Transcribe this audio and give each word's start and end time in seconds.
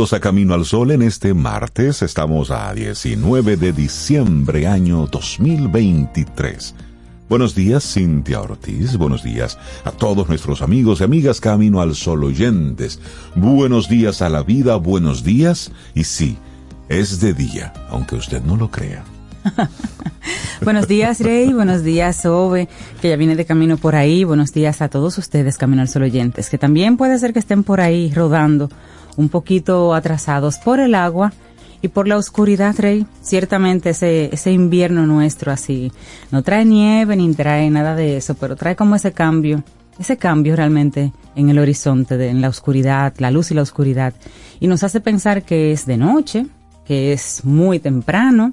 Bienvenidos 0.00 0.16
a 0.16 0.20
Camino 0.20 0.54
al 0.54 0.64
Sol 0.64 0.92
en 0.92 1.02
este 1.02 1.34
martes. 1.34 2.00
Estamos 2.00 2.50
a 2.50 2.72
19 2.72 3.58
de 3.58 3.74
diciembre 3.74 4.66
año 4.66 5.06
2023. 5.06 6.74
Buenos 7.28 7.54
días, 7.54 7.84
Cintia 7.84 8.40
Ortiz. 8.40 8.96
Buenos 8.96 9.22
días 9.22 9.58
a 9.84 9.90
todos 9.90 10.26
nuestros 10.26 10.62
amigos 10.62 11.00
y 11.00 11.04
amigas 11.04 11.38
Camino 11.38 11.82
al 11.82 11.94
Sol 11.94 12.24
oyentes. 12.24 12.98
Buenos 13.34 13.90
días 13.90 14.22
a 14.22 14.30
la 14.30 14.42
vida, 14.42 14.76
buenos 14.76 15.22
días. 15.22 15.70
Y 15.94 16.04
sí, 16.04 16.38
es 16.88 17.20
de 17.20 17.34
día, 17.34 17.74
aunque 17.90 18.16
usted 18.16 18.42
no 18.42 18.56
lo 18.56 18.70
crea. 18.70 19.04
Buenos 20.62 20.88
días, 20.88 21.20
Rey. 21.20 21.52
Buenos 21.52 21.82
días, 21.82 22.24
Ove, 22.24 22.68
que 23.02 23.10
ya 23.10 23.16
viene 23.16 23.36
de 23.36 23.44
camino 23.44 23.76
por 23.76 23.96
ahí. 23.96 24.24
Buenos 24.24 24.52
días 24.52 24.80
a 24.80 24.88
todos 24.88 25.18
ustedes, 25.18 25.58
Camino 25.58 25.82
al 25.82 25.88
Sol 25.88 26.04
oyentes, 26.04 26.48
que 26.48 26.56
también 26.56 26.96
puede 26.96 27.18
ser 27.18 27.34
que 27.34 27.38
estén 27.38 27.64
por 27.64 27.82
ahí 27.82 28.12
rodando 28.14 28.70
un 29.20 29.28
poquito 29.28 29.94
atrasados 29.94 30.56
por 30.56 30.80
el 30.80 30.94
agua 30.94 31.32
y 31.82 31.88
por 31.88 32.08
la 32.08 32.16
oscuridad, 32.16 32.74
Rey. 32.78 33.06
Ciertamente 33.20 33.90
ese, 33.90 34.30
ese 34.32 34.50
invierno 34.50 35.06
nuestro 35.06 35.52
así 35.52 35.92
no 36.30 36.42
trae 36.42 36.64
nieve 36.64 37.16
ni 37.16 37.32
trae 37.34 37.70
nada 37.70 37.94
de 37.94 38.16
eso, 38.16 38.34
pero 38.34 38.56
trae 38.56 38.76
como 38.76 38.96
ese 38.96 39.12
cambio, 39.12 39.62
ese 39.98 40.16
cambio 40.16 40.56
realmente 40.56 41.12
en 41.36 41.50
el 41.50 41.58
horizonte, 41.58 42.28
en 42.28 42.40
la 42.40 42.48
oscuridad, 42.48 43.12
la 43.18 43.30
luz 43.30 43.50
y 43.50 43.54
la 43.54 43.62
oscuridad. 43.62 44.14
Y 44.58 44.66
nos 44.66 44.82
hace 44.82 45.00
pensar 45.00 45.42
que 45.42 45.72
es 45.72 45.84
de 45.84 45.98
noche, 45.98 46.46
que 46.86 47.12
es 47.12 47.44
muy 47.44 47.78
temprano 47.78 48.52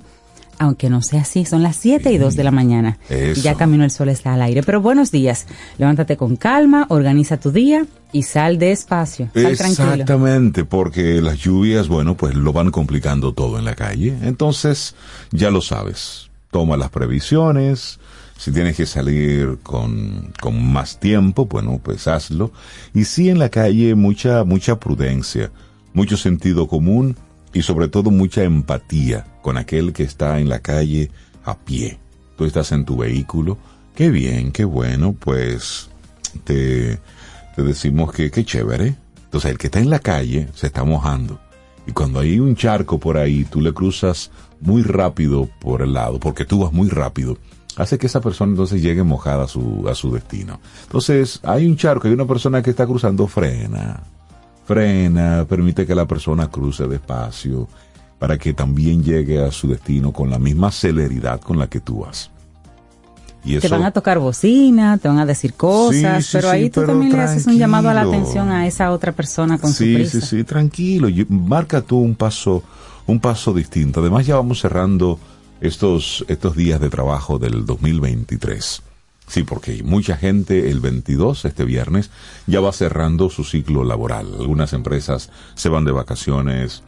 aunque 0.59 0.89
no 0.89 1.01
sea 1.01 1.21
así, 1.21 1.45
son 1.45 1.63
las 1.63 1.75
7 1.77 2.11
y 2.11 2.17
2 2.17 2.35
de 2.35 2.43
la 2.43 2.51
mañana. 2.51 2.97
Eso. 3.09 3.41
Ya 3.41 3.55
Camino 3.55 3.83
el 3.83 3.91
Sol 3.91 4.09
está 4.09 4.33
al 4.33 4.41
aire. 4.41 4.63
Pero 4.63 4.81
buenos 4.81 5.11
días. 5.11 5.47
Levántate 5.77 6.17
con 6.17 6.35
calma, 6.35 6.85
organiza 6.89 7.39
tu 7.39 7.51
día 7.51 7.85
y 8.11 8.23
sal 8.23 8.57
despacio. 8.57 9.29
Sal 9.33 9.57
tranquilo. 9.57 9.91
Exactamente, 9.93 10.65
porque 10.65 11.21
las 11.21 11.37
lluvias, 11.37 11.87
bueno, 11.87 12.15
pues 12.15 12.35
lo 12.35 12.53
van 12.53 12.71
complicando 12.71 13.33
todo 13.33 13.59
en 13.59 13.65
la 13.65 13.75
calle. 13.75 14.15
Entonces, 14.23 14.95
ya 15.31 15.51
lo 15.51 15.61
sabes. 15.61 16.29
Toma 16.51 16.77
las 16.77 16.89
previsiones. 16.89 17.99
Si 18.37 18.51
tienes 18.51 18.75
que 18.75 18.85
salir 18.85 19.57
con, 19.63 20.31
con 20.39 20.63
más 20.71 20.99
tiempo, 20.99 21.45
bueno, 21.45 21.79
pues 21.83 22.07
hazlo. 22.07 22.51
Y 22.93 23.05
sí 23.05 23.29
en 23.29 23.39
la 23.39 23.49
calle 23.49 23.95
mucha, 23.95 24.43
mucha 24.43 24.79
prudencia, 24.79 25.51
mucho 25.93 26.17
sentido 26.17 26.67
común 26.67 27.15
y 27.53 27.61
sobre 27.61 27.87
todo 27.87 28.11
mucha 28.11 28.43
empatía 28.43 29.25
con 29.41 29.57
aquel 29.57 29.93
que 29.93 30.03
está 30.03 30.39
en 30.39 30.49
la 30.49 30.59
calle 30.59 31.11
a 31.43 31.57
pie. 31.57 31.99
Tú 32.37 32.45
estás 32.45 32.71
en 32.71 32.85
tu 32.85 32.97
vehículo, 32.97 33.57
qué 33.95 34.09
bien, 34.09 34.51
qué 34.51 34.65
bueno, 34.65 35.13
pues 35.13 35.89
te, 36.43 36.99
te 37.55 37.63
decimos 37.63 38.11
que 38.11 38.29
qué 38.29 38.45
chévere. 38.45 38.95
Entonces 39.25 39.51
el 39.51 39.57
que 39.57 39.67
está 39.67 39.79
en 39.79 39.89
la 39.89 39.99
calle 39.99 40.47
se 40.53 40.67
está 40.67 40.83
mojando. 40.83 41.39
Y 41.85 41.93
cuando 41.93 42.19
hay 42.19 42.39
un 42.39 42.55
charco 42.55 42.99
por 42.99 43.17
ahí, 43.17 43.45
tú 43.45 43.61
le 43.61 43.73
cruzas 43.73 44.29
muy 44.59 44.83
rápido 44.83 45.49
por 45.59 45.81
el 45.81 45.93
lado, 45.93 46.19
porque 46.19 46.45
tú 46.45 46.59
vas 46.59 46.73
muy 46.73 46.89
rápido, 46.89 47.37
hace 47.77 47.97
que 47.97 48.07
esa 48.07 48.21
persona 48.21 48.51
entonces 48.51 48.81
llegue 48.81 49.03
mojada 49.03 49.45
a 49.45 49.47
su, 49.47 49.87
a 49.89 49.95
su 49.95 50.11
destino. 50.11 50.59
Entonces 50.83 51.39
hay 51.43 51.65
un 51.65 51.77
charco, 51.77 52.07
hay 52.07 52.13
una 52.13 52.27
persona 52.27 52.61
que 52.61 52.71
está 52.71 52.85
cruzando, 52.85 53.27
frena, 53.27 54.03
frena, 54.67 55.45
permite 55.47 55.85
que 55.85 55.95
la 55.95 56.05
persona 56.05 56.49
cruce 56.49 56.87
despacio 56.87 57.67
para 58.19 58.37
que 58.37 58.53
también 58.53 59.01
llegue 59.03 59.41
a 59.43 59.51
su 59.51 59.67
destino 59.69 60.11
con 60.11 60.29
la 60.29 60.39
misma 60.39 60.71
celeridad 60.71 61.39
con 61.39 61.57
la 61.57 61.67
que 61.67 61.79
tú 61.79 61.99
vas. 62.01 62.29
Y 63.45 63.57
Te 63.59 63.69
van 63.69 63.83
a 63.83 63.91
tocar 63.91 64.19
bocina, 64.19 64.97
te 64.97 65.07
van 65.07 65.19
a 65.19 65.25
decir 65.25 65.53
cosas, 65.53 66.25
Sí, 66.25 66.31
sí, 66.31 66.37
pero 66.37 66.49
sí, 66.49 66.55
ahí 66.55 66.69
tú 66.69 66.81
pero 66.81 66.87
también 66.93 67.13
le 67.13 67.21
haces 67.21 67.47
un 67.47 67.57
llamado 67.57 67.87
a 67.89 67.93
la 67.93 68.01
tranquilo. 68.01 68.21
atención 68.23 68.51
a 68.51 68.67
esa 68.67 68.91
otra 68.91 69.13
persona 69.13 69.57
con 69.57 69.71
sí, 69.71 69.93
su 69.93 69.97
prisa. 69.99 70.19
Sí, 70.19 70.37
sí, 70.37 70.43
tranquilo. 70.43 71.07
y- 71.07 71.25
Marca 71.29 71.81
tú 71.81 71.99
un 71.99 72.15
paso, 72.15 72.61
un 73.05 73.21
paso 73.21 73.53
distinto. 73.53 74.01
Además 74.01 74.25
ya 74.25 74.35
vamos 74.35 74.59
cerrando 74.59 75.17
estos, 75.61 76.25
estos 76.27 76.57
días 76.57 76.81
de 76.81 76.89
trabajo 76.89 77.39
del 77.39 77.65
2023. 77.65 78.81
Sí, 79.27 79.43
porque 79.43 79.83
mucha 79.83 80.15
gente 80.15 80.69
el 80.69 80.79
22, 80.79 81.45
este 81.45 81.65
viernes, 81.65 82.11
ya 82.47 82.61
va 82.61 82.71
cerrando 82.71 83.29
su 83.29 83.43
ciclo 83.43 83.83
laboral. 83.83 84.33
Algunas 84.39 84.71
empresas 84.71 85.29
se 85.53 85.67
van 85.67 85.83
de 85.83 85.91
vacaciones 85.91 86.83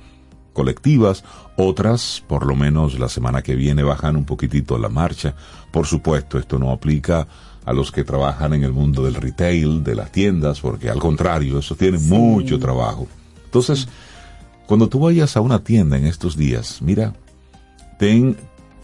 colectivas, 0.54 1.24
otras, 1.58 2.24
por 2.28 2.46
lo 2.46 2.56
menos 2.56 2.98
la 2.98 3.10
semana 3.10 3.42
que 3.42 3.56
viene, 3.56 3.84
bajan 3.84 4.16
un 4.16 4.26
poquitito 4.26 4.78
la 4.78 4.90
marcha. 4.90 5.36
Por 5.72 5.86
supuesto, 5.86 6.40
esto 6.40 6.58
no 6.58 6.72
aplica 6.72 7.28
a 7.66 7.74
los 7.74 7.92
que 7.92 8.04
trabajan 8.04 8.54
en 8.54 8.64
el 8.64 8.72
mundo 8.72 9.04
del 9.04 9.16
retail, 9.16 9.84
de 9.84 9.96
las 9.96 10.12
tiendas, 10.12 10.62
porque 10.62 10.90
al 10.90 11.00
contrario, 11.00 11.60
eso 11.60 11.76
tiene 11.76 11.98
mucho 11.98 12.58
trabajo. 12.58 13.08
Entonces, 13.46 13.88
cuando 14.66 14.88
tú 14.88 15.00
vayas 15.02 15.36
a 15.36 15.42
una 15.42 15.64
tienda 15.64 15.98
en 15.98 16.06
estos 16.06 16.38
días, 16.38 16.82
mira, 16.82 17.14
ten 17.98 18.38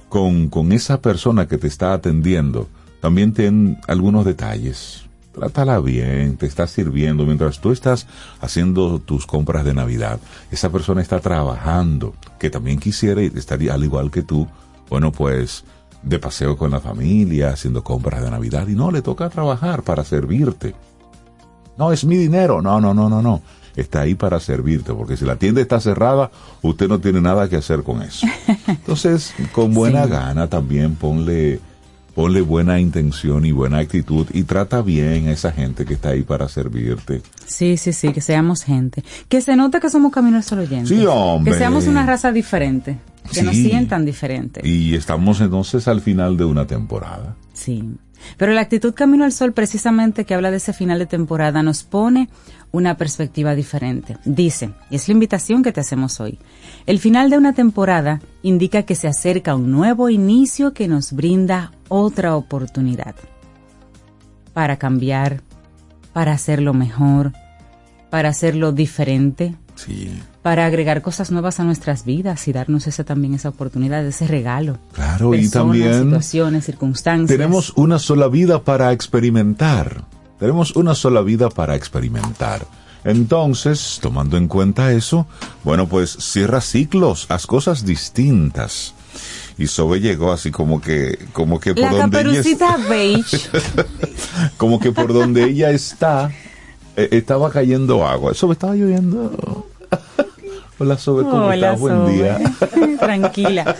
con, 0.09 0.49
con 0.49 0.71
esa 0.71 1.01
persona 1.01 1.47
que 1.47 1.57
te 1.57 1.67
está 1.67 1.93
atendiendo, 1.93 2.67
también 3.05 3.33
ten 3.33 3.77
algunos 3.87 4.25
detalles. 4.25 5.03
Trátala 5.31 5.79
bien, 5.79 6.37
te 6.37 6.47
está 6.47 6.65
sirviendo. 6.65 7.23
Mientras 7.23 7.59
tú 7.59 7.71
estás 7.71 8.07
haciendo 8.41 8.97
tus 8.97 9.27
compras 9.27 9.63
de 9.63 9.75
Navidad, 9.75 10.19
esa 10.49 10.71
persona 10.71 11.03
está 11.03 11.19
trabajando, 11.19 12.15
que 12.39 12.49
también 12.49 12.79
quisiera 12.79 13.21
y 13.21 13.27
estaría 13.35 13.75
al 13.75 13.83
igual 13.83 14.09
que 14.09 14.23
tú, 14.23 14.47
bueno, 14.89 15.11
pues 15.11 15.65
de 16.01 16.17
paseo 16.17 16.57
con 16.57 16.71
la 16.71 16.79
familia, 16.79 17.51
haciendo 17.51 17.83
compras 17.83 18.23
de 18.23 18.31
Navidad, 18.31 18.67
y 18.67 18.73
no, 18.73 18.89
le 18.89 19.03
toca 19.03 19.29
trabajar 19.29 19.83
para 19.83 20.03
servirte. 20.03 20.73
No, 21.77 21.91
es 21.91 22.05
mi 22.05 22.17
dinero. 22.17 22.63
No, 22.63 22.81
no, 22.81 22.95
no, 22.95 23.07
no, 23.07 23.21
no. 23.21 23.43
Está 23.75 24.01
ahí 24.01 24.15
para 24.15 24.39
servirte, 24.39 24.95
porque 24.95 25.15
si 25.15 25.25
la 25.25 25.35
tienda 25.35 25.61
está 25.61 25.79
cerrada, 25.79 26.31
usted 26.63 26.87
no 26.87 26.99
tiene 26.99 27.21
nada 27.21 27.49
que 27.49 27.57
hacer 27.57 27.83
con 27.83 28.01
eso. 28.01 28.25
Entonces, 28.67 29.31
con 29.51 29.75
buena 29.75 30.05
Sí. 30.05 30.09
gana 30.09 30.47
también 30.47 30.95
ponle, 30.95 31.59
ponle 32.15 32.41
buena 32.41 32.79
intención 32.79 33.45
y 33.45 33.51
buena 33.51 33.79
actitud 33.79 34.25
y 34.33 34.43
trata 34.43 34.81
bien 34.81 35.27
a 35.27 35.33
esa 35.33 35.51
gente 35.51 35.85
que 35.85 35.95
está 35.95 36.09
ahí 36.09 36.23
para 36.23 36.47
servirte. 36.47 37.21
Sí, 37.45 37.75
sí, 37.77 37.91
sí, 37.93 38.13
que 38.13 38.21
seamos 38.21 38.63
gente. 38.63 39.03
Que 39.27 39.41
se 39.41 39.55
note 39.55 39.81
que 39.81 39.89
somos 39.89 40.13
caminos 40.13 40.45
solo 40.45 40.61
oyentes. 40.61 40.97
Sí, 40.97 41.05
hombre. 41.05 41.51
Que 41.51 41.59
seamos 41.59 41.87
una 41.87 42.05
raza 42.05 42.31
diferente. 42.31 42.97
Que 43.31 43.43
nos 43.43 43.55
sientan 43.55 44.05
diferente. 44.05 44.61
Y 44.63 44.95
estamos 44.95 45.41
entonces 45.41 45.87
al 45.87 45.99
final 45.99 46.37
de 46.37 46.45
una 46.45 46.65
temporada. 46.65 47.35
Sí. 47.53 47.83
Pero 48.37 48.53
la 48.53 48.61
actitud 48.61 48.93
Camino 48.93 49.23
al 49.23 49.31
Sol, 49.31 49.53
precisamente 49.53 50.25
que 50.25 50.33
habla 50.33 50.51
de 50.51 50.57
ese 50.57 50.73
final 50.73 50.99
de 50.99 51.05
temporada, 51.05 51.63
nos 51.63 51.83
pone 51.83 52.29
una 52.71 52.97
perspectiva 52.97 53.55
diferente. 53.55 54.17
Dice, 54.25 54.71
y 54.89 54.95
es 54.95 55.07
la 55.07 55.13
invitación 55.13 55.63
que 55.63 55.71
te 55.71 55.81
hacemos 55.81 56.19
hoy, 56.19 56.39
el 56.85 56.99
final 56.99 57.29
de 57.29 57.37
una 57.37 57.53
temporada 57.53 58.21
indica 58.43 58.83
que 58.83 58.95
se 58.95 59.07
acerca 59.07 59.55
un 59.55 59.71
nuevo 59.71 60.09
inicio 60.09 60.73
que 60.73 60.87
nos 60.87 61.13
brinda 61.13 61.71
otra 61.87 62.35
oportunidad 62.35 63.15
para 64.53 64.77
cambiar, 64.77 65.41
para 66.13 66.31
hacerlo 66.31 66.73
mejor, 66.73 67.33
para 68.09 68.29
hacerlo 68.29 68.71
diferente, 68.71 69.55
Sí. 69.75 70.21
para 70.41 70.65
agregar 70.65 71.01
cosas 71.01 71.31
nuevas 71.31 71.59
a 71.59 71.63
nuestras 71.63 72.05
vidas 72.05 72.47
y 72.47 72.53
darnos 72.53 72.87
esa 72.87 73.03
también 73.03 73.33
esa 73.33 73.49
oportunidad, 73.49 74.05
ese 74.05 74.25
regalo. 74.25 74.77
Claro, 74.93 75.35
y 75.35 75.49
también 75.49 76.03
situaciones, 76.05 76.65
circunstancias. 76.65 77.27
tenemos 77.27 77.73
una 77.75 77.99
sola 77.99 78.27
vida 78.27 78.63
para 78.63 78.91
experimentar. 78.93 80.05
Tenemos 80.39 80.75
una 80.75 80.95
sola 80.95 81.21
vida 81.21 81.49
para 81.49 81.75
experimentar. 81.75 82.65
Entonces, 83.05 83.99
tomando 84.01 84.35
en 84.35 84.47
cuenta 84.47 84.91
eso, 84.91 85.27
bueno, 85.63 85.87
pues 85.87 86.11
cierra 86.19 86.59
ciclos, 86.59 87.27
haz 87.29 87.45
cosas 87.45 87.85
distintas. 87.85 88.95
Y 89.57 89.67
Sobe 89.67 90.01
llegó 90.01 90.31
así 90.31 90.51
como 90.51 90.81
que, 90.81 91.27
como 91.31 91.59
que 91.59 91.73
por 91.73 91.83
la 91.83 91.91
donde 91.91 92.21
ella 92.21 92.77
beige. 92.89 93.37
como 94.57 94.79
que 94.79 94.91
por 94.91 95.13
donde 95.13 95.45
ella 95.45 95.69
está, 95.69 96.31
eh, 96.95 97.09
estaba 97.11 97.49
cayendo 97.51 98.05
agua. 98.05 98.33
Sobe, 98.33 98.53
estaba 98.53 98.73
lloviendo. 98.75 99.65
Hola, 100.77 100.97
Sobe, 100.97 101.23
¿cómo 101.23 101.45
Hola, 101.45 101.55
estás? 101.73 101.79
Buen 101.79 102.07
día. 102.07 102.37
Tranquila. 102.99 103.75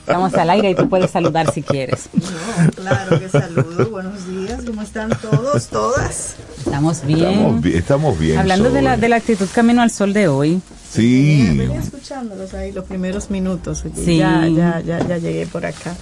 Estamos 0.00 0.32
al 0.34 0.48
aire 0.50 0.70
y 0.70 0.74
tú 0.74 0.88
puedes 0.88 1.10
saludar 1.10 1.52
si 1.52 1.62
quieres. 1.62 2.08
No, 2.14 2.70
claro 2.72 3.20
que 3.20 3.28
saludo. 3.28 3.90
Buenos 3.90 4.26
días. 4.26 4.62
¿Cómo 4.66 4.80
están 4.80 5.10
todos, 5.20 5.66
todas? 5.68 6.36
Estamos 6.58 7.04
bien. 7.04 7.20
Estamos, 7.28 7.60
bi- 7.62 7.74
estamos 7.74 8.18
bien. 8.18 8.38
Hablando 8.38 8.70
de 8.70 8.80
la, 8.80 8.96
de 8.96 9.08
la 9.10 9.16
actitud 9.16 9.46
Camino 9.54 9.82
al 9.82 9.90
Sol 9.90 10.12
de 10.14 10.28
hoy, 10.28 10.60
Sí. 10.90 11.52
Venía 11.54 11.80
escuchándolos 11.80 12.54
ahí 12.54 12.72
los 12.72 12.86
primeros 12.86 13.30
minutos. 13.30 13.84
Sí. 13.94 14.16
Ya, 14.16 14.46
ya, 14.48 14.80
ya, 14.80 15.06
ya 15.06 15.18
llegué 15.18 15.46
por 15.46 15.66
acá. 15.66 15.94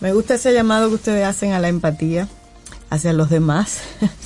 Me 0.00 0.12
gusta 0.12 0.34
ese 0.34 0.52
llamado 0.54 0.88
que 0.88 0.94
ustedes 0.94 1.26
hacen 1.26 1.50
a 1.54 1.58
la 1.58 1.66
empatía 1.66 2.28
hacia 2.90 3.12
los 3.12 3.28
demás. 3.30 3.80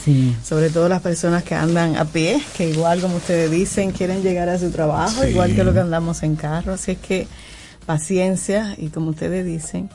sí. 0.05 0.37
Sobre 0.44 0.70
todo 0.70 0.88
las 0.88 1.03
personas 1.03 1.43
que 1.43 1.55
andan 1.55 1.97
a 1.97 2.05
pie, 2.05 2.41
que 2.56 2.69
igual 2.70 3.00
como 3.00 3.17
ustedes 3.17 3.50
dicen, 3.50 3.91
quieren 3.93 4.23
llegar 4.23 4.49
a 4.49 4.59
su 4.59 4.70
trabajo, 4.70 5.23
Sí. 5.23 5.31
igual 5.31 5.55
que 5.55 5.64
los 5.64 5.75
que 5.75 5.81
andamos 5.81 6.23
en 6.23 6.37
carro. 6.37 6.75
Así 6.75 6.93
es 6.93 6.99
que 6.99 7.26
paciencia 7.87 8.75
y 8.79 8.88
como 8.88 9.11
ustedes 9.11 9.44
dicen, 9.44 9.91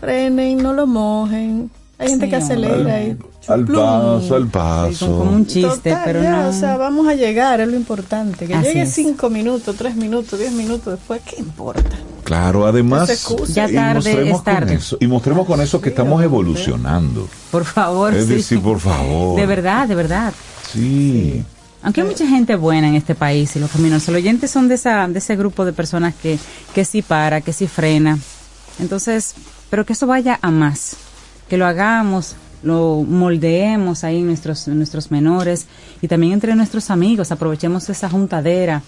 frenen, 0.00 0.58
no 0.62 0.72
lo 0.72 0.86
mojen. 0.86 1.70
Hay 1.98 2.08
gente 2.08 2.24
Sí, 2.26 2.30
que 2.30 2.36
acelera 2.36 2.96
Al, 2.96 3.02
y 3.06 3.16
al 3.46 3.64
paso, 3.64 4.34
al 4.34 4.42
Sí, 4.44 4.48
paso. 4.50 5.06
con- 5.06 5.18
como 5.18 5.30
un 5.32 5.46
chiste, 5.46 5.90
Total, 5.90 6.02
pero 6.04 6.22
ya, 6.22 6.42
no. 6.42 6.48
O 6.48 6.52
sea, 6.52 6.76
vamos 6.76 7.06
a 7.06 7.14
llegar, 7.14 7.60
es 7.60 7.68
lo 7.68 7.76
importante. 7.76 8.46
Que 8.46 8.54
Así 8.54 8.68
llegue 8.68 8.82
es. 8.82 8.92
cinco 8.92 9.30
minutos, 9.30 9.76
tres 9.76 9.94
minutos, 9.94 10.38
diez 10.38 10.52
minutos 10.52 10.94
después, 10.98 11.20
¿qué 11.24 11.36
importa? 11.40 11.90
Claro, 12.24 12.66
además, 12.66 13.08
No. 13.30 13.44
Ya 13.46 13.68
y 13.70 13.74
tarde 13.74 13.94
mostremos 13.94 14.38
es 14.38 14.44
tarde. 14.44 14.66
Con 14.66 14.76
eso, 14.76 14.96
y 15.00 15.06
mostremos 15.06 15.46
con 15.46 15.60
eso 15.60 15.80
que 15.80 15.90
estamos 15.90 16.22
evolucionando. 16.24 17.28
Por 17.52 17.64
favor, 17.64 18.12
Es 18.14 18.26
sí. 18.26 18.34
decir, 18.34 18.60
por 18.60 18.80
favor. 18.80 19.38
De 19.38 19.46
verdad, 19.46 19.86
de 19.86 19.94
verdad. 19.94 20.32
Sí. 20.72 21.44
Aunque 21.82 22.00
hay 22.00 22.06
mucha 22.08 22.26
gente 22.26 22.56
buena 22.56 22.88
en 22.88 22.94
este 22.94 23.14
país 23.14 23.54
y 23.54 23.58
los 23.60 23.70
caminos, 23.70 24.08
los 24.08 24.16
oyentes 24.16 24.50
son 24.50 24.68
de 24.68 24.74
esa 24.76 25.06
de 25.06 25.18
ese 25.18 25.36
grupo 25.36 25.64
de 25.64 25.72
personas 25.72 26.14
que 26.14 26.38
que 26.74 26.84
sí 26.84 27.02
para, 27.02 27.40
que 27.42 27.52
sí 27.52 27.66
frena. 27.68 28.18
Entonces, 28.80 29.34
pero 29.68 29.84
que 29.84 29.92
eso 29.92 30.06
vaya 30.06 30.38
a 30.42 30.50
más, 30.50 30.96
que 31.48 31.56
lo 31.58 31.66
hagamos, 31.66 32.36
lo 32.62 33.04
moldeemos 33.06 34.04
ahí 34.04 34.18
en 34.18 34.26
nuestros 34.26 34.66
en 34.68 34.78
nuestros 34.78 35.10
menores 35.10 35.66
y 36.00 36.08
también 36.08 36.32
entre 36.34 36.54
nuestros 36.54 36.88
amigos, 36.90 37.32
aprovechemos 37.32 37.88
esa 37.90 38.08
juntadera. 38.08 38.82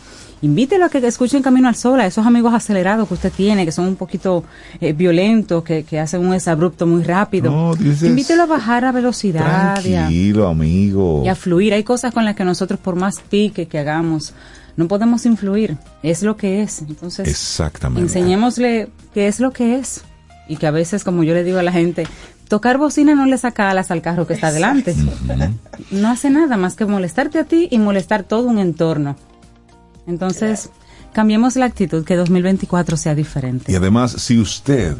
Invítelo 0.45 0.85
a 0.85 0.89
que 0.91 0.99
escuchen 1.07 1.41
Camino 1.43 1.69
al 1.69 1.75
Sol, 1.75 1.99
a 2.01 2.07
esos 2.07 2.27
amigos 2.27 2.53
acelerados 2.53 3.09
que 3.09 3.15
usted 3.15 3.33
tiene, 3.33 3.65
que 3.65 3.73
son 3.73 3.87
un 3.89 3.97
poquito 3.97 4.45
eh, 4.79 4.93
violentos, 4.93 5.65
que, 5.65 5.85
que 5.85 5.99
hacen 5.99 6.21
un 6.21 6.33
desabrupto 6.33 6.87
muy 6.87 7.03
rápido. 7.03 7.51
No, 7.51 7.75
dices, 7.75 8.03
Invítelo 8.03 8.43
a 8.43 8.47
bajar 8.47 8.85
a 8.85 8.93
velocidad 8.93 9.83
y 9.83 9.95
a- 9.95 10.01
Tranquilo, 10.03 10.47
amigo. 10.49 11.23
y 11.25 11.29
a 11.29 11.35
fluir. 11.35 11.73
Hay 11.73 11.83
cosas 11.83 12.13
con 12.13 12.27
las 12.27 12.37
que 12.37 12.45
nosotros, 12.45 12.79
por 12.79 12.95
más 12.95 13.21
pique 13.21 13.67
que 13.69 13.79
hagamos, 13.79 14.35
no 14.77 14.87
podemos 14.87 15.25
influir. 15.25 15.79
Es 16.03 16.23
lo 16.23 16.37
que 16.37 16.61
es. 16.63 16.83
Entonces, 16.83 17.27
Exactamente. 17.27 18.03
enseñémosle 18.03 18.91
qué 19.15 19.29
es 19.29 19.41
lo 19.41 19.51
que 19.51 19.77
es. 19.79 20.03
Y 20.47 20.57
que 20.57 20.67
a 20.67 20.71
veces, 20.73 21.05
como 21.05 21.25
yo 21.25 21.33
le 21.33 21.43
digo 21.43 21.59
a 21.59 21.63
la 21.63 21.73
gente, 21.73 22.07
tocar 22.49 22.77
bocina 22.77 23.15
no 23.15 23.25
le 23.25 23.39
saca 23.39 23.71
alas 23.71 23.91
al 23.91 24.03
carro 24.03 24.27
que 24.27 24.35
está 24.35 24.53
delante. 24.53 24.95
No 25.91 26.09
hace 26.11 26.29
nada 26.29 26.59
más 26.59 26.75
que 26.75 26.85
molestarte 26.85 27.39
a 27.39 27.45
ti 27.45 27.67
y 27.71 27.79
molestar 27.79 28.25
todo 28.25 28.47
un 28.49 28.59
entorno. 28.59 29.17
Entonces, 30.07 30.71
cambiemos 31.13 31.57
la 31.57 31.67
actitud, 31.67 32.05
que 32.05 32.17
2024 32.17 32.97
sea 32.97 33.15
diferente. 33.15 33.73
Y 33.73 33.75
además, 33.75 34.13
si 34.13 34.39
usted 34.39 34.97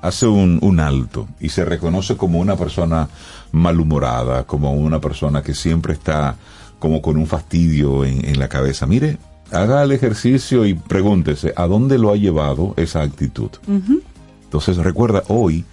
hace 0.00 0.26
un, 0.26 0.58
un 0.62 0.80
alto 0.80 1.28
y 1.40 1.48
se 1.50 1.64
reconoce 1.64 2.16
como 2.16 2.40
una 2.40 2.56
persona 2.56 3.08
malhumorada, 3.52 4.44
como 4.44 4.72
una 4.74 5.00
persona 5.00 5.42
que 5.42 5.54
siempre 5.54 5.92
está 5.92 6.36
como 6.78 7.00
con 7.00 7.16
un 7.16 7.26
fastidio 7.26 8.04
en, 8.04 8.24
en 8.24 8.38
la 8.38 8.48
cabeza, 8.48 8.86
mire, 8.86 9.18
haga 9.52 9.82
el 9.82 9.92
ejercicio 9.92 10.66
y 10.66 10.74
pregúntese, 10.74 11.52
¿a 11.56 11.66
dónde 11.66 11.98
lo 11.98 12.10
ha 12.10 12.16
llevado 12.16 12.74
esa 12.76 13.02
actitud? 13.02 13.50
Entonces 14.44 14.76
recuerda, 14.78 15.22
hoy 15.28 15.64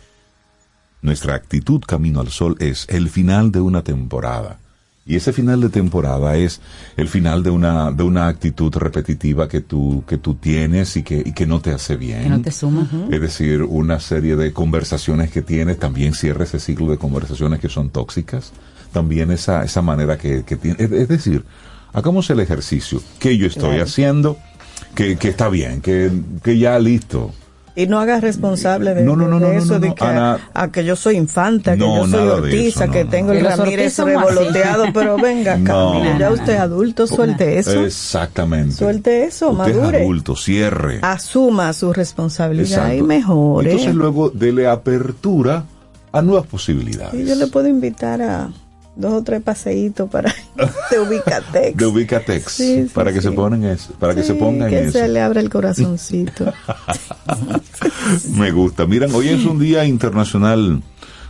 nuestra 1.01 1.35
actitud 1.35 1.81
camino 1.85 2.19
al 2.19 2.29
sol 2.29 2.55
es 2.59 2.85
el 2.89 3.09
final 3.09 3.51
de 3.51 3.61
una 3.61 3.83
temporada. 3.83 4.59
Y 5.09 5.15
ese 5.15 5.33
final 5.33 5.59
de 5.59 5.69
temporada 5.69 6.37
es 6.37 6.61
el 6.95 7.07
final 7.07 7.41
de 7.41 7.49
una, 7.49 7.91
de 7.91 8.03
una 8.03 8.27
actitud 8.27 8.71
repetitiva 8.75 9.47
que 9.49 9.59
tú, 9.61 10.03
que 10.07 10.19
tú 10.19 10.35
tienes 10.35 10.95
y 10.97 11.01
que, 11.01 11.23
y 11.25 11.33
que 11.33 11.47
no 11.47 11.61
te 11.61 11.71
hace 11.71 11.95
bien. 11.95 12.21
Que 12.21 12.29
no 12.29 12.41
te 12.43 12.51
suma. 12.51 12.87
Es 13.09 13.19
decir, 13.19 13.63
una 13.63 13.99
serie 13.99 14.35
de 14.35 14.53
conversaciones 14.53 15.31
que 15.31 15.41
tienes, 15.41 15.79
también 15.79 16.13
cierra 16.13 16.43
ese 16.43 16.59
ciclo 16.59 16.91
de 16.91 16.97
conversaciones 16.97 17.59
que 17.59 17.69
son 17.69 17.89
tóxicas, 17.89 18.51
también 18.93 19.31
esa, 19.31 19.63
esa 19.63 19.81
manera 19.81 20.15
que, 20.19 20.43
que 20.43 20.55
tiene. 20.57 20.77
Es, 20.83 20.91
es 20.91 21.07
decir, 21.07 21.43
hagamos 21.91 22.29
el 22.29 22.39
ejercicio 22.39 23.01
que 23.17 23.35
yo 23.35 23.47
estoy 23.47 23.69
Claro. 23.69 23.83
haciendo, 23.85 24.37
que, 24.93 25.17
que 25.17 25.29
está 25.29 25.49
bien, 25.49 25.81
que, 25.81 26.11
que 26.43 26.59
ya 26.59 26.77
listo. 26.77 27.33
Y 27.75 27.87
no 27.87 27.99
hagas 27.99 28.21
responsable 28.21 28.93
de, 28.93 29.03
No, 29.03 29.15
no, 29.15 29.27
no, 29.27 29.39
de 29.39 29.45
no, 29.47 29.53
no, 29.53 29.59
eso, 29.59 29.73
no, 29.73 29.79
de 29.79 29.93
que, 29.95 30.03
Ana- 30.03 30.39
a 30.53 30.67
que 30.71 30.83
yo 30.83 30.95
soy 30.95 31.15
infanta, 31.17 31.73
que 31.73 31.77
No, 31.79 32.05
yo 32.05 32.07
soy 32.07 32.27
Ortiza, 32.27 32.83
eso, 32.85 32.93
que 32.93 33.05
tengo 33.05 33.31
el 33.31 33.45
Ramírez 33.45 33.97
revoloteado, 33.99 34.85
pero 34.93 35.17
venga, 35.17 35.57
ya 36.19 36.31
usted 36.31 36.53
es 36.53 36.59
adulto, 36.59 37.07
suelte 37.07 37.57
eso, 37.59 37.83
Exactamente. 37.85 38.73
Suelte 38.75 39.23
eso, 39.25 39.51
Usted 39.51 39.75
madure. 39.75 39.97
es 39.99 40.03
adulto, 40.03 40.35
cierre. 40.35 40.99
asuma 41.01 41.71
su 41.73 41.93
responsabilidad 41.93 42.91
y 42.93 43.01
mejore. 43.01 43.71
Entonces 43.71 43.95
luego 43.95 44.29
dele 44.29 44.67
apertura 44.67 45.63
a 46.11 46.21
nuevas 46.21 46.47
posibilidades. 46.47 47.13
Y 47.13 47.25
yo 47.25 47.35
le 47.35 47.47
puedo 47.47 47.67
invitar 47.67 48.21
a 48.21 48.49
dos 48.99 49.13
o 49.13 49.23
tres 49.23 49.41
paseitos 49.41 50.09
para 50.09 50.33
de 50.91 50.99
Ubicatex. 50.99 51.77
de 51.77 51.85
Ubicatex 51.85 52.51
Sí, 52.51 52.83
sí, 52.83 52.91
para 52.93 53.11
que 53.13 53.21
se 53.21 53.31
ponen 53.31 53.63
eso, 53.63 53.93
para 53.99 54.13
que 54.13 54.23
se 54.23 54.33
pongan 54.35 54.69
que 54.69 54.83
eso. 54.83 54.99
se 54.99 55.07
le 55.07 55.21
abra 55.21 55.39
el 55.41 55.49
corazoncito. 55.49 56.53
Me 58.35 58.51
gusta. 58.51 58.85
Miran, 58.85 59.11
hoy 59.13 59.29
es 59.29 59.45
un 59.45 59.59
día 59.59 59.85
internacional 59.85 60.81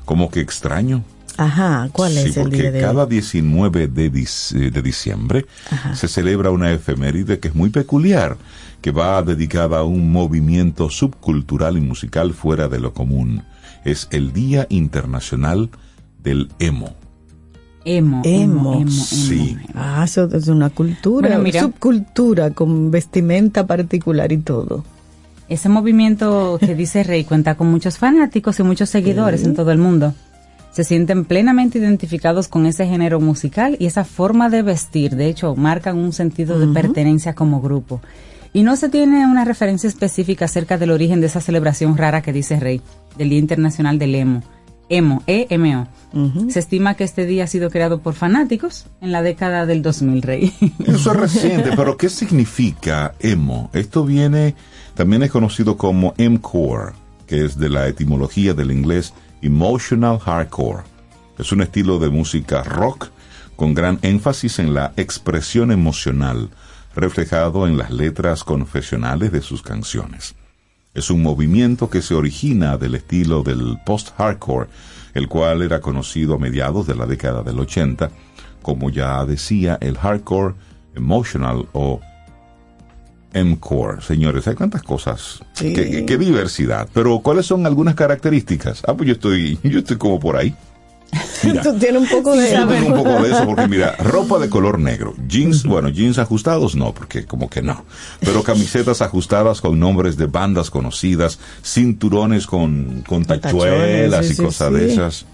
como 0.05 0.29
que 0.29 0.39
extraño. 0.39 1.03
Ajá, 1.37 1.87
¿cuál 1.93 2.11
Sí, 2.13 2.19
es 2.19 2.37
el 2.37 2.43
porque 2.43 2.61
día 2.63 2.71
de 2.71 2.81
cada 2.81 3.03
hoy? 3.03 3.09
19 3.11 3.87
de, 3.87 4.11
dic- 4.11 4.55
eh, 4.59 4.71
de 4.71 4.81
diciembre 4.81 5.45
se 5.93 6.09
celebra 6.09 6.51
una 6.51 6.71
efeméride 6.73 7.39
que 7.39 7.47
es 7.47 7.55
muy 7.55 7.69
peculiar, 7.69 8.35
que 8.81 8.91
va 8.91 9.21
dedicada 9.23 9.79
a 9.79 9.83
un 9.83 10.11
movimiento 10.11 10.89
subcultural 10.89 11.77
y 11.77 11.81
musical 11.81 12.33
fuera 12.33 12.67
de 12.67 12.79
lo 12.81 12.93
común. 12.93 13.43
Es 13.85 14.09
el 14.11 14.33
Día 14.33 14.67
Internacional 14.69 15.69
del 16.21 16.49
Emo. 16.59 16.95
Emo, 17.85 18.21
emo, 18.25 18.73
Emo. 18.73 18.81
emo, 18.81 18.91
Sí. 18.91 19.57
emo. 19.59 19.69
Ah, 19.73 20.01
eso 20.05 20.25
es 20.33 20.47
una 20.47 20.69
cultura, 20.69 21.29
Bueno, 21.29 21.43
mira. 21.43 21.61
subcultura 21.61 22.51
con 22.51 22.91
vestimenta 22.91 23.65
particular 23.65 24.31
y 24.31 24.37
todo. 24.37 24.83
Ese 25.47 25.69
movimiento 25.69 26.57
que 26.59 26.75
dice 26.75 27.03
Rey 27.03 27.23
cuenta 27.23 27.55
con 27.55 27.71
muchos 27.71 27.97
fanáticos 27.97 28.59
y 28.59 28.63
muchos 28.63 28.89
seguidores 28.89 29.43
en 29.45 29.55
todo 29.55 29.71
el 29.71 29.79
mundo. 29.79 30.13
Se 30.71 30.83
sienten 30.83 31.25
plenamente 31.25 31.79
identificados 31.79 32.47
con 32.47 32.67
ese 32.67 32.85
género 32.85 33.19
musical 33.19 33.75
y 33.79 33.87
esa 33.87 34.03
forma 34.05 34.49
de 34.51 34.61
vestir. 34.61 35.15
De 35.15 35.25
hecho, 35.27 35.55
marcan 35.55 35.97
un 35.97 36.13
sentido 36.13 36.59
de 36.59 36.67
pertenencia 36.67 37.33
como 37.33 37.59
grupo. 37.61 38.01
Y 38.53 38.61
no 38.61 38.75
se 38.75 38.89
tiene 38.89 39.25
una 39.25 39.45
referencia 39.45 39.87
específica 39.87 40.45
acerca 40.45 40.77
del 40.77 40.91
origen 40.91 41.21
de 41.21 41.27
esa 41.27 41.41
celebración 41.41 41.97
rara 41.97 42.21
que 42.21 42.33
dice 42.33 42.59
Rey, 42.59 42.81
del 43.17 43.29
Día 43.31 43.39
Internacional 43.39 43.97
del 43.97 44.13
Emo. 44.15 44.43
Emo, 44.89 45.23
E-M-O. 45.27 45.87
Se 46.49 46.59
estima 46.59 46.95
que 46.95 47.03
este 47.03 47.25
día 47.25 47.43
ha 47.43 47.47
sido 47.47 47.69
creado 47.69 47.99
por 47.99 48.15
fanáticos 48.15 48.87
en 48.99 49.11
la 49.11 49.21
década 49.21 49.65
del 49.65 49.81
2000, 49.81 50.21
Rey. 50.21 50.53
Eso 50.85 51.11
es 51.11 51.17
reciente, 51.17 51.71
pero 51.75 51.97
¿qué 51.97 52.09
significa 52.09 53.13
emo? 53.19 53.69
Esto 53.73 54.03
viene, 54.03 54.55
también 54.95 55.21
es 55.23 55.31
conocido 55.31 55.77
como 55.77 56.15
M-core, 56.17 56.93
que 57.27 57.45
es 57.45 57.57
de 57.57 57.69
la 57.69 57.87
etimología 57.87 58.55
del 58.55 58.71
inglés 58.71 59.13
emotional 59.41 60.19
hardcore. 60.19 60.83
Es 61.37 61.51
un 61.51 61.61
estilo 61.61 61.99
de 61.99 62.09
música 62.09 62.63
rock 62.63 63.09
con 63.55 63.73
gran 63.73 63.99
énfasis 64.01 64.59
en 64.59 64.73
la 64.73 64.93
expresión 64.97 65.71
emocional, 65.71 66.49
reflejado 66.95 67.67
en 67.67 67.77
las 67.77 67.91
letras 67.91 68.43
confesionales 68.43 69.31
de 69.31 69.41
sus 69.41 69.61
canciones. 69.61 70.35
Es 70.99 71.09
un 71.09 71.23
movimiento 71.23 71.89
que 71.89 72.01
se 72.01 72.13
origina 72.13 72.77
del 72.77 72.93
estilo 72.95 73.41
del 73.41 73.77
post-hardcore, 73.85 74.67
el 75.13 75.27
cual 75.29 75.61
era 75.61 75.79
conocido 75.79 76.35
a 76.35 76.37
mediados 76.37 76.85
de 76.87 76.95
la 76.95 77.05
década 77.05 77.41
del 77.41 77.57
80, 77.59 78.11
como 78.61 78.89
ya 78.89 79.23
decía 79.25 79.77
el 79.79 79.97
hardcore 79.97 80.55
emotional 80.95 81.67
o 81.71 82.01
M-core. 83.33 84.01
Señores, 84.01 84.47
hay 84.47 84.55
cuántas 84.55 84.81
cosas. 84.83 85.39
Sí. 85.53 85.73
Qué, 85.73 85.89
qué- 85.89 86.05
qué 86.05 86.17
diversidad. 86.17 86.89
Pero, 86.93 87.19
¿cuáles 87.19 87.45
son 87.45 87.65
algunas 87.65 87.95
características? 87.95 88.81
Ah, 88.87 88.93
pues 88.95 89.07
yo 89.07 89.13
estoy, 89.13 89.59
yo 89.63 89.79
estoy 89.79 89.97
como 89.97 90.19
por 90.19 90.35
ahí. 90.35 90.53
Mira, 91.43 91.61
Tú 91.61 91.73
tienes 91.77 92.01
un 92.01 92.07
poco 92.07 92.35
de... 92.35 92.49
tengo 92.49 92.87
un 92.87 93.03
poco 93.03 93.23
de 93.23 93.31
eso 93.31 93.45
porque 93.45 93.67
mira, 93.67 93.95
ropa 93.99 94.39
de 94.39 94.49
color 94.49 94.79
negro, 94.79 95.15
jeans, 95.27 95.63
bueno, 95.63 95.89
jeans 95.89 96.17
ajustados 96.17 96.75
no, 96.75 96.93
porque 96.93 97.25
como 97.25 97.49
que 97.49 97.61
no, 97.61 97.85
pero 98.19 98.43
camisetas 98.43 99.01
ajustadas 99.01 99.61
con 99.61 99.79
nombres 99.79 100.17
de 100.17 100.27
bandas 100.27 100.69
conocidas, 100.69 101.39
cinturones 101.63 102.45
con, 102.45 103.03
con 103.07 103.25
tachuelas 103.25 104.11
tachones, 104.11 104.31
y 104.31 104.35
sí, 104.35 104.43
cosas 104.43 104.67
sí. 104.69 104.73
de 104.75 104.93
esas. 104.93 105.25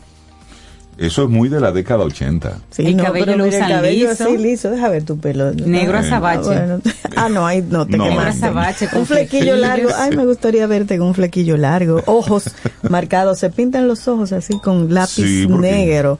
Eso 0.97 1.23
es 1.23 1.29
muy 1.29 1.49
de 1.49 1.59
la 1.59 1.71
década 1.73 2.03
80. 2.05 2.59
Sí, 2.71 2.85
El 2.85 2.97
no, 2.97 3.03
cabello 3.03 3.25
pero 3.25 3.37
lo 3.37 3.43
mira, 3.45 3.57
el 3.57 3.63
usan 3.63 3.75
cabello 3.77 4.09
liso. 4.09 4.23
así 4.23 4.37
liso. 4.37 4.71
Deja 4.71 4.89
ver 4.89 5.03
tu 5.03 5.17
pelo. 5.17 5.51
Negro 5.53 5.97
Ah, 5.97 6.01
azabache. 6.01 6.41
bueno. 6.45 6.81
Ah, 7.17 7.29
no, 7.29 7.47
ahí 7.47 7.61
no 7.69 7.85
te 7.87 7.95
No, 7.97 8.05
Negro 8.09 8.21
azabache 8.25 8.87
con 8.89 8.99
Un 9.01 9.05
flequillo 9.05 9.55
largo. 9.55 9.89
Ay, 9.97 10.15
me 10.17 10.25
gustaría 10.25 10.67
verte 10.67 10.97
con 10.97 11.07
un 11.07 11.13
flequillo 11.15 11.55
largo. 11.57 12.01
Ojos 12.07 12.49
marcados. 12.89 13.39
Se 13.39 13.49
pintan 13.49 13.87
los 13.87 14.07
ojos 14.07 14.31
así 14.33 14.57
con 14.59 14.93
lápiz 14.93 15.13
Sí, 15.25 15.47
porque- 15.49 15.71
negro. 15.71 16.19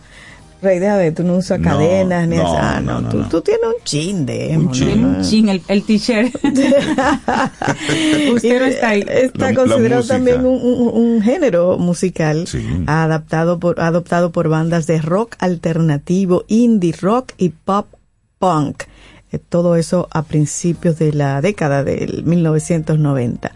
Rey, 0.65 0.79
deja 0.79 0.97
ver, 0.97 1.13
tú 1.15 1.23
no 1.23 1.37
usas 1.37 1.59
No, 1.59 1.69
cadenas 1.69 2.27
ni 2.27 2.35
no. 2.37 2.57
Ah, 2.57 2.81
no, 2.83 2.93
no, 2.95 3.01
no, 3.01 3.09
tú, 3.09 3.17
no. 3.19 3.29
tú 3.29 3.41
tienes 3.41 3.63
un 3.65 3.83
chin 3.85 4.25
de 4.25 4.57
Un 4.57 4.71
chin. 4.71 5.01
¿no? 5.01 5.07
Un 5.09 5.21
chin, 5.21 5.47
el, 5.49 5.61
el 5.69 5.83
t-shirt. 5.83 6.35
Usted 8.33 8.59
no 8.59 8.65
está 8.65 8.89
ahí. 8.89 9.05
Está 9.07 9.45
La- 9.45 9.51
la 9.51 9.55
considerado 9.55 10.03
también 10.03 10.45
un, 10.45 10.59
un- 10.61 10.91
un 11.15 11.21
género 11.21 11.77
musical 11.77 12.47
Sí. 12.47 12.65
adaptado 12.87 13.59
por, 13.59 13.79
adoptado 13.79 14.31
por 14.31 14.49
bandas 14.49 14.87
de 14.87 15.01
rock 15.01 15.35
alternativo, 15.39 16.43
indie 16.47 16.93
rock 16.99 17.31
y 17.37 17.49
pop 17.49 17.87
punk. 18.39 18.83
Eh, 19.31 19.39
todo 19.39 19.75
eso 19.75 20.07
a 20.11 20.23
principios 20.23 20.99
de 20.99 21.13
la 21.13 21.41
década 21.41 21.83
del 21.83 22.23
1990. 22.23 23.51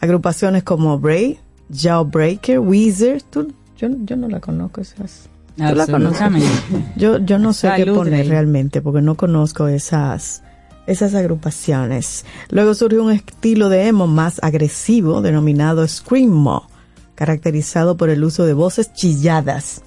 Agrupaciones 0.00 0.62
como 0.62 0.98
Bray, 0.98 1.38
Jawbreaker, 1.72 2.58
Weezer. 2.58 3.22
tú- 3.22 3.52
yo, 3.76 3.88
yo 4.04 4.16
no 4.16 4.28
la 4.28 4.40
conozco 4.40 4.80
esas. 4.80 5.28
¿Tú 5.56 5.62
la 5.74 5.86
conoces? 5.86 6.20
Absolutamente. 6.20 6.92
Yo, 6.96 7.18
yo 7.18 7.38
no 7.38 7.52
sé 7.52 7.70
qué 7.76 7.86
poner 7.86 8.28
realmente 8.28 8.80
porque 8.80 9.02
no 9.02 9.16
conozco 9.16 9.68
esas, 9.68 10.42
esas 10.86 11.14
agrupaciones. 11.14 12.24
Luego 12.50 12.74
surge 12.74 12.98
un 12.98 13.12
estilo 13.12 13.68
de 13.68 13.86
emo 13.86 14.06
más 14.06 14.40
agresivo 14.42 15.20
denominado 15.20 15.86
Screamo, 15.86 16.68
caracterizado 17.14 17.96
por 17.96 18.10
el 18.10 18.24
uso 18.24 18.44
de 18.44 18.54
voces 18.54 18.92
chilladas. 18.92 19.82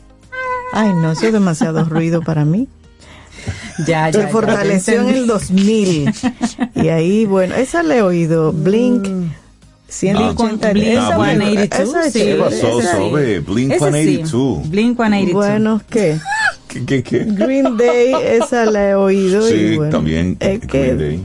Ay, 0.74 0.94
no, 0.94 1.12
eso 1.12 1.28
es 1.28 1.34
demasiado 1.34 1.84
ruido 1.90 2.22
para 2.22 2.46
mí. 2.46 2.68
Ya, 3.80 4.10
ya, 4.10 4.14
Se 4.14 4.20
ya, 4.20 4.28
fortaleció 4.30 5.02
en 5.02 5.10
el 5.10 5.28
2000. 5.28 6.14
Y 6.76 6.88
ahí, 6.90 7.26
bueno, 7.26 7.56
esa 7.56 7.84
le 7.84 7.98
he 7.98 8.02
oído. 8.02 8.52
Blink. 8.52 9.08
180. 9.88 10.72
Blink 10.74 10.88
esa 10.88 11.18
buena, 11.18 11.46
182, 11.46 11.90
esa 11.90 12.06
es 12.08 12.14
sí. 12.14 12.20
¿Qué 12.20 12.26
chévere, 12.26 12.44
pasó, 12.44 12.80
esa- 12.80 12.98
Sobe? 12.98 13.40
Blink 13.40 13.72
Ese 13.72 13.86
sí, 13.86 13.92
182. 13.92 14.70
Blink 14.70 14.98
182. 14.98 15.34
Bueno, 15.34 15.82
¿qué? 15.90 16.18
¿Qué, 16.68 16.86
qué, 16.86 17.04
qué? 17.04 17.20
Green 17.26 17.78
Day, 17.78 18.14
esa 18.42 18.66
la 18.66 18.90
he 18.90 18.96
oído. 18.96 19.48
y 19.48 19.52
Sí, 19.52 19.76
bueno, 19.78 19.92
también 19.92 20.38
es 20.40 20.60
que 20.62 20.68
Green 20.94 20.98
Day. 20.98 21.24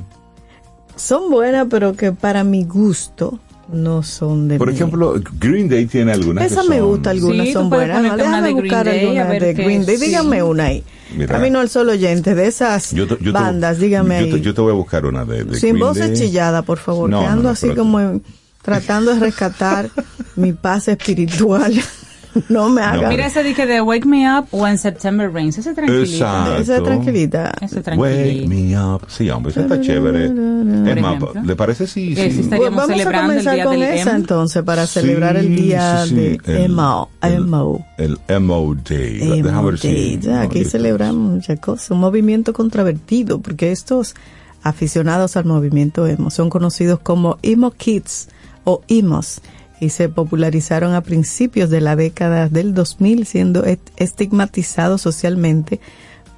son 0.96 1.30
buenas, 1.30 1.66
pero 1.70 1.94
que 1.94 2.12
para 2.12 2.44
mi 2.44 2.64
gusto 2.64 3.38
no 3.72 4.02
son 4.02 4.48
de 4.48 4.58
Por 4.58 4.68
mi- 4.68 4.74
ejemplo, 4.74 5.14
Green 5.38 5.68
Day 5.68 5.86
tiene 5.86 6.12
algunas 6.12 6.46
que 6.46 6.52
Esa 6.52 6.62
me 6.64 6.78
son- 6.78 6.88
gusta, 6.88 7.10
algunas 7.10 7.46
Sí, 7.46 7.52
son 7.52 7.70
buenas. 7.70 8.00
una 8.00 8.16
Déjame 8.16 8.52
buscar 8.52 8.84
Day, 8.86 8.98
a 8.98 9.22
algunas 9.22 9.40
de 9.40 9.54
Green 9.54 9.86
Day. 9.86 9.96
sí. 9.96 10.06
Dígame 10.06 10.42
una 10.42 10.64
ahí. 10.64 10.84
Mira. 11.16 11.34
Camino 11.36 11.58
al 11.58 11.68
solo 11.68 11.92
oyente 11.92 12.34
de 12.36 12.46
esas 12.46 12.92
Yo 12.92 13.06
te- 13.08 13.16
yo 13.24 13.32
te- 13.32 13.38
bandas, 13.38 13.80
dígame 13.80 14.20
yo 14.20 14.24
ahí. 14.26 14.30
te, 14.32 14.40
yo 14.40 14.54
te 14.54 14.60
voy 14.60 14.70
a 14.70 14.74
buscar 14.74 15.06
una 15.06 15.24
de, 15.24 15.42
de 15.44 15.58
Sin 15.58 15.70
Green 15.70 15.80
voces 15.88 16.08
Day. 16.10 16.16
chilladas, 16.16 16.64
por 16.64 16.78
favor, 16.78 17.10
No, 17.10 17.18
que 17.20 17.26
no, 17.26 17.30
ando 17.32 17.42
no, 17.44 17.48
así 17.50 17.70
como 17.70 17.98
en- 18.00 18.22
tratando 18.62 19.14
de 19.14 19.20
rescatar 19.20 19.90
mi 20.36 20.52
paz 20.52 20.88
espiritual. 20.88 21.72
no 22.48 22.68
me 22.68 22.80
haga. 22.82 23.08
Mira 23.08 23.26
ese 23.26 23.42
dije 23.42 23.66
de 23.66 23.80
Wake 23.80 24.06
Me 24.06 24.24
Up 24.38 24.46
When 24.52 24.78
September 24.78 25.30
Rains. 25.32 25.58
Ese 25.58 25.70
es 25.70 25.74
tranquilita. 25.76 27.52
Ese 27.60 27.80
Wake 27.96 28.46
me 28.46 28.78
up. 28.78 29.02
Sí, 29.08 29.28
hombre, 29.30 29.50
eso 29.50 29.62
está 29.62 29.80
chévere. 29.80 30.26
Es 30.26 31.02
más. 31.02 31.18
¿le 31.44 31.56
parece 31.56 31.86
si... 31.86 32.14
Sí 32.14 32.20
estaríamos 32.20 32.48
Pues 32.48 32.70
vamos 32.70 32.82
a 32.84 32.86
celebrando 32.86 33.32
el 33.32 33.38
comenzar 33.44 33.54
día 33.54 33.64
con 33.64 33.82
esa 33.82 34.16
entonces 34.16 34.62
para 34.62 34.86
Sí, 34.86 35.00
celebrar 35.00 35.36
el 35.36 35.56
día 35.56 36.04
sí, 36.04 36.10
sí, 36.10 36.14
de 36.14 36.40
el- 36.64 36.64
emo. 36.70 37.10
el- 37.22 37.32
emo. 37.34 37.86
El 37.98 38.18
Emo 38.28 38.74
Day. 38.88 39.42
Déjame 39.42 39.70
ver 39.70 39.78
si- 39.78 40.20
aquí 40.32 40.64
celebramos 40.64 41.32
muchas 41.34 41.58
cosas. 41.58 41.90
Un 41.90 41.98
movimiento 42.00 42.52
controvertido, 42.52 43.40
porque 43.40 43.72
estos 43.72 44.14
aficionados 44.62 45.36
al 45.36 45.46
movimiento 45.46 46.06
emo 46.06 46.30
son 46.30 46.48
conocidos 46.50 47.00
como 47.00 47.38
emo 47.42 47.70
kids 47.72 48.28
o 48.64 48.82
emos 48.88 49.40
y 49.80 49.90
se 49.90 50.08
popularizaron 50.08 50.94
a 50.94 51.00
principios 51.00 51.70
de 51.70 51.80
la 51.80 51.96
década 51.96 52.48
del 52.48 52.74
2000, 52.74 53.26
siendo 53.26 53.64
estigmatizados 53.96 55.00
socialmente 55.00 55.80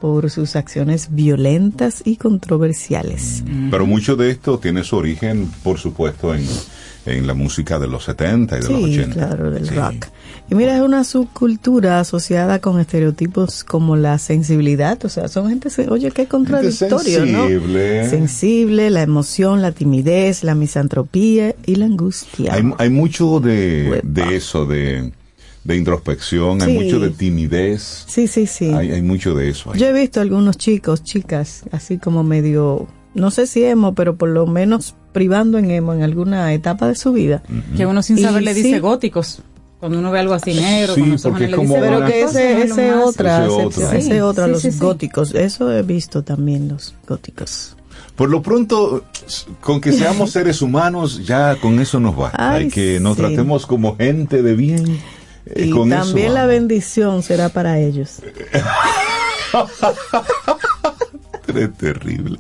por 0.01 0.31
sus 0.31 0.57
acciones 0.57 1.09
violentas 1.13 2.03
y 2.05 2.17
controversiales. 2.17 3.45
Pero 3.71 3.87
mucho 3.87 4.17
de 4.17 4.31
esto 4.31 4.59
tiene 4.59 4.85
su 4.85 4.97
origen, 4.97 5.51
por 5.63 5.79
supuesto, 5.79 6.35
en, 6.35 6.45
en 7.07 7.27
la 7.27 7.35
música 7.35 7.79
de 7.79 7.89
los 7.89 8.05
70 8.05 8.59
y 8.59 8.61
de 8.63 8.69
los 8.69 8.79
Sí, 8.79 8.99
80. 9.01 9.13
claro, 9.15 9.51
del 9.51 9.69
Sí. 9.69 9.75
rock. 9.75 10.07
Y 10.51 10.55
mira, 10.55 10.77
es 10.77 10.83
una 10.83 11.03
subcultura 11.05 11.99
asociada 12.01 12.59
con 12.61 12.79
estereotipos 12.79 13.65
como 13.65 13.97
la 13.97 14.19
sensibilidad, 14.19 15.03
o 15.05 15.09
sea, 15.09 15.29
son 15.29 15.49
gente, 15.49 15.69
oye, 15.89 16.11
qué 16.11 16.27
contradictorio, 16.27 16.99
sensible. 17.25 18.03
¿no? 18.05 18.11
Sensible, 18.11 18.91
la 18.91 19.03
emoción, 19.03 19.63
la 19.63 19.73
timidez, 19.73 20.45
la 20.45 20.55
misantropía 20.55 21.55
y 21.65 21.77
la 21.77 21.87
angustia. 21.87 22.55
Hay, 22.55 22.71
hay 22.79 22.91
mucho 22.91 23.41
de, 23.41 24.01
de 24.05 24.37
eso, 24.37 24.67
de, 24.67 25.13
de 25.65 25.77
introspección, 25.77 26.61
hay 26.63 26.73
mucho 26.75 27.01
de 27.01 27.11
timidez, 27.11 28.05
sí, 28.07 28.27
sí, 28.27 28.47
sí. 28.47 28.67
hay, 28.73 28.91
hay 28.93 29.03
mucho 29.03 29.35
de 29.35 29.49
eso. 29.49 29.73
ahí. 29.73 29.81
Yo 29.81 29.87
he 29.87 29.93
visto 29.93 30.21
algunos 30.21 30.59
chicos, 30.59 31.03
chicas, 31.03 31.63
así 31.73 31.99
como 31.99 32.23
medio, 32.25 32.87
no 33.15 33.31
sé 33.31 33.47
si 33.47 33.65
emo, 33.65 33.95
pero 33.95 34.17
por 34.17 34.29
lo 34.29 34.47
menos 34.47 34.95
privando 35.13 35.59
en 35.59 35.71
emo 35.71 35.95
en 35.95 36.03
alguna 36.03 36.53
etapa 36.53 36.87
de 36.89 36.95
su 36.95 37.13
vida. 37.13 37.43
Que 37.77 37.87
uno 37.87 38.03
sin 38.03 38.19
Y 38.19 38.23
saber 38.23 38.43
le 38.43 38.55
dice 38.55 38.75
sí. 38.75 38.79
góticos. 38.79 39.43
Cuando 39.81 39.99
uno 39.99 40.13
ve 40.13 40.21
algo 40.21 40.35
así 40.35 40.55
negro, 40.55 40.95
Sí, 40.95 41.03
porque 41.25 41.47
es 41.47 41.55
como 41.57 41.75
Pero 41.75 42.07
que 42.07 42.23
ese, 42.23 42.95
otra, 42.95 43.45
Ese 43.45 43.51
otro. 43.53 43.83
ese 43.83 44.01
Sí, 44.01 44.11
sí, 44.11 44.15
los 44.69 44.79
góticos. 44.81 45.35
Eso 45.35 45.73
he 45.73 45.83
visto 45.83 46.23
también, 46.23 46.69
los 46.69 46.95
góticos. 47.07 47.77
Por 48.15 48.31
lo 48.31 48.43
pronto, 48.43 49.05
con 49.61 49.81
que 49.81 49.91
seamos 49.93 50.31
seres 50.33 50.63
humanos, 50.63 51.27
ya 51.27 51.57
con 51.57 51.81
eso 51.81 51.99
nos 51.99 52.15
basta. 52.15 52.53
Ay, 52.53 52.65
Hay 52.65 52.71
que 52.71 53.01
nos 53.01 53.17
sí. 53.17 53.23
tratemos 53.23 53.67
como 53.67 53.97
gente 53.97 54.43
de 54.43 54.55
bien. 54.55 55.01
eh, 55.47 55.65
Y 55.67 55.71
con 55.71 55.89
también 55.91 56.27
eso 56.27 56.35
la 56.35 56.47
bendición 56.47 57.23
será 57.25 57.49
para 57.49 57.81
ellos. 57.81 58.21
Es 61.57 61.73
terrible. 61.75 62.39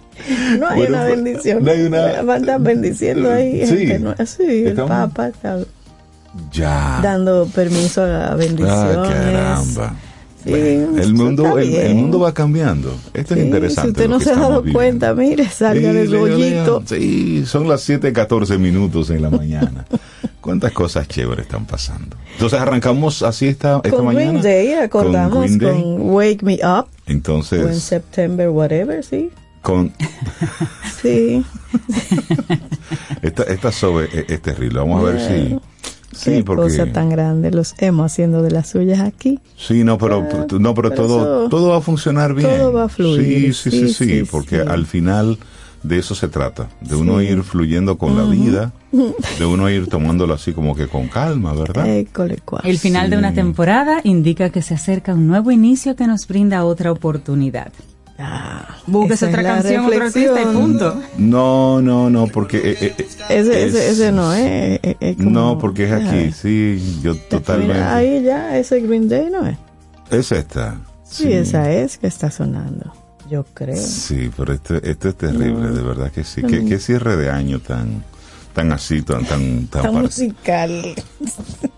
No 0.58 0.68
hay 0.68 0.76
Bueno, 0.76 0.96
una 0.96 1.06
pues, 1.06 1.22
bendición. 1.24 1.64
no 1.64 1.70
hay 1.70 1.82
una- 1.82 2.10
estar 2.36 2.60
bendiciendo 2.60 3.30
ahí. 3.32 3.66
Sí. 3.66 3.76
gente, 3.86 3.98
¿no? 3.98 4.14
Sí, 4.26 4.64
el 4.66 4.74
Papa 4.74 5.28
está 5.28 5.58
Ya. 6.52 7.00
dando 7.02 7.46
permiso 7.54 8.02
a 8.02 8.34
bendiciones. 8.34 8.96
Ah, 8.98 9.02
caramba. 9.08 9.94
Sí, 10.44 10.50
Bueno, 10.50 11.00
el 11.00 11.14
mundo 11.14 11.58
el, 11.58 11.94
mundo 11.94 12.18
va 12.18 12.34
cambiando. 12.34 12.92
Esto 13.14 13.34
es 13.34 13.44
interesante. 13.44 13.82
Si 13.82 13.88
usted 13.92 14.08
no 14.08 14.18
se 14.18 14.30
ha 14.32 14.34
dado 14.36 14.62
viviendo. 14.62 14.72
cuenta, 14.76 15.14
mire, 15.14 15.48
salga 15.48 15.90
Sí, 15.92 15.96
de 15.98 16.06
su 16.06 16.12
lea, 16.12 16.22
lea. 16.24 16.34
hoyito. 16.34 16.82
Sí, 16.84 17.44
son 17.46 17.68
las 17.68 17.88
7:14 17.88 18.58
minutos 18.58 19.10
en 19.10 19.22
la 19.22 19.30
mañana. 19.30 19.84
¿Cuántas 20.40 20.72
cosas 20.72 21.06
chéveres 21.06 21.44
están 21.46 21.64
pasando? 21.66 22.16
Entonces 22.32 22.58
arrancamos 22.58 23.22
así 23.22 23.46
esta, 23.46 23.76
esta 23.84 23.90
Con 23.90 24.06
mañana. 24.06 24.40
Green 24.40 24.42
Day, 24.42 24.72
acordamos, 24.72 25.56
Green 25.58 25.58
con. 25.94 26.10
Wake 26.10 26.42
Me 26.42 26.54
Up, 26.56 26.86
o 27.12 27.14
en 27.14 27.16
Entonces, 27.18 27.82
September, 27.82 28.48
whatever, 28.48 29.04
sí. 29.04 29.30
con 29.62 29.92
Sí. 31.02 31.44
esta, 33.22 33.42
esta 33.44 33.72
sobre 33.72 34.04
es, 34.06 34.30
es 34.30 34.42
terrible. 34.42 34.78
Vamos 34.80 35.00
a 35.02 35.12
ver 35.12 35.20
si. 35.20 35.58
Sí, 36.14 36.30
Qué 36.36 36.44
porque. 36.44 36.62
cosa 36.64 36.92
tan 36.92 37.08
grande. 37.08 37.50
Los 37.50 37.74
hemos 37.78 38.12
haciendo 38.12 38.42
de 38.42 38.50
las 38.50 38.68
suyas 38.68 39.00
aquí. 39.00 39.40
Sí, 39.56 39.82
no, 39.82 39.96
pero, 39.96 40.16
Ah, 40.30 40.46
no, 40.58 40.74
pero, 40.74 40.90
pero 40.90 40.90
todo, 40.90 41.20
eso- 41.44 41.48
todo 41.48 41.70
va 41.70 41.78
a 41.78 41.80
funcionar 41.80 42.34
bien. 42.34 42.48
todo 42.50 42.72
va 42.72 42.84
a 42.84 42.88
fluir. 42.88 43.54
Sí, 43.54 43.70
sí, 43.70 43.70
sí, 43.70 43.88
sí, 43.88 43.94
Sí, 43.94 44.18
sí, 44.20 44.28
porque 44.30 44.60
al 44.60 44.84
final 44.86 45.38
de 45.82 45.98
eso 45.98 46.14
se 46.14 46.28
trata, 46.28 46.68
de 46.80 46.94
uno 46.94 47.20
ir 47.20 47.42
fluyendo 47.42 47.98
con 47.98 48.16
la 48.16 48.24
vida, 48.24 48.72
de 49.38 49.44
uno 49.44 49.68
ir 49.70 49.88
tomándolo 49.88 50.34
así 50.34 50.52
como 50.52 50.74
que 50.76 50.86
con 50.86 51.08
calma, 51.08 51.52
¿verdad? 51.54 51.86
École. 51.88 52.38
El 52.64 52.78
final 52.78 53.10
de 53.10 53.16
una 53.18 53.32
temporada 53.34 54.00
indica 54.04 54.50
que 54.50 54.62
se 54.62 54.74
acerca 54.74 55.14
un 55.14 55.26
nuevo 55.26 55.50
inicio 55.50 55.96
que 55.96 56.06
nos 56.06 56.26
brinda 56.28 56.64
otra 56.64 56.92
oportunidad. 56.92 57.72
Ah, 58.18 58.76
Busques 58.86 59.22
esa 59.22 59.28
otra 59.28 59.40
es 59.40 59.46
la 59.46 59.54
canción, 59.54 59.84
otro 59.86 59.98
artista 60.04 60.20
y 60.20 60.26
reflexión. 60.26 60.54
punto. 60.62 61.02
No, 61.18 61.82
no, 61.82 62.10
no, 62.10 62.26
porque... 62.28 62.58
eh, 62.58 62.76
eh, 62.80 62.94
eh, 62.98 63.06
Ese, 63.30 63.64
ese, 63.64 63.66
es- 63.66 63.74
ese 63.74 64.12
no 64.12 64.32
es. 64.34 64.78
es- 64.82 64.96
es 65.00 65.16
como- 65.16 65.30
No, 65.30 65.58
porque 65.58 65.86
es 65.86 65.92
aquí, 65.92 66.28
Ah, 66.28 66.32
sí, 66.32 67.00
yo 67.02 67.16
totalmente... 67.16 67.74
Mira, 67.74 67.96
ahí 67.96 68.22
ya, 68.22 68.56
ese 68.58 68.80
Green 68.80 69.08
Day 69.08 69.28
no 69.30 69.46
es. 69.46 69.56
Es 70.10 70.30
esta. 70.30 70.76
Sí, 71.04 71.32
esa 71.32 71.72
es 71.72 71.98
que 71.98 72.06
está 72.06 72.30
sonando. 72.30 72.92
Yo 73.32 73.46
creo. 73.54 73.74
Sí, 73.76 74.30
pero 74.36 74.52
este, 74.52 74.90
este 74.90 75.08
es 75.08 75.16
terrible, 75.16 75.70
de 75.70 75.80
verdad 75.82 76.12
que 76.12 76.22
sí. 76.22 76.42
¿Qué, 76.42 76.66
qué 76.66 76.78
cierre 76.78 77.16
de 77.16 77.30
año 77.30 77.60
tan, 77.60 78.04
tan 78.52 78.70
así, 78.72 79.00
tan, 79.00 79.24
tan, 79.24 79.68
tan, 79.68 79.94
musical. 79.94 80.94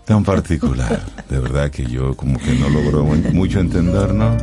tan 0.03 0.25
particular? 0.25 1.01
De 1.29 1.39
verdad 1.39 1.71
que 1.71 1.85
yo 1.85 2.13
como 2.17 2.37
que 2.39 2.53
no 2.55 2.67
logro 2.67 3.05
mu- 3.05 3.31
mucho 3.31 3.61
entender, 3.61 4.13
¿no? 4.13 4.35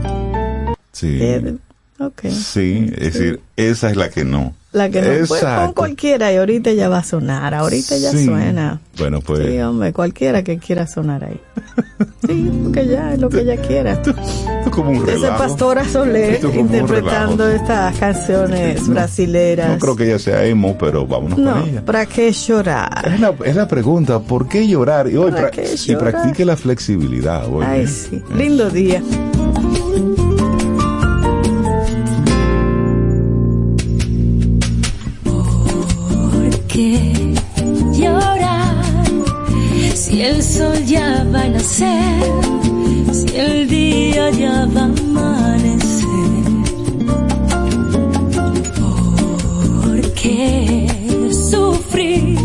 Sí. 0.91 1.19
Eh, 1.21 1.55
ok. 1.99 2.29
Sí, 2.31 2.91
es 2.97 3.13
decir, 3.13 3.41
esa 3.57 3.91
es 3.91 3.97
la 3.99 4.09
que 4.09 4.25
no. 4.25 4.55
La 4.73 4.89
que 4.89 5.03
no 5.03 5.09
pon 5.09 5.17
Exacto. 5.37 5.75
cualquiera 5.75 6.33
y 6.33 6.37
ahorita 6.37 6.73
ya 6.73 6.89
va 6.89 6.99
a 6.99 7.05
sonar. 7.05 7.53
Ahorita 7.55 7.95
ya 7.99 8.11
Sí. 8.11 8.25
suena. 8.25 8.81
Bueno, 8.97 9.21
pues 9.21 9.47
Sí, 9.47 9.59
hombre, 9.61 9.93
cualquiera 9.93 10.43
que 10.43 10.57
quiera 10.59 10.87
sonar 10.87 11.25
ahí. 11.25 11.39
Sí, 12.27 12.51
porque 12.65 12.87
ya 12.87 13.13
es 13.13 13.21
lo 13.21 13.29
que 13.29 13.41
ella 13.41 13.57
quiera. 13.57 13.93
esto 13.93 14.15
como 14.71 14.91
un 14.91 14.97
Esa 14.97 15.05
relajo. 15.13 15.39
pastora 15.39 15.85
Soler 15.87 16.41
interpretando 16.55 17.47
estas 17.51 17.95
canciones 17.99 18.89
brasileras. 18.89 19.69
No 19.71 19.79
creo 19.79 19.97
que 19.97 20.05
ella 20.07 20.19
sea 20.19 20.45
emo, 20.47 20.77
pero 20.79 21.07
vámonos 21.07 21.39
No, 21.39 21.53
con 21.53 21.69
ella. 21.69 21.85
¿para 21.85 22.07
qué 22.07 22.33
llorar? 22.33 23.13
Es 23.13 23.21
la, 23.21 23.35
es 23.45 23.55
la 23.57 23.69
pregunta, 23.69 24.21
¿por 24.21 24.49
qué 24.49 24.67
llorar? 24.67 25.07
Y, 25.11 25.17
hoy 25.17 25.33
¿Para 25.33 25.49
pra- 25.49 25.51
qué 25.51 25.75
y 25.75 25.77
llorar? 25.77 26.13
practique 26.13 26.45
la 26.47 26.57
flexibilidad. 26.57 27.47
oye. 27.53 27.67
Ay, 27.67 27.87
sí. 27.87 28.23
Lindo 28.35 28.71
día. 28.71 29.03
Sol 40.63 40.79
ya 40.95 41.09
va 41.33 41.43
a 41.43 41.49
nacer? 41.49 42.23
Si 43.19 43.27
el 43.47 43.69
día 43.69 44.25
ya 44.43 44.57
va 44.75 44.83
a 44.83 44.91
amanecer. 45.03 46.45
¿Por 49.83 50.01
qué 50.21 50.47
sufrir? 51.51 52.39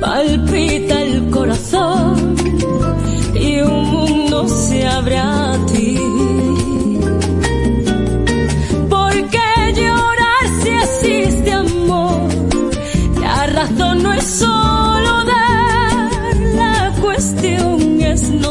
Palpita 0.00 0.96
el 1.08 1.30
corazón 1.36 2.34
y 3.48 3.50
un 3.60 3.82
mundo 3.94 4.48
se 4.48 4.78
abre 4.98 5.18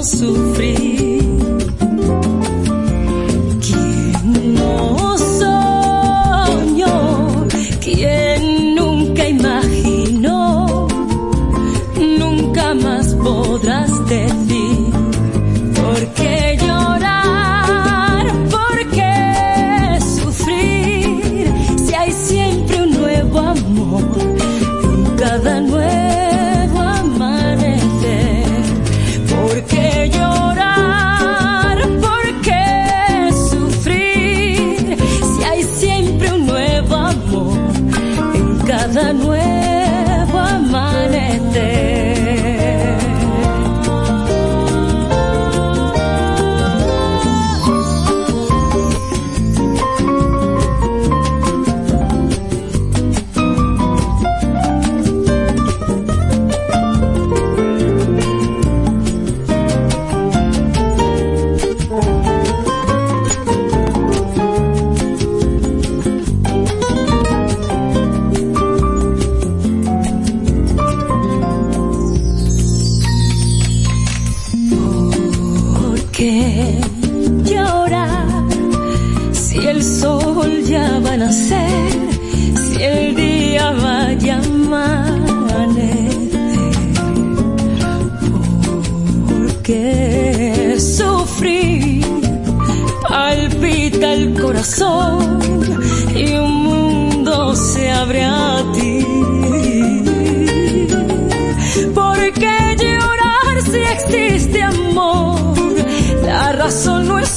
sufrir. 0.04 1.03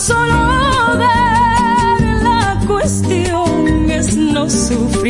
Solo 0.07 0.97
dar, 0.99 2.01
la 2.23 2.61
cuestión 2.67 3.91
es 3.91 4.17
no 4.17 4.49
sufrir. 4.49 5.06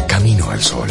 Camino 0.08 0.50
al 0.50 0.62
Sol. 0.62 0.90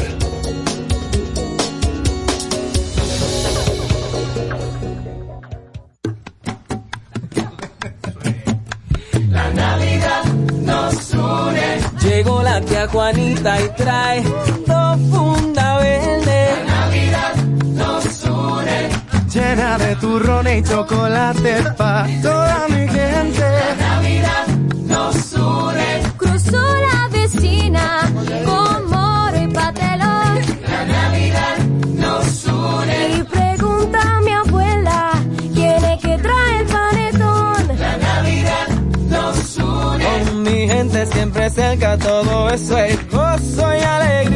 La 9.30 9.52
Navidad 9.52 10.24
nos 10.62 11.12
une. 11.12 11.80
Llegó 12.00 12.42
la 12.42 12.62
tía 12.62 12.88
Juanita 12.88 13.60
y 13.60 13.68
trae 13.76 14.24
Llena 19.56 19.78
de 19.78 19.96
turrones 19.96 20.58
y 20.58 20.62
chocolate 20.70 21.62
pa' 21.78 22.06
toda 22.20 22.66
mi 22.68 22.86
gente. 22.88 23.40
La 23.40 23.74
Navidad 23.88 24.46
nos 24.92 25.32
une. 25.32 26.02
Cruzó 26.18 26.62
la 26.86 27.08
vecina 27.10 28.12
con 28.44 28.90
moro 28.90 29.42
y 29.42 29.48
patelón. 29.48 30.40
La 30.68 30.84
Navidad 30.84 31.56
nos 32.02 32.44
une. 32.44 33.16
Y 33.16 33.22
pregunta 33.22 33.98
a 34.02 34.20
mi 34.20 34.32
abuela 34.32 35.12
quién 35.54 35.84
es 35.86 36.02
que 36.02 36.18
trae 36.18 36.58
el 36.60 36.66
panetón. 36.66 37.78
La 37.78 37.96
Navidad 37.96 38.68
nos 39.08 39.56
une. 39.56 40.04
Con 40.04 40.42
mi 40.42 40.68
gente 40.68 41.06
siempre 41.06 41.48
cerca, 41.48 41.96
todo 41.96 42.50
eso 42.50 42.76
es 42.76 43.10
gozo 43.10 43.74
y 43.74 43.80
alegría. 43.80 44.35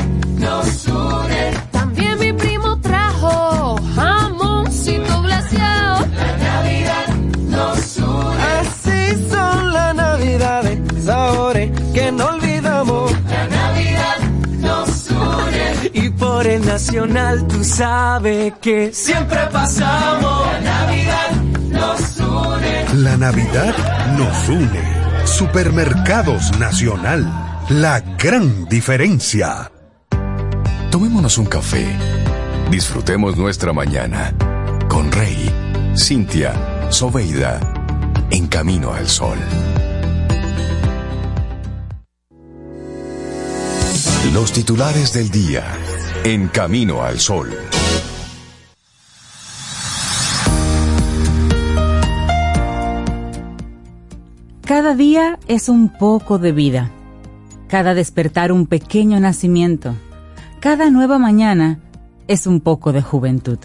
nacional 16.71 17.47
tú 17.47 17.63
sabes 17.65 18.53
que 18.61 18.93
siempre 18.93 19.39
pasamos. 19.51 20.47
La 20.63 20.85
Navidad 20.85 21.31
nos 21.69 22.19
une. 22.19 23.03
La 23.03 23.17
Navidad 23.17 23.75
nos 24.17 24.49
une. 24.49 24.81
Supermercados 25.25 26.57
Nacional. 26.59 27.27
La 27.69 27.99
gran 27.99 28.65
diferencia. 28.69 29.69
Tomémonos 30.89 31.37
un 31.37 31.47
café. 31.47 31.85
Disfrutemos 32.69 33.35
nuestra 33.35 33.73
mañana 33.73 34.33
con 34.87 35.11
Rey, 35.11 35.51
Cintia, 35.97 36.53
Soveida, 36.89 37.59
en 38.29 38.47
camino 38.47 38.93
al 38.93 39.09
sol. 39.09 39.37
Los 44.33 44.53
titulares 44.53 45.11
del 45.11 45.29
día, 45.29 45.63
en 46.23 46.49
camino 46.49 47.01
al 47.01 47.19
sol. 47.19 47.49
Cada 54.63 54.93
día 54.95 55.39
es 55.47 55.67
un 55.67 55.89
poco 55.89 56.37
de 56.37 56.51
vida. 56.51 56.91
Cada 57.67 57.95
despertar 57.95 58.51
un 58.51 58.67
pequeño 58.67 59.19
nacimiento. 59.19 59.95
Cada 60.59 60.91
nueva 60.91 61.17
mañana 61.17 61.79
es 62.27 62.45
un 62.45 62.61
poco 62.61 62.93
de 62.93 63.01
juventud. 63.01 63.57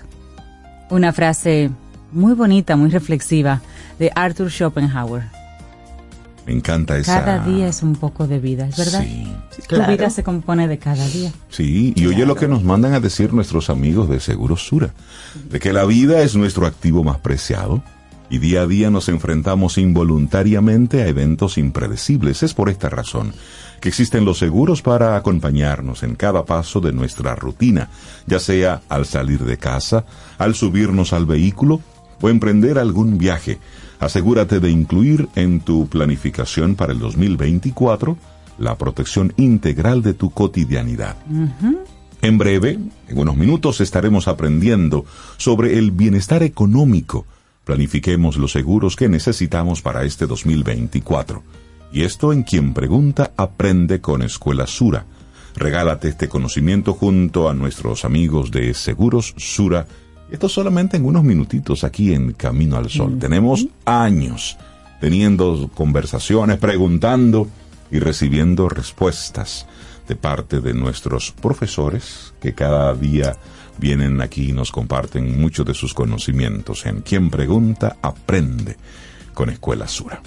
Una 0.89 1.13
frase 1.13 1.71
muy 2.11 2.33
bonita, 2.33 2.77
muy 2.77 2.89
reflexiva 2.89 3.61
de 3.99 4.11
Arthur 4.15 4.51
Schopenhauer. 4.51 5.25
Me 6.47 6.53
encanta 6.53 6.97
esa. 6.97 7.25
Cada 7.25 7.45
día 7.45 7.67
es 7.67 7.83
un 7.83 7.97
poco 7.97 8.29
de 8.29 8.39
vida, 8.39 8.69
¿es 8.69 8.77
verdad? 8.77 9.03
Sí, 9.03 9.27
Tu 9.69 9.83
vida 9.83 10.11
se 10.11 10.23
compone 10.23 10.69
de 10.69 10.79
cada 10.79 11.07
día. 11.09 11.33
sí. 11.51 11.93
Y 11.97 12.07
oye 12.07 12.25
lo 12.25 12.37
que 12.37 12.47
nos 12.47 12.63
mandan 12.63 12.95
a 12.95 13.01
decir 13.01 13.33
nuestros 13.33 13.69
amigos 13.69 14.09
de 14.09 14.21
Seguros 14.21 14.65
Sura, 14.67 14.95
de 15.51 15.59
que 15.59 15.73
la 15.73 15.85
vida 15.85 16.21
es 16.21 16.37
nuestro 16.37 16.67
activo 16.67 17.03
más 17.03 17.19
preciado 17.19 17.83
y 18.31 18.39
día 18.39 18.63
a 18.63 18.67
día 18.67 18.91
nos 18.91 19.09
enfrentamos 19.09 19.79
involuntariamente 19.79 21.03
a 21.03 21.09
eventos 21.09 21.59
impredecibles. 21.59 22.43
Es 22.43 22.55
por 22.55 22.69
esta 22.71 22.89
razón 22.89 23.33
que 23.81 23.89
existen 23.89 24.25
los 24.25 24.39
seguros 24.39 24.83
para 24.83 25.17
acompañarnos 25.17 26.03
en 26.03 26.15
cada 26.15 26.45
paso 26.45 26.81
de 26.81 26.93
nuestra 26.93 27.35
rutina, 27.35 27.91
ya 28.27 28.39
sea 28.39 28.83
al 28.89 29.07
salir 29.07 29.45
de 29.45 29.59
casa, 29.59 30.05
al 30.39 30.55
subirnos 30.55 31.13
al 31.13 31.27
vehículo 31.27 31.81
o 32.21 32.29
emprender 32.29 32.79
algún 32.79 33.19
viaje. 33.19 33.59
Asegúrate 34.01 34.61
de 34.61 34.71
incluir 34.71 35.29
en 35.35 35.61
tu 35.61 35.89
planificación 35.89 36.75
para 36.75 36.93
el 36.93 36.99
2024 36.99 38.17
la 38.59 38.77
protección 38.77 39.33
integral 39.37 40.03
de 40.03 40.15
tu 40.15 40.31
cotidianidad. 40.31 41.17
En 42.23 42.39
breve, 42.39 42.79
en 43.09 43.19
unos 43.19 43.37
minutos, 43.37 43.81
estaremos 43.81 44.29
aprendiendo 44.29 45.05
sobre 45.37 45.79
el 45.79 45.91
bienestar 45.91 46.43
económico. 46.43 47.27
Planifiquemos 47.65 48.37
los 48.37 48.53
seguros 48.53 48.97
que 48.97 49.09
necesitamos 49.09 49.83
para 49.83 50.05
este 50.05 50.27
2024. 50.27 51.43
Y 51.93 52.03
esto 52.03 52.33
en 52.33 52.43
quien 52.43 52.75
pregunta 52.75 53.33
aprende 53.37 54.01
con 54.01 54.23
Escuela 54.23 54.67
Sura. 54.67 55.07
Regálate 55.57 56.09
este 56.09 56.29
conocimiento 56.29 56.95
junto 56.95 57.49
a 57.49 57.55
nuestros 57.55 58.05
amigos 58.05 58.51
de 58.51 58.75
Seguros 58.75 59.35
Sura. 59.37 59.87
Esto 60.31 60.49
solamente 60.49 60.97
en 60.97 61.05
unos 61.05 61.23
minutitos 61.23 61.85
aquí 61.85 62.13
en 62.13 62.33
Camino 62.33 62.77
al 62.77 62.91
Sol. 62.91 63.19
Tenemos 63.19 63.69
años 63.85 64.57
teniendo 65.01 65.71
conversaciones, 65.75 66.59
preguntando 66.59 67.49
y 67.91 68.01
recibiendo 68.01 68.69
respuestas 68.69 69.67
de 70.09 70.17
parte 70.17 70.61
de 70.61 70.75
nuestros 70.75 71.33
profesores 71.33 72.35
que 72.41 72.55
cada 72.55 72.95
día 72.95 73.37
vienen 73.79 74.21
aquí 74.21 74.51
y 74.51 74.53
nos 74.53 74.73
comparten 74.73 75.41
muchos 75.41 75.67
de 75.67 75.75
sus 75.75 75.95
conocimientos. 75.95 76.87
En 76.87 77.03
quien 77.03 77.31
pregunta 77.31 77.97
aprende 78.03 78.77
con 79.35 79.51
Escuela 79.51 79.87
Sura. 79.87 80.23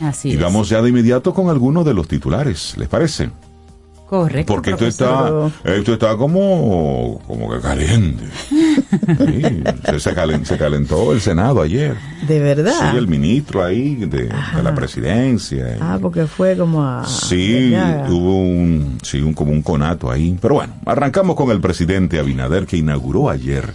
Así 0.00 0.30
Y 0.30 0.34
es. 0.34 0.40
vamos 0.40 0.68
ya 0.68 0.82
de 0.82 0.88
inmediato 0.88 1.32
con 1.32 1.48
algunos 1.48 1.84
de 1.84 1.94
los 1.94 2.08
titulares, 2.08 2.74
¿les 2.76 2.88
parece? 2.88 3.30
Correcto. 4.10 4.52
Porque 4.52 4.70
esto 4.70 4.78
profesor. 4.86 5.52
está, 5.62 5.72
esto 5.72 5.92
está 5.92 6.16
como, 6.16 7.22
como 7.28 7.48
que 7.48 7.60
caliente. 7.60 8.24
Sí, 8.50 9.42
se, 9.86 10.00
se 10.00 10.14
calen- 10.16 10.44
se 10.44 10.58
calentó 10.58 11.12
el 11.12 11.20
Senado 11.20 11.62
ayer. 11.62 11.96
De 12.26 12.40
verdad. 12.40 12.90
Sí, 12.90 12.96
el 12.96 13.06
ministro 13.06 13.62
ahí 13.64 13.94
de, 13.94 14.24
de 14.28 14.62
la 14.64 14.74
presidencia. 14.74 15.78
Ah, 15.80 15.98
porque 16.02 16.26
fue 16.26 16.56
como 16.56 16.82
a. 16.84 17.06
Sí, 17.06 17.72
hubo 18.08 18.40
un, 18.40 18.98
sí, 19.02 19.20
un, 19.20 19.32
como 19.32 19.52
un 19.52 19.62
conato 19.62 20.10
ahí. 20.10 20.36
Pero 20.42 20.54
bueno, 20.56 20.74
arrancamos 20.86 21.36
con 21.36 21.50
el 21.52 21.60
presidente 21.60 22.18
Abinader 22.18 22.66
que 22.66 22.76
inauguró 22.78 23.30
ayer 23.30 23.72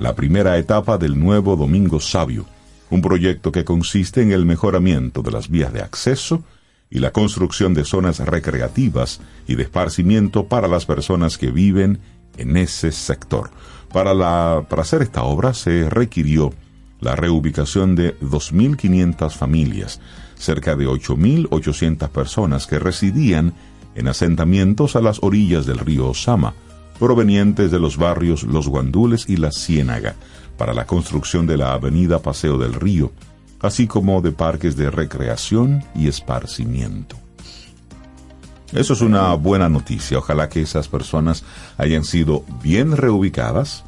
la 0.00 0.16
primera 0.16 0.58
etapa 0.58 0.98
del 0.98 1.16
nuevo 1.18 1.54
Domingo 1.54 2.00
Sabio, 2.00 2.44
un 2.90 3.00
proyecto 3.02 3.52
que 3.52 3.64
consiste 3.64 4.20
en 4.20 4.32
el 4.32 4.44
mejoramiento 4.46 5.22
de 5.22 5.30
las 5.30 5.48
vías 5.48 5.72
de 5.72 5.80
acceso 5.82 6.42
y 6.90 7.00
la 7.00 7.12
construcción 7.12 7.74
de 7.74 7.84
zonas 7.84 8.18
recreativas 8.20 9.20
y 9.46 9.56
de 9.56 9.64
esparcimiento 9.64 10.46
para 10.46 10.68
las 10.68 10.86
personas 10.86 11.38
que 11.38 11.50
viven 11.50 11.98
en 12.36 12.56
ese 12.56 12.92
sector. 12.92 13.50
Para, 13.92 14.58
hacer 14.58 15.02
esta 15.02 15.22
obra 15.22 15.54
se 15.54 15.88
requirió 15.88 16.52
la 17.00 17.16
reubicación 17.16 17.94
de 17.94 18.18
2.500 18.20 19.30
familias, 19.32 20.00
cerca 20.36 20.76
de 20.76 20.86
8.800 20.86 22.08
personas 22.08 22.66
que 22.66 22.78
residían 22.78 23.54
en 23.94 24.08
asentamientos 24.08 24.96
a 24.96 25.00
las 25.00 25.22
orillas 25.22 25.66
del 25.66 25.78
río 25.78 26.08
Osama, 26.08 26.54
provenientes 26.98 27.70
de 27.70 27.78
los 27.78 27.96
barrios 27.96 28.42
Los 28.44 28.68
Guandules 28.68 29.28
y 29.28 29.36
La 29.36 29.52
Ciénaga, 29.52 30.14
para 30.56 30.72
la 30.72 30.86
construcción 30.86 31.46
de 31.46 31.56
la 31.56 31.72
avenida 31.72 32.20
Paseo 32.20 32.58
del 32.58 32.74
Río, 32.74 33.12
así 33.66 33.86
como 33.86 34.20
de 34.22 34.32
parques 34.32 34.76
de 34.76 34.90
recreación 34.90 35.84
y 35.94 36.08
esparcimiento. 36.08 37.16
Eso 38.72 38.94
es 38.94 39.00
una 39.00 39.32
buena 39.34 39.68
noticia. 39.68 40.18
Ojalá 40.18 40.48
que 40.48 40.60
esas 40.60 40.88
personas 40.88 41.44
hayan 41.78 42.04
sido 42.04 42.44
bien 42.62 42.96
reubicadas, 42.96 43.84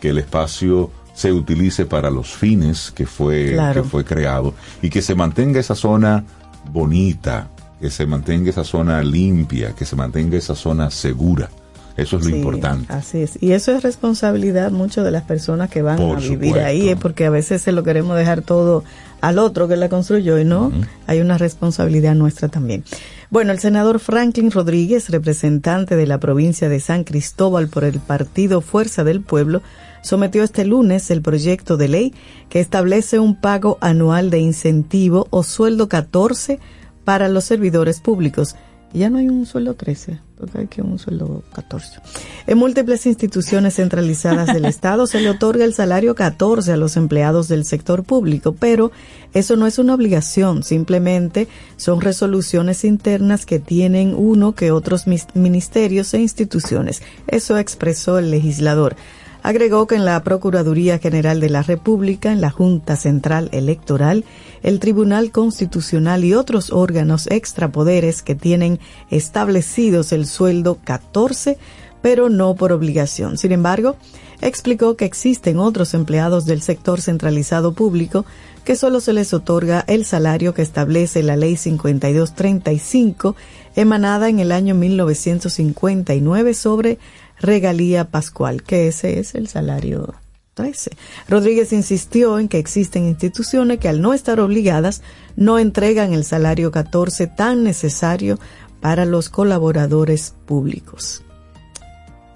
que 0.00 0.10
el 0.10 0.18
espacio 0.18 0.90
se 1.14 1.32
utilice 1.32 1.86
para 1.86 2.10
los 2.10 2.32
fines 2.34 2.90
que 2.90 3.06
fue, 3.06 3.52
Claro. 3.52 3.82
que 3.82 3.88
fue 3.88 4.04
creado 4.04 4.54
y 4.82 4.90
que 4.90 5.02
se 5.02 5.14
mantenga 5.14 5.60
esa 5.60 5.74
zona 5.74 6.24
bonita, 6.72 7.48
que 7.80 7.90
se 7.90 8.06
mantenga 8.06 8.50
esa 8.50 8.64
zona 8.64 9.02
limpia, 9.02 9.74
que 9.74 9.84
se 9.84 9.94
mantenga 9.94 10.36
esa 10.38 10.54
zona 10.54 10.90
segura. 10.90 11.50
Eso 11.96 12.16
es 12.16 12.24
lo 12.24 12.30
Sí, 12.30 12.36
importante. 12.36 12.92
Así 12.92 13.18
es. 13.18 13.38
Y 13.40 13.52
eso 13.52 13.70
es 13.72 13.82
responsabilidad 13.82 14.72
mucho 14.72 15.04
de 15.04 15.10
las 15.12 15.22
personas 15.22 15.70
que 15.70 15.82
van 15.82 15.96
Por 15.96 16.16
a 16.16 16.20
vivir 16.20 16.48
supuesto. 16.48 16.66
ahí, 16.66 16.88
eh, 16.88 16.96
porque 16.96 17.26
a 17.26 17.30
veces 17.30 17.62
se 17.62 17.70
lo 17.72 17.84
queremos 17.84 18.16
dejar 18.16 18.42
todo 18.42 18.82
al 19.20 19.38
otro 19.38 19.68
que 19.68 19.76
la 19.76 19.88
construyó 19.88 20.38
y 20.38 20.44
no, 20.44 20.70
hay 21.06 21.20
una 21.20 21.38
responsabilidad 21.38 22.14
nuestra 22.14 22.48
también. 22.48 22.84
Bueno, 23.30 23.52
el 23.52 23.58
senador 23.58 24.00
Franklin 24.00 24.50
Rodríguez, 24.50 25.08
representante 25.08 25.96
de 25.96 26.06
la 26.06 26.18
provincia 26.18 26.68
de 26.68 26.80
San 26.80 27.04
Cristóbal 27.04 27.68
por 27.68 27.84
el 27.84 28.00
partido 28.00 28.60
Fuerza 28.60 29.02
del 29.04 29.20
Pueblo, 29.22 29.62
sometió 30.02 30.42
este 30.42 30.64
lunes 30.66 31.10
el 31.10 31.22
proyecto 31.22 31.76
de 31.76 31.88
ley 31.88 32.14
que 32.50 32.60
establece 32.60 33.18
un 33.18 33.40
pago 33.40 33.78
anual 33.80 34.30
de 34.30 34.40
incentivo 34.40 35.26
o 35.30 35.42
sueldo 35.42 35.88
14 35.88 36.58
para 37.04 37.28
los 37.28 37.44
servidores 37.44 38.00
públicos 38.00 38.56
ya 38.94 39.10
no 39.10 39.18
hay 39.18 39.28
un 39.28 39.44
sueldo 39.44 39.74
13, 39.74 40.20
que 40.68 40.82
un 40.82 40.98
sueldo 40.98 41.42
14. 41.54 42.00
En 42.46 42.58
múltiples 42.58 43.06
instituciones 43.06 43.76
centralizadas 43.76 44.52
del 44.52 44.64
Estado 44.64 45.06
se 45.06 45.20
le 45.20 45.30
otorga 45.30 45.64
el 45.64 45.74
salario 45.74 46.14
14 46.14 46.72
a 46.72 46.76
los 46.76 46.96
empleados 46.96 47.48
del 47.48 47.64
sector 47.64 48.04
público, 48.04 48.52
pero 48.52 48.92
eso 49.32 49.56
no 49.56 49.66
es 49.66 49.78
una 49.78 49.94
obligación, 49.94 50.62
simplemente 50.62 51.48
son 51.76 52.00
resoluciones 52.00 52.84
internas 52.84 53.46
que 53.46 53.58
tienen 53.58 54.14
uno 54.16 54.54
que 54.54 54.70
otros 54.70 55.04
ministerios 55.34 56.12
e 56.14 56.20
instituciones. 56.20 57.02
Eso 57.26 57.56
expresó 57.56 58.18
el 58.18 58.30
legislador. 58.30 58.96
Agregó 59.44 59.86
que 59.86 59.94
en 59.94 60.06
la 60.06 60.22
Procuraduría 60.24 60.98
General 60.98 61.38
de 61.38 61.50
la 61.50 61.62
República, 61.62 62.32
en 62.32 62.40
la 62.40 62.48
Junta 62.48 62.96
Central 62.96 63.50
Electoral, 63.52 64.24
el 64.62 64.80
Tribunal 64.80 65.32
Constitucional 65.32 66.24
y 66.24 66.32
otros 66.32 66.72
órganos 66.72 67.26
extrapoderes 67.26 68.22
que 68.22 68.34
tienen 68.34 68.80
establecidos 69.10 70.12
el 70.12 70.24
sueldo 70.24 70.78
14, 70.82 71.58
pero 72.00 72.30
no 72.30 72.54
por 72.54 72.72
obligación. 72.72 73.36
Sin 73.36 73.52
embargo, 73.52 73.96
explicó 74.40 74.96
que 74.96 75.04
existen 75.04 75.58
otros 75.58 75.92
empleados 75.92 76.46
del 76.46 76.62
sector 76.62 77.02
centralizado 77.02 77.74
público 77.74 78.24
que 78.64 78.76
solo 78.76 79.00
se 79.00 79.12
les 79.12 79.34
otorga 79.34 79.84
el 79.88 80.06
salario 80.06 80.54
que 80.54 80.62
establece 80.62 81.22
la 81.22 81.36
Ley 81.36 81.58
5235 81.58 83.36
emanada 83.76 84.30
en 84.30 84.38
el 84.38 84.52
año 84.52 84.74
1959 84.74 86.54
sobre 86.54 86.98
regalía 87.44 88.10
pascual, 88.10 88.62
que 88.62 88.88
ese 88.88 89.18
es 89.18 89.34
el 89.34 89.48
salario 89.48 90.14
13. 90.54 90.90
Rodríguez 91.28 91.72
insistió 91.72 92.38
en 92.38 92.48
que 92.48 92.58
existen 92.58 93.06
instituciones 93.06 93.78
que 93.78 93.88
al 93.88 94.00
no 94.00 94.14
estar 94.14 94.40
obligadas 94.40 95.02
no 95.36 95.58
entregan 95.58 96.12
el 96.12 96.24
salario 96.24 96.70
14 96.70 97.26
tan 97.26 97.64
necesario 97.64 98.38
para 98.80 99.04
los 99.04 99.28
colaboradores 99.28 100.34
públicos. 100.46 101.22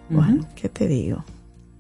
Bueno, 0.09 0.47
¿qué 0.57 0.69
te 0.69 0.89
digo? 0.89 1.25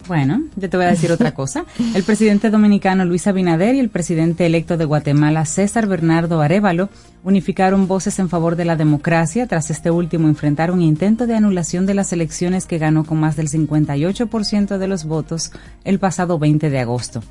Bueno, 0.09 0.45
yo 0.57 0.71
te 0.71 0.77
voy 0.79 0.87
a 0.87 0.91
decir 0.91 1.13
otra 1.13 1.35
cosa. 1.35 1.67
El 1.95 2.03
presidente 2.03 2.49
dominicano 2.49 3.05
Luis 3.05 3.27
Abinader 3.27 3.75
y 3.75 3.81
el 3.81 3.91
presidente 3.91 4.47
electo 4.47 4.79
de 4.79 4.87
Guatemala 4.87 5.45
César 5.45 5.87
Bernardo 5.87 6.41
Arevalo 6.41 6.89
unificaron 7.25 7.87
voces 7.87 8.19
en 8.19 8.31
favor 8.31 8.57
de 8.57 8.65
la 8.65 8.75
democracia 8.75 9.47
tras 9.47 9.71
este 9.71 9.91
último 9.91 10.27
enfrentar 10.27 10.71
un 10.71 10.81
intento 10.81 11.27
de 11.27 11.35
anulación 11.35 11.85
de 11.85 11.93
las 11.93 12.15
elecciones 12.15 12.65
que 12.65 12.79
ganó 12.79 13.05
con 13.05 13.21
más 13.21 13.37
del 13.37 13.51
58% 13.51 14.79
de 14.79 14.89
los 14.89 15.05
votos 15.05 15.53
el 15.85 15.99
pasado 15.99 16.39
20 16.39 16.71
de 16.71 16.79
agosto. 16.79 17.23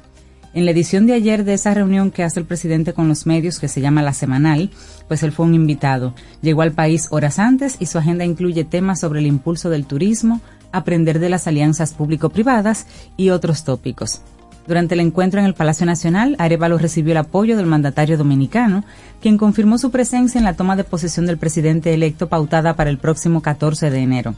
En 0.54 0.66
la 0.66 0.72
edición 0.72 1.06
de 1.06 1.13
ayer 1.13 1.44
de 1.44 1.54
esa 1.54 1.74
reunión 1.74 2.10
que 2.10 2.24
hace 2.24 2.40
el 2.40 2.46
presidente 2.46 2.94
con 2.94 3.08
los 3.08 3.26
medios, 3.26 3.60
que 3.60 3.68
se 3.68 3.82
llama 3.82 4.02
La 4.02 4.13
Semanal, 4.13 4.70
pues 5.08 5.22
él 5.24 5.32
fue 5.32 5.46
un 5.46 5.54
invitado. 5.54 6.16
Llegó 6.42 6.62
al 6.62 6.72
país 6.72 7.08
horas 7.12 7.38
antes 7.38 7.78
y 7.80 7.86
su 7.88 7.98
agenda 7.98 8.24
incluye 8.24 8.63
temas 8.63 9.00
sobre 9.00 9.20
el 9.20 9.28
impulso 9.28 9.70
del 9.70 9.86
turismo, 9.86 10.42
aprender 10.78 11.20
de 11.20 11.30
las 11.30 11.48
alianzas 11.48 11.94
público-privadas 11.94 12.88
y 13.18 13.30
otros 13.30 13.63
tópicos. 13.63 14.22
Durante 14.68 14.96
el 14.96 15.00
encuentro 15.00 15.40
en 15.40 15.46
el 15.46 15.54
Palacio 15.54 15.86
Nacional, 15.86 16.36
Arevalo 16.40 16.78
recibió 16.78 17.13
el 17.13 17.20
apoyo 17.20 17.56
del 17.56 17.66
mandatario 17.66 18.18
dominicano, 18.18 18.84
quien 19.22 19.38
confirmó 19.38 19.78
su 19.78 19.92
presencia 19.92 20.40
en 20.40 20.44
la 20.44 20.56
toma 20.56 20.76
de 20.76 20.84
posesión 20.84 21.26
del 21.26 21.38
presidente 21.38 21.94
electo 21.94 22.28
pautada 22.28 22.76
para 22.76 22.90
el 22.90 22.98
próximo 22.98 23.42
14 23.42 23.90
de 23.90 24.00
enero. 24.00 24.36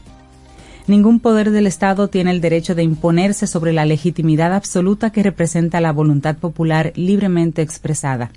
Ningún 0.86 1.18
poder 1.18 1.50
del 1.50 1.66
Estado 1.66 2.08
tiene 2.08 2.30
el 2.30 2.40
derecho 2.40 2.76
de 2.76 2.84
imponerse 2.84 3.48
sobre 3.48 3.72
la 3.72 3.84
legitimidad 3.84 4.54
absoluta 4.54 5.10
que 5.10 5.22
representa 5.22 5.80
la 5.80 5.92
voluntad 5.92 6.36
popular 6.36 6.92
libremente 6.94 7.62
expresada. 7.62 8.30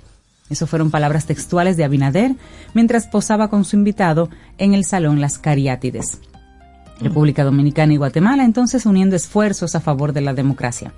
Eso 0.50 0.66
fueron 0.66 0.90
palabras 0.90 1.26
textuales 1.26 1.76
de 1.76 1.84
Abinader 1.84 2.34
mientras 2.74 3.06
posaba 3.06 3.48
con 3.48 3.64
su 3.64 3.76
invitado 3.76 4.28
en 4.58 4.74
el 4.74 4.84
Salón 4.84 5.20
Las 5.20 5.38
Cariátides. 5.38 6.18
República 7.04 7.44
Dominicana 7.44 7.92
y 7.92 7.96
Guatemala, 7.96 8.44
entonces 8.44 8.86
uniendo 8.86 9.14
esfuerzos 9.14 9.74
a 9.74 9.80
favor 9.80 10.12
de 10.12 10.20
la 10.20 10.34
democracia. 10.34 10.92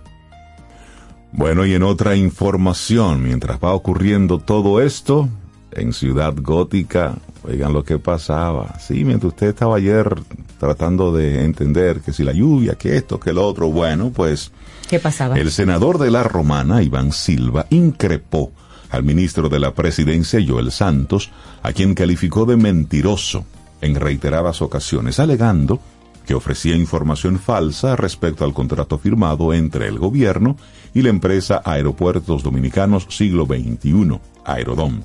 Bueno, 1.32 1.66
y 1.66 1.74
en 1.74 1.82
otra 1.82 2.16
información, 2.16 3.22
mientras 3.22 3.58
va 3.62 3.74
ocurriendo 3.74 4.38
todo 4.38 4.80
esto, 4.80 5.28
en 5.72 5.92
Ciudad 5.92 6.34
Gótica, 6.34 7.16
oigan 7.42 7.72
lo 7.72 7.84
que 7.84 7.98
pasaba. 7.98 8.78
Sí, 8.78 9.04
mientras 9.04 9.32
usted 9.32 9.48
estaba 9.48 9.76
ayer 9.76 10.14
tratando 10.58 11.12
de 11.12 11.44
entender 11.44 12.00
que 12.00 12.12
si 12.12 12.24
la 12.24 12.32
lluvia, 12.32 12.76
que 12.76 12.96
esto, 12.96 13.20
que 13.20 13.32
lo 13.32 13.46
otro, 13.46 13.70
bueno, 13.70 14.10
pues... 14.10 14.52
¿Qué 14.88 14.98
pasaba? 14.98 15.38
El 15.38 15.50
senador 15.50 15.98
de 15.98 16.10
la 16.10 16.22
Romana, 16.22 16.82
Iván 16.82 17.12
Silva, 17.12 17.66
increpó 17.70 18.52
al 18.90 19.02
ministro 19.02 19.48
de 19.48 19.60
la 19.60 19.74
Presidencia, 19.74 20.40
Joel 20.46 20.70
Santos, 20.70 21.30
a 21.62 21.72
quien 21.72 21.94
calificó 21.94 22.46
de 22.46 22.56
mentiroso 22.56 23.44
en 23.80 23.96
reiteradas 23.96 24.62
ocasiones, 24.62 25.20
alegando 25.20 25.80
que 26.26 26.34
ofrecía 26.34 26.74
información 26.74 27.38
falsa 27.38 27.96
respecto 27.96 28.44
al 28.44 28.52
contrato 28.52 28.98
firmado 28.98 29.54
entre 29.54 29.86
el 29.86 29.98
gobierno 29.98 30.56
y 30.92 31.02
la 31.02 31.10
empresa 31.10 31.62
Aeropuertos 31.64 32.42
Dominicanos 32.42 33.06
Siglo 33.10 33.46
XXI, 33.46 34.20
Aerodom. 34.44 35.02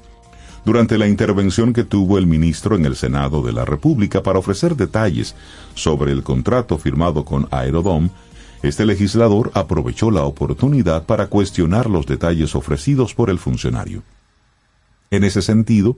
Durante 0.66 0.98
la 0.98 1.08
intervención 1.08 1.74
que 1.74 1.84
tuvo 1.84 2.18
el 2.18 2.28
ministro 2.28 2.76
en 2.76 2.86
el 2.86 2.96
Senado 2.96 3.42
de 3.42 3.52
la 3.52 3.66
República 3.66 4.22
para 4.22 4.40
ofrecer 4.40 4.76
detalles 4.76 5.36
sobre 5.74 6.12
el 6.12 6.24
contrato 6.24 6.78
firmado 6.78 7.26
con 7.26 7.48
Aerodom, 7.52 8.10
este 8.62 8.86
legislador 8.86 9.52
aprovechó 9.56 10.12
la 10.12 10.24
oportunidad 10.24 11.06
para 11.06 11.28
cuestionar 11.28 11.90
los 11.90 12.06
detalles 12.06 12.56
ofrecidos 12.56 13.16
por 13.16 13.30
el 13.32 13.40
funcionario. 13.40 14.04
En 15.10 15.24
ese 15.24 15.42
sentido, 15.42 15.98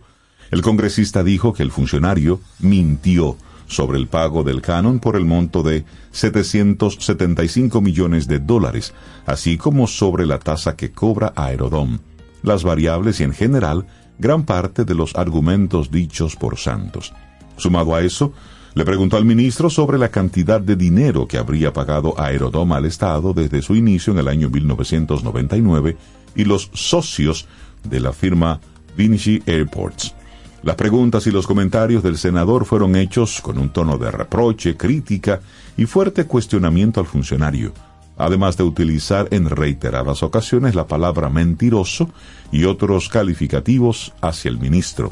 el 0.50 0.62
congresista 0.62 1.24
dijo 1.24 1.54
que 1.54 1.64
el 1.64 1.72
funcionario 1.72 2.40
mintió 2.60 3.38
sobre 3.67 3.97
el 3.97 4.08
pago 4.08 4.43
del 4.43 4.62
canon 4.62 4.99
por 4.99 5.15
el 5.15 5.26
monto 5.26 5.63
de 5.63 5.86
775 6.12 7.82
millones 7.82 8.28
de 8.28 8.39
dólares, 8.39 8.93
así 9.26 9.58
como 9.58 9.88
sobre 9.88 10.26
la 10.26 10.39
tasa 10.39 10.76
que 10.76 10.91
cobra 10.91 11.34
Aerodom, 11.36 11.99
las 12.43 12.63
variables 12.63 13.19
y 13.19 13.23
en 13.23 13.34
general 13.34 13.86
gran 14.19 14.43
parte 14.43 14.86
de 14.86 14.95
los 14.95 15.15
argumentos 15.15 15.91
dichos 15.91 16.36
por 16.36 16.58
Santos. 16.58 17.13
Sumado 17.58 17.95
a 17.95 18.02
eso, 18.02 18.34
le 18.76 18.86
preguntó 18.86 19.17
al 19.17 19.26
ministro 19.26 19.69
sobre 19.69 19.97
la 19.97 20.10
cantidad 20.10 20.60
de 20.60 20.76
dinero 20.76 21.28
que 21.28 21.38
habría 21.38 21.73
pagado 21.73 22.19
Aerodom 22.19 22.71
al 22.73 22.86
Estado 22.86 23.34
desde 23.34 23.62
su 23.62 23.76
inicio 23.76 24.13
en 24.13 24.19
el 24.19 24.28
año 24.28 24.49
1999 24.49 25.97
y 26.36 26.45
los 26.45 26.71
socios 26.73 27.47
de 27.84 27.99
la 27.99 28.13
firma 28.13 28.60
Vinci 28.97 29.43
Airports. 29.45 30.15
Las 30.63 30.78
preguntas 30.78 31.28
y 31.28 31.32
los 31.32 31.45
comentarios 31.45 32.04
del 32.04 32.17
senador 32.17 32.63
fueron 32.63 32.95
hechos 32.95 33.41
con 33.41 33.58
un 33.58 33.69
tono 33.69 33.97
de 33.97 34.10
reproche, 34.10 34.78
crítica 34.78 35.41
y 35.76 35.86
fuerte 35.86 36.23
cuestionamiento 36.23 37.02
al 37.02 37.06
funcionario, 37.06 37.73
además 38.17 38.56
de 38.56 38.63
utilizar 38.63 39.28
en 39.32 39.49
reiteradas 39.49 40.23
ocasiones 40.23 40.73
la 40.73 40.88
palabra 40.88 41.28
mentiroso 41.28 42.10
y 42.49 42.63
otros 42.63 43.10
calificativos 43.10 44.13
hacia 44.21 44.47
el 44.47 44.58
ministro. 44.58 45.12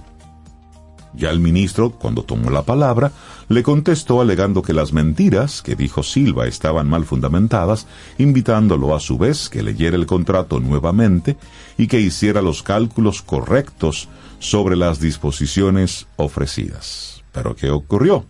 Ya 1.13 1.29
el 1.29 1.41
ministro, 1.41 1.91
cuando 1.91 2.23
tomó 2.23 2.49
la 2.49 2.61
palabra, 2.61 3.11
le 3.49 3.61
contestó 3.61 4.21
alegando 4.21 4.61
que 4.61 4.71
las 4.71 4.93
mentiras 4.93 5.61
que 5.61 5.75
dijo 5.75 6.03
Silva 6.03 6.47
estaban 6.47 6.89
mal 6.89 7.03
fundamentadas, 7.03 7.87
invitándolo 8.17 8.95
a 8.95 9.01
su 9.01 9.17
vez 9.17 9.49
que 9.49 9.61
leyera 9.61 9.97
el 9.97 10.05
contrato 10.05 10.61
nuevamente 10.61 11.35
y 11.77 11.87
que 11.87 11.99
hiciera 11.99 12.41
los 12.41 12.63
cálculos 12.63 13.21
correctos 13.21 14.07
sobre 14.41 14.75
las 14.75 14.99
disposiciones 14.99 16.07
ofrecidas. 16.17 17.23
Pero 17.31 17.55
¿qué 17.55 17.69
ocurrió? 17.69 18.25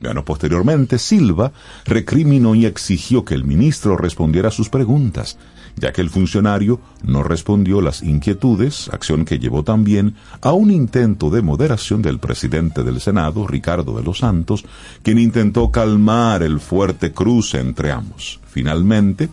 Bueno, 0.00 0.24
posteriormente 0.24 0.98
Silva 0.98 1.52
recriminó 1.84 2.54
y 2.54 2.66
exigió 2.66 3.24
que 3.24 3.34
el 3.34 3.44
ministro 3.44 3.96
respondiera 3.96 4.48
a 4.48 4.52
sus 4.52 4.68
preguntas, 4.68 5.36
ya 5.74 5.92
que 5.92 6.00
el 6.00 6.10
funcionario 6.10 6.80
no 7.02 7.24
respondió 7.24 7.80
las 7.80 8.02
inquietudes, 8.02 8.88
acción 8.92 9.24
que 9.24 9.40
llevó 9.40 9.64
también 9.64 10.14
a 10.40 10.52
un 10.52 10.70
intento 10.70 11.30
de 11.30 11.42
moderación 11.42 12.00
del 12.00 12.20
presidente 12.20 12.84
del 12.84 13.00
Senado, 13.00 13.48
Ricardo 13.48 13.96
de 13.96 14.04
los 14.04 14.18
Santos, 14.18 14.64
quien 15.02 15.18
intentó 15.18 15.72
calmar 15.72 16.44
el 16.44 16.60
fuerte 16.60 17.12
cruce 17.12 17.58
entre 17.58 17.90
ambos. 17.90 18.38
Finalmente, 18.46 19.28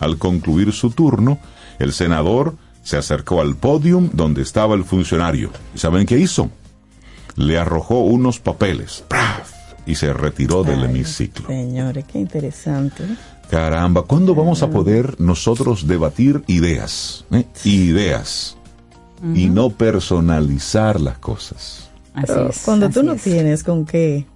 al 0.00 0.18
concluir 0.18 0.72
su 0.72 0.90
turno, 0.90 1.38
el 1.78 1.92
senador 1.92 2.56
se 2.82 2.96
acercó 2.96 3.40
al 3.40 3.56
podium 3.56 4.10
donde 4.12 4.42
estaba 4.42 4.74
el 4.74 4.84
funcionario. 4.84 5.50
¿Y 5.74 5.78
saben 5.78 6.06
qué 6.06 6.18
hizo? 6.18 6.50
Le 7.36 7.58
arrojó 7.58 8.00
unos 8.00 8.38
papeles 8.40 9.04
y 9.86 9.94
se 9.94 10.12
retiró 10.12 10.62
del 10.64 10.84
hemiciclo. 10.84 11.46
Señores, 11.46 12.04
qué 12.10 12.18
interesante. 12.18 13.04
Caramba, 13.50 14.02
¿cuándo 14.02 14.34
vamos 14.34 14.62
a 14.62 14.70
poder 14.70 15.20
nosotros 15.20 15.86
debatir 15.86 16.42
ideas? 16.46 17.24
eh? 17.32 17.44
Ideas. 17.64 18.56
Y 19.34 19.48
no 19.48 19.70
personalizar 19.70 21.00
las 21.00 21.18
cosas. 21.18 21.90
Así 22.14 22.26
Pero 22.28 22.48
es, 22.50 22.58
cuando 22.64 22.88
tú 22.90 23.02
no 23.02 23.12
es. 23.14 23.22
tienes 23.22 23.62
con 23.62 23.84
qué, 23.84 24.26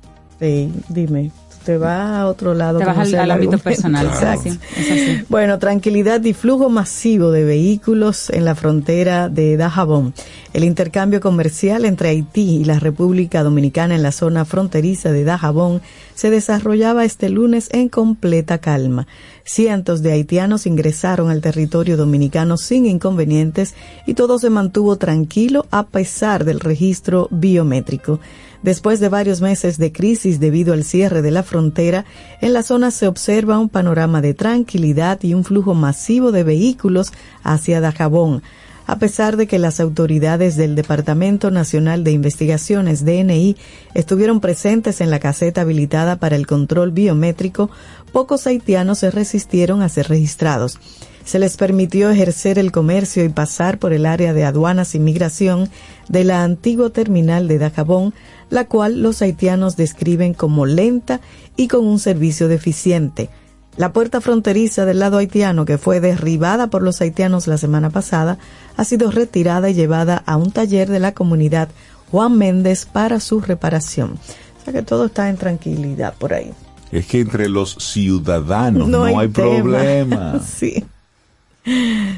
eh, 0.40 0.70
dime, 0.88 1.30
te 1.64 1.78
va 1.78 2.20
a 2.20 2.26
otro 2.28 2.54
lado. 2.54 2.78
Te 2.78 2.84
vas 2.84 3.12
al, 3.14 3.30
ámbito 3.30 3.58
personal. 3.58 4.06
Exacto. 4.06 4.48
Es 4.48 4.56
así, 4.56 4.60
es 4.76 4.90
así. 4.90 5.24
Bueno, 5.28 5.58
tranquilidad 5.58 6.22
y 6.24 6.32
flujo 6.32 6.68
masivo 6.68 7.30
de 7.30 7.44
vehículos 7.44 8.30
en 8.30 8.44
la 8.44 8.54
frontera 8.54 9.28
de 9.28 9.56
Dajabón. 9.56 10.14
El 10.52 10.64
intercambio 10.64 11.20
comercial 11.20 11.84
entre 11.84 12.10
Haití 12.10 12.58
y 12.58 12.64
la 12.64 12.78
República 12.78 13.42
Dominicana 13.42 13.94
en 13.94 14.02
la 14.02 14.12
zona 14.12 14.44
fronteriza 14.44 15.10
de 15.10 15.24
Dajabón 15.24 15.82
se 16.14 16.30
desarrollaba 16.30 17.04
este 17.04 17.28
lunes 17.28 17.68
en 17.72 17.88
completa 17.88 18.58
calma. 18.58 19.06
Cientos 19.46 20.02
de 20.02 20.12
haitianos 20.12 20.66
ingresaron 20.66 21.28
al 21.28 21.42
territorio 21.42 21.98
dominicano 21.98 22.56
sin 22.56 22.86
inconvenientes 22.86 23.74
y 24.06 24.14
todo 24.14 24.38
se 24.38 24.48
mantuvo 24.48 24.96
tranquilo 24.96 25.66
a 25.70 25.84
pesar 25.84 26.44
del 26.44 26.60
registro 26.60 27.28
biométrico. 27.30 28.20
Después 28.62 29.00
de 29.00 29.10
varios 29.10 29.42
meses 29.42 29.76
de 29.76 29.92
crisis 29.92 30.40
debido 30.40 30.72
al 30.72 30.82
cierre 30.82 31.20
de 31.20 31.30
la 31.30 31.42
frontera, 31.42 32.06
en 32.40 32.54
la 32.54 32.62
zona 32.62 32.90
se 32.90 33.06
observa 33.06 33.58
un 33.58 33.68
panorama 33.68 34.22
de 34.22 34.32
tranquilidad 34.32 35.22
y 35.22 35.34
un 35.34 35.44
flujo 35.44 35.74
masivo 35.74 36.32
de 36.32 36.44
vehículos 36.44 37.12
hacia 37.42 37.82
Dajabón. 37.82 38.42
A 38.86 38.98
pesar 38.98 39.38
de 39.38 39.46
que 39.46 39.58
las 39.58 39.80
autoridades 39.80 40.56
del 40.56 40.74
Departamento 40.74 41.50
Nacional 41.50 42.04
de 42.04 42.12
Investigaciones 42.12 43.04
DNI 43.04 43.56
estuvieron 43.94 44.40
presentes 44.40 45.00
en 45.00 45.10
la 45.10 45.20
caseta 45.20 45.62
habilitada 45.62 46.16
para 46.16 46.36
el 46.36 46.46
control 46.46 46.90
biométrico, 46.90 47.70
pocos 48.14 48.46
haitianos 48.46 49.00
se 49.00 49.10
resistieron 49.10 49.82
a 49.82 49.88
ser 49.88 50.08
registrados. 50.08 50.78
Se 51.24 51.40
les 51.40 51.56
permitió 51.56 52.10
ejercer 52.10 52.60
el 52.60 52.70
comercio 52.70 53.24
y 53.24 53.28
pasar 53.28 53.78
por 53.78 53.92
el 53.92 54.06
área 54.06 54.32
de 54.32 54.44
aduanas 54.44 54.94
y 54.94 55.00
migración 55.00 55.68
de 56.08 56.22
la 56.22 56.44
antigua 56.44 56.90
terminal 56.90 57.48
de 57.48 57.58
Dajabón, 57.58 58.14
la 58.50 58.66
cual 58.66 59.02
los 59.02 59.20
haitianos 59.20 59.76
describen 59.76 60.32
como 60.32 60.64
lenta 60.64 61.20
y 61.56 61.66
con 61.66 61.84
un 61.84 61.98
servicio 61.98 62.46
deficiente. 62.46 63.30
La 63.76 63.92
puerta 63.92 64.20
fronteriza 64.20 64.84
del 64.84 65.00
lado 65.00 65.18
haitiano, 65.18 65.64
que 65.64 65.76
fue 65.76 65.98
derribada 65.98 66.68
por 66.68 66.82
los 66.82 67.00
haitianos 67.00 67.48
la 67.48 67.58
semana 67.58 67.90
pasada, 67.90 68.38
ha 68.76 68.84
sido 68.84 69.10
retirada 69.10 69.70
y 69.70 69.74
llevada 69.74 70.22
a 70.24 70.36
un 70.36 70.52
taller 70.52 70.88
de 70.88 71.00
la 71.00 71.14
comunidad 71.14 71.68
Juan 72.12 72.38
Méndez 72.38 72.86
para 72.86 73.18
su 73.18 73.40
reparación. 73.40 74.12
O 74.60 74.64
sea 74.64 74.72
que 74.72 74.82
todo 74.82 75.06
está 75.06 75.28
en 75.30 75.36
tranquilidad 75.36 76.14
por 76.16 76.32
ahí. 76.32 76.52
Es 76.92 77.06
que 77.06 77.20
entre 77.20 77.48
los 77.48 77.74
ciudadanos 77.74 78.88
no, 78.88 79.04
hay, 79.04 79.28
problema. 79.28 80.40
sí. 80.46 80.84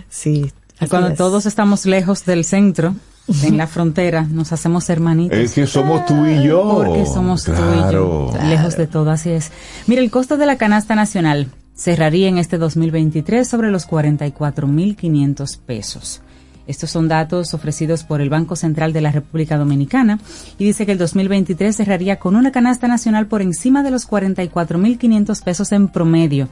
Sí. 0.08 0.52
Cuando 0.88 1.08
es. 1.10 1.16
todos 1.16 1.46
estamos 1.46 1.86
lejos 1.86 2.24
del 2.24 2.44
centro, 2.44 2.94
en 3.42 3.56
la 3.56 3.66
frontera, 3.66 4.22
nos 4.22 4.52
hacemos 4.52 4.88
hermanitos. 4.88 5.38
Es 5.38 5.52
que 5.52 5.66
somos 5.66 6.04
tú 6.06 6.26
y 6.26 6.44
yo. 6.46 6.82
Porque 6.84 7.06
somos 7.06 7.44
tú 7.44 7.52
y 7.52 7.54
Claro. 7.54 8.32
yo. 8.32 8.48
Lejos 8.48 8.76
de 8.76 8.86
todo, 8.86 9.10
así 9.10 9.30
es. 9.30 9.50
Mira, 9.86 10.02
el 10.02 10.10
costo 10.10 10.36
de 10.36 10.46
la 10.46 10.56
canasta 10.58 10.94
nacional 10.94 11.48
cerraría 11.74 12.28
en 12.28 12.38
este 12.38 12.58
2023 12.58 13.48
sobre 13.48 13.70
los 13.70 13.88
44.500 13.88 15.58
pesos. 15.58 16.22
Estos 16.66 16.90
son 16.90 17.08
datos 17.08 17.54
ofrecidos 17.54 18.04
por 18.04 18.20
el 18.20 18.28
Banco 18.28 18.56
Central 18.56 18.92
de 18.92 19.00
la 19.00 19.12
República 19.12 19.56
Dominicana 19.56 20.18
y 20.58 20.64
dice 20.64 20.84
que 20.84 20.92
el 20.92 20.98
2023 20.98 21.74
cerraría 21.76 22.18
con 22.18 22.36
una 22.36 22.52
canasta 22.52 22.86
nacional 22.88 23.26
por 23.26 23.40
encima 23.42 23.82
de 23.82 23.92
los 23.92 24.08
44.500 24.08 25.44
pesos 25.44 25.72
en 25.72 25.88
promedio, 25.88 26.48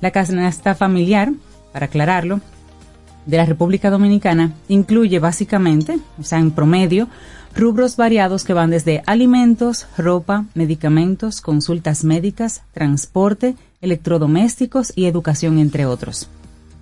La 0.00 0.10
canasta 0.10 0.74
familiar, 0.74 1.32
para 1.72 1.86
aclararlo, 1.86 2.40
de 3.26 3.36
la 3.36 3.44
República 3.44 3.90
Dominicana 3.90 4.52
incluye 4.68 5.18
básicamente, 5.18 5.98
o 6.18 6.22
sea, 6.22 6.38
en 6.38 6.52
promedio, 6.52 7.08
rubros 7.54 7.96
variados 7.96 8.44
que 8.44 8.52
van 8.52 8.70
desde 8.70 9.02
alimentos, 9.06 9.86
ropa, 9.98 10.46
medicamentos, 10.54 11.40
consultas 11.40 12.04
médicas, 12.04 12.62
transporte, 12.72 13.56
electrodomésticos 13.80 14.92
y 14.94 15.06
educación, 15.06 15.58
entre 15.58 15.86
otros. 15.86 16.28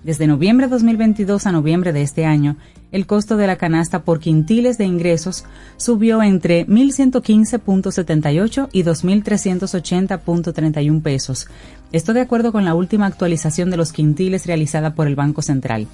Desde 0.05 0.27
noviembre 0.27 0.67
de 0.67 0.71
2022 0.73 1.47
a 1.47 1.51
noviembre 1.51 1.91
de 1.91 2.03
este 2.03 2.27
año, 2.27 2.57
el 2.91 3.07
costo 3.07 3.37
de 3.37 3.47
la 3.47 3.55
canasta 3.55 4.03
por 4.03 4.19
quintiles 4.19 4.77
de 4.77 4.85
ingresos 4.85 5.45
subió 5.77 6.21
entre 6.21 6.67
1.115.78 6.67 8.69
y 8.71 8.83
2.380.31 8.83 11.01
pesos. 11.01 11.47
Esto 11.91 12.13
de 12.13 12.21
acuerdo 12.21 12.51
con 12.51 12.65
la 12.65 12.75
última 12.75 13.07
actualización 13.07 13.71
de 13.71 13.77
los 13.77 13.91
quintiles 13.91 14.45
realizada 14.45 14.93
por 14.93 15.07
el 15.07 15.15
Banco 15.15 15.41
Central. 15.41 15.87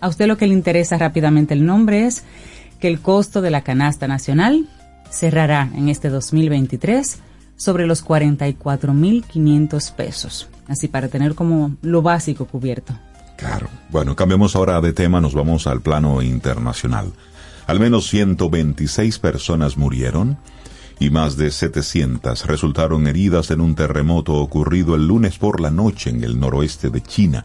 A 0.00 0.08
usted 0.08 0.26
lo 0.26 0.36
que 0.36 0.48
le 0.48 0.52
interesa 0.52 0.98
rápidamente 0.98 1.54
el 1.54 1.64
nombre 1.64 2.04
es 2.04 2.24
que 2.78 2.88
el 2.88 3.00
costo 3.00 3.40
de 3.40 3.50
la 3.50 3.62
canasta 3.62 4.06
nacional 4.06 4.68
cerrará 5.08 5.70
en 5.74 5.88
este 5.88 6.10
2023 6.10 7.20
sobre 7.56 7.86
los 7.86 8.04
44.500 8.04 9.94
pesos. 9.94 10.50
Así 10.68 10.88
para 10.88 11.08
tener 11.08 11.34
como 11.34 11.74
lo 11.80 12.02
básico 12.02 12.44
cubierto. 12.44 12.92
Claro. 13.36 13.68
Bueno, 13.90 14.16
cambiamos 14.16 14.56
ahora 14.56 14.80
de 14.80 14.92
tema, 14.92 15.20
nos 15.20 15.34
vamos 15.34 15.66
al 15.66 15.80
plano 15.80 16.22
internacional. 16.22 17.12
Al 17.66 17.80
menos 17.80 18.08
126 18.08 19.18
personas 19.18 19.76
murieron 19.76 20.38
y 20.98 21.10
más 21.10 21.36
de 21.36 21.50
700 21.50 22.46
resultaron 22.46 23.06
heridas 23.06 23.50
en 23.50 23.60
un 23.60 23.74
terremoto 23.74 24.34
ocurrido 24.34 24.94
el 24.94 25.06
lunes 25.06 25.36
por 25.38 25.60
la 25.60 25.70
noche 25.70 26.10
en 26.10 26.24
el 26.24 26.40
noroeste 26.40 26.90
de 26.90 27.02
China. 27.02 27.44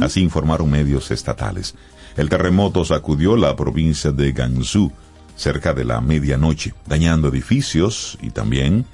Así 0.00 0.20
informaron 0.20 0.70
medios 0.70 1.10
estatales. 1.10 1.74
El 2.16 2.28
terremoto 2.28 2.84
sacudió 2.84 3.36
la 3.36 3.56
provincia 3.56 4.12
de 4.12 4.32
Gansu 4.32 4.92
cerca 5.36 5.72
de 5.72 5.84
la 5.84 6.00
medianoche, 6.00 6.74
dañando 6.86 7.28
edificios 7.28 8.18
y 8.20 8.30
también 8.30 8.84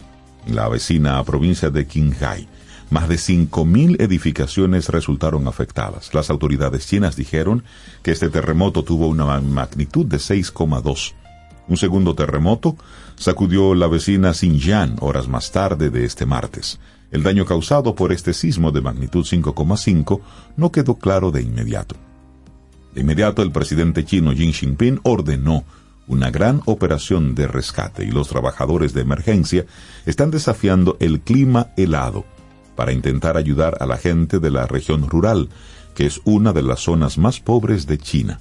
la 0.46 0.68
vecina 0.68 1.22
provincia 1.24 1.68
de 1.70 1.86
Qinghai. 1.86 2.48
Más 2.90 3.08
de 3.08 3.16
5.000 3.16 4.00
edificaciones 4.00 4.88
resultaron 4.88 5.46
afectadas. 5.46 6.14
Las 6.14 6.30
autoridades 6.30 6.86
chinas 6.86 7.16
dijeron 7.16 7.62
que 8.02 8.12
este 8.12 8.30
terremoto 8.30 8.82
tuvo 8.82 9.08
una 9.08 9.26
ma- 9.26 9.40
magnitud 9.42 10.06
de 10.06 10.16
6,2. 10.16 11.12
Un 11.68 11.76
segundo 11.76 12.14
terremoto 12.14 12.76
sacudió 13.16 13.74
la 13.74 13.88
vecina 13.88 14.32
Xinjiang 14.32 14.96
horas 15.00 15.28
más 15.28 15.52
tarde 15.52 15.90
de 15.90 16.06
este 16.06 16.24
martes. 16.24 16.80
El 17.10 17.22
daño 17.22 17.44
causado 17.44 17.94
por 17.94 18.10
este 18.10 18.32
sismo 18.32 18.72
de 18.72 18.80
magnitud 18.80 19.24
5,5 19.26 20.20
no 20.56 20.72
quedó 20.72 20.94
claro 20.94 21.30
de 21.30 21.42
inmediato. 21.42 21.94
De 22.94 23.02
inmediato 23.02 23.42
el 23.42 23.52
presidente 23.52 24.04
chino 24.06 24.32
Xi 24.32 24.50
Jinping 24.52 25.00
ordenó 25.02 25.64
una 26.06 26.30
gran 26.30 26.62
operación 26.64 27.34
de 27.34 27.46
rescate 27.46 28.04
y 28.04 28.10
los 28.10 28.28
trabajadores 28.28 28.94
de 28.94 29.02
emergencia 29.02 29.66
están 30.06 30.30
desafiando 30.30 30.96
el 31.00 31.20
clima 31.20 31.68
helado 31.76 32.24
para 32.78 32.92
intentar 32.92 33.36
ayudar 33.36 33.76
a 33.80 33.86
la 33.86 33.96
gente 33.96 34.38
de 34.38 34.52
la 34.52 34.64
región 34.68 35.08
rural, 35.08 35.48
que 35.96 36.06
es 36.06 36.20
una 36.22 36.52
de 36.52 36.62
las 36.62 36.78
zonas 36.78 37.18
más 37.18 37.40
pobres 37.40 37.88
de 37.88 37.98
China. 37.98 38.38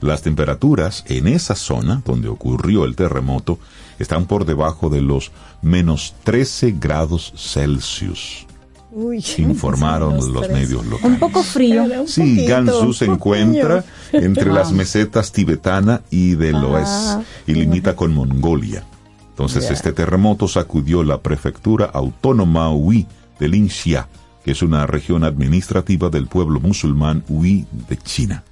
Las 0.00 0.22
temperaturas 0.22 1.04
en 1.08 1.28
esa 1.28 1.54
zona 1.54 2.00
donde 2.06 2.28
ocurrió 2.28 2.86
el 2.86 2.96
terremoto 2.96 3.58
están 3.98 4.24
por 4.24 4.46
debajo 4.46 4.88
de 4.88 5.02
los 5.02 5.30
menos 5.60 6.14
13 6.24 6.76
grados 6.80 7.34
Celsius, 7.36 8.46
Uy, 8.92 9.22
informaron 9.36 10.16
los 10.32 10.48
medios 10.48 10.82
locales. 10.86 11.04
Un 11.12 11.18
poco 11.18 11.42
frío. 11.42 11.82
Un 11.84 12.08
Sí, 12.08 12.20
poquito, 12.34 12.48
Gansu 12.48 12.94
se 12.94 13.04
encuentra 13.04 13.84
entre 14.12 14.50
las 14.50 14.72
mesetas 14.72 15.32
tibetana 15.32 16.00
y 16.08 16.34
del 16.34 16.56
Ah, 16.56 16.66
oeste 16.66 17.52
y 17.52 17.54
limita 17.56 17.94
con 17.94 18.14
Mongolia. 18.14 18.84
Entonces 19.28 19.70
este 19.70 19.92
terremoto 19.92 20.48
sacudió 20.48 21.04
la 21.04 21.20
prefectura 21.20 21.84
autónoma 21.92 22.70
Hui 22.72 23.06
de 23.38 23.48
Linxia, 23.48 24.08
que 24.44 24.52
es 24.52 24.62
una 24.62 24.86
región 24.86 25.24
administrativa 25.24 26.08
del 26.08 26.26
pueblo 26.26 26.60
musulmán 26.60 27.24
Hui 27.28 27.66
de 27.88 27.96
China. 27.96 28.44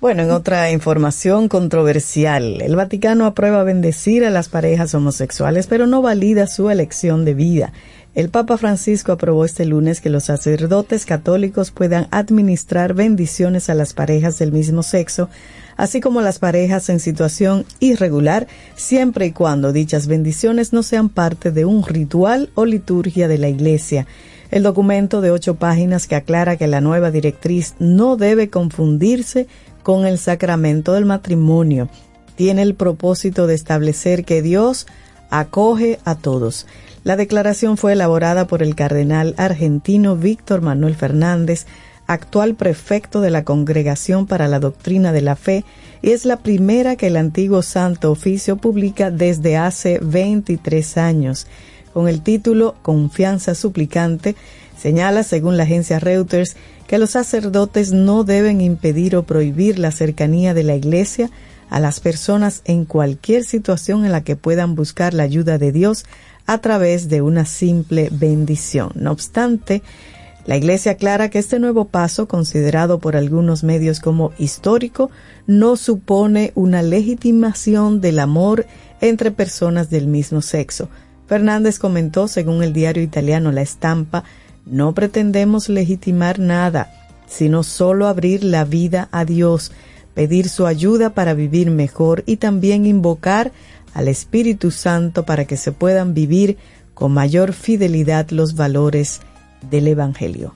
Bueno, 0.00 0.22
en 0.22 0.30
otra 0.30 0.70
información 0.70 1.48
controversial, 1.48 2.62
el 2.62 2.74
Vaticano 2.74 3.26
aprueba 3.26 3.64
bendecir 3.64 4.24
a 4.24 4.30
las 4.30 4.48
parejas 4.48 4.94
homosexuales, 4.94 5.66
pero 5.66 5.86
no 5.86 6.00
valida 6.00 6.46
su 6.46 6.70
elección 6.70 7.26
de 7.26 7.34
vida. 7.34 7.72
El 8.14 8.30
Papa 8.30 8.56
Francisco 8.56 9.12
aprobó 9.12 9.44
este 9.44 9.66
lunes 9.66 10.00
que 10.00 10.08
los 10.08 10.24
sacerdotes 10.24 11.04
católicos 11.04 11.70
puedan 11.70 12.08
administrar 12.10 12.94
bendiciones 12.94 13.68
a 13.68 13.74
las 13.74 13.92
parejas 13.92 14.38
del 14.38 14.52
mismo 14.52 14.82
sexo, 14.82 15.28
así 15.80 16.00
como 16.00 16.20
las 16.20 16.38
parejas 16.38 16.90
en 16.90 17.00
situación 17.00 17.64
irregular, 17.78 18.46
siempre 18.76 19.24
y 19.24 19.32
cuando 19.32 19.72
dichas 19.72 20.08
bendiciones 20.08 20.74
no 20.74 20.82
sean 20.82 21.08
parte 21.08 21.52
de 21.52 21.64
un 21.64 21.82
ritual 21.86 22.50
o 22.54 22.66
liturgia 22.66 23.28
de 23.28 23.38
la 23.38 23.48
Iglesia. 23.48 24.06
El 24.50 24.62
documento 24.62 25.22
de 25.22 25.30
ocho 25.30 25.54
páginas 25.54 26.06
que 26.06 26.16
aclara 26.16 26.58
que 26.58 26.66
la 26.66 26.82
nueva 26.82 27.10
directriz 27.10 27.76
no 27.78 28.18
debe 28.18 28.50
confundirse 28.50 29.46
con 29.82 30.04
el 30.04 30.18
sacramento 30.18 30.92
del 30.92 31.06
matrimonio. 31.06 31.88
Tiene 32.36 32.60
el 32.60 32.74
propósito 32.74 33.46
de 33.46 33.54
establecer 33.54 34.26
que 34.26 34.42
Dios 34.42 34.86
acoge 35.30 35.98
a 36.04 36.14
todos. 36.14 36.66
La 37.04 37.16
declaración 37.16 37.78
fue 37.78 37.94
elaborada 37.94 38.46
por 38.46 38.62
el 38.62 38.74
cardenal 38.74 39.34
argentino 39.38 40.14
Víctor 40.14 40.60
Manuel 40.60 40.94
Fernández, 40.94 41.64
actual 42.12 42.56
prefecto 42.56 43.20
de 43.20 43.30
la 43.30 43.44
Congregación 43.44 44.26
para 44.26 44.48
la 44.48 44.58
Doctrina 44.58 45.12
de 45.12 45.20
la 45.20 45.36
Fe, 45.36 45.64
y 46.02 46.10
es 46.10 46.24
la 46.24 46.38
primera 46.38 46.96
que 46.96 47.06
el 47.06 47.16
antiguo 47.16 47.62
Santo 47.62 48.10
Oficio 48.10 48.56
publica 48.56 49.12
desde 49.12 49.56
hace 49.56 50.00
23 50.02 50.98
años. 50.98 51.46
Con 51.92 52.08
el 52.08 52.22
título 52.22 52.74
Confianza 52.82 53.54
Suplicante, 53.54 54.34
señala, 54.76 55.22
según 55.22 55.56
la 55.56 55.62
agencia 55.62 56.00
Reuters, 56.00 56.56
que 56.88 56.98
los 56.98 57.10
sacerdotes 57.10 57.92
no 57.92 58.24
deben 58.24 58.60
impedir 58.60 59.14
o 59.14 59.22
prohibir 59.22 59.78
la 59.78 59.92
cercanía 59.92 60.52
de 60.52 60.64
la 60.64 60.74
Iglesia 60.74 61.30
a 61.68 61.78
las 61.78 62.00
personas 62.00 62.62
en 62.64 62.86
cualquier 62.86 63.44
situación 63.44 64.04
en 64.04 64.10
la 64.10 64.24
que 64.24 64.34
puedan 64.34 64.74
buscar 64.74 65.14
la 65.14 65.22
ayuda 65.22 65.58
de 65.58 65.70
Dios 65.70 66.06
a 66.46 66.58
través 66.58 67.08
de 67.08 67.22
una 67.22 67.44
simple 67.44 68.08
bendición. 68.10 68.90
No 68.96 69.12
obstante, 69.12 69.82
la 70.46 70.56
Iglesia 70.56 70.92
aclara 70.92 71.28
que 71.28 71.38
este 71.38 71.58
nuevo 71.58 71.86
paso, 71.86 72.26
considerado 72.26 72.98
por 72.98 73.14
algunos 73.14 73.62
medios 73.62 74.00
como 74.00 74.32
histórico, 74.38 75.10
no 75.46 75.76
supone 75.76 76.52
una 76.54 76.82
legitimación 76.82 78.00
del 78.00 78.18
amor 78.18 78.66
entre 79.00 79.30
personas 79.30 79.90
del 79.90 80.06
mismo 80.06 80.40
sexo. 80.40 80.88
Fernández 81.26 81.78
comentó, 81.78 82.26
según 82.26 82.62
el 82.62 82.72
diario 82.72 83.02
italiano 83.02 83.52
La 83.52 83.62
Estampa, 83.62 84.24
no 84.66 84.94
pretendemos 84.94 85.68
legitimar 85.68 86.38
nada, 86.38 86.90
sino 87.28 87.62
solo 87.62 88.08
abrir 88.08 88.42
la 88.42 88.64
vida 88.64 89.08
a 89.12 89.24
Dios, 89.24 89.72
pedir 90.14 90.48
su 90.48 90.66
ayuda 90.66 91.10
para 91.10 91.34
vivir 91.34 91.70
mejor 91.70 92.24
y 92.26 92.36
también 92.36 92.86
invocar 92.86 93.52
al 93.94 94.08
Espíritu 94.08 94.70
Santo 94.70 95.24
para 95.24 95.44
que 95.44 95.56
se 95.56 95.72
puedan 95.72 96.14
vivir 96.14 96.56
con 96.94 97.12
mayor 97.12 97.52
fidelidad 97.52 98.30
los 98.30 98.54
valores 98.54 99.20
del 99.68 99.88
Evangelio. 99.88 100.54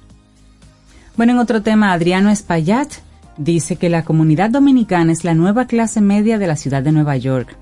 Bueno, 1.17 1.33
en 1.33 1.39
otro 1.39 1.63
tema, 1.63 1.93
Adriano 1.93 2.31
Espaillat 2.31 2.89
dice 3.37 3.77
que 3.77 3.89
la 3.89 4.05
comunidad 4.05 4.51
dominicana 4.51 5.13
es 5.13 5.25
la 5.25 5.35
nueva 5.35 5.67
clase 5.67 6.01
media 6.01 6.39
de 6.39 6.47
la 6.47 6.57
ciudad 6.57 6.83
de 6.83 6.93
Nueva 6.93 7.17
York. 7.17 7.57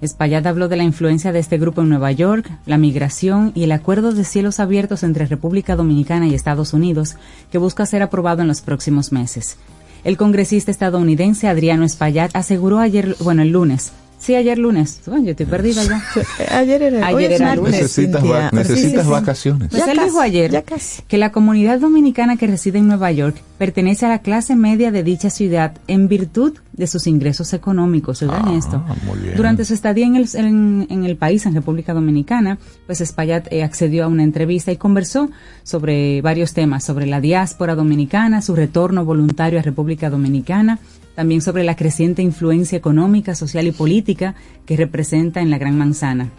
Espaillat 0.00 0.46
habló 0.46 0.68
de 0.68 0.76
la 0.76 0.84
influencia 0.84 1.32
de 1.32 1.40
este 1.40 1.58
grupo 1.58 1.82
en 1.82 1.88
Nueva 1.88 2.12
York, 2.12 2.48
la 2.66 2.78
migración 2.78 3.50
y 3.54 3.64
el 3.64 3.72
acuerdo 3.72 4.12
de 4.12 4.24
cielos 4.24 4.60
abiertos 4.60 5.02
entre 5.02 5.26
República 5.26 5.74
Dominicana 5.74 6.28
y 6.28 6.34
Estados 6.34 6.72
Unidos, 6.72 7.16
que 7.50 7.58
busca 7.58 7.86
ser 7.86 8.02
aprobado 8.02 8.42
en 8.42 8.48
los 8.48 8.60
próximos 8.60 9.10
meses. 9.10 9.56
El 10.04 10.16
congresista 10.16 10.70
estadounidense 10.70 11.48
Adriano 11.48 11.84
Espaillat 11.84 12.30
aseguró 12.34 12.78
ayer, 12.78 13.16
bueno, 13.20 13.42
el 13.42 13.50
lunes, 13.50 13.92
Sí, 14.18 14.34
ayer 14.34 14.58
lunes. 14.58 15.00
Bueno, 15.06 15.24
yo 15.26 15.30
estoy 15.30 15.46
perdida 15.46 15.82
ya. 15.84 16.02
Ayer 16.58 16.82
era, 16.82 17.06
Ayer 17.06 17.32
era 17.32 17.46
martes, 17.54 17.70
Necesitas, 17.70 18.24
va- 18.24 18.50
necesitas 18.52 18.90
Sí, 18.90 18.96
sí, 18.98 19.02
sí. 19.04 19.10
vacaciones. 19.10 19.68
Pues 19.70 19.84
Ya 19.84 19.92
él 19.92 19.96
casi, 19.98 20.08
dijo 20.10 20.20
ayer 20.20 20.50
ya 20.50 20.62
casi. 20.62 21.02
que 21.02 21.18
la 21.18 21.30
comunidad 21.30 21.78
dominicana 21.78 22.36
que 22.36 22.48
reside 22.48 22.78
en 22.78 22.88
Nueva 22.88 23.12
York 23.12 23.36
pertenece 23.58 24.06
a 24.06 24.08
la 24.08 24.18
clase 24.18 24.56
media 24.56 24.90
de 24.90 25.04
dicha 25.04 25.30
ciudad 25.30 25.78
en 25.86 26.08
virtud 26.08 26.54
de 26.72 26.86
sus 26.88 27.06
ingresos 27.06 27.52
económicos. 27.52 28.20
Oigan 28.22 28.42
Ah, 28.48 28.54
esto. 28.56 28.84
muy 29.06 29.18
bien. 29.20 29.36
Durante 29.36 29.64
su 29.64 29.74
estadía 29.74 30.06
en 30.06 30.16
el, 30.16 30.28
en, 30.34 30.86
en 30.90 31.04
el 31.04 31.16
país, 31.16 31.46
en 31.46 31.54
República 31.54 31.94
Dominicana, 31.94 32.58
pues 32.86 33.00
Espaillat 33.00 33.46
eh, 33.52 33.62
accedió 33.62 34.04
a 34.04 34.08
una 34.08 34.24
entrevista 34.24 34.72
y 34.72 34.76
conversó 34.76 35.30
sobre 35.62 36.22
varios 36.22 36.54
temas, 36.54 36.84
sobre 36.84 37.06
la 37.06 37.20
diáspora 37.20 37.74
dominicana, 37.74 38.42
su 38.42 38.54
retorno 38.56 39.04
voluntario 39.04 39.58
a 39.58 39.62
República 39.62 40.10
Dominicana, 40.10 40.78
también 41.18 41.40
sobre 41.40 41.64
la 41.64 41.74
creciente 41.74 42.22
influencia 42.22 42.78
económica, 42.78 43.34
social 43.34 43.66
y 43.66 43.72
política 43.72 44.36
que 44.66 44.76
representa 44.76 45.40
en 45.40 45.50
la 45.50 45.58
Gran 45.58 45.76
Manzana. 45.76 46.30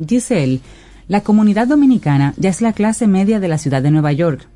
Dice 0.00 0.42
él, 0.42 0.60
la 1.06 1.20
comunidad 1.20 1.68
dominicana 1.68 2.34
ya 2.36 2.50
es 2.50 2.60
la 2.62 2.72
clase 2.72 3.06
media 3.06 3.38
de 3.38 3.46
la 3.46 3.58
ciudad 3.58 3.80
de 3.80 3.92
Nueva 3.92 4.10
York, 4.10 4.48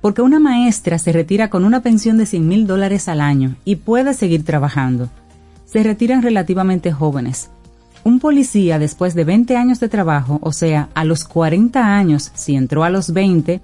porque 0.00 0.22
una 0.22 0.38
maestra 0.38 1.00
se 1.00 1.10
retira 1.10 1.50
con 1.50 1.64
una 1.64 1.82
pensión 1.82 2.16
de 2.16 2.26
100 2.26 2.46
mil 2.46 2.64
dólares 2.68 3.08
al 3.08 3.20
año 3.20 3.56
y 3.64 3.74
puede 3.74 4.14
seguir 4.14 4.44
trabajando. 4.44 5.10
Se 5.64 5.82
retiran 5.82 6.22
relativamente 6.22 6.92
jóvenes. 6.92 7.50
Un 8.04 8.20
policía 8.20 8.78
después 8.78 9.16
de 9.16 9.24
20 9.24 9.56
años 9.56 9.80
de 9.80 9.88
trabajo, 9.88 10.38
o 10.42 10.52
sea, 10.52 10.90
a 10.94 11.02
los 11.02 11.24
40 11.24 11.96
años, 11.96 12.30
si 12.34 12.54
entró 12.54 12.84
a 12.84 12.90
los 12.90 13.12
20, 13.12 13.60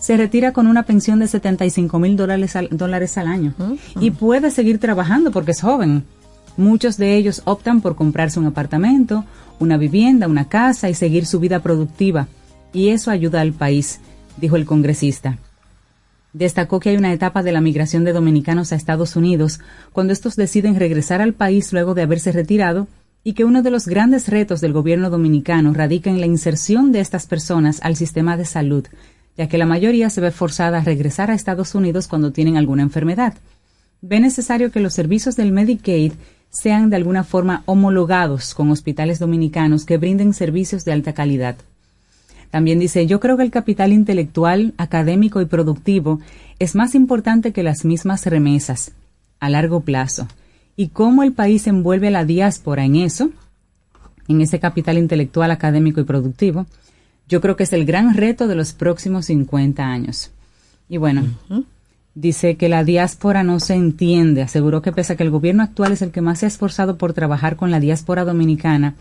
se 0.00 0.16
retira 0.16 0.52
con 0.52 0.66
una 0.66 0.82
pensión 0.82 1.20
de 1.20 1.28
75 1.28 1.98
mil 1.98 2.16
dólares 2.16 2.56
al, 2.56 2.68
dólares 2.70 3.16
al 3.18 3.28
año 3.28 3.54
y 4.00 4.10
puede 4.10 4.50
seguir 4.50 4.78
trabajando 4.78 5.30
porque 5.30 5.52
es 5.52 5.60
joven. 5.60 6.04
Muchos 6.56 6.96
de 6.96 7.16
ellos 7.16 7.42
optan 7.44 7.80
por 7.80 7.94
comprarse 7.94 8.40
un 8.40 8.46
apartamento, 8.46 9.24
una 9.60 9.76
vivienda, 9.76 10.26
una 10.26 10.48
casa 10.48 10.90
y 10.90 10.94
seguir 10.94 11.26
su 11.26 11.38
vida 11.38 11.60
productiva. 11.60 12.28
Y 12.72 12.88
eso 12.88 13.10
ayuda 13.10 13.40
al 13.40 13.52
país, 13.52 14.00
dijo 14.36 14.56
el 14.56 14.64
congresista. 14.64 15.38
Destacó 16.32 16.80
que 16.80 16.90
hay 16.90 16.96
una 16.96 17.12
etapa 17.12 17.42
de 17.42 17.52
la 17.52 17.60
migración 17.60 18.04
de 18.04 18.12
dominicanos 18.12 18.72
a 18.72 18.76
Estados 18.76 19.16
Unidos 19.16 19.60
cuando 19.92 20.12
estos 20.12 20.36
deciden 20.36 20.76
regresar 20.76 21.20
al 21.20 21.34
país 21.34 21.72
luego 21.72 21.94
de 21.94 22.02
haberse 22.02 22.32
retirado 22.32 22.88
y 23.22 23.34
que 23.34 23.44
uno 23.44 23.62
de 23.62 23.70
los 23.70 23.86
grandes 23.86 24.28
retos 24.28 24.60
del 24.60 24.72
gobierno 24.72 25.10
dominicano 25.10 25.74
radica 25.74 26.08
en 26.08 26.20
la 26.20 26.26
inserción 26.26 26.92
de 26.92 27.00
estas 27.00 27.26
personas 27.26 27.80
al 27.82 27.96
sistema 27.96 28.36
de 28.36 28.44
salud, 28.46 28.86
ya 29.40 29.48
que 29.48 29.56
la 29.56 29.64
mayoría 29.64 30.10
se 30.10 30.20
ve 30.20 30.32
forzada 30.32 30.76
a 30.76 30.84
regresar 30.84 31.30
a 31.30 31.34
Estados 31.34 31.74
Unidos 31.74 32.08
cuando 32.08 32.30
tienen 32.30 32.58
alguna 32.58 32.82
enfermedad. 32.82 33.32
Ve 34.02 34.20
necesario 34.20 34.70
que 34.70 34.80
los 34.80 34.92
servicios 34.92 35.34
del 35.34 35.50
Medicaid 35.50 36.12
sean 36.50 36.90
de 36.90 36.96
alguna 36.96 37.24
forma 37.24 37.62
homologados 37.64 38.54
con 38.54 38.70
hospitales 38.70 39.18
dominicanos 39.18 39.86
que 39.86 39.96
brinden 39.96 40.34
servicios 40.34 40.84
de 40.84 40.92
alta 40.92 41.14
calidad. 41.14 41.56
También 42.50 42.80
dice, 42.80 43.06
yo 43.06 43.18
creo 43.18 43.38
que 43.38 43.44
el 43.44 43.50
capital 43.50 43.94
intelectual, 43.94 44.74
académico 44.76 45.40
y 45.40 45.46
productivo 45.46 46.20
es 46.58 46.74
más 46.74 46.94
importante 46.94 47.54
que 47.54 47.62
las 47.62 47.86
mismas 47.86 48.26
remesas 48.26 48.92
a 49.38 49.48
largo 49.48 49.80
plazo. 49.80 50.28
Y 50.76 50.88
cómo 50.88 51.22
el 51.22 51.32
país 51.32 51.66
envuelve 51.66 52.08
a 52.08 52.10
la 52.10 52.26
diáspora 52.26 52.84
en 52.84 52.96
eso, 52.96 53.30
en 54.28 54.42
ese 54.42 54.60
capital 54.60 54.98
intelectual, 54.98 55.50
académico 55.50 55.98
y 55.98 56.04
productivo, 56.04 56.66
yo 57.30 57.40
creo 57.40 57.56
que 57.56 57.62
es 57.62 57.72
el 57.72 57.86
gran 57.86 58.14
reto 58.14 58.48
de 58.48 58.56
los 58.56 58.72
próximos 58.72 59.26
50 59.26 59.82
años. 59.82 60.32
Y 60.88 60.96
bueno, 60.96 61.22
dice 62.14 62.56
que 62.56 62.68
la 62.68 62.82
diáspora 62.82 63.44
no 63.44 63.60
se 63.60 63.74
entiende. 63.74 64.42
Aseguró 64.42 64.82
que 64.82 64.90
pese 64.90 65.12
a 65.12 65.16
que 65.16 65.22
el 65.22 65.30
gobierno 65.30 65.62
actual 65.62 65.92
es 65.92 66.02
el 66.02 66.10
que 66.10 66.20
más 66.20 66.40
se 66.40 66.46
ha 66.46 66.48
esforzado 66.48 66.98
por 66.98 67.12
trabajar 67.12 67.54
con 67.54 67.70
la 67.70 67.78
diáspora 67.78 68.24
dominicana 68.24 68.96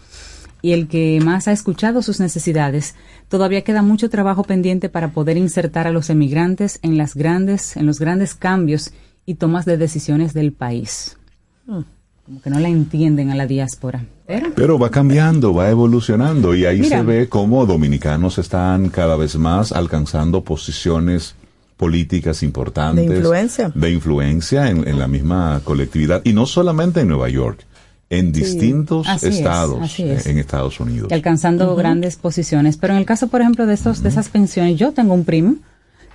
y 0.62 0.74
el 0.74 0.88
que 0.88 1.20
más 1.24 1.48
ha 1.48 1.52
escuchado 1.52 2.02
sus 2.02 2.20
necesidades, 2.20 2.94
todavía 3.30 3.64
queda 3.64 3.82
mucho 3.82 4.10
trabajo 4.10 4.44
pendiente 4.44 4.90
para 4.90 5.12
poder 5.12 5.38
insertar 5.38 5.88
a 5.88 5.92
los 5.92 6.10
emigrantes 6.10 6.80
en 6.84 6.98
las 6.98 7.16
grandes, 7.16 7.78
en 7.78 7.86
los 7.86 8.00
grandes 8.00 8.36
cambios 8.36 8.92
y 9.26 9.36
tomas 9.36 9.66
de 9.66 9.78
decisiones 9.78 10.34
del 10.34 10.52
país. 10.52 11.18
Como 11.66 12.42
que 12.44 12.50
no 12.50 12.60
la 12.60 12.68
entienden 12.68 13.32
a 13.32 13.36
la 13.36 13.48
diáspora. 13.48 14.06
Pero 14.30 14.52
Pero 14.56 14.78
va 14.78 14.92
cambiando, 14.92 15.56
va 15.56 15.72
evolucionando 15.72 16.54
y 16.54 16.66
ahí 16.66 16.82
Mira. 16.82 17.00
se 17.00 17.04
ve 17.04 17.28
cómo 17.30 17.66
dominicanos 17.66 18.38
están 18.38 18.90
cada 18.90 19.16
vez 19.16 19.36
más 19.38 19.72
alcanzando 19.72 20.44
posiciones 20.44 21.34
políticas 21.78 22.44
importantes. 22.44 23.10
De 23.10 23.16
influencia. 23.16 23.72
De 23.74 23.90
influencia 23.92 24.70
en, 24.70 24.88
en 24.88 25.00
la 25.00 25.08
misma 25.08 25.62
colectividad. 25.64 26.22
Y 26.26 26.34
no 26.34 26.46
solamente 26.46 27.00
en 27.02 27.08
Nueva 27.08 27.28
York, 27.30 27.66
en 28.12 28.32
distintos 28.32 29.08
estados 29.24 30.00
es. 30.00 30.26
eh, 30.28 30.30
en 30.32 30.38
Estados 30.38 30.80
Unidos. 30.80 31.08
y 31.10 31.14
alcanzando 31.16 31.76
grandes 31.76 32.16
posiciones. 32.16 32.78
Pero 32.78 32.94
en 32.94 33.00
el 33.00 33.06
caso, 33.06 33.30
por 33.30 33.42
ejemplo, 33.42 33.66
de 33.66 33.74
estos, 33.74 34.04
de 34.04 34.10
esas 34.10 34.30
pensiones, 34.30 34.78
yo 34.78 34.92
tengo 34.92 35.16
un 35.16 35.26
primo 35.26 35.56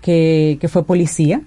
que, 0.03 0.59
que 0.61 0.69
fue 0.69 0.85
policía 0.85 1.43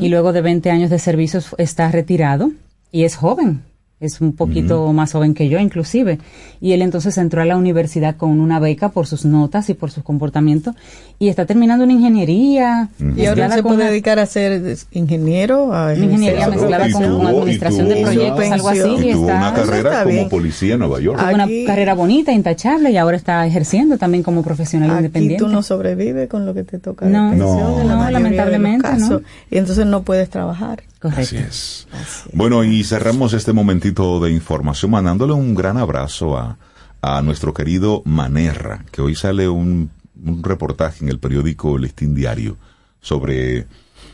y 0.00 0.08
luego 0.08 0.32
de 0.32 0.40
20 0.40 0.70
años 0.70 0.90
de 0.90 0.98
servicios 0.98 1.54
está 1.58 1.90
retirado 1.92 2.50
y 2.90 3.04
es 3.04 3.14
joven. 3.14 3.62
Es 4.00 4.20
un 4.20 4.32
poquito 4.32 4.92
más 4.92 5.10
joven 5.12 5.34
que 5.34 5.48
yo, 5.48 5.58
inclusive. 5.58 6.20
Y 6.60 6.70
él 6.72 6.82
entonces 6.82 7.18
entró 7.18 7.42
a 7.42 7.44
la 7.44 7.56
universidad 7.56 8.14
con 8.16 8.38
una 8.38 8.60
beca 8.60 8.90
por 8.90 9.08
sus 9.08 9.24
notas 9.24 9.68
y 9.70 9.74
por 9.74 9.90
su 9.90 10.04
comportamiento. 10.04 10.72
Y 11.18 11.28
está 11.28 11.46
terminando 11.46 11.82
una 11.82 11.94
ingeniería. 11.94 12.90
Y 13.16 13.26
ahora 13.26 13.50
se 13.50 13.60
puede 13.62 13.76
una- 13.78 13.90
dedicar 13.90 14.20
a 14.20 14.26
ser 14.26 14.76
ingeniero, 14.92 15.74
a 15.74 15.96
ingeniería 15.96 16.48
mezclada 16.48 16.90
con, 16.92 17.02
tuvo- 17.02 17.18
con 17.18 17.26
administración 17.26 17.88
de 17.88 18.02
proyectos, 18.02 18.46
una- 18.46 18.54
algo 18.54 18.68
así. 18.68 18.78
Y 18.78 18.82
Y 19.08 19.12
tuvo 19.14 19.26
está, 19.26 19.36
una 19.38 19.54
carrera 19.54 19.88
está 19.90 20.02
como 20.04 20.14
bien. 20.14 20.28
policía 20.28 20.74
en 20.74 20.78
Nueva 20.78 21.00
York. 21.00 21.18
tuvo 21.18 21.34
una 21.34 21.44
Aquí- 21.44 21.64
carrera 21.66 21.94
bonita, 21.94 22.32
intachable, 22.32 22.90
y 22.92 22.96
ahora 22.98 23.16
está 23.16 23.44
ejerciendo 23.48 23.98
también 23.98 24.22
como 24.22 24.42
profesional 24.44 24.90
Aquí 24.90 24.98
independiente. 24.98 25.44
tú 25.44 25.50
no 25.50 25.60
sobrevives 25.64 26.28
con 26.28 26.46
lo 26.46 26.54
que 26.54 26.62
te 26.62 26.78
toca 26.78 27.06
de 27.06 27.10
No, 27.12 27.30
pensión 27.30 27.48
No. 27.58 27.84
no, 28.04 28.10
lamentablemente, 28.12 28.88
no. 28.96 29.22
Y 29.50 29.58
entonces 29.58 29.86
no 29.86 30.02
puedes 30.02 30.30
trabajar. 30.30 30.82
Correcto. 30.98 31.22
Así 31.22 31.36
es. 31.36 31.86
Bueno, 32.32 32.64
y 32.64 32.82
cerramos 32.82 33.32
este 33.32 33.52
momentito 33.52 34.18
de 34.20 34.32
información 34.32 34.90
mandándole 34.90 35.32
un 35.32 35.54
gran 35.54 35.76
abrazo 35.76 36.36
a, 36.36 36.58
a 37.02 37.22
nuestro 37.22 37.54
querido 37.54 38.02
Manerra, 38.04 38.84
que 38.90 39.00
hoy 39.00 39.14
sale 39.14 39.48
un, 39.48 39.90
un 40.24 40.42
reportaje 40.42 41.04
en 41.04 41.10
el 41.10 41.18
periódico 41.18 41.78
Listín 41.78 42.14
Diario 42.14 42.56
sobre, 43.00 43.66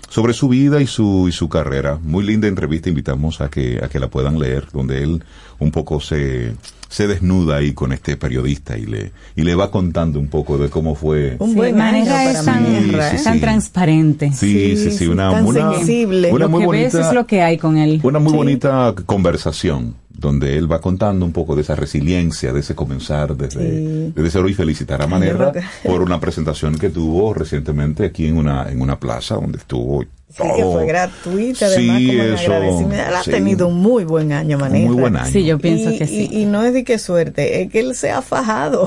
sobre 0.09 0.33
su 0.33 0.49
vida 0.49 0.81
y 0.81 0.87
su, 0.87 1.27
y 1.29 1.33
su 1.33 1.49
carrera. 1.49 1.99
Muy 2.03 2.25
linda 2.25 2.47
entrevista, 2.49 2.89
invitamos 2.89 3.41
a 3.41 3.49
que, 3.51 3.81
a 3.83 3.89
que 3.89 3.99
la 3.99 4.09
puedan 4.09 4.39
leer, 4.39 4.67
donde 4.73 5.03
él 5.03 5.25
un 5.59 5.71
poco 5.71 6.01
se, 6.01 6.53
se 6.89 7.07
desnuda 7.07 7.57
ahí 7.57 7.73
con 7.73 7.93
este 7.93 8.17
periodista 8.17 8.77
y 8.77 8.87
le, 8.87 9.13
y 9.37 9.43
le 9.43 9.55
va 9.55 9.71
contando 9.71 10.19
un 10.19 10.29
poco 10.29 10.59
de 10.59 10.69
cómo 10.69 10.95
fue. 10.95 11.37
Un 11.39 11.51
Sí, 11.51 11.57
buen 11.57 11.77
Manera 11.77 12.13
para 12.13 12.31
es 12.33 12.45
tan, 12.45 12.63
Manera, 12.63 13.11
Sí, 13.11 13.19
sí, 13.19 13.25
tan 13.25 13.35
sí. 13.35 13.41
transparente. 13.41 14.33
Sí, 14.33 14.37
sí, 14.37 14.77
Sí, 14.77 14.91
sí, 14.91 14.99
sí, 14.99 15.07
una, 15.07 15.31
tan 15.31 15.47
una, 15.47 15.75
sensible. 15.75 16.31
una 16.33 16.45
lo 16.45 16.49
muy 16.51 16.61
que 16.61 16.67
bonita, 16.67 16.99
ves 16.99 17.07
es 17.09 17.13
lo 17.15 17.27
que 17.27 17.43
hay 17.43 17.59
con 17.59 17.77
él. 17.79 18.01
una 18.03 18.19
muy 18.19 18.31
Sí. 18.31 18.37
bonita 18.37 18.95
conversación 19.07 19.95
donde 20.17 20.57
él 20.57 20.71
va 20.71 20.81
contando 20.81 21.27
un 21.27 21.33
poco 21.33 21.55
de 21.57 21.63
esa 21.63 21.75
resiliencia, 21.75 22.53
de 22.53 22.61
ese 22.61 22.75
comenzar 22.75 23.37
desde, 23.37 23.61
Sí. 24.09 24.13
desde 24.15 24.31
cero 24.31 24.49
y 24.49 24.55
felicitar 24.55 25.03
a 25.03 25.07
que- 25.53 25.63
por 25.89 26.01
una 26.03 26.21
presentación 26.21 26.77
que 26.79 26.89
tuvo 26.89 27.35
recientemente 27.35 28.05
aquí 28.07 28.27
en 28.27 28.37
una, 28.37 28.71
en 28.71 28.81
una 28.81 28.99
plaza 28.99 29.35
donde 29.35 29.59
estuvo 29.59 30.03
Sí, 30.03 30.43
que 30.57 30.63
todo. 30.63 30.73
fue 30.73 30.87
gratuita, 30.87 31.67
además, 31.67 31.99
Sí, 31.99 32.07
como 32.09 32.23
eso, 32.23 32.53
agradecimiento. 32.53 32.95
Él 33.09 33.15
ha 33.15 33.23
sí. 33.23 33.31
tenido 33.31 33.69
un 33.69 33.81
muy 33.81 34.05
buen 34.05 34.33
año, 34.33 34.57
Un 34.57 34.63
Manera. 34.63 34.87
muy 34.91 35.01
buen 35.01 35.17
año. 35.17 35.31
Sí, 35.31 35.45
yo 35.45 35.59
pienso 35.59 35.91
y, 35.91 35.99
que 35.99 36.07
sí. 36.07 36.29
y- 36.33 36.43
y 36.43 36.47
no 36.47 36.63
es 36.65 36.73
de 36.73 36.85
qué 36.85 36.99
suerte, 36.99 37.63
es 37.63 37.71
que 37.71 37.81
él 37.81 37.95
se 37.95 38.11
ha 38.11 38.23
fajado. 38.23 38.87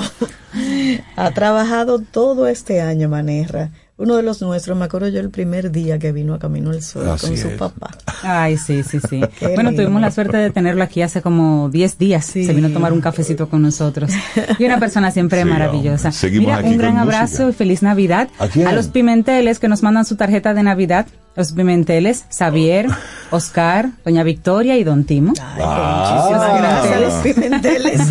ha 1.16 1.32
trabajado 1.32 2.00
todo 2.00 2.48
este 2.48 2.82
año, 2.82 3.10
Manerra. 3.10 3.70
Uno 4.00 4.16
de 4.16 4.22
los 4.22 4.40
nuestros, 4.44 4.78
me 4.78 4.86
acuerdo 4.86 5.08
yo 5.08 5.20
el 5.20 5.32
primer 5.32 5.72
día 5.72 5.98
que 5.98 6.12
vino 6.12 6.36
a 6.36 6.40
Camino 6.40 6.70
al 6.70 6.84
Sol 6.84 7.10
Así 7.10 7.28
con 7.30 7.38
su 7.38 7.48
es. 7.48 7.54
papá. 7.56 7.90
Ay, 8.22 8.56
sí, 8.58 8.84
sí, 8.84 9.00
sí. 9.00 9.22
Qué 9.40 9.48
bueno, 9.48 9.72
lindo. 9.72 9.82
tuvimos 9.84 10.02
la 10.02 10.12
suerte 10.12 10.38
de 10.38 10.52
tenerlo 10.52 10.84
aquí 10.84 11.02
hace 11.02 11.24
como 11.24 11.68
10 11.70 11.98
días. 11.98 12.24
Sí. 12.26 12.46
Se 12.46 12.54
vino 12.54 12.68
a 12.68 12.72
tomar 12.72 12.94
un 12.94 13.02
cafecito 13.02 13.50
con 13.50 13.64
nosotros. 13.64 14.12
Y 14.60 14.66
una 14.66 14.80
persona 14.80 15.10
siempre 15.10 15.42
Sí, 15.44 15.50
maravillosa. 15.50 16.12
Mira, 16.32 16.58
aquí 16.58 16.70
un 16.70 16.78
gran 16.78 16.98
abrazo 16.98 17.46
música. 17.46 17.50
y 17.50 17.54
feliz 17.54 17.82
Navidad 17.82 18.30
¿A 18.38 18.48
quién? 18.48 18.76
los 18.76 18.88
Pimenteles 18.90 19.58
que 19.58 19.68
nos 19.68 19.82
mandan 19.82 20.06
su 20.06 20.16
tarjeta 20.16 20.54
de 20.54 20.62
Navidad. 20.62 21.08
Los 21.36 21.52
Pimenteles, 21.54 22.26
Xavier, 22.36 22.88
Oscar, 23.32 23.90
Doña 24.06 24.22
Victoria 24.24 24.78
y 24.78 24.84
Don 24.84 25.06
Timo. 25.06 25.34
Ah. 25.42 26.20
Muchísimas 26.28 26.62
gracias 26.62 26.96
a 26.96 27.00
los 27.00 27.14
pimenteles. 27.24 28.02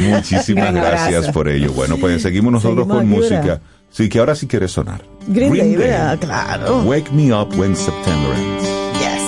Muchísimas 0.00 0.74
gracias 0.74 1.28
por 1.30 1.48
ello. 1.48 1.72
Bueno, 1.72 1.96
pues 1.96 2.22
seguimos 2.22 2.52
nosotros 2.52 2.86
Seguimos 2.86 2.96
con 2.98 3.08
música. 3.08 3.60
¿Verdad? 3.88 3.96
Sí, 3.96 4.08
que 4.08 4.18
ahora 4.18 4.34
sí 4.34 4.46
quiere 4.46 4.68
sonar. 4.68 5.02
Green 5.26 5.52
Day, 5.52 5.76
¿verdad? 5.76 6.18
Claro. 6.20 6.82
Wake 6.84 7.10
me 7.12 7.32
up 7.32 7.54
when 7.56 7.74
September 7.76 8.32
ends. 8.34 8.68
Yes. 9.00 9.22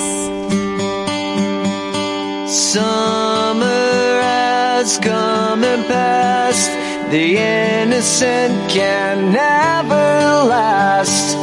Summer 2.72 4.20
has 4.22 4.98
come 4.98 5.64
and 5.64 5.86
passed. 5.86 6.70
The 7.10 7.36
innocent 7.82 8.70
can 8.70 9.32
never 9.32 10.44
last. 10.48 11.36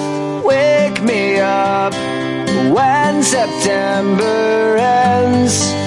Wake 0.44 1.02
me 1.04 1.40
up 1.40 1.94
when 2.74 3.22
September 3.24 4.78
ends. 4.78 5.87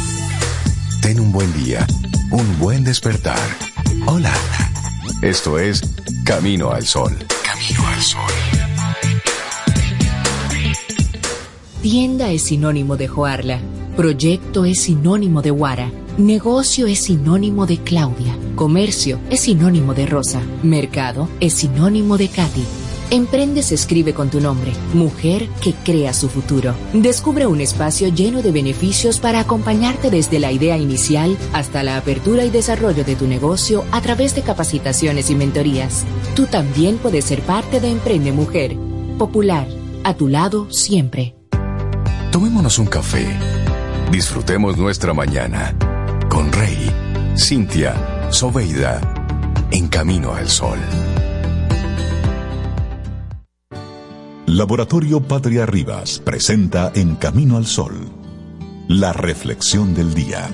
Ten 1.01 1.19
un 1.19 1.31
buen 1.31 1.51
día, 1.53 1.87
un 2.29 2.59
buen 2.59 2.83
despertar. 2.83 3.39
Hola. 4.05 4.33
Esto 5.23 5.57
es 5.57 5.81
Camino 6.23 6.71
al 6.71 6.85
Sol. 6.85 7.17
Camino 7.43 7.87
al 7.87 8.01
Sol. 8.01 8.31
Tienda 11.81 12.29
es 12.29 12.43
sinónimo 12.43 12.97
de 12.97 13.07
Joarla. 13.07 13.59
Proyecto 13.97 14.63
es 14.65 14.81
sinónimo 14.81 15.41
de 15.41 15.49
Guara. 15.49 15.91
Negocio 16.19 16.85
es 16.85 16.99
sinónimo 16.99 17.65
de 17.65 17.77
Claudia. 17.79 18.37
Comercio 18.55 19.19
es 19.31 19.39
sinónimo 19.39 19.95
de 19.95 20.05
Rosa. 20.05 20.41
Mercado 20.61 21.27
es 21.39 21.53
sinónimo 21.53 22.17
de 22.19 22.27
Katy. 22.27 22.63
Emprende 23.13 23.61
se 23.61 23.75
escribe 23.75 24.13
con 24.13 24.29
tu 24.29 24.39
nombre, 24.39 24.71
mujer 24.93 25.49
que 25.61 25.73
crea 25.73 26.13
su 26.13 26.29
futuro. 26.29 26.73
Descubre 26.93 27.45
un 27.45 27.59
espacio 27.59 28.07
lleno 28.07 28.41
de 28.41 28.53
beneficios 28.53 29.19
para 29.19 29.41
acompañarte 29.41 30.09
desde 30.09 30.39
la 30.39 30.53
idea 30.53 30.77
inicial 30.77 31.37
hasta 31.51 31.83
la 31.83 31.97
apertura 31.97 32.45
y 32.45 32.49
desarrollo 32.49 33.03
de 33.03 33.17
tu 33.17 33.27
negocio 33.27 33.83
a 33.91 33.99
través 33.99 34.33
de 34.33 34.43
capacitaciones 34.43 35.29
y 35.29 35.35
mentorías. 35.35 36.05
Tú 36.37 36.45
también 36.45 36.99
puedes 36.99 37.25
ser 37.25 37.41
parte 37.41 37.81
de 37.81 37.91
Emprende 37.91 38.31
Mujer. 38.31 38.77
Popular, 39.17 39.67
a 40.05 40.13
tu 40.13 40.29
lado 40.29 40.71
siempre. 40.71 41.35
Tomémonos 42.31 42.79
un 42.79 42.85
café. 42.85 43.27
Disfrutemos 44.09 44.77
nuestra 44.77 45.13
mañana 45.13 45.75
con 46.29 46.49
Rey, 46.53 46.89
Cintia, 47.37 48.29
Soveida, 48.31 49.01
en 49.69 49.89
camino 49.89 50.33
al 50.33 50.47
sol. 50.47 50.79
Laboratorio 54.53 55.21
Patria 55.21 55.65
Rivas 55.65 56.19
presenta 56.19 56.91
En 56.93 57.15
Camino 57.15 57.55
al 57.55 57.65
Sol, 57.65 57.93
la 58.89 59.13
reflexión 59.13 59.93
del 59.93 60.13
día. 60.13 60.49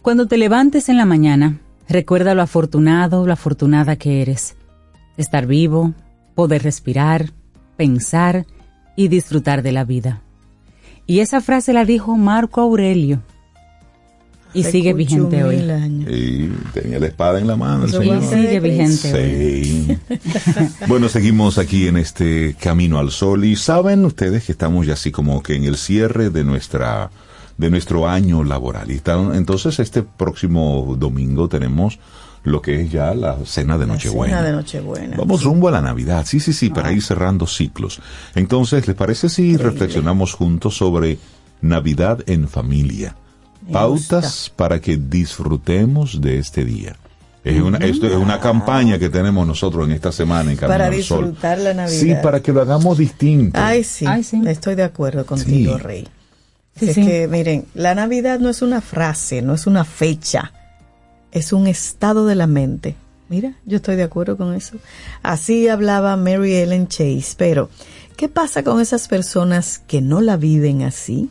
Cuando 0.00 0.28
te 0.28 0.36
levantes 0.36 0.88
en 0.90 0.96
la 0.96 1.06
mañana, 1.06 1.58
recuerda 1.88 2.36
lo 2.36 2.42
afortunado, 2.42 3.26
lo 3.26 3.32
afortunada 3.32 3.96
que 3.96 4.22
eres. 4.22 4.54
Estar 5.16 5.48
vivo, 5.48 5.92
poder 6.36 6.62
respirar, 6.62 7.32
pensar 7.76 8.46
y 8.94 9.08
disfrutar 9.08 9.62
de 9.62 9.72
la 9.72 9.82
vida. 9.82 10.22
Y 11.04 11.18
esa 11.18 11.40
frase 11.40 11.72
la 11.72 11.84
dijo 11.84 12.16
Marco 12.16 12.60
Aurelio. 12.60 13.22
Y 14.56 14.64
sigue 14.64 14.92
vigente 14.92 15.44
hoy. 15.44 15.56
Y 16.08 16.48
tenía 16.72 16.98
la 16.98 17.06
espada 17.06 17.38
en 17.38 17.46
la 17.46 17.56
mano. 17.56 17.84
el 17.84 17.90
Y 17.90 17.92
señor. 17.92 18.22
sigue 18.22 18.60
vigente 18.60 19.12
hoy. 19.14 19.64
Sí. 19.64 19.98
bueno, 20.88 21.08
seguimos 21.08 21.58
aquí 21.58 21.88
en 21.88 21.96
este 21.96 22.54
camino 22.60 22.98
al 22.98 23.10
sol 23.10 23.44
y 23.44 23.56
saben 23.56 24.04
ustedes 24.04 24.44
que 24.44 24.52
estamos 24.52 24.86
ya 24.86 24.94
así 24.94 25.10
como 25.10 25.42
que 25.42 25.54
en 25.54 25.64
el 25.64 25.76
cierre 25.76 26.30
de 26.30 26.44
nuestra 26.44 27.10
de 27.58 27.70
nuestro 27.70 28.08
año 28.08 28.44
laboral. 28.44 28.90
Y 28.90 29.00
entonces 29.34 29.78
este 29.78 30.02
próximo 30.02 30.96
domingo 30.98 31.48
tenemos 31.48 31.98
lo 32.44 32.62
que 32.62 32.80
es 32.82 32.92
ya 32.92 33.12
la 33.14 33.36
cena 33.44 33.76
de 33.76 33.86
Nochebuena. 33.86 34.36
Cena 34.36 34.46
de 34.48 34.52
Nochebuena. 34.52 35.16
Vamos 35.16 35.42
rumbo 35.42 35.68
a 35.68 35.72
la 35.72 35.82
Navidad, 35.82 36.24
sí, 36.26 36.38
sí, 36.38 36.52
sí, 36.52 36.70
para 36.70 36.92
ir 36.92 37.02
cerrando 37.02 37.46
ciclos. 37.46 38.00
Entonces, 38.34 38.86
¿les 38.86 38.94
parece 38.96 39.28
si 39.28 39.56
reflexionamos 39.56 40.32
juntos 40.32 40.76
sobre 40.76 41.18
Navidad 41.60 42.22
en 42.26 42.46
familia? 42.46 43.16
Pautas 43.72 44.52
para 44.54 44.80
que 44.80 44.96
disfrutemos 44.96 46.20
de 46.20 46.38
este 46.38 46.64
día. 46.64 46.96
Es 47.44 47.60
una, 47.60 47.78
esto 47.78 48.06
es 48.08 48.14
una 48.16 48.40
campaña 48.40 48.98
que 48.98 49.08
tenemos 49.08 49.46
nosotros 49.46 49.86
en 49.86 49.92
esta 49.92 50.10
semana 50.10 50.50
en 50.50 50.56
Camino 50.56 50.74
Para 50.74 50.86
al 50.86 51.02
Sol. 51.02 51.26
disfrutar 51.26 51.58
la 51.58 51.74
Navidad. 51.74 52.00
Sí, 52.00 52.14
para 52.20 52.40
que 52.40 52.52
lo 52.52 52.60
hagamos 52.60 52.98
distinto. 52.98 53.58
Ay 53.62 53.84
sí, 53.84 54.04
estoy 54.46 54.74
de 54.74 54.82
acuerdo 54.82 55.24
contigo, 55.24 55.76
Sí. 55.76 55.82
Rey. 55.82 56.08
Sí, 56.74 56.88
es 56.88 56.94
sí. 56.96 57.06
que, 57.06 57.28
miren, 57.28 57.66
la 57.74 57.94
Navidad 57.94 58.40
no 58.40 58.50
es 58.50 58.62
una 58.62 58.80
frase, 58.80 59.42
no 59.42 59.54
es 59.54 59.66
una 59.68 59.84
fecha, 59.84 60.52
es 61.30 61.52
un 61.52 61.68
estado 61.68 62.26
de 62.26 62.34
la 62.34 62.46
mente. 62.48 62.96
Mira, 63.28 63.54
yo 63.64 63.76
estoy 63.76 63.96
de 63.96 64.02
acuerdo 64.02 64.36
con 64.36 64.54
eso. 64.54 64.76
Así 65.22 65.68
hablaba 65.68 66.16
Mary 66.16 66.54
Ellen 66.54 66.88
Chase, 66.88 67.34
pero 67.36 67.70
¿qué 68.16 68.28
pasa 68.28 68.62
con 68.64 68.80
esas 68.80 69.06
personas 69.08 69.78
que 69.86 70.00
no 70.00 70.20
la 70.20 70.36
viven 70.36 70.82
así? 70.82 71.28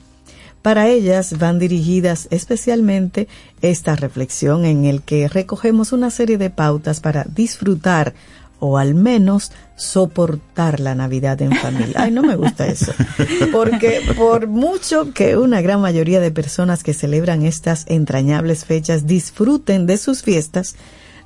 Para 0.66 0.88
ellas 0.88 1.38
van 1.38 1.60
dirigidas 1.60 2.28
especialmente 2.32 3.28
esta 3.62 3.96
reflexión 3.96 4.66
en 4.66 4.86
el 4.86 5.04
que 5.04 5.28
recogemos 5.28 5.94
una 5.94 6.10
serie 6.10 6.40
de 6.40 6.50
pautas 6.50 7.02
para 7.02 7.24
disfrutar 7.24 8.16
o 8.60 8.80
al 8.80 8.96
menos 8.96 9.52
soportar 9.76 10.80
la 10.80 10.96
Navidad 10.96 11.40
en 11.44 11.52
familia. 11.52 11.94
Ay, 11.98 12.10
no 12.10 12.24
me 12.24 12.36
gusta 12.36 12.66
eso. 12.66 12.94
Porque 13.52 14.02
por 14.18 14.48
mucho 14.48 15.14
que 15.14 15.38
una 15.38 15.62
gran 15.62 15.82
mayoría 15.82 16.20
de 16.20 16.32
personas 16.32 16.82
que 16.82 16.96
celebran 16.96 17.44
estas 17.44 17.86
entrañables 17.88 18.66
fechas 18.66 19.06
disfruten 19.06 19.86
de 19.86 19.98
sus 19.98 20.24
fiestas, 20.24 20.78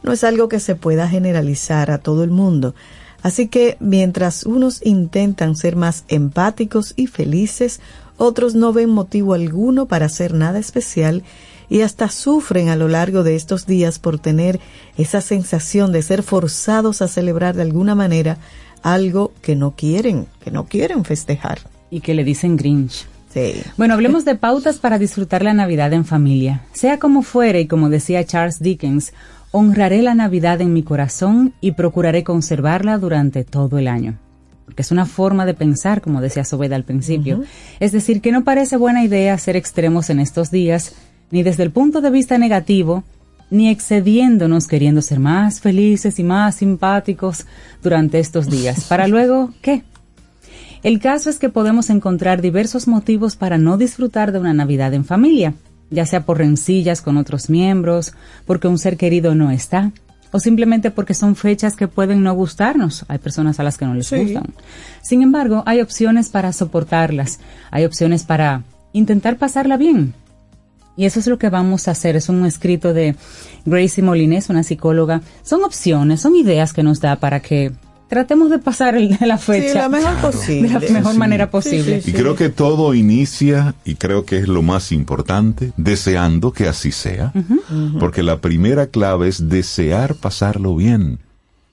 no 0.03 0.11
es 0.11 0.25
algo 0.25 0.49
que 0.49 0.59
se 0.59 0.75
pueda 0.75 1.07
generalizar 1.07 1.91
a 1.91 1.99
todo 1.99 2.25
el 2.25 2.31
mundo. 2.31 2.75
Así 3.21 3.47
que 3.47 3.77
mientras 3.79 4.43
unos 4.43 4.85
intentan 4.85 5.55
ser 5.55 5.77
más 5.77 6.03
empáticos 6.09 6.93
y 6.97 7.07
felices, 7.07 7.79
otros 8.19 8.53
no 8.53 8.71
ven 8.73 8.89
motivo 8.89 9.33
alguno 9.33 9.87
para 9.87 10.05
hacer 10.05 10.33
nada 10.33 10.59
especial 10.59 11.23
y 11.69 11.81
hasta 11.81 12.09
sufren 12.09 12.69
a 12.69 12.75
lo 12.75 12.87
largo 12.87 13.23
de 13.23 13.35
estos 13.35 13.65
días 13.65 13.97
por 13.97 14.19
tener 14.19 14.59
esa 14.97 15.21
sensación 15.21 15.91
de 15.91 16.01
ser 16.01 16.23
forzados 16.23 17.01
a 17.01 17.07
celebrar 17.07 17.55
de 17.55 17.61
alguna 17.61 17.95
manera 17.95 18.37
algo 18.83 19.31
que 19.41 19.55
no 19.55 19.71
quieren, 19.71 20.27
que 20.43 20.51
no 20.51 20.65
quieren 20.65 21.05
festejar. 21.05 21.59
Y 21.89 22.01
que 22.01 22.13
le 22.13 22.23
dicen 22.23 22.55
Grinch. 22.55 23.07
Sí. 23.33 23.61
Bueno, 23.77 23.93
hablemos 23.93 24.25
de 24.25 24.35
pautas 24.35 24.77
para 24.77 24.97
disfrutar 24.97 25.43
la 25.43 25.53
Navidad 25.53 25.93
en 25.93 26.05
familia. 26.05 26.63
Sea 26.73 26.97
como 26.97 27.21
fuere, 27.21 27.61
y 27.61 27.67
como 27.67 27.89
decía 27.89 28.25
Charles 28.25 28.59
Dickens, 28.59 29.13
honraré 29.51 30.01
la 30.01 30.15
Navidad 30.15 30.61
en 30.61 30.73
mi 30.73 30.83
corazón 30.83 31.53
y 31.61 31.73
procuraré 31.73 32.23
conservarla 32.23 32.97
durante 32.97 33.43
todo 33.43 33.77
el 33.77 33.87
año. 33.87 34.17
Porque 34.69 34.83
es 34.83 34.91
una 34.91 35.07
forma 35.07 35.47
de 35.47 35.55
pensar, 35.55 35.99
como 35.99 36.21
decía 36.21 36.43
Sobeda 36.45 36.75
al 36.75 36.83
principio. 36.83 37.41
Es 37.79 37.91
decir, 37.91 38.21
que 38.21 38.31
no 38.31 38.43
parece 38.43 38.77
buena 38.77 39.03
idea 39.03 39.35
ser 39.39 39.55
extremos 39.55 40.11
en 40.11 40.19
estos 40.19 40.51
días, 40.51 40.93
ni 41.31 41.41
desde 41.41 41.63
el 41.63 41.71
punto 41.71 42.01
de 42.01 42.11
vista 42.11 42.37
negativo, 42.37 43.03
ni 43.49 43.67
excediéndonos 43.71 44.67
queriendo 44.67 45.01
ser 45.01 45.19
más 45.19 45.59
felices 45.59 46.19
y 46.19 46.23
más 46.23 46.57
simpáticos 46.57 47.47
durante 47.81 48.19
estos 48.19 48.47
días. 48.47 48.83
Para 48.83 49.07
luego, 49.07 49.51
¿qué? 49.63 49.81
El 50.83 50.99
caso 50.99 51.31
es 51.31 51.39
que 51.39 51.49
podemos 51.49 51.89
encontrar 51.89 52.39
diversos 52.39 52.87
motivos 52.87 53.35
para 53.35 53.57
no 53.57 53.75
disfrutar 53.75 54.31
de 54.31 54.37
una 54.37 54.53
Navidad 54.53 54.93
en 54.93 55.03
familia, 55.03 55.55
ya 55.89 56.05
sea 56.05 56.27
por 56.27 56.37
rencillas 56.37 57.01
con 57.01 57.17
otros 57.17 57.49
miembros, 57.49 58.13
porque 58.45 58.67
un 58.67 58.77
ser 58.77 58.97
querido 58.97 59.33
no 59.33 59.49
está, 59.49 59.93
o 60.31 60.39
simplemente 60.39 60.91
porque 60.91 61.13
son 61.13 61.35
fechas 61.35 61.75
que 61.75 61.87
pueden 61.87 62.23
no 62.23 62.33
gustarnos. 62.33 63.05
Hay 63.07 63.17
personas 63.17 63.59
a 63.59 63.63
las 63.63 63.77
que 63.77 63.85
no 63.85 63.93
les 63.93 64.07
Sí. 64.07 64.17
gustan. 64.17 64.45
Sin 65.01 65.21
embargo, 65.21 65.63
hay 65.65 65.81
opciones 65.81 66.29
para 66.29 66.53
soportarlas, 66.53 67.39
hay 67.71 67.85
opciones 67.85 68.23
para 68.23 68.63
intentar 68.93 69.37
pasarla 69.37 69.77
bien. 69.77 70.13
Y 70.97 71.05
eso 71.05 71.19
es 71.19 71.27
lo 71.27 71.37
que 71.39 71.49
vamos 71.49 71.87
a 71.87 71.91
hacer. 71.91 72.17
Es 72.17 72.27
un 72.27 72.45
escrito 72.45 72.93
de 72.93 73.15
Gracie 73.65 74.03
Molines, 74.03 74.49
una 74.49 74.63
psicóloga. 74.63 75.21
Son 75.43 75.63
opciones, 75.63 76.19
son 76.19 76.35
ideas 76.35 76.73
que 76.73 76.83
nos 76.83 76.99
da 76.99 77.15
para 77.15 77.39
que 77.39 77.71
tratemos 78.09 78.49
de 78.49 78.59
pasar 78.59 78.95
el- 78.97 79.17
la 79.21 79.37
fecha 79.37 79.69
Sí, 79.71 79.77
la 79.77 79.87
mejor 79.89 80.15
posible. 80.19 80.67
de 80.67 80.73
la 80.73 80.93
mejor 80.99 81.13
Sí. 81.13 81.17
manera 81.19 81.49
posible. 81.51 82.01
Y 82.05 82.11
creo 82.11 82.35
que 82.35 82.49
todo 82.49 82.93
inicia, 82.93 83.75
y 83.85 83.95
creo 83.95 84.25
que 84.25 84.39
es 84.39 84.47
lo 84.47 84.61
más 84.61 84.91
importante, 84.91 85.71
deseando 85.77 86.51
que 86.51 86.67
así 86.67 86.91
sea. 86.91 87.31
Porque 87.99 88.23
la 88.23 88.41
primera 88.41 88.87
clave 88.87 89.27
es 89.29 89.47
desear 89.47 90.15
pasarlo 90.15 90.75
bien. 90.75 91.19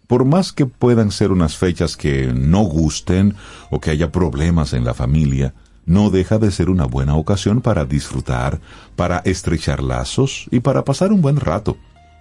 Por 0.06 0.24
más 0.24 0.52
que 0.52 0.66
puedan 0.66 1.10
ser 1.10 1.32
unas 1.32 1.56
fechas 1.56 1.96
que 1.96 2.32
no 2.32 2.60
gusten 2.60 3.34
o 3.70 3.80
que 3.80 3.90
haya 3.90 4.12
problemas 4.12 4.72
en 4.72 4.84
la 4.84 4.94
familia, 4.94 5.52
no 5.84 6.10
deja 6.10 6.38
de 6.38 6.50
ser 6.52 6.68
una 6.70 6.84
buena 6.84 7.16
ocasión 7.16 7.60
para 7.60 7.84
disfrutar, 7.84 8.60
para 8.94 9.18
estrechar 9.24 9.82
lazos 9.82 10.46
y 10.50 10.60
para 10.60 10.84
pasar 10.84 11.12
un 11.12 11.22
buen 11.22 11.36
rato. 11.40 11.76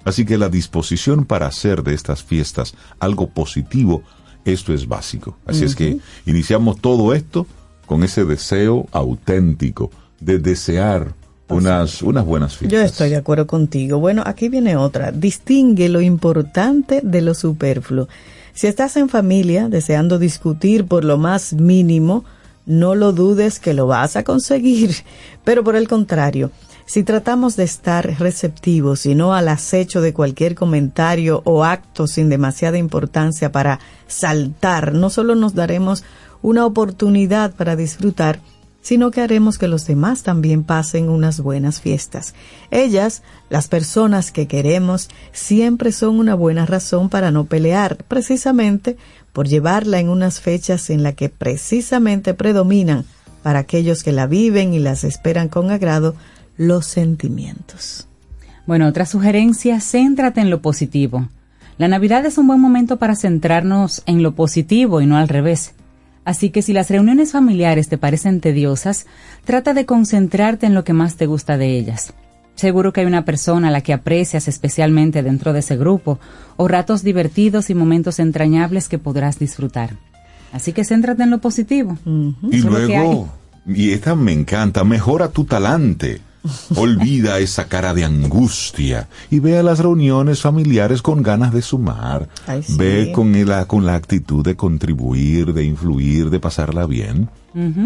Así 0.06 0.24
que 0.24 0.38
la 0.38 0.50
disposición 0.50 1.26
para 1.26 1.48
hacer 1.48 1.84
de 1.84 1.94
estas 1.94 2.24
fiestas 2.24 2.76
algo 3.00 3.28
positivo, 3.28 4.04
esto 4.46 4.74
es 4.74 4.88
básico. 4.88 5.38
Así 5.46 5.66
es 5.66 5.76
que 5.76 5.98
iniciamos 6.26 6.80
todo 6.80 7.14
esto 7.14 7.48
con 7.86 8.04
ese 8.04 8.24
deseo 8.24 8.88
auténtico 8.92 9.92
de 10.20 10.40
desear 10.40 11.14
unas, 11.50 12.02
unas 12.02 12.26
buenas 12.26 12.56
fiestas. 12.56 12.80
Yo 12.80 12.86
estoy 12.86 13.10
de 13.10 13.18
acuerdo 13.18 13.48
contigo. 13.48 14.00
Bueno, 14.00 14.24
aquí 14.26 14.50
viene 14.50 14.76
otra. 14.76 15.12
Distingue 15.12 15.90
lo 15.90 16.02
importante 16.02 17.02
de 17.04 17.22
lo 17.22 17.34
superfluo. 17.34 18.08
Si 18.54 18.68
estás 18.68 18.96
en 18.98 19.10
familia 19.10 19.68
deseando 19.70 20.18
discutir 20.18 20.86
por 20.86 21.04
lo 21.04 21.18
más 21.18 21.54
mínimo, 21.54 22.24
no 22.66 22.96
lo 22.96 23.12
dudes 23.12 23.60
que 23.60 23.74
lo 23.74 23.88
vas 23.88 24.16
a 24.16 24.24
conseguir. 24.24 24.96
Pero 25.44 25.64
por 25.64 25.76
el 25.76 25.88
contrario, 25.88 26.52
si 26.86 27.04
tratamos 27.04 27.56
de 27.56 27.64
estar 27.64 28.20
receptivos 28.20 29.06
y 29.06 29.16
no 29.16 29.34
al 29.34 29.48
acecho 29.48 30.02
de 30.02 30.14
cualquier 30.14 30.54
comentario 30.54 31.42
o 31.46 31.64
acto 31.64 32.08
sin 32.08 32.30
demasiada 32.30 32.78
importancia 32.78 33.52
para 33.52 33.80
saltar, 34.08 34.94
no 34.94 35.10
solo 35.10 35.36
nos 35.36 35.56
daremos 35.56 36.04
una 36.42 36.66
oportunidad 36.66 37.56
para 37.56 37.76
disfrutar, 37.76 38.40
sino 38.82 39.10
que 39.10 39.22
haremos 39.22 39.58
que 39.58 39.68
los 39.68 39.88
demás 39.88 40.22
también 40.22 40.64
pasen 40.64 41.10
unas 41.10 41.40
buenas 41.40 41.82
fiestas. 41.82 42.36
Ellas, 42.70 43.24
las 43.50 43.68
personas 43.68 44.32
que 44.32 44.48
queremos, 44.48 45.10
siempre 45.32 45.92
son 45.92 46.20
una 46.20 46.36
buena 46.36 46.68
razón 46.68 47.10
para 47.10 47.32
no 47.32 47.46
pelear, 47.46 47.98
precisamente 48.08 48.96
por 49.34 49.48
llevarla 49.48 50.00
en 50.00 50.10
unas 50.10 50.40
fechas 50.40 50.92
en 50.92 51.02
las 51.02 51.16
que 51.16 51.30
precisamente 51.30 52.36
predominan, 52.36 53.06
para 53.42 53.58
aquellos 53.58 54.04
que 54.04 54.12
la 54.12 54.28
viven 54.28 54.76
y 54.76 54.80
las 54.80 55.04
esperan 55.04 55.50
con 55.50 55.72
agrado, 55.72 56.14
los 56.58 56.86
sentimientos. 56.86 58.08
Bueno, 58.66 58.88
otra 58.88 59.06
sugerencia, 59.06 59.80
céntrate 59.80 60.42
en 60.42 60.50
lo 60.50 60.62
positivo. 60.62 61.30
La 61.78 61.88
Navidad 61.88 62.26
es 62.26 62.38
un 62.38 62.48
buen 62.48 62.60
momento 62.60 62.98
para 62.98 63.16
centrarnos 63.16 64.02
en 64.06 64.24
lo 64.24 64.34
positivo 64.34 65.02
y 65.02 65.06
no 65.06 65.18
al 65.18 65.28
revés. 65.28 65.74
Así 66.24 66.50
que 66.50 66.62
si 66.62 66.74
las 66.74 66.90
reuniones 66.90 67.34
familiares 67.34 67.88
te 67.88 68.00
parecen 68.00 68.42
tediosas, 68.42 69.06
trata 69.44 69.74
de 69.74 69.86
concentrarte 69.86 70.66
en 70.66 70.74
lo 70.74 70.84
que 70.84 70.94
más 70.94 71.18
te 71.18 71.28
gusta 71.28 71.58
de 71.58 71.78
ellas. 71.78 72.14
Seguro 72.56 72.94
que 72.94 73.02
hay 73.02 73.06
una 73.06 73.26
persona 73.26 73.68
a 73.68 73.72
la 73.72 73.82
que 73.82 73.94
aprecias 73.94 74.48
especialmente 74.48 75.22
dentro 75.22 75.54
de 75.54 75.60
ese 75.60 75.78
grupo, 75.78 76.20
o 76.56 76.68
ratos 76.68 77.04
divertidos 77.04 77.70
y 77.70 77.76
momentos 77.76 78.20
entrañables 78.20 78.88
que 78.88 78.98
podrás 78.98 79.38
disfrutar. 79.38 79.98
Así 80.54 80.72
que 80.72 80.86
céntrate 80.86 81.24
en 81.24 81.32
lo 81.32 81.40
positivo. 81.40 81.98
Y 82.50 82.62
luego, 82.62 83.30
y 83.68 83.92
esta 83.92 84.16
me 84.16 84.32
encanta, 84.32 84.84
mejora 84.84 85.28
tu 85.28 85.44
talante. 85.44 86.22
Olvida 86.76 87.40
esa 87.40 87.68
cara 87.68 87.94
de 87.94 88.06
angustia 88.06 89.08
y 89.30 89.40
ve 89.40 89.58
a 89.58 89.64
las 89.64 89.80
reuniones 89.80 90.42
familiares 90.42 91.02
con 91.02 91.24
ganas 91.24 91.54
de 91.54 91.62
sumar. 91.62 92.30
Ay, 92.48 92.64
sí. 92.64 92.76
Ve 92.78 93.12
con 93.14 93.34
la, 93.46 93.66
con 93.66 93.86
la 93.86 93.96
actitud 93.96 94.44
de 94.44 94.56
contribuir, 94.56 95.54
de 95.54 95.64
influir, 95.64 96.30
de 96.30 96.40
pasarla 96.40 96.86
bien. 96.86 97.30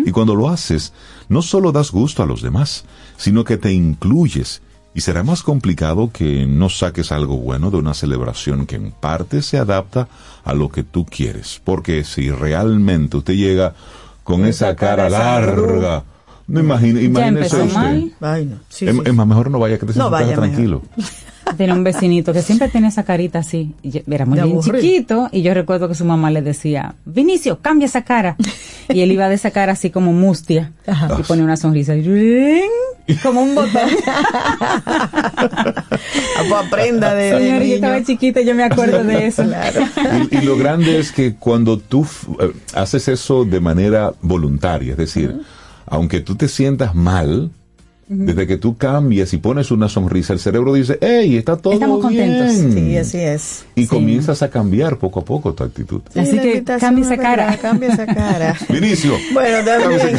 Y 0.03 0.11
cuando 0.11 0.33
lo 0.33 0.49
haces, 0.49 0.93
no 1.27 1.43
solo 1.43 1.71
das 1.71 1.91
gusto 1.91 2.23
a 2.23 2.25
los 2.25 2.41
demás, 2.41 2.85
sino 3.17 3.43
que 3.43 3.57
te 3.57 3.71
incluyes. 3.71 4.63
Y 4.95 5.01
será 5.01 5.23
más 5.23 5.43
complicado 5.43 6.09
que 6.11 6.47
no 6.47 6.69
saques 6.69 7.11
algo 7.11 7.37
bueno 7.37 7.69
de 7.69 7.77
una 7.77 7.93
celebración 7.93 8.65
que 8.65 8.77
en 8.77 8.89
parte 8.89 9.43
se 9.43 9.59
adapta 9.59 10.07
a 10.43 10.55
lo 10.55 10.69
que 10.69 10.83
tú 10.83 11.05
quieres. 11.05 11.61
Porque 11.63 12.03
si 12.03 12.31
realmente 12.31 13.17
usted 13.17 13.35
llega 13.35 13.75
con 14.23 14.45
esa 14.45 14.75
cara 14.75 15.07
larga, 15.07 16.03
no 16.49 16.59
imagine, 16.59 17.01
imagínese 17.03 17.61
usted. 17.61 17.73
mal. 17.73 18.11
Ay, 18.21 18.45
no. 18.45 18.57
Sí, 18.69 18.85
es, 18.87 18.93
sí, 18.95 19.01
es 19.05 19.13
más, 19.13 19.27
mejor 19.27 19.49
no 19.51 19.59
vaya, 19.59 19.77
que 19.77 19.85
No 19.95 20.09
vaya 20.09 20.35
tranquilo. 20.35 20.81
Tiene 21.57 21.73
un 21.73 21.83
vecinito 21.83 22.31
que 22.31 22.43
siempre 22.43 22.69
tiene 22.69 22.89
esa 22.89 23.03
carita 23.03 23.39
así. 23.39 23.73
Y 23.81 23.89
yo- 23.89 24.01
Era 24.07 24.25
muy 24.27 24.39
bien 24.39 24.59
chiquito 24.61 25.29
y 25.31 25.41
yo 25.41 25.55
recuerdo 25.55 25.87
que 25.87 25.95
su 25.95 26.05
mamá 26.05 26.29
le 26.29 26.43
decía, 26.43 26.93
Vinicio, 27.05 27.57
cambia 27.59 27.87
esa 27.87 28.03
cara. 28.03 28.35
Y 28.87 29.01
él 29.01 29.11
iba 29.11 29.27
de 29.27 29.33
esa 29.35 29.49
cara 29.49 29.71
así 29.73 29.89
como 29.89 30.13
mustia 30.13 30.73
y 31.19 31.23
ponía 31.23 31.43
una 31.43 31.57
sonrisa 31.57 31.95
como 33.23 33.41
un 33.41 33.55
botón. 33.55 33.89
Aprenda 36.55 37.13
de, 37.15 37.31
Señor, 37.37 37.63
yo 37.63 37.75
estaba 37.75 38.03
chiquita 38.03 38.41
y 38.41 38.45
yo 38.45 38.55
me 38.55 38.63
acuerdo 38.63 39.03
de 39.03 39.27
eso. 39.27 39.43
Claro. 39.43 39.81
Y, 40.31 40.37
y 40.37 40.41
lo 40.41 40.57
grande 40.57 40.99
es 40.99 41.11
que 41.11 41.33
cuando 41.35 41.77
tú 41.79 42.05
eh, 42.39 42.51
haces 42.73 43.07
eso 43.07 43.45
de 43.45 43.59
manera 43.59 44.13
voluntaria, 44.21 44.91
es 44.91 44.97
decir, 44.97 45.35
aunque 45.89 46.19
tú 46.21 46.35
te 46.35 46.47
sientas 46.47 46.95
mal, 46.95 47.51
desde 48.11 48.47
que 48.47 48.57
tú 48.57 48.75
cambias 48.75 49.33
y 49.33 49.37
pones 49.37 49.69
una 49.69 49.87
sonrisa, 49.87 50.33
el 50.33 50.39
cerebro 50.39 50.73
dice, 50.73 50.97
hey, 50.99 51.37
está 51.37 51.57
todo 51.57 51.73
Estamos 51.73 52.01
contentos". 52.01 52.55
bien. 52.57 52.73
Sí, 52.73 52.97
así 52.97 53.17
es. 53.19 53.65
Y 53.75 53.81
Sí. 53.83 53.87
comienzas 53.87 54.41
a 54.41 54.49
cambiar 54.49 54.97
poco 54.97 55.19
a 55.19 55.25
poco 55.25 55.53
tu 55.53 55.63
actitud. 55.63 56.01
Así 56.15 56.39
que 56.39 56.63
cambia 56.63 57.05
es 57.05 57.11
esa 57.11 57.17
cara. 57.21 57.45
verdad, 57.45 57.59
Cambia 57.61 57.89
esa 57.89 58.05
cara. 58.07 58.55
Vinicio. 58.69 59.13
Bueno, 59.31 59.57
también 59.63 60.17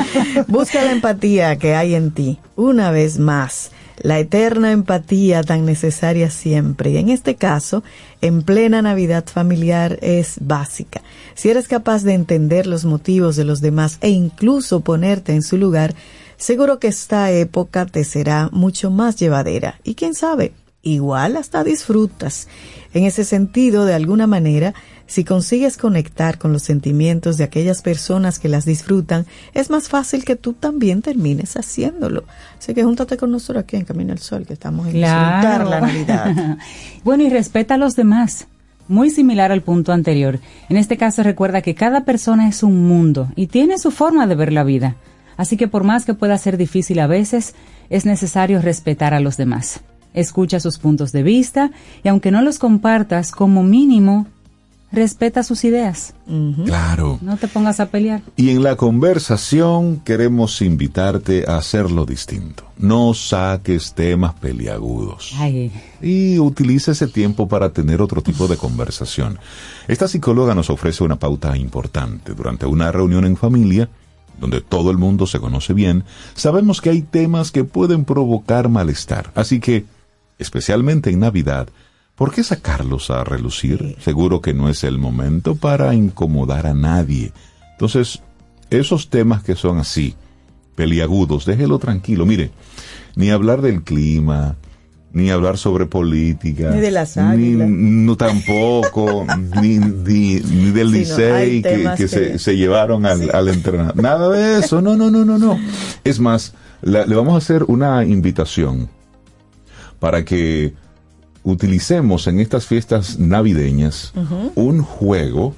busca 0.46 0.84
la 0.84 0.92
empatía 0.92 1.56
que 1.58 1.74
hay 1.74 1.96
en 1.96 2.12
ti. 2.12 2.38
Una 2.54 2.92
vez 2.92 3.18
más, 3.18 3.72
la 3.98 4.18
eterna 4.18 4.72
empatía 4.72 5.42
tan 5.42 5.64
necesaria 5.64 6.30
siempre. 6.30 6.90
Y 6.90 6.96
en 6.96 7.08
este 7.08 7.36
caso, 7.36 7.82
en 8.20 8.42
plena 8.42 8.82
Navidad 8.82 9.24
familiar 9.26 9.98
es 10.02 10.36
básica. 10.40 11.02
Si 11.34 11.50
eres 11.50 11.68
capaz 11.68 12.02
de 12.02 12.14
entender 12.14 12.66
los 12.66 12.84
motivos 12.84 13.36
de 13.36 13.44
los 13.44 13.60
demás 13.60 13.98
e 14.00 14.10
incluso 14.10 14.80
ponerte 14.80 15.32
en 15.32 15.42
su 15.42 15.56
lugar, 15.56 15.94
seguro 16.36 16.78
que 16.78 16.88
esta 16.88 17.30
época 17.30 17.86
te 17.86 18.04
será 18.04 18.48
mucho 18.52 18.90
más 18.90 19.16
llevadera. 19.16 19.80
Y 19.84 19.94
quién 19.94 20.14
sabe, 20.14 20.52
igual 20.82 21.36
hasta 21.36 21.64
disfrutas. 21.64 22.48
En 22.92 23.04
ese 23.04 23.24
sentido, 23.24 23.84
de 23.84 23.94
alguna 23.94 24.26
manera, 24.26 24.74
si 25.12 25.24
consigues 25.24 25.76
conectar 25.76 26.38
con 26.38 26.54
los 26.54 26.62
sentimientos 26.62 27.36
de 27.36 27.44
aquellas 27.44 27.82
personas 27.82 28.38
que 28.38 28.48
las 28.48 28.64
disfrutan, 28.64 29.26
es 29.52 29.68
más 29.68 29.90
fácil 29.90 30.24
que 30.24 30.36
tú 30.36 30.54
también 30.54 31.02
termines 31.02 31.58
haciéndolo. 31.58 32.24
Así 32.58 32.72
que 32.72 32.82
júntate 32.82 33.18
con 33.18 33.30
nosotros 33.30 33.62
aquí 33.62 33.76
en 33.76 33.84
Camino 33.84 34.14
al 34.14 34.20
Sol, 34.20 34.46
que 34.46 34.54
estamos 34.54 34.86
en 34.86 34.94
disfrutar 34.94 35.66
la 35.66 35.82
Navidad. 35.82 36.56
bueno, 37.04 37.24
y 37.24 37.28
respeta 37.28 37.74
a 37.74 37.76
los 37.76 37.94
demás. 37.94 38.46
Muy 38.88 39.10
similar 39.10 39.52
al 39.52 39.60
punto 39.60 39.92
anterior. 39.92 40.40
En 40.70 40.78
este 40.78 40.96
caso 40.96 41.22
recuerda 41.22 41.60
que 41.60 41.74
cada 41.74 42.06
persona 42.06 42.48
es 42.48 42.62
un 42.62 42.88
mundo 42.88 43.28
y 43.36 43.48
tiene 43.48 43.78
su 43.78 43.90
forma 43.90 44.26
de 44.26 44.34
ver 44.34 44.50
la 44.50 44.64
vida. 44.64 44.96
Así 45.36 45.58
que 45.58 45.68
por 45.68 45.84
más 45.84 46.06
que 46.06 46.14
pueda 46.14 46.38
ser 46.38 46.56
difícil 46.56 46.98
a 47.00 47.06
veces, 47.06 47.54
es 47.90 48.06
necesario 48.06 48.62
respetar 48.62 49.12
a 49.12 49.20
los 49.20 49.36
demás. 49.36 49.80
Escucha 50.14 50.58
sus 50.58 50.78
puntos 50.78 51.12
de 51.12 51.22
vista 51.22 51.70
y 52.02 52.08
aunque 52.08 52.30
no 52.30 52.40
los 52.40 52.58
compartas, 52.58 53.30
como 53.30 53.62
mínimo, 53.62 54.26
respeta 54.92 55.42
sus 55.42 55.64
ideas. 55.64 56.14
Claro. 56.64 57.18
No 57.22 57.36
te 57.36 57.48
pongas 57.48 57.80
a 57.80 57.86
pelear. 57.86 58.22
Y 58.36 58.50
en 58.50 58.62
la 58.62 58.76
conversación 58.76 60.00
queremos 60.00 60.60
invitarte 60.62 61.44
a 61.48 61.56
hacerlo 61.56 62.04
distinto. 62.04 62.64
No 62.78 63.14
saques 63.14 63.94
temas 63.94 64.34
peliagudos. 64.34 65.32
Ay, 65.38 65.72
y 66.00 66.38
utiliza 66.38 66.92
ese 66.92 67.06
tiempo 67.06 67.48
para 67.48 67.72
tener 67.72 68.02
otro 68.02 68.22
tipo 68.22 68.48
de 68.48 68.56
conversación. 68.56 69.38
Esta 69.88 70.08
psicóloga 70.08 70.54
nos 70.54 70.70
ofrece 70.70 71.04
una 71.04 71.18
pauta 71.18 71.56
importante. 71.56 72.34
Durante 72.34 72.66
una 72.66 72.92
reunión 72.92 73.24
en 73.24 73.36
familia, 73.36 73.88
donde 74.38 74.60
todo 74.60 74.90
el 74.90 74.98
mundo 74.98 75.26
se 75.26 75.40
conoce 75.40 75.72
bien, 75.72 76.04
sabemos 76.34 76.80
que 76.80 76.90
hay 76.90 77.02
temas 77.02 77.50
que 77.50 77.64
pueden 77.64 78.04
provocar 78.04 78.68
malestar. 78.68 79.30
Así 79.34 79.60
que, 79.60 79.84
especialmente 80.38 81.10
en 81.10 81.20
Navidad, 81.20 81.68
¿por 82.14 82.32
qué 82.34 82.42
sacarlos 82.44 83.10
a 83.10 83.24
relucir? 83.24 83.96
Seguro 84.00 84.40
que 84.40 84.54
no 84.54 84.68
es 84.68 84.84
el 84.84 84.98
momento 84.98 85.54
para 85.56 85.94
incomodar 85.94 86.66
a 86.66 86.74
nadie. 86.74 87.32
Entonces, 87.72 88.22
esos 88.70 89.08
temas 89.10 89.42
que 89.42 89.54
son 89.56 89.78
así, 89.78 90.14
peliagudos, 90.76 91.44
déjelo 91.46 91.78
tranquilo. 91.78 92.24
Mire, 92.26 92.50
ni 93.16 93.30
hablar 93.30 93.60
del 93.60 93.82
clima, 93.82 94.56
ni 95.12 95.28
hablar 95.30 95.58
sobre 95.58 95.84
política, 95.84 96.70
Ni 96.70 96.80
de 96.80 96.90
las 96.90 97.16
ni- 97.18 97.22
águilas. 97.22 97.68
no 97.68 98.16
tampoco, 98.16 99.26
ni, 99.60 99.78
ni, 99.78 100.34
ni 100.36 100.70
del 100.70 100.88
Sí, 100.88 100.92
no, 100.92 100.98
Licey 100.98 101.32
hay 101.32 101.62
que, 101.62 101.68
temas 101.68 101.96
que 101.98 102.04
que- 102.04 102.08
se, 102.08 102.38
se 102.38 102.56
llevaron 102.56 103.04
al, 103.04 103.30
al 103.34 103.48
entrenador. 103.48 103.96
Nada 104.02 104.30
de 104.30 104.60
eso, 104.60 104.80
no, 104.80 104.96
no, 104.96 105.10
no, 105.10 105.24
no, 105.24 105.38
no. 105.38 105.58
Es 106.04 106.18
más, 106.20 106.54
la- 106.80 107.04
le 107.04 107.14
vamos 107.14 107.34
a 107.34 107.38
hacer 107.38 107.64
una 107.64 108.04
invitación 108.04 108.88
para 109.98 110.24
que 110.24 110.72
utilicemos 111.44 112.26
en 112.26 112.40
estas 112.40 112.66
fiestas 112.66 113.18
navideñas 113.18 114.12
un 114.54 114.82
juego 114.82 115.54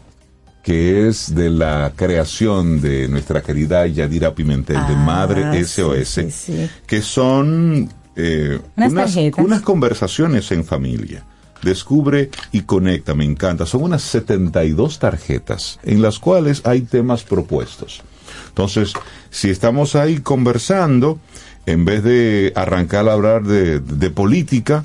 que 0.62 1.08
es 1.08 1.34
de 1.34 1.50
la 1.50 1.92
creación 1.94 2.80
de 2.80 3.06
nuestra 3.08 3.42
querida 3.42 3.86
Yadira 3.86 4.34
Pimentel 4.34 4.76
de 4.76 4.94
Ah, 4.94 5.04
Madre 5.04 5.62
SOS, 5.64 6.08
sí, 6.08 6.30
sí. 6.30 6.70
que 6.86 7.02
son 7.02 7.90
eh, 8.16 8.60
Unas 8.76 8.92
unas, 8.92 9.04
tarjetas. 9.14 9.44
unas 9.44 9.60
conversaciones 9.60 10.50
en 10.52 10.64
familia. 10.64 11.24
Descubre 11.62 12.30
y 12.52 12.62
conecta, 12.62 13.14
me 13.14 13.24
encanta. 13.24 13.66
Son 13.66 13.82
unas 13.82 14.02
72 14.02 14.98
tarjetas 14.98 15.78
en 15.82 16.00
las 16.00 16.18
cuales 16.18 16.62
hay 16.64 16.82
temas 16.82 17.24
propuestos. 17.24 18.02
Entonces, 18.48 18.92
si 19.30 19.50
estamos 19.50 19.94
ahí 19.96 20.18
conversando, 20.18 21.18
en 21.66 21.84
vez 21.84 22.02
de 22.04 22.52
arrancar 22.56 23.08
a 23.08 23.12
hablar 23.14 23.44
de, 23.44 23.80
de 23.80 24.10
política, 24.10 24.82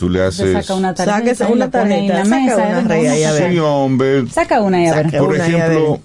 Tú 0.00 0.08
le 0.08 0.24
haces... 0.24 0.52
saca 0.54 0.74
una 0.74 0.94
tarjeta 0.94 1.18
Sáquese 1.18 1.44
y 1.48 1.52
una 1.52 1.70
tarjeta, 1.70 2.24
saca 2.24 2.36
mesa. 2.40 2.56
una 2.56 2.80
rey 2.88 3.06
ahí, 3.06 3.22
a 3.22 3.32
ver. 3.32 3.52
Sí, 3.52 3.58
hombre. 3.58 4.26
Saca 4.28 4.62
una 4.62 4.82
y 4.82 4.86
a 4.86 4.94
ver. 4.94 5.18
Por 5.18 5.36
y 5.36 5.38
ejemplo, 5.40 6.00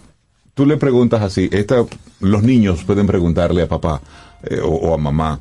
tú 0.54 0.66
le 0.66 0.76
preguntas 0.76 1.22
así, 1.22 1.48
esta, 1.52 1.78
los 2.20 2.44
niños 2.44 2.84
pueden 2.84 3.08
preguntarle 3.08 3.62
a 3.62 3.68
papá 3.70 4.02
eh, 4.44 4.60
o, 4.62 4.68
o 4.68 4.94
a 4.94 4.98
mamá, 4.98 5.40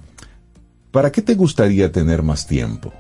¿para 0.92 1.10
qué 1.10 1.20
te 1.20 1.34
gustaría 1.34 1.90
tener 1.90 2.22
más 2.22 2.46
tiempo? 2.46 2.92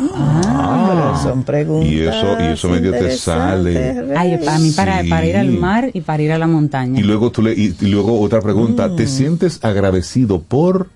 Ah, 0.00 0.86
pero 1.22 1.30
son 1.32 1.42
preguntas. 1.44 1.90
Y 1.90 2.02
eso, 2.02 2.36
y 2.40 2.44
eso 2.52 2.68
medio 2.68 2.92
te 2.92 3.10
sale. 3.16 4.04
Ay, 4.16 4.36
Rey. 4.36 4.46
a 4.48 4.58
mí 4.58 4.70
para, 4.72 5.02
Sí. 5.02 5.08
para 5.08 5.26
ir 5.26 5.36
al 5.38 5.50
mar 5.50 5.90
y 5.94 6.02
para 6.02 6.22
ir 6.22 6.32
a 6.32 6.38
la 6.38 6.46
montaña. 6.46 7.00
Y 7.00 7.02
luego 7.02 7.32
tú 7.32 7.42
le, 7.42 7.52
y, 7.54 7.74
y 7.80 7.86
luego 7.86 8.20
otra 8.20 8.40
pregunta, 8.42 8.88
Mm. 8.88 8.96
¿te 8.96 9.06
sientes 9.06 9.60
agradecido 9.64 10.40
por? 10.42 10.88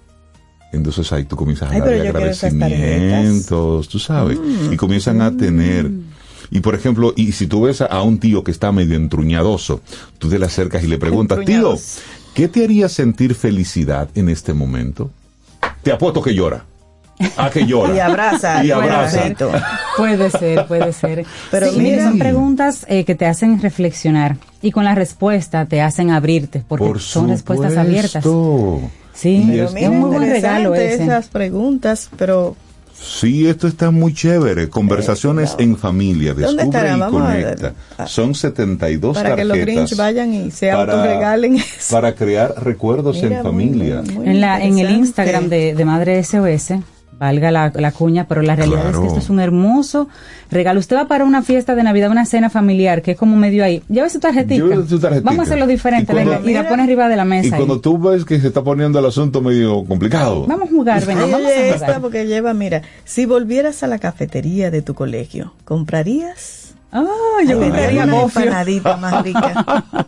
Entonces 0.73 1.13
ahí 1.13 1.25
tú 1.25 1.37
comienzas 1.37 1.71
a 1.71 1.75
Ay, 1.75 1.81
darle 1.81 2.09
agradecimientos, 2.09 3.89
tú 3.89 3.99
sabes, 3.99 4.39
Mm. 4.39 4.73
y 4.73 4.77
comienzan 4.77 5.21
a 5.21 5.37
tener. 5.37 5.91
Y 6.51 6.61
por 6.61 6.75
ejemplo, 6.75 7.13
y 7.17 7.33
si 7.33 7.47
tú 7.47 7.63
ves 7.63 7.81
a, 7.81 8.03
un 8.03 8.19
tío 8.19 8.43
que 8.45 8.51
está 8.51 8.73
medio 8.73 8.97
entruñadoso, 8.97 9.81
tú 10.19 10.29
te 10.29 10.39
le 10.39 10.47
acercas 10.47 10.83
y 10.85 10.87
le 10.87 10.99
preguntas, 10.99 11.39
tío. 11.45 11.77
¿qué 12.35 12.49
te 12.49 12.65
haría 12.65 12.89
sentir 12.89 13.35
felicidad 13.35 14.09
en 14.15 14.29
este 14.29 14.53
momento? 14.55 15.11
Te 15.83 15.93
apuesto 15.93 16.23
que 16.23 16.35
llora. 16.35 16.65
Ah, 17.37 17.51
que 17.51 17.65
llora. 17.67 17.95
Y 17.97 17.99
abraza. 18.01 18.65
Y 18.65 18.71
abraza. 18.71 19.23
Puede 19.97 20.31
ser, 20.31 20.67
puede 20.67 20.93
ser. 20.93 21.25
Pero 21.51 21.71
sí, 21.71 21.79
mira- 21.79 22.05
son 22.05 22.19
preguntas 22.19 22.85
eh, 22.89 23.05
que 23.05 23.15
te 23.15 23.27
hacen 23.27 23.61
reflexionar 23.61 24.37
y 24.61 24.73
con 24.73 24.85
la 24.85 24.95
respuesta 24.95 25.67
te 25.67 25.81
hacen 25.81 26.11
abrirte 26.11 26.65
porque 26.67 26.85
Por 26.87 27.01
son 27.01 27.29
respuestas 27.29 27.77
abiertas. 27.77 28.25
Sí, 29.15 29.45
Pero 29.49 29.65
es 29.69 29.75
es 29.75 29.89
un 29.89 29.99
muy 30.01 30.11
buen 30.17 30.31
regalo 30.31 30.75
ese. 30.75 31.03
esas 31.05 31.29
preguntas, 31.29 32.09
pero 32.17 32.57
Sí, 32.95 33.49
esto 33.49 33.67
está 33.67 33.91
muy 33.91 34.15
chévere. 34.15 34.69
Conversaciones 34.69 35.57
en 35.59 35.77
familia. 35.77 36.35
¿Dónde 36.35 36.47
Descubre 36.47 36.65
estará? 36.67 36.97
y 36.97 37.01
Vamos 37.01 37.21
conecta. 37.23 37.73
Ah. 37.99 38.07
Son 38.07 38.33
72 38.35 39.17
para 39.17 39.35
que 39.35 39.45
los 39.45 39.59
tarjetas 39.59 39.75
Grinch 39.89 39.97
vayan 39.97 40.33
y 40.33 40.51
se 40.53 40.71
para- 40.71 40.93
autorregalen 40.93 41.57
eso. 41.57 41.95
Para 41.95 42.15
crear 42.15 42.55
recuerdos 42.63 43.17
Mira, 43.17 43.27
en 43.29 43.33
muy 43.35 43.43
familia. 43.43 44.03
muy 44.15 44.27
en, 44.29 44.41
la, 44.41 44.63
en 44.63 44.79
el. 44.79 44.91
Instagram 44.93 45.49
de, 45.49 45.75
de 45.75 45.85
Madre 45.85 46.23
SOS, 46.23 46.75
valga 47.23 47.53
la, 47.53 47.73
la 47.75 47.93
cuña, 47.93 48.27
pero 48.27 48.43
la 48.43 48.57
realidad 48.57 48.91
es 48.91 48.97
que 48.99 49.07
esto 49.07 49.19
es 49.21 49.31
un 49.31 49.39
hermoso 49.39 50.09
regalo. 50.51 50.81
Usted 50.81 50.97
va 50.97 51.07
para 51.07 51.25
una 51.25 51.43
fiesta 51.43 51.77
de 51.77 51.85
Navidad, 51.85 52.11
una 52.11 52.27
cena 52.27 52.51
familiar, 52.51 53.01
que 53.01 53.13
es 53.13 53.17
como 53.17 53.37
medio 53.37 53.63
ahí. 53.65 53.81
Lleve 53.89 54.11
su 54.11 54.19
tarjetita. 54.19 54.65
Su 54.89 54.99
tarjetica. 54.99 55.31
Vamos 55.31 55.39
a 55.39 55.43
hacerlo 55.45 55.69
diferente, 55.69 56.13
Y 56.13 56.15
cuando- 56.17 56.33
venga, 56.41 56.51
y 56.51 56.55
la 56.55 56.69
pone 56.69 56.83
arriba 56.83 57.09
de 57.09 57.17
la 57.17 57.25
Y 57.25 57.29
mesa. 57.29 57.55
ahí. 57.57 57.61
cuando 57.65 57.81
tú 57.81 57.97
ves 57.97 58.25
que 58.25 58.41
se 58.41 58.49
está 58.49 58.63
poniendo 58.65 58.99
el 58.99 59.07
asunto 59.07 59.41
medio 59.41 59.85
complicado. 59.85 60.47
Vamos 60.49 60.69
a 60.69 60.73
jugar, 60.73 61.07
venga, 61.07 61.27
vamos 61.27 61.41
a 61.53 61.75
jugar. 61.79 62.01
porque 62.01 62.27
lleva, 62.27 62.55
mira, 62.55 62.83
si 63.05 63.25
volvieras 63.25 63.85
a 63.85 63.87
la 63.87 63.99
cafetería 64.01 64.73
de 64.73 64.83
tu 64.83 64.95
colegio, 64.95 65.55
¿comprarías? 65.65 66.75
Ah, 66.91 67.05
yo 67.47 67.57
Ay, 67.59 67.69
compraría 67.69 68.05
una 68.05 68.21
gofio. 68.21 68.43
empanadita 68.43 68.97
más 68.97 69.23
rica. 69.23 69.65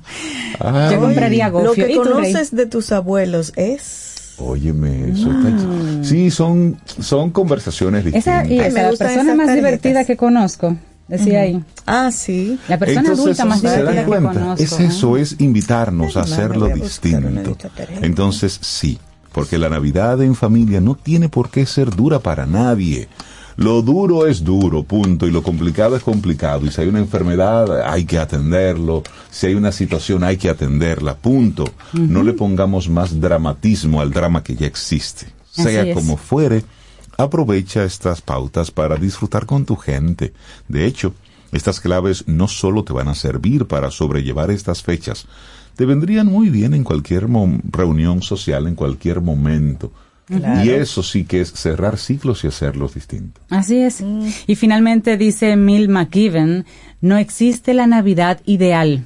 Ay, 0.60 0.94
Yo 0.94 1.00
compraría 1.00 1.48
Lo 1.48 1.60
gofio. 1.68 1.86
que 1.86 1.92
¿Y 1.92 1.94
tú, 1.94 2.04
Rey? 2.04 2.12
conoces 2.12 2.54
de 2.54 2.66
tus 2.66 2.92
abuelos 2.92 3.52
es... 3.56 4.13
Óyeme, 4.38 5.10
eso 5.10 5.30
está 5.30 5.48
ch- 5.50 6.04
Sí, 6.04 6.30
son, 6.30 6.76
son 7.00 7.30
conversaciones 7.30 8.04
distintas. 8.04 8.44
Esa, 8.44 8.52
y 8.52 8.58
esa, 8.58 8.82
la 8.82 8.88
persona 8.90 9.34
más 9.34 9.46
tarjetas. 9.46 9.54
divertida 9.54 10.04
que 10.04 10.16
conozco, 10.16 10.76
decía 11.06 11.42
ahí. 11.42 11.62
Ah, 11.86 12.10
sí. 12.10 12.58
La 12.68 12.78
persona 12.78 13.00
Entonces, 13.10 13.24
adulta 13.40 13.44
más 13.44 13.60
¿se 13.60 13.66
dan 13.68 13.76
divertida 13.78 14.02
que 14.02 14.08
cuenta? 14.08 14.32
conozco. 14.40 14.62
Es 14.64 14.80
eso, 14.80 15.16
es 15.16 15.36
invitarnos 15.38 16.16
a 16.16 16.22
Ay, 16.24 16.32
hacerlo 16.32 16.66
distinto. 16.68 17.56
Entonces, 18.02 18.58
sí, 18.60 18.98
porque 19.32 19.56
la 19.58 19.68
Navidad 19.68 20.20
en 20.22 20.34
familia 20.34 20.80
no 20.80 20.94
tiene 20.96 21.28
por 21.28 21.50
qué 21.50 21.64
ser 21.66 21.94
dura 21.94 22.18
para 22.18 22.44
nadie. 22.46 23.08
Lo 23.56 23.82
duro 23.82 24.26
es 24.26 24.42
duro, 24.42 24.82
punto, 24.82 25.26
y 25.26 25.30
lo 25.30 25.42
complicado 25.42 25.96
es 25.96 26.02
complicado. 26.02 26.66
Y 26.66 26.70
si 26.70 26.80
hay 26.80 26.88
una 26.88 26.98
enfermedad, 26.98 27.88
hay 27.88 28.04
que 28.04 28.18
atenderlo. 28.18 29.02
Si 29.30 29.46
hay 29.46 29.54
una 29.54 29.72
situación, 29.72 30.24
hay 30.24 30.36
que 30.36 30.48
atenderla, 30.48 31.16
punto. 31.16 31.64
No 31.92 32.22
le 32.22 32.32
pongamos 32.32 32.88
más 32.88 33.20
dramatismo 33.20 34.00
al 34.00 34.10
drama 34.10 34.42
que 34.42 34.56
ya 34.56 34.66
existe. 34.66 35.26
Sea 35.50 35.84
es. 35.84 35.94
como 35.94 36.16
fuere, 36.16 36.64
aprovecha 37.16 37.84
estas 37.84 38.20
pautas 38.20 38.70
para 38.70 38.96
disfrutar 38.96 39.46
con 39.46 39.64
tu 39.64 39.76
gente. 39.76 40.32
De 40.68 40.84
hecho, 40.84 41.14
estas 41.52 41.78
claves 41.78 42.24
no 42.26 42.48
solo 42.48 42.82
te 42.82 42.92
van 42.92 43.06
a 43.06 43.14
servir 43.14 43.66
para 43.66 43.92
sobrellevar 43.92 44.50
estas 44.50 44.82
fechas, 44.82 45.26
te 45.76 45.86
vendrían 45.86 46.26
muy 46.26 46.50
bien 46.50 46.74
en 46.74 46.84
cualquier 46.84 47.28
reunión 47.70 48.22
social, 48.22 48.66
en 48.66 48.74
cualquier 48.74 49.20
momento. 49.20 49.92
Y 50.28 50.70
eso 50.70 51.02
sí 51.02 51.24
que 51.24 51.40
es 51.42 51.52
cerrar 51.52 51.98
ciclos 51.98 52.44
y 52.44 52.46
hacerlos 52.46 52.94
distintos. 52.94 53.44
Así 53.50 53.78
es. 53.78 54.02
Y 54.46 54.54
finalmente 54.54 55.16
dice 55.16 55.56
Mil 55.56 55.88
McKibben, 55.88 56.64
no 57.00 57.18
existe 57.18 57.74
la 57.74 57.86
Navidad 57.86 58.40
ideal. 58.46 59.04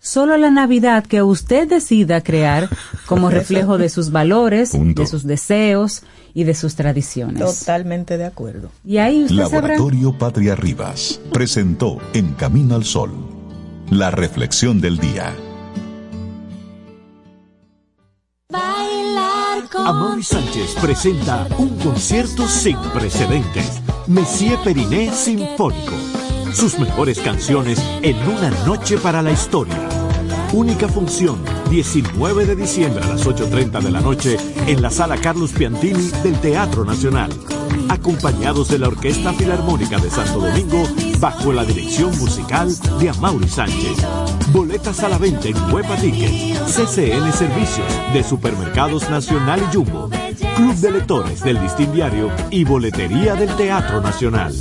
Solo 0.00 0.36
la 0.36 0.50
Navidad 0.50 1.04
que 1.06 1.22
usted 1.22 1.68
decida 1.68 2.22
crear 2.22 2.68
como 3.06 3.30
reflejo 3.30 3.78
de 3.78 3.88
sus 3.88 4.10
valores, 4.10 4.70
Punto. 4.70 5.02
de 5.02 5.08
sus 5.08 5.24
deseos 5.24 6.02
y 6.34 6.44
de 6.44 6.54
sus 6.54 6.74
tradiciones. 6.76 7.44
Totalmente 7.44 8.16
de 8.16 8.24
acuerdo. 8.24 8.70
Y 8.84 8.98
ahí 8.98 9.24
usted 9.24 9.42
sabrá. 9.42 9.60
Laboratorio 9.60 10.16
Patria 10.16 10.54
Rivas 10.54 11.20
presentó 11.32 11.98
En 12.14 12.34
Camino 12.34 12.74
al 12.74 12.84
Sol, 12.84 13.12
la 13.90 14.10
reflexión 14.10 14.80
del 14.80 14.98
día. 14.98 15.34
Amaury 19.88 20.22
Sánchez 20.22 20.74
presenta 20.82 21.48
un 21.56 21.78
concierto 21.78 22.46
sin 22.46 22.76
precedentes. 22.92 23.80
Messier 24.06 24.58
Periné 24.62 25.10
Sinfónico. 25.10 25.94
Sus 26.52 26.78
mejores 26.78 27.18
canciones 27.20 27.82
en 28.02 28.14
una 28.28 28.50
noche 28.66 28.98
para 28.98 29.22
la 29.22 29.30
historia. 29.30 29.78
Única 30.52 30.88
función, 30.88 31.38
19 31.70 32.44
de 32.44 32.54
diciembre 32.54 33.02
a 33.02 33.08
las 33.08 33.26
8.30 33.26 33.80
de 33.80 33.90
la 33.90 34.02
noche 34.02 34.36
en 34.66 34.82
la 34.82 34.90
sala 34.90 35.16
Carlos 35.16 35.52
Piantini 35.52 36.10
del 36.22 36.38
Teatro 36.38 36.84
Nacional. 36.84 37.30
Acompañados 37.88 38.68
de 38.68 38.78
la 38.78 38.88
Orquesta 38.88 39.32
Filarmónica 39.32 39.98
de 39.98 40.10
Santo 40.10 40.40
Domingo 40.40 40.82
bajo 41.18 41.52
la 41.52 41.64
dirección 41.64 42.16
musical 42.18 42.74
de 42.98 43.08
Amaury 43.10 43.48
Sánchez. 43.48 43.98
Boletas 44.52 45.02
a 45.02 45.08
la 45.08 45.18
venta 45.18 45.48
en 45.48 45.56
Huepa 45.72 45.96
Ticket, 45.96 46.56
CCN 46.66 47.32
Servicios 47.32 47.86
de 48.12 48.22
Supermercados 48.22 49.08
Nacional 49.08 49.62
y 49.62 49.76
Jumbo, 49.76 50.10
Club 50.56 50.74
de 50.76 50.90
Lectores 50.90 51.42
del 51.42 51.60
Listín 51.60 51.92
Diario 51.92 52.30
y 52.50 52.64
Boletería 52.64 53.34
del 53.34 53.54
Teatro 53.56 54.00
Nacional. 54.00 54.54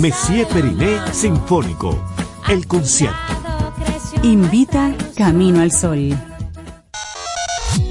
Messier 0.00 0.46
Periné 0.48 0.98
Sinfónico, 1.12 1.98
el 2.48 2.66
concierto. 2.66 3.16
Invita 4.22 4.94
Camino 5.16 5.60
al 5.60 5.70
Sol. 5.70 6.16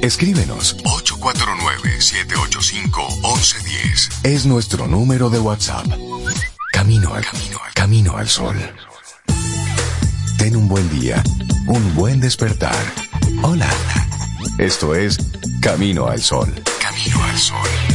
Escríbenos 0.02 0.76
849-785-1110. 1.24 4.10
Es 4.24 4.46
nuestro 4.46 4.88
número 4.88 5.30
de 5.30 5.40
WhatsApp. 5.40 5.86
Camino 6.74 7.14
al 7.14 7.26
camino, 7.26 7.60
al 7.66 7.74
camino 7.74 8.18
al 8.18 8.28
sol. 8.28 8.58
Ten 10.38 10.58
un 10.58 10.68
buen 10.68 10.90
día, 10.90 11.24
un 11.68 11.96
buen 11.96 12.20
despertar. 12.20 12.76
Hola. 13.42 13.70
Esto 14.58 14.96
es 14.96 15.18
Camino 15.62 16.08
al 16.08 16.22
Sol. 16.22 16.54
Camino 16.82 17.24
al 17.24 17.38
Sol. 17.38 17.93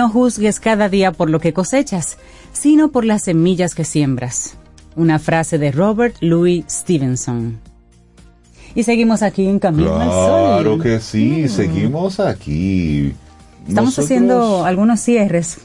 No 0.00 0.08
juzgues 0.08 0.60
cada 0.60 0.88
día 0.88 1.12
por 1.12 1.28
lo 1.28 1.40
que 1.40 1.52
cosechas, 1.52 2.16
sino 2.54 2.90
por 2.90 3.04
las 3.04 3.24
semillas 3.24 3.74
que 3.74 3.84
siembras. 3.84 4.54
Una 4.96 5.18
frase 5.18 5.58
de 5.58 5.72
Robert 5.72 6.16
Louis 6.22 6.64
Stevenson. 6.70 7.58
Y 8.74 8.84
seguimos 8.84 9.20
aquí 9.20 9.46
en 9.46 9.58
Camino 9.58 9.94
al 10.00 10.08
Sol. 10.10 10.62
Claro 10.62 10.78
que 10.78 11.00
sí, 11.00 11.50
seguimos 11.50 12.18
aquí. 12.18 13.12
Estamos 13.68 13.90
Nosotros- 13.90 14.06
haciendo 14.06 14.64
algunos 14.64 15.00
cierres 15.00 15.58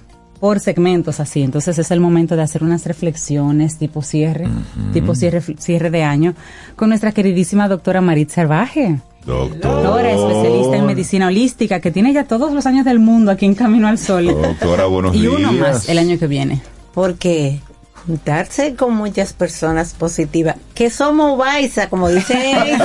por 0.46 0.60
segmentos 0.60 1.20
así, 1.20 1.42
entonces 1.42 1.80
es 1.80 1.90
el 1.90 2.00
momento 2.00 2.36
de 2.36 2.44
hacer 2.44 2.64
unas 2.64 2.86
reflexiones 2.86 3.80
tipo 3.80 4.04
cierre, 4.04 4.48
tipo 4.94 5.16
cierre, 5.16 5.42
cierre 5.42 5.90
de 5.90 6.04
año, 6.04 6.36
con 6.76 6.90
nuestra 6.90 7.12
queridísima 7.14 7.68
doctora 7.68 8.00
Marit 8.00 8.30
Salvaje. 8.30 9.00
Doctora 9.26 10.12
especialista 10.12 10.78
en 10.78 10.86
medicina 10.86 11.30
holística 11.30 11.80
que 11.80 11.90
tiene 11.90 12.14
ya 12.14 12.26
todos 12.26 12.54
los 12.54 12.68
años 12.68 12.86
del 12.86 13.00
mundo 13.00 13.32
aquí 13.32 13.48
en 13.48 13.56
Camino 13.56 13.88
al 13.88 13.98
Sol. 13.98 14.28
Doctora, 14.28 14.86
buenos 14.86 15.16
y 15.16 15.22
días. 15.22 15.34
uno 15.36 15.52
más 15.54 15.90
el 15.90 15.98
año 15.98 16.20
que 16.20 16.28
viene. 16.28 16.62
Porque 16.94 17.60
juntarse 18.06 18.76
con 18.76 18.94
muchas 18.94 19.34
personas 19.34 19.96
positivas, 19.96 20.58
que 20.76 20.92
somos 20.92 21.40
baisa, 21.40 21.90
como 21.90 22.08
dicen 22.08 22.38
en. 22.40 22.78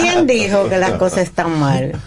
¿Quién 0.00 0.28
dijo 0.28 0.68
que 0.68 0.78
las 0.78 0.92
cosas 0.92 1.24
están 1.24 1.58
mal? 1.58 2.00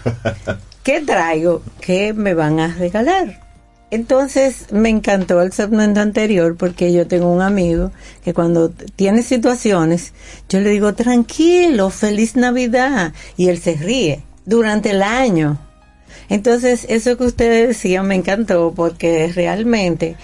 ¿Qué 0.82 1.02
traigo? 1.02 1.60
¿Qué 1.82 2.14
me 2.14 2.32
van 2.32 2.58
a 2.58 2.68
regalar? 2.68 3.49
Entonces 3.90 4.66
me 4.70 4.88
encantó 4.88 5.42
el 5.42 5.52
segmento 5.52 6.00
anterior 6.00 6.56
porque 6.56 6.92
yo 6.92 7.06
tengo 7.06 7.32
un 7.32 7.42
amigo 7.42 7.90
que 8.24 8.32
cuando 8.32 8.70
tiene 8.70 9.22
situaciones, 9.22 10.12
yo 10.48 10.60
le 10.60 10.70
digo, 10.70 10.94
tranquilo, 10.94 11.90
feliz 11.90 12.36
Navidad. 12.36 13.12
Y 13.36 13.48
él 13.48 13.58
se 13.58 13.74
ríe 13.74 14.22
durante 14.44 14.90
el 14.90 15.02
año. 15.02 15.58
Entonces, 16.28 16.86
eso 16.88 17.16
que 17.16 17.24
ustedes 17.24 17.68
decían 17.68 18.06
me 18.06 18.14
encantó 18.14 18.72
porque 18.74 19.32
realmente, 19.34 20.16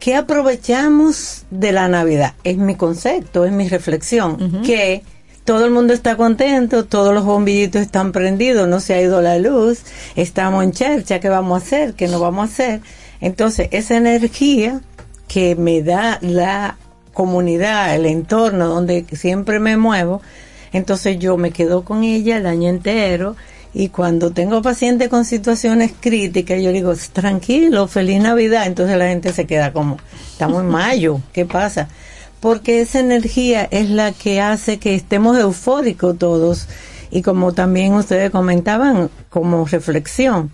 ¿qué 0.00 0.16
aprovechamos 0.16 1.44
de 1.50 1.70
la 1.70 1.86
Navidad? 1.86 2.34
Es 2.42 2.56
mi 2.56 2.74
concepto, 2.74 3.44
es 3.44 3.52
mi 3.52 3.68
reflexión, 3.68 4.62
que 4.62 5.02
todo 5.48 5.64
el 5.64 5.70
mundo 5.70 5.94
está 5.94 6.14
contento, 6.18 6.84
todos 6.84 7.14
los 7.14 7.24
bombillitos 7.24 7.80
están 7.80 8.12
prendidos, 8.12 8.68
no 8.68 8.80
se 8.80 8.92
ha 8.92 9.00
ido 9.00 9.22
la 9.22 9.38
luz, 9.38 9.80
estamos 10.14 10.62
en 10.62 10.72
chercha, 10.72 11.20
¿qué 11.20 11.30
vamos 11.30 11.62
a 11.62 11.64
hacer? 11.64 11.94
¿Qué 11.94 12.06
no 12.06 12.20
vamos 12.20 12.42
a 12.42 12.52
hacer? 12.52 12.80
Entonces, 13.22 13.68
esa 13.70 13.96
energía 13.96 14.82
que 15.26 15.56
me 15.56 15.82
da 15.82 16.18
la 16.20 16.76
comunidad, 17.14 17.94
el 17.94 18.04
entorno 18.04 18.68
donde 18.68 19.06
siempre 19.12 19.58
me 19.58 19.78
muevo, 19.78 20.20
entonces 20.74 21.18
yo 21.18 21.38
me 21.38 21.50
quedo 21.50 21.82
con 21.82 22.04
ella 22.04 22.36
el 22.36 22.44
año 22.44 22.68
entero 22.68 23.34
y 23.72 23.88
cuando 23.88 24.32
tengo 24.32 24.60
pacientes 24.60 25.08
con 25.08 25.24
situaciones 25.24 25.92
críticas, 25.98 26.60
yo 26.60 26.72
digo, 26.72 26.92
tranquilo, 27.14 27.88
feliz 27.88 28.20
Navidad. 28.20 28.66
Entonces 28.66 28.98
la 28.98 29.08
gente 29.08 29.32
se 29.32 29.46
queda 29.46 29.72
como, 29.72 29.96
estamos 30.30 30.60
en 30.60 30.68
mayo, 30.68 31.22
¿qué 31.32 31.46
pasa? 31.46 31.88
Porque 32.40 32.80
esa 32.80 33.00
energía 33.00 33.66
es 33.70 33.90
la 33.90 34.12
que 34.12 34.40
hace 34.40 34.78
que 34.78 34.94
estemos 34.94 35.38
eufóricos 35.38 36.18
todos. 36.18 36.66
Y 37.10 37.22
como 37.22 37.52
también 37.52 37.94
ustedes 37.94 38.30
comentaban, 38.30 39.10
como 39.30 39.64
reflexión, 39.64 40.50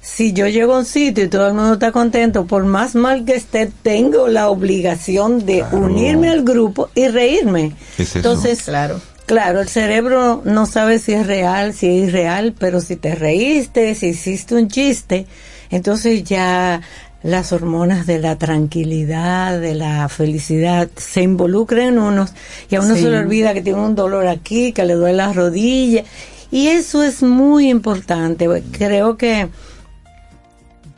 si 0.00 0.32
yo 0.32 0.48
llego 0.48 0.74
a 0.74 0.78
un 0.80 0.84
sitio 0.84 1.24
y 1.24 1.28
todo 1.28 1.46
el 1.46 1.54
mundo 1.54 1.74
está 1.74 1.92
contento, 1.92 2.46
por 2.46 2.64
más 2.64 2.94
mal 2.94 3.24
que 3.24 3.36
esté, 3.36 3.70
tengo 3.82 4.26
la 4.26 4.48
obligación 4.48 5.46
de 5.46 5.64
unirme 5.70 6.28
al 6.28 6.42
grupo 6.42 6.90
y 6.94 7.06
reírme. 7.08 7.72
Entonces, 8.14 8.64
claro 8.64 9.00
Claro, 9.26 9.60
el 9.60 9.68
cerebro 9.68 10.42
no 10.44 10.66
sabe 10.66 10.98
si 10.98 11.12
es 11.12 11.26
real, 11.26 11.72
si 11.72 11.86
es 11.86 12.08
irreal, 12.08 12.54
pero 12.58 12.80
si 12.80 12.96
te 12.96 13.14
reíste, 13.14 13.94
si 13.94 14.08
hiciste 14.08 14.54
un 14.56 14.68
chiste, 14.68 15.26
entonces 15.70 16.24
ya 16.24 16.82
las 17.22 17.52
hormonas 17.52 18.06
de 18.06 18.18
la 18.18 18.36
tranquilidad, 18.36 19.60
de 19.60 19.74
la 19.74 20.08
felicidad, 20.08 20.88
se 20.96 21.22
involucran 21.22 21.88
en 21.88 21.98
unos 21.98 22.32
y 22.68 22.76
a 22.76 22.80
uno 22.80 22.94
se 22.94 23.08
le 23.08 23.18
olvida 23.18 23.54
que 23.54 23.62
tiene 23.62 23.80
un 23.80 23.94
dolor 23.94 24.26
aquí, 24.26 24.72
que 24.72 24.84
le 24.84 24.94
duele 24.94 25.18
la 25.18 25.32
rodilla. 25.32 26.04
Y 26.50 26.68
eso 26.68 27.02
es 27.02 27.22
muy 27.22 27.70
importante. 27.70 28.46
Creo 28.72 29.16
que 29.16 29.48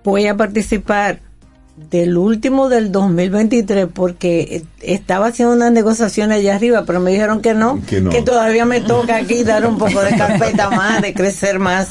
voy 0.02 0.26
a 0.26 0.36
participar 0.36 1.20
del 1.90 2.16
último 2.16 2.68
del 2.68 2.92
2023 2.92 3.88
porque 3.92 4.62
estaba 4.80 5.26
haciendo 5.26 5.54
una 5.54 5.70
negociación 5.70 6.30
allá 6.30 6.54
arriba, 6.54 6.84
pero 6.86 7.00
me 7.00 7.10
dijeron 7.10 7.40
que 7.40 7.54
no, 7.54 7.80
que, 7.86 8.00
todavía 8.22 8.64
me 8.64 8.80
toca 8.80 9.16
aquí 9.16 9.42
dar 9.42 9.66
un 9.66 9.78
poco 9.78 10.00
de 10.02 10.16
carpeta 10.16 10.70
más, 10.70 11.02
de 11.02 11.14
crecer 11.14 11.58
más. 11.58 11.88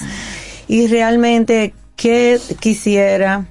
Y 0.67 0.87
realmente 0.87 1.73
que 1.95 2.39
quisiera, 2.59 3.45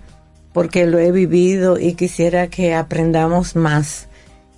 porque 0.52 0.86
lo 0.86 0.98
he 0.98 1.12
vivido 1.12 1.78
y 1.78 1.94
quisiera 1.94 2.48
que 2.48 2.74
aprendamos 2.74 3.56
más, 3.56 4.08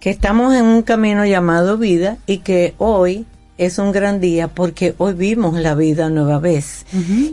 que 0.00 0.10
estamos 0.10 0.54
en 0.54 0.64
un 0.64 0.82
camino 0.82 1.24
llamado 1.24 1.78
vida 1.78 2.18
y 2.26 2.38
que 2.38 2.74
hoy 2.78 3.26
es 3.56 3.78
un 3.78 3.92
gran 3.92 4.20
día 4.20 4.48
porque 4.48 4.94
hoy 4.98 5.14
vimos 5.14 5.58
la 5.58 5.74
vida 5.74 6.10
nueva 6.10 6.38
vez. 6.38 6.84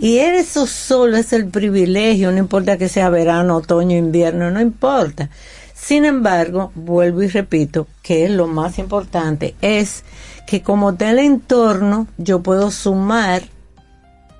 Y 0.01 0.17
eso 0.17 0.67
solo 0.67 1.17
es 1.17 1.33
el 1.33 1.47
privilegio, 1.47 2.31
no 2.31 2.37
importa 2.37 2.77
que 2.77 2.89
sea 2.89 3.09
verano, 3.09 3.57
otoño, 3.57 3.97
invierno, 3.97 4.51
no 4.51 4.61
importa. 4.61 5.29
Sin 5.73 6.05
embargo, 6.05 6.71
vuelvo 6.75 7.23
y 7.23 7.27
repito 7.27 7.87
que 8.03 8.25
es 8.25 8.31
lo 8.31 8.47
más 8.47 8.77
importante, 8.77 9.55
es 9.61 10.03
que 10.45 10.61
como 10.61 10.91
del 10.91 11.17
entorno 11.17 12.07
yo 12.17 12.41
puedo 12.41 12.69
sumar 12.69 13.41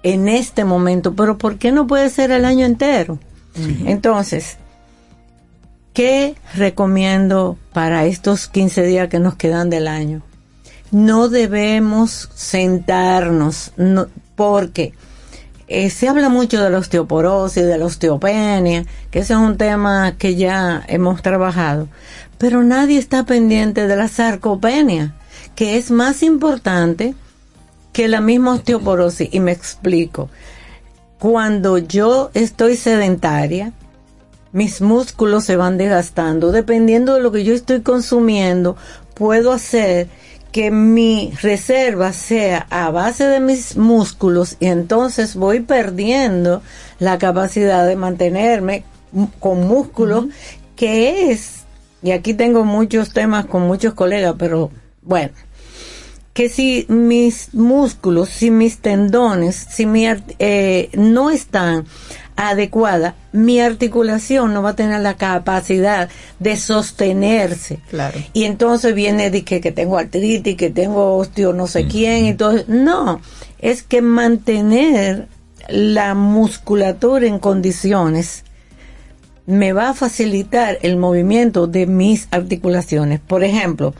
en 0.03 0.27
este 0.27 0.65
momento, 0.65 1.15
pero 1.15 1.37
¿por 1.37 1.57
qué 1.57 1.71
no 1.71 1.87
puede 1.87 2.09
ser 2.09 2.31
el 2.31 2.45
año 2.45 2.65
entero? 2.65 3.17
Entonces, 3.55 4.57
¿qué 5.93 6.35
recomiendo 6.55 7.57
para 7.73 8.05
estos 8.05 8.47
15 8.47 8.83
días 8.83 9.09
que 9.09 9.19
nos 9.19 9.35
quedan 9.35 9.69
del 9.69 9.87
año? 9.87 10.21
no 10.91 11.29
debemos 11.29 12.29
sentarnos, 12.35 13.71
porque 14.35 14.93
eh, 15.67 15.89
se 15.89 16.09
habla 16.09 16.27
mucho 16.27 16.61
de 16.61 16.69
la 16.69 16.79
osteoporosis, 16.79 17.65
de 17.65 17.77
la 17.77 17.85
osteopenia, 17.85 18.85
que 19.09 19.19
ese 19.19 19.33
es 19.33 19.39
un 19.39 19.57
tema 19.57 20.17
que 20.17 20.35
ya 20.35 20.83
hemos 20.87 21.21
trabajado, 21.21 21.87
pero 22.37 22.61
nadie 22.63 22.99
está 22.99 23.25
pendiente 23.25 23.87
de 23.87 23.95
la 23.95 24.09
sarcopenia, 24.09 25.15
que 25.55 25.77
es 25.77 25.91
más 25.91 26.23
importante 26.23 27.15
que 27.93 28.09
la 28.09 28.19
misma 28.19 28.53
osteoporosis. 28.53 29.29
Y 29.31 29.39
me 29.39 29.51
explico. 29.51 30.29
Cuando 31.21 31.77
yo 31.77 32.31
estoy 32.33 32.75
sedentaria, 32.75 33.73
mis 34.53 34.81
músculos 34.81 35.43
se 35.45 35.55
van 35.55 35.77
desgastando. 35.77 36.51
Dependiendo 36.51 37.13
de 37.13 37.21
lo 37.21 37.31
que 37.31 37.43
yo 37.43 37.53
estoy 37.53 37.81
consumiendo, 37.81 38.75
puedo 39.13 39.51
hacer 39.51 40.07
que 40.51 40.71
mi 40.71 41.31
reserva 41.39 42.11
sea 42.11 42.65
a 42.71 42.89
base 42.89 43.27
de 43.27 43.39
mis 43.39 43.77
músculos 43.77 44.57
y 44.59 44.65
entonces 44.65 45.35
voy 45.35 45.59
perdiendo 45.59 46.63
la 46.97 47.19
capacidad 47.19 47.85
de 47.85 47.95
mantenerme 47.95 48.83
con 49.39 49.67
músculos, 49.67 50.25
que 50.75 51.29
es, 51.29 51.65
y 52.01 52.13
aquí 52.13 52.33
tengo 52.33 52.65
muchos 52.65 53.13
temas 53.13 53.45
con 53.45 53.61
muchos 53.67 53.93
colegas, 53.93 54.33
pero 54.39 54.71
bueno, 55.03 55.33
que 56.33 56.49
si 56.49 56.85
mis 56.87 57.53
músculos, 57.53 58.29
si 58.29 58.51
mis 58.51 58.79
tendones, 58.79 59.55
si 59.55 59.85
mi, 59.85 60.07
eh, 60.39 60.89
no 60.93 61.29
están 61.29 61.85
adecuada, 62.35 63.15
mi 63.33 63.59
articulación 63.59 64.53
no 64.53 64.63
va 64.63 64.71
a 64.71 64.75
tener 64.75 65.01
la 65.01 65.15
capacidad 65.15 66.09
de 66.39 66.55
sostenerse. 66.55 67.79
Claro. 67.89 68.17
Y 68.33 68.45
entonces 68.45 68.95
viene 68.95 69.29
de 69.29 69.43
que, 69.43 69.61
que 69.61 69.71
tengo 69.71 69.97
artritis, 69.97 70.55
que 70.55 70.69
tengo 70.69 71.17
osteo 71.17 71.53
no 71.53 71.67
sé 71.67 71.87
quién, 71.87 72.25
entonces, 72.25 72.67
no, 72.67 73.21
es 73.59 73.83
que 73.83 74.01
mantener 74.01 75.27
la 75.69 76.15
musculatura 76.15 77.27
en 77.27 77.39
condiciones 77.39 78.43
me 79.45 79.73
va 79.73 79.89
a 79.89 79.93
facilitar 79.93 80.77
el 80.81 80.97
movimiento 80.97 81.67
de 81.67 81.85
mis 81.85 82.27
articulaciones. 82.31 83.19
Por 83.19 83.43
ejemplo, 83.43 83.93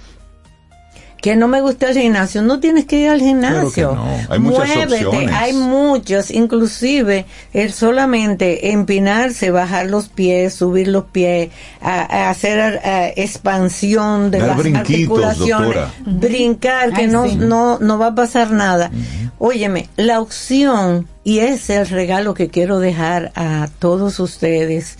que 1.22 1.36
no 1.36 1.48
me 1.48 1.62
gusta 1.62 1.90
el 1.90 1.98
gimnasio, 1.98 2.42
no 2.42 2.60
tienes 2.60 2.86
que 2.86 3.00
ir 3.00 3.10
al 3.10 3.20
gimnasio. 3.22 3.96
Hay 4.30 4.40
muchas 4.40 4.68
Muévete, 4.76 5.06
opciones. 5.06 5.36
hay 5.36 5.54
muchos, 5.54 6.32
inclusive 6.32 7.26
el 7.54 7.72
solamente 7.72 8.72
empinarse, 8.72 9.52
bajar 9.52 9.86
los 9.86 10.10
pies, 10.10 10.56
subir 10.56 10.88
los 10.88 11.06
pies, 11.06 11.50
a, 11.80 12.26
a 12.26 12.30
hacer 12.32 12.82
expansión 13.16 14.32
de 14.32 14.40
Dar 14.40 14.58
las 14.58 14.76
articulaciones, 14.76 15.76
doctora. 15.76 15.94
brincar, 16.06 16.92
que 16.94 17.02
Ay, 17.02 17.08
no, 17.08 17.26
sí. 17.28 17.36
no, 17.36 17.78
no 17.80 17.98
va 18.00 18.08
a 18.08 18.16
pasar 18.16 18.52
nada. 18.52 18.92
Óyeme, 19.38 19.90
la 19.98 20.20
opción, 20.22 21.08
y 21.24 21.40
ese 21.40 21.54
es 21.54 21.70
el 21.70 21.88
regalo 21.90 22.34
que 22.34 22.50
quiero 22.50 22.80
dejar 22.80 23.32
a 23.36 23.70
todos 23.80 24.20
ustedes, 24.20 24.98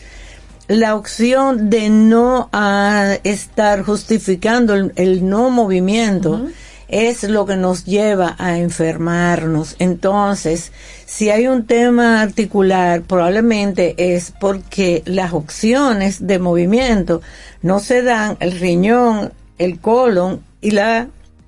la 0.72 0.96
opción 0.96 1.70
de 1.70 1.90
no 1.90 2.50
ah, 2.54 3.16
estar 3.24 3.84
justificando 3.84 4.74
el, 4.74 4.94
el 4.96 5.28
no 5.28 5.50
movimiento 5.50 6.48
es 6.88 7.24
lo 7.24 7.46
que 7.46 7.58
nos 7.58 7.86
lleva 7.86 8.36
a 8.38 8.58
enfermarnos. 8.58 9.76
Entonces, 9.80 10.72
si 11.06 11.30
hay 11.30 11.48
un 11.48 11.66
tema 11.66 12.22
articular, 12.22 13.02
probablemente 13.02 14.16
es 14.16 14.34
porque 14.40 15.04
las 15.06 15.34
opciones 15.34 16.26
de 16.26 16.40
movimiento 16.40 17.22
no 17.62 17.80
se 17.80 18.02
dan, 18.02 18.38
el 18.40 18.58
riñón, 18.58 19.34
el 19.58 19.80
colon 19.80 20.42
y 20.62 20.72
la 20.72 21.08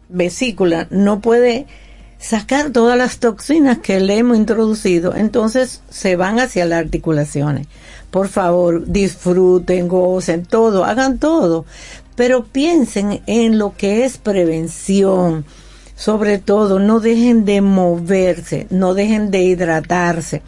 vesícula 0.10 0.88
no 0.90 1.22
puede 1.22 1.66
sacar 2.20 2.72
todas 2.72 2.98
las 2.98 3.20
toxinas 3.20 3.80
que 3.80 4.00
le 4.00 4.18
hemos 4.18 4.38
introducido, 4.38 5.14
entonces 5.14 5.82
se 5.90 6.16
van 6.16 6.40
hacia 6.40 6.66
las 6.66 6.80
articulaciones. 6.80 7.68
Por 8.14 8.28
favor, 8.28 8.86
disfruten, 8.86 9.88
gocen 9.88 10.46
todo, 10.46 10.86
hagan 10.86 11.18
todo, 11.18 11.66
pero 12.16 12.44
piensen 12.44 13.24
en 13.26 13.58
lo 13.58 13.76
que 13.76 14.06
es 14.06 14.20
prevención. 14.20 15.46
Sobre 15.96 16.38
todo, 16.38 16.78
no 16.78 17.00
dejen 17.00 17.44
de 17.44 17.62
moverse, 17.62 18.68
no 18.70 18.94
dejen 18.94 19.32
de 19.32 19.42
hidratarse. 19.42 20.44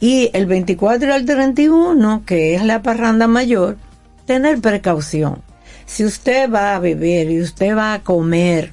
Y 0.00 0.28
el 0.34 0.44
24 0.44 1.14
al 1.14 1.24
31, 1.24 2.24
que 2.26 2.54
es 2.54 2.62
la 2.62 2.82
parranda 2.82 3.26
mayor, 3.26 3.78
tener 4.26 4.60
precaución. 4.60 5.40
Si 5.86 6.04
usted 6.04 6.52
va 6.52 6.76
a 6.76 6.78
beber 6.78 7.30
y 7.30 7.40
usted 7.40 7.74
va 7.74 7.94
a 7.94 8.02
comer, 8.02 8.72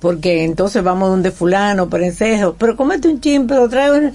porque 0.00 0.42
entonces 0.42 0.82
vamos 0.82 1.10
donde 1.10 1.30
fulano, 1.30 1.88
prensejo, 1.88 2.56
pero 2.58 2.76
cómete 2.76 3.06
un 3.06 3.20
chin, 3.20 3.46
pero 3.46 3.68
trae 3.68 3.92
un... 3.92 4.12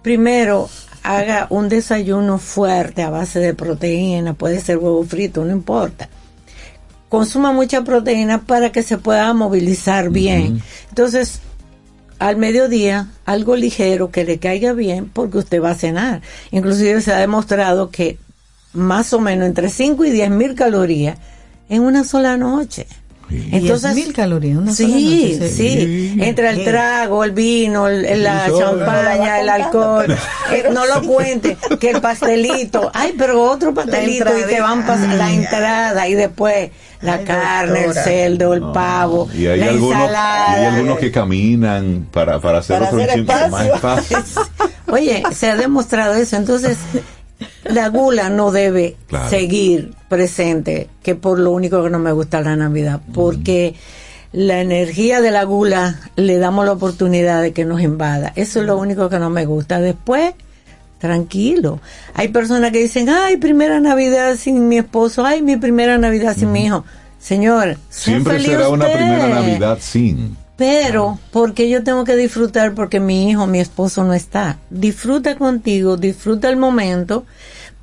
Primero, 0.00 0.70
haga 1.02 1.46
un 1.50 1.68
desayuno 1.68 2.38
fuerte 2.38 3.02
a 3.02 3.10
base 3.10 3.40
de 3.40 3.54
proteína, 3.54 4.34
puede 4.34 4.60
ser 4.60 4.78
huevo 4.78 5.04
frito, 5.04 5.44
no 5.44 5.52
importa. 5.52 6.08
Consuma 7.08 7.52
mucha 7.52 7.84
proteína 7.84 8.42
para 8.42 8.72
que 8.72 8.82
se 8.82 8.98
pueda 8.98 9.32
movilizar 9.34 10.10
bien. 10.10 10.62
Entonces, 10.88 11.40
al 12.18 12.36
mediodía, 12.36 13.08
algo 13.26 13.56
ligero 13.56 14.10
que 14.10 14.24
le 14.24 14.38
caiga 14.38 14.72
bien 14.72 15.10
porque 15.12 15.38
usted 15.38 15.60
va 15.60 15.70
a 15.70 15.74
cenar. 15.74 16.22
Inclusive 16.52 17.00
se 17.00 17.12
ha 17.12 17.18
demostrado 17.18 17.90
que 17.90 18.18
más 18.72 19.12
o 19.12 19.20
menos 19.20 19.46
entre 19.46 19.68
5 19.68 20.04
y 20.04 20.10
10 20.10 20.30
mil 20.30 20.54
calorías 20.54 21.18
en 21.68 21.82
una 21.82 22.04
sola 22.04 22.36
noche. 22.36 22.86
Entonces, 23.52 23.94
mil 23.94 24.12
calorías. 24.12 24.58
Una 24.58 24.72
sí, 24.72 25.34
sola 25.34 25.44
noche, 25.44 25.48
sí, 25.50 26.16
entre 26.20 26.50
el 26.50 26.64
trago, 26.64 27.24
el 27.24 27.32
vino, 27.32 27.88
el- 27.88 28.04
el- 28.04 28.22
la 28.22 28.46
champaña, 28.56 29.40
el 29.40 29.48
alcohol, 29.48 30.06
eh, 30.52 30.64
no 30.72 30.86
lo 30.86 31.02
cuente, 31.02 31.56
que 31.80 31.90
el 31.90 32.00
pastelito, 32.00 32.90
ay, 32.94 33.14
pero 33.16 33.42
otro 33.42 33.72
pastelito 33.74 34.26
y 34.38 34.42
te 34.52 34.60
van 34.60 34.86
pas- 34.86 35.06
la 35.16 35.32
entrada 35.32 36.08
y 36.08 36.14
después 36.14 36.70
la 37.00 37.22
carne, 37.24 37.84
doctora. 37.84 38.00
el 38.00 38.04
cerdo, 38.04 38.54
el 38.54 38.62
pavo, 38.72 39.28
Y 39.34 39.46
hay, 39.46 39.58
la 39.60 39.66
algunos, 39.68 40.10
y 40.10 40.14
hay 40.14 40.64
algunos 40.66 40.98
que 40.98 41.10
caminan 41.10 42.06
para, 42.12 42.40
para 42.40 42.58
hacer 42.58 42.78
Para 42.78 42.90
otro 42.90 43.02
hacer 43.02 43.14
chin- 43.24 43.26
más 43.50 43.66
espacio. 43.66 44.18
espacio. 44.18 44.42
Oye, 44.88 45.22
se 45.34 45.50
ha 45.50 45.56
demostrado 45.56 46.14
eso. 46.14 46.36
Entonces, 46.36 46.76
la 47.64 47.88
gula 47.88 48.28
no 48.30 48.50
debe 48.52 48.96
Claro. 49.08 49.28
seguir 49.30 49.92
presente, 50.08 50.88
que 51.02 51.14
por 51.14 51.38
lo 51.38 51.50
único 51.50 51.82
que 51.82 51.90
no 51.90 51.98
me 51.98 52.12
gusta 52.12 52.40
la 52.40 52.56
Navidad, 52.56 53.00
porque 53.14 53.74
la 54.32 54.60
energía 54.60 55.20
de 55.20 55.30
la 55.30 55.44
gula 55.44 56.00
le 56.16 56.38
damos 56.38 56.64
la 56.64 56.72
oportunidad 56.72 57.42
de 57.42 57.52
que 57.52 57.64
nos 57.64 57.80
invada. 57.82 58.32
Eso 58.36 58.60
es 58.60 58.66
lo 58.66 58.78
único 58.78 59.08
que 59.08 59.18
no 59.18 59.28
me 59.30 59.44
gusta. 59.46 59.80
Después, 59.80 60.34
tranquilo. 60.98 61.80
Hay 62.14 62.28
personas 62.28 62.70
que 62.70 62.78
dicen, 62.78 63.08
ay, 63.08 63.36
primera 63.36 63.80
Navidad 63.80 64.36
sin 64.36 64.68
mi 64.68 64.78
esposo, 64.78 65.24
ay, 65.26 65.42
mi 65.42 65.56
primera 65.56 65.98
Navidad 65.98 66.36
sin 66.36 66.52
mi 66.52 66.66
hijo. 66.66 66.84
Señor, 67.18 67.76
Siempre 67.88 68.40
será 68.40 68.68
una 68.68 68.86
primera 68.86 69.28
Navidad 69.28 69.78
sin. 69.80 70.36
Pero, 70.56 71.18
porque 71.32 71.68
yo 71.68 71.82
tengo 71.82 72.04
que 72.04 72.16
disfrutar 72.16 72.74
porque 72.74 73.00
mi 73.00 73.30
hijo, 73.30 73.46
mi 73.46 73.58
esposo 73.58 74.04
no 74.04 74.12
está. 74.12 74.58
Disfruta 74.70 75.36
contigo, 75.36 75.96
disfruta 75.96 76.48
el 76.50 76.56
momento, 76.56 77.24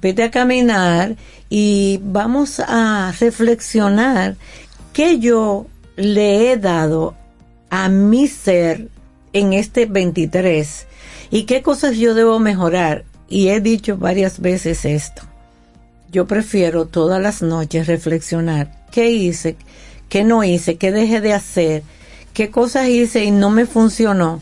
vete 0.01 0.24
a 0.24 0.32
caminar 0.32 1.15
y 1.49 1.99
vamos 2.03 2.59
a 2.59 3.13
reflexionar 3.20 4.36
qué 4.93 5.20
yo 5.20 5.65
le 5.95 6.51
he 6.51 6.57
dado 6.57 7.15
a 7.70 7.89
mi 7.89 8.28
ser 8.28 8.88
en 9.34 9.53
este 9.53 9.86
23 9.86 10.88
y 11.32 11.43
qué 11.43 11.61
cosas 11.61 11.97
yo 11.97 12.13
debo 12.13 12.39
mejorar. 12.39 13.03
Y 13.28 13.49
he 13.49 13.61
dicho 13.61 13.97
varias 13.97 14.39
veces 14.39 14.86
esto. 14.86 15.22
Yo 16.11 16.26
prefiero 16.26 16.86
todas 16.86 17.22
las 17.22 17.41
noches 17.43 17.86
reflexionar 17.86 18.72
qué 18.91 19.11
hice, 19.11 19.55
qué 20.09 20.24
no 20.24 20.43
hice, 20.43 20.78
qué 20.78 20.91
dejé 20.91 21.22
de 21.22 21.34
hacer, 21.34 21.84
qué 22.39 22.49
cosas 22.49 22.87
hice 22.87 23.25
y 23.25 23.31
no 23.31 23.49
me 23.49 23.65
funcionó, 23.65 24.41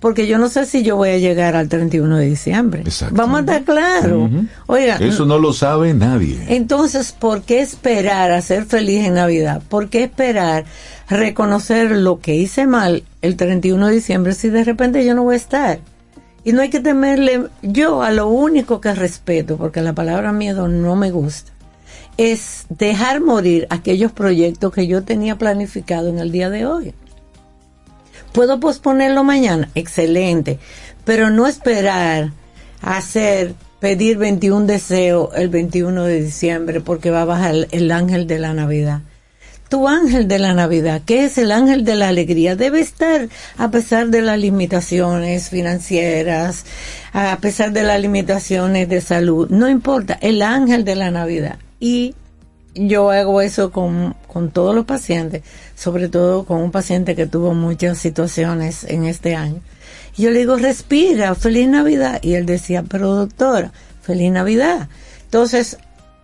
porque 0.00 0.26
yo 0.26 0.36
no 0.36 0.48
sé 0.48 0.66
si 0.66 0.82
yo 0.82 0.96
voy 0.96 1.10
a 1.10 1.18
llegar 1.18 1.54
al 1.54 1.68
31 1.68 2.16
de 2.16 2.26
diciembre. 2.26 2.82
Vamos 3.12 3.36
a 3.36 3.40
estar 3.42 3.62
claros. 3.62 4.28
Oiga, 4.66 4.96
Eso 4.96 5.26
no 5.26 5.38
lo 5.38 5.52
sabe 5.52 5.94
nadie. 5.94 6.40
entonces, 6.48 7.12
¿por 7.12 7.42
qué 7.42 7.60
esperar 7.60 8.32
a 8.32 8.42
ser 8.42 8.64
feliz 8.64 9.04
en 9.04 9.14
Navidad? 9.14 9.62
¿Por 9.68 9.90
qué 9.90 10.02
esperar 10.02 10.64
reconocer 11.08 11.92
lo 11.92 12.18
que 12.18 12.34
hice 12.34 12.66
mal 12.66 13.04
el 13.22 13.36
31 13.36 13.86
de 13.86 13.94
diciembre 13.94 14.32
si 14.34 14.48
de 14.48 14.64
repente 14.64 15.04
yo 15.04 15.14
no 15.14 15.22
voy 15.22 15.34
a 15.34 15.38
estar? 15.38 15.78
Y 16.42 16.50
no 16.50 16.62
hay 16.62 16.70
que 16.70 16.80
temerle, 16.80 17.44
yo 17.62 18.02
a 18.02 18.10
lo 18.10 18.26
único 18.26 18.80
que 18.80 18.92
respeto, 18.92 19.56
porque 19.56 19.82
la 19.82 19.92
palabra 19.92 20.32
miedo 20.32 20.66
no 20.66 20.96
me 20.96 21.12
gusta, 21.12 21.52
es 22.16 22.66
dejar 22.70 23.20
morir 23.20 23.68
aquellos 23.70 24.10
proyectos 24.10 24.72
que 24.72 24.88
yo 24.88 25.04
tenía 25.04 25.38
planificado 25.38 26.08
en 26.08 26.18
el 26.18 26.32
día 26.32 26.50
de 26.50 26.66
hoy. 26.66 26.92
¿Puedo 28.36 28.60
posponerlo 28.60 29.24
mañana? 29.24 29.70
Excelente. 29.74 30.58
Pero 31.06 31.30
no 31.30 31.46
esperar 31.46 32.32
a 32.82 32.98
hacer, 32.98 33.54
pedir 33.80 34.18
21 34.18 34.66
deseos 34.66 35.30
el 35.34 35.48
21 35.48 36.04
de 36.04 36.22
diciembre 36.22 36.82
porque 36.82 37.10
va 37.10 37.22
a 37.22 37.24
bajar 37.24 37.54
el, 37.54 37.68
el 37.70 37.90
ángel 37.90 38.26
de 38.26 38.38
la 38.38 38.52
Navidad. 38.52 39.00
Tu 39.70 39.88
ángel 39.88 40.28
de 40.28 40.38
la 40.38 40.52
Navidad, 40.52 41.00
que 41.06 41.24
es 41.24 41.38
el 41.38 41.50
ángel 41.50 41.86
de 41.86 41.94
la 41.94 42.08
alegría, 42.08 42.56
debe 42.56 42.80
estar 42.80 43.26
a 43.56 43.70
pesar 43.70 44.08
de 44.08 44.20
las 44.20 44.38
limitaciones 44.38 45.48
financieras, 45.48 46.66
a 47.14 47.38
pesar 47.40 47.72
de 47.72 47.84
las 47.84 47.98
limitaciones 48.02 48.86
de 48.90 49.00
salud. 49.00 49.48
No 49.48 49.66
importa, 49.66 50.18
el 50.20 50.42
ángel 50.42 50.84
de 50.84 50.94
la 50.94 51.10
Navidad. 51.10 51.56
Y 51.80 52.14
yo 52.76 53.10
hago 53.10 53.40
eso 53.40 53.70
con, 53.70 54.14
con 54.26 54.50
todos 54.50 54.74
los 54.74 54.84
pacientes, 54.84 55.42
sobre 55.74 56.08
todo 56.08 56.44
con 56.44 56.60
un 56.60 56.70
paciente 56.70 57.16
que 57.16 57.26
tuvo 57.26 57.54
muchas 57.54 57.98
situaciones 57.98 58.84
en 58.84 59.04
este 59.04 59.34
año. 59.34 59.60
Y 60.16 60.22
yo 60.22 60.30
le 60.30 60.40
digo, 60.40 60.56
respira, 60.56 61.34
feliz 61.34 61.68
Navidad. 61.68 62.20
Y 62.22 62.34
él 62.34 62.46
decía, 62.46 62.82
pero 62.82 63.14
doctora, 63.14 63.72
feliz 64.02 64.30
Navidad. 64.32 64.88
Entonces 65.24 65.78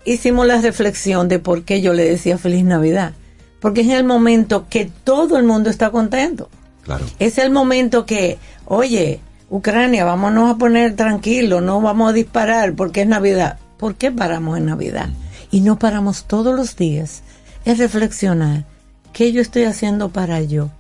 hicimos 0.05 0.47
la 0.47 0.61
reflexión 0.61 1.29
de 1.29 1.39
por 1.39 1.65
qué 1.65 1.81
yo 1.81 1.93
le 1.93 2.05
decía 2.05 2.39
feliz 2.39 2.65
Navidad. 2.65 3.13
Porque 3.61 3.83
es 3.83 3.89
el 3.89 4.05
momento 4.05 4.67
que 4.69 4.91
todo 5.05 5.37
el 5.39 5.45
mundo 5.45 5.71
está 5.71 5.91
contento. 5.91 6.49
Claro. 6.83 7.07
Es 7.19 7.39
el 7.39 7.51
momento 7.51 8.07
que, 8.07 8.39
oye, 8.65 9.21
Ucrania, 9.51 10.05
vámonos 10.05 10.51
a 10.51 10.59
poner 10.59 10.97
tranquilo, 10.97 11.61
no 11.61 11.81
vamos 11.81 12.11
a 12.11 12.13
disparar 12.13 12.75
porque 12.75 13.03
es 13.03 13.07
Navidad. 13.07 13.59
¿Por 13.77 13.95
qué 13.95 14.11
paramos 14.11 14.59
en 14.59 14.67
Navidad? 14.67 15.11
Y 15.53 15.61
no 15.61 15.79
paramos 15.79 16.25
todos 16.25 16.57
los 16.57 16.75
días. 16.75 17.23
Es 17.65 17.79
reflexionar 17.79 18.65
qué 19.13 19.31
yo 19.31 19.41
estoy 19.41 19.65
haciendo 19.65 20.09
para 20.09 20.41
yo 20.41 20.71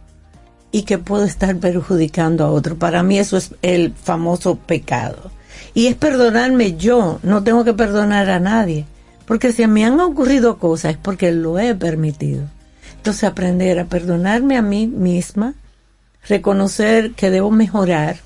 y 0.72 0.82
que 0.82 0.98
puedo 0.98 1.24
estar 1.24 1.54
perjudicando 1.58 2.44
a 2.44 2.50
otro. 2.50 2.76
Para 2.76 3.04
mí 3.04 3.18
eso 3.18 3.36
es 3.36 3.54
el 3.62 3.92
famoso 3.92 4.56
pecado. 4.56 5.30
Y 5.74 5.86
es 5.86 5.94
perdonarme 5.94 6.76
yo, 6.76 7.20
no 7.22 7.44
tengo 7.44 7.62
que 7.64 7.74
perdonar 7.74 8.30
a 8.30 8.40
nadie. 8.40 8.86
Porque 9.26 9.52
si 9.52 9.66
me 9.66 9.84
han 9.84 10.00
ocurrido 10.00 10.58
cosas 10.58 10.92
es 10.92 10.98
porque 10.98 11.30
lo 11.30 11.58
he 11.58 11.74
permitido. 11.74 12.44
Entonces 12.96 13.24
aprender 13.24 13.78
a 13.78 13.84
perdonarme 13.84 14.56
a 14.56 14.62
mí 14.62 14.86
misma, 14.86 15.54
reconocer 16.26 17.12
que 17.12 17.30
debo 17.30 17.50
mejorar 17.50 18.16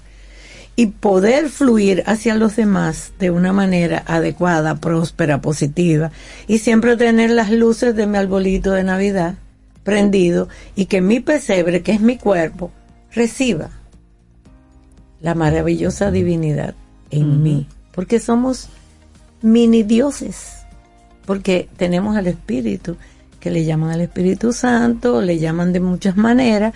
y 0.76 0.88
poder 0.88 1.48
fluir 1.48 2.02
hacia 2.06 2.34
los 2.34 2.54
demás 2.54 3.12
de 3.18 3.30
una 3.30 3.52
manera 3.52 4.04
adecuada, 4.06 4.76
próspera, 4.76 5.40
positiva 5.40 6.12
y 6.46 6.58
siempre 6.58 6.98
tener 6.98 7.30
las 7.30 7.50
luces 7.50 7.96
de 7.96 8.06
mi 8.06 8.18
arbolito 8.18 8.72
de 8.72 8.84
Navidad 8.84 9.36
prendido 9.82 10.48
y 10.74 10.86
que 10.86 11.00
mi 11.00 11.20
pesebre, 11.20 11.82
que 11.82 11.92
es 11.92 12.00
mi 12.00 12.18
cuerpo, 12.18 12.70
reciba 13.12 13.70
la 15.20 15.34
maravillosa 15.34 16.10
divinidad 16.10 16.74
en 17.10 17.42
mí, 17.42 17.66
porque 17.92 18.20
somos 18.20 18.68
mini 19.40 19.82
dioses, 19.82 20.58
porque 21.24 21.68
tenemos 21.76 22.16
al 22.16 22.26
Espíritu, 22.26 22.96
que 23.40 23.50
le 23.50 23.64
llaman 23.64 23.90
al 23.90 24.00
Espíritu 24.00 24.52
Santo, 24.52 25.22
le 25.22 25.38
llaman 25.38 25.72
de 25.72 25.80
muchas 25.80 26.16
maneras, 26.16 26.74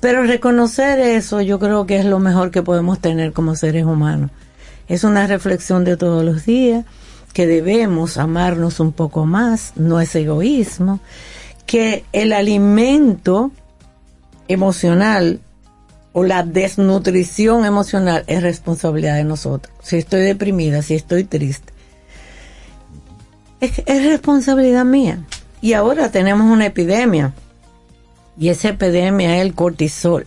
pero 0.00 0.24
reconocer 0.24 0.98
eso 0.98 1.40
yo 1.42 1.58
creo 1.58 1.86
que 1.86 1.98
es 1.98 2.04
lo 2.04 2.18
mejor 2.18 2.50
que 2.50 2.62
podemos 2.62 2.98
tener 2.98 3.32
como 3.32 3.54
seres 3.54 3.84
humanos. 3.84 4.30
Es 4.88 5.04
una 5.04 5.26
reflexión 5.26 5.84
de 5.84 5.96
todos 5.96 6.24
los 6.24 6.46
días, 6.46 6.84
que 7.32 7.46
debemos 7.46 8.16
amarnos 8.16 8.80
un 8.80 8.92
poco 8.92 9.24
más, 9.24 9.72
no 9.76 10.00
es 10.00 10.14
egoísmo, 10.16 11.00
que 11.66 12.04
el 12.12 12.32
alimento 12.32 13.52
emocional 14.48 15.40
o 16.12 16.24
la 16.24 16.42
desnutrición 16.42 17.64
emocional 17.64 18.24
es 18.26 18.42
responsabilidad 18.42 19.16
de 19.16 19.24
nosotros. 19.24 19.72
Si 19.80 19.96
estoy 19.96 20.22
deprimida, 20.22 20.82
si 20.82 20.94
estoy 20.94 21.24
triste, 21.24 21.72
es, 23.60 23.80
es 23.86 24.04
responsabilidad 24.06 24.84
mía. 24.84 25.24
Y 25.60 25.74
ahora 25.74 26.10
tenemos 26.10 26.50
una 26.50 26.66
epidemia. 26.66 27.32
Y 28.40 28.48
esa 28.48 28.70
epidemia 28.70 29.36
es 29.36 29.42
el 29.42 29.54
cortisol. 29.54 30.26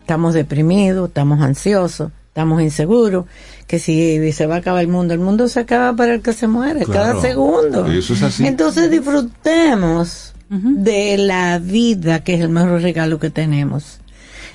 Estamos 0.00 0.34
deprimidos, 0.34 1.08
estamos 1.08 1.40
ansiosos, 1.40 2.10
estamos 2.26 2.60
inseguros, 2.60 3.26
que 3.68 3.78
si 3.78 4.32
se 4.32 4.46
va 4.46 4.56
a 4.56 4.58
acabar 4.58 4.82
el 4.82 4.88
mundo, 4.88 5.14
el 5.14 5.20
mundo 5.20 5.46
se 5.46 5.60
acaba 5.60 5.94
para 5.94 6.14
el 6.14 6.20
que 6.20 6.32
se 6.32 6.48
muere, 6.48 6.84
cada 6.84 7.20
segundo. 7.20 7.86
Eso 7.86 8.14
es 8.14 8.22
así. 8.24 8.44
Entonces 8.44 8.90
disfrutemos 8.90 10.34
de 10.50 11.16
la 11.16 11.60
vida, 11.60 12.24
que 12.24 12.34
es 12.34 12.40
el 12.40 12.48
mejor 12.48 12.82
regalo 12.82 13.20
que 13.20 13.30
tenemos. 13.30 14.00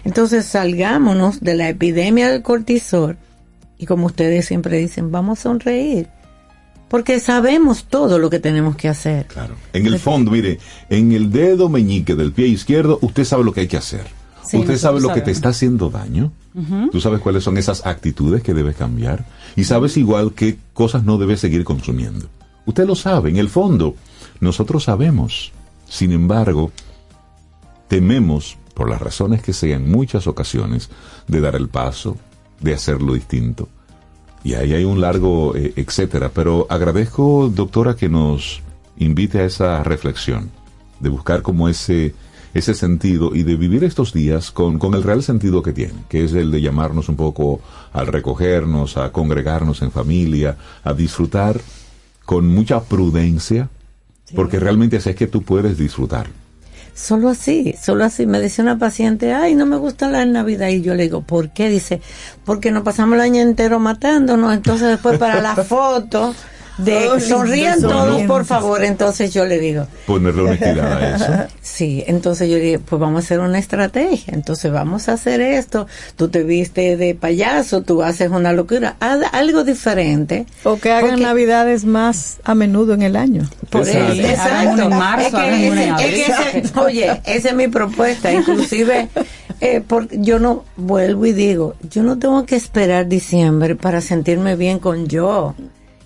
Entonces 0.03 0.45
salgámonos 0.45 1.39
de 1.39 1.55
la 1.55 1.69
epidemia 1.69 2.29
del 2.29 2.41
cortisol 2.41 3.17
y 3.77 3.85
como 3.85 4.07
ustedes 4.07 4.45
siempre 4.45 4.77
dicen, 4.77 5.09
vamos 5.09 5.39
a 5.39 5.43
sonreír. 5.43 6.09
Porque 6.89 7.19
sabemos 7.19 7.85
todo 7.85 8.19
lo 8.19 8.29
que 8.29 8.39
tenemos 8.39 8.75
que 8.75 8.89
hacer. 8.89 9.27
En 9.73 9.85
el 9.85 9.99
fondo, 9.99 10.31
mire, 10.31 10.59
en 10.89 11.11
el 11.11 11.31
dedo 11.31 11.69
meñique 11.69 12.15
del 12.15 12.33
pie 12.33 12.47
izquierdo, 12.47 12.97
usted 13.01 13.23
sabe 13.23 13.43
lo 13.43 13.53
que 13.53 13.61
hay 13.61 13.67
que 13.67 13.77
hacer. 13.77 14.07
Sí, 14.43 14.57
usted 14.57 14.77
sabe 14.77 14.99
lo 14.99 15.13
que 15.13 15.21
te 15.21 15.29
está 15.29 15.49
haciendo 15.49 15.91
daño. 15.91 16.31
Ujú. 16.55 16.89
Tú 16.91 16.99
sabes 16.99 17.21
cuáles 17.21 17.43
son 17.43 17.57
esas 17.57 17.85
actitudes 17.85 18.41
que 18.41 18.55
debes 18.55 18.75
cambiar. 18.75 19.25
Y 19.55 19.65
sabes 19.65 19.95
igual 19.97 20.33
qué 20.33 20.57
cosas 20.73 21.03
no 21.03 21.19
debes 21.19 21.39
seguir 21.39 21.63
consumiendo. 21.63 22.27
Usted 22.65 22.87
lo 22.87 22.95
sabe, 22.95 23.29
en 23.29 23.37
el 23.37 23.49
fondo, 23.49 23.95
nosotros 24.39 24.85
sabemos. 24.85 25.51
Sin 25.87 26.11
embargo, 26.11 26.71
tememos, 27.87 28.57
por 28.73 28.89
las 28.89 29.01
razones 29.01 29.43
que 29.43 29.53
sean, 29.53 29.89
muchas 29.89 30.25
ocasiones, 30.25 30.89
de 31.27 31.41
dar 31.41 31.55
el 31.55 31.69
paso, 31.69 32.17
de 32.59 32.73
hacerlo 32.73 33.13
distinto. 33.13 33.69
Y 34.43 34.53
ahí 34.53 34.73
hay 34.73 34.83
un 34.83 35.01
largo 35.01 35.55
eh, 35.55 35.73
etcétera. 35.75 36.31
Pero 36.33 36.67
agradezco, 36.69 37.51
doctora, 37.53 37.95
que 37.95 38.09
nos 38.09 38.61
invite 38.97 39.39
a 39.39 39.45
esa 39.45 39.83
reflexión, 39.83 40.49
de 40.99 41.09
buscar 41.09 41.41
como 41.41 41.69
ese, 41.69 42.13
ese 42.53 42.73
sentido 42.73 43.33
y 43.33 43.43
de 43.43 43.55
vivir 43.55 43.83
estos 43.83 44.13
días 44.13 44.51
con, 44.51 44.79
con 44.79 44.93
el 44.93 45.03
real 45.03 45.23
sentido 45.23 45.61
que 45.61 45.73
tiene, 45.73 45.93
que 46.09 46.23
es 46.23 46.33
el 46.33 46.51
de 46.51 46.61
llamarnos 46.61 47.09
un 47.09 47.15
poco 47.15 47.61
al 47.93 48.07
recogernos, 48.07 48.97
a 48.97 49.11
congregarnos 49.11 49.81
en 49.81 49.91
familia, 49.91 50.57
a 50.83 50.93
disfrutar 50.93 51.59
con 52.25 52.47
mucha 52.47 52.83
prudencia, 52.83 53.69
porque 54.35 54.59
realmente 54.59 54.97
así 54.97 55.09
es 55.09 55.15
que 55.15 55.27
tú 55.27 55.41
puedes 55.41 55.77
disfrutar. 55.77 56.27
Solo 56.99 57.29
así, 57.29 57.75
solo 57.81 58.03
así. 58.03 58.25
Me 58.25 58.41
decía 58.41 58.61
una 58.61 58.77
paciente, 58.77 59.33
ay, 59.33 59.55
no 59.55 59.65
me 59.65 59.77
gusta 59.77 60.09
la 60.09 60.25
Navidad. 60.25 60.67
Y 60.67 60.81
yo 60.81 60.95
le 60.95 61.03
digo, 61.03 61.21
¿por 61.21 61.49
qué? 61.49 61.69
Dice, 61.69 62.01
porque 62.43 62.71
nos 62.71 62.83
pasamos 62.83 63.15
el 63.15 63.21
año 63.21 63.41
entero 63.41 63.79
matándonos. 63.79 64.53
Entonces 64.53 64.89
después 64.89 65.17
para 65.17 65.41
la 65.41 65.55
foto, 65.55 66.35
de 66.79 66.91
Todos 67.05 67.23
sonrían 67.23 67.79
sonriendo. 67.79 67.89
todos, 68.05 68.21
por 68.23 68.45
favor. 68.45 68.83
Entonces 68.83 69.33
yo 69.33 69.45
le 69.45 69.59
digo, 69.59 69.85
Ponerle 70.05 70.41
honestidad 70.41 70.93
a 70.93 71.15
eso. 71.15 71.53
Sí, 71.61 72.03
entonces 72.07 72.49
yo 72.49 72.55
dije, 72.57 72.79
pues 72.79 72.99
vamos 72.99 73.23
a 73.23 73.25
hacer 73.25 73.39
una 73.39 73.59
estrategia. 73.59 74.33
Entonces 74.33 74.71
vamos 74.71 75.07
a 75.07 75.13
hacer 75.13 75.39
esto. 75.39 75.87
Tú 76.17 76.27
te 76.29 76.43
viste 76.43 76.97
de 76.97 77.15
payaso, 77.15 77.83
tú 77.83 78.01
haces 78.03 78.31
una 78.31 78.51
locura. 78.53 78.95
Haz 78.99 79.19
algo 79.31 79.63
diferente. 79.63 80.45
O 80.63 80.77
que 80.79 80.91
hagan 80.91 81.11
Porque- 81.11 81.23
navidades 81.23 81.85
más 81.85 82.37
a 82.43 82.55
menudo 82.55 82.93
en 82.95 83.03
el 83.03 83.15
año. 83.15 83.47
Por 83.69 83.81
Exacto. 83.87 84.13
eso, 84.13 84.21
exacto. 84.27 84.53
Hagan 84.53 84.73
uno 84.73 84.83
en 84.83 84.97
marzo, 84.97 85.37
Es 85.39 85.53
que 85.53 85.67
ese- 85.67 85.89
es 85.89 86.51
que 86.51 86.57
ese- 86.59 86.79
oye, 86.79 87.21
esa 87.25 87.49
es 87.49 87.55
mi 87.55 87.67
propuesta. 87.67 88.31
Inclusive, 88.33 89.07
eh, 89.61 89.81
por- 89.85 90.09
yo 90.11 90.39
no 90.39 90.65
vuelvo 90.75 91.25
y 91.27 91.33
digo, 91.33 91.75
yo 91.89 92.03
no 92.03 92.17
tengo 92.17 92.45
que 92.45 92.55
esperar 92.55 93.07
diciembre 93.07 93.75
para 93.75 94.01
sentirme 94.01 94.55
bien 94.55 94.79
con 94.79 95.07
yo. 95.07 95.55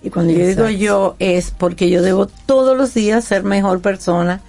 Y 0.03 0.09
cuando 0.09 0.33
yo 0.33 0.45
digo 0.45 0.69
yo 0.69 1.15
es 1.19 1.51
porque 1.51 1.89
yo 1.89 2.01
debo 2.01 2.27
todos 2.27 2.77
los 2.77 2.93
días 2.93 3.23
ser 3.23 3.43
mejor 3.43 3.81
persona, 3.81 4.41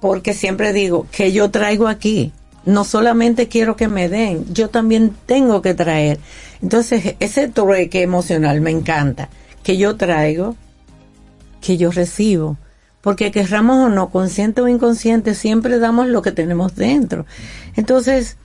porque 0.00 0.34
siempre 0.34 0.72
digo 0.72 1.06
que 1.10 1.32
yo 1.32 1.50
traigo 1.50 1.88
aquí. 1.88 2.32
No 2.64 2.84
solamente 2.84 3.48
quiero 3.48 3.76
que 3.76 3.88
me 3.88 4.08
den, 4.08 4.44
yo 4.54 4.68
también 4.68 5.14
tengo 5.26 5.62
que 5.62 5.74
traer. 5.74 6.20
Entonces, 6.62 7.16
ese 7.18 7.48
trueque 7.48 8.02
emocional 8.02 8.60
me 8.60 8.70
encanta. 8.70 9.30
Que 9.62 9.78
yo 9.78 9.96
traigo, 9.96 10.54
que 11.60 11.76
yo 11.76 11.90
recibo. 11.90 12.56
Porque 13.00 13.30
querramos 13.30 13.86
o 13.86 13.88
no, 13.88 14.10
consciente 14.10 14.60
o 14.60 14.68
inconsciente, 14.68 15.34
siempre 15.34 15.78
damos 15.78 16.08
lo 16.08 16.20
que 16.20 16.32
tenemos 16.32 16.74
dentro. 16.74 17.26
Entonces, 17.74 18.36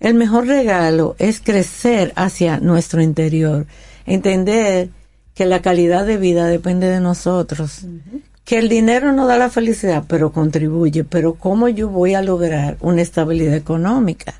el 0.00 0.14
mejor 0.14 0.46
regalo 0.46 1.16
es 1.18 1.40
crecer 1.40 2.12
hacia 2.16 2.58
nuestro 2.60 3.02
interior, 3.02 3.66
entender 4.06 4.90
que 5.36 5.44
la 5.44 5.60
calidad 5.60 6.06
de 6.06 6.16
vida 6.16 6.46
depende 6.46 6.88
de 6.88 6.98
nosotros, 6.98 7.82
que 8.46 8.58
el 8.58 8.70
dinero 8.70 9.12
no 9.12 9.26
da 9.26 9.36
la 9.36 9.50
felicidad, 9.50 10.04
pero 10.08 10.32
contribuye, 10.32 11.04
pero 11.04 11.34
¿cómo 11.34 11.68
yo 11.68 11.90
voy 11.90 12.14
a 12.14 12.22
lograr 12.22 12.78
una 12.80 13.02
estabilidad 13.02 13.54
económica? 13.54 14.32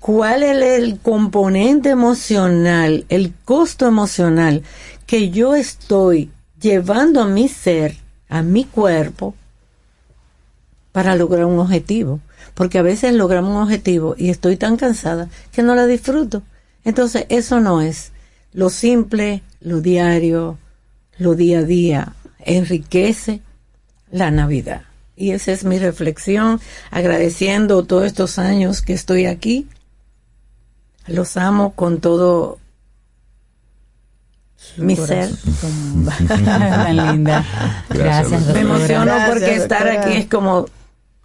¿Cuál 0.00 0.44
es 0.44 0.78
el 0.78 0.98
componente 0.98 1.90
emocional, 1.90 3.04
el 3.10 3.34
costo 3.44 3.86
emocional 3.86 4.62
que 5.06 5.28
yo 5.28 5.54
estoy 5.54 6.30
llevando 6.58 7.20
a 7.20 7.26
mi 7.28 7.46
ser, 7.46 7.94
a 8.30 8.40
mi 8.40 8.64
cuerpo, 8.64 9.34
para 10.90 11.16
lograr 11.16 11.44
un 11.44 11.58
objetivo? 11.58 12.20
Porque 12.54 12.78
a 12.78 12.82
veces 12.82 13.12
logramos 13.12 13.50
un 13.50 13.62
objetivo 13.62 14.14
y 14.16 14.30
estoy 14.30 14.56
tan 14.56 14.78
cansada 14.78 15.28
que 15.52 15.62
no 15.62 15.74
la 15.74 15.86
disfruto. 15.86 16.42
Entonces, 16.82 17.26
eso 17.28 17.60
no 17.60 17.82
es 17.82 18.12
lo 18.52 18.70
simple, 18.70 19.42
lo 19.60 19.80
diario, 19.80 20.58
lo 21.18 21.34
día 21.34 21.60
a 21.60 21.64
día. 21.64 22.12
Enriquece 22.40 23.40
la 24.10 24.30
Navidad. 24.30 24.82
Y 25.16 25.32
esa 25.32 25.52
es 25.52 25.64
mi 25.64 25.78
reflexión, 25.78 26.60
agradeciendo 26.90 27.84
todos 27.84 28.06
estos 28.06 28.38
años 28.38 28.82
que 28.82 28.92
estoy 28.92 29.26
aquí. 29.26 29.68
Los 31.06 31.36
amo 31.36 31.72
con 31.74 32.00
todo 32.00 32.58
mi 34.76 34.94
ser. 34.96 35.30
Tan 36.28 36.96
linda. 36.96 37.44
Gracias, 37.88 38.46
Me 38.46 38.60
emociono 38.60 39.06
Gracias, 39.06 39.28
porque 39.28 39.54
estar 39.56 39.84
doctora. 39.84 40.02
aquí 40.02 40.18
es 40.18 40.26
como 40.26 40.66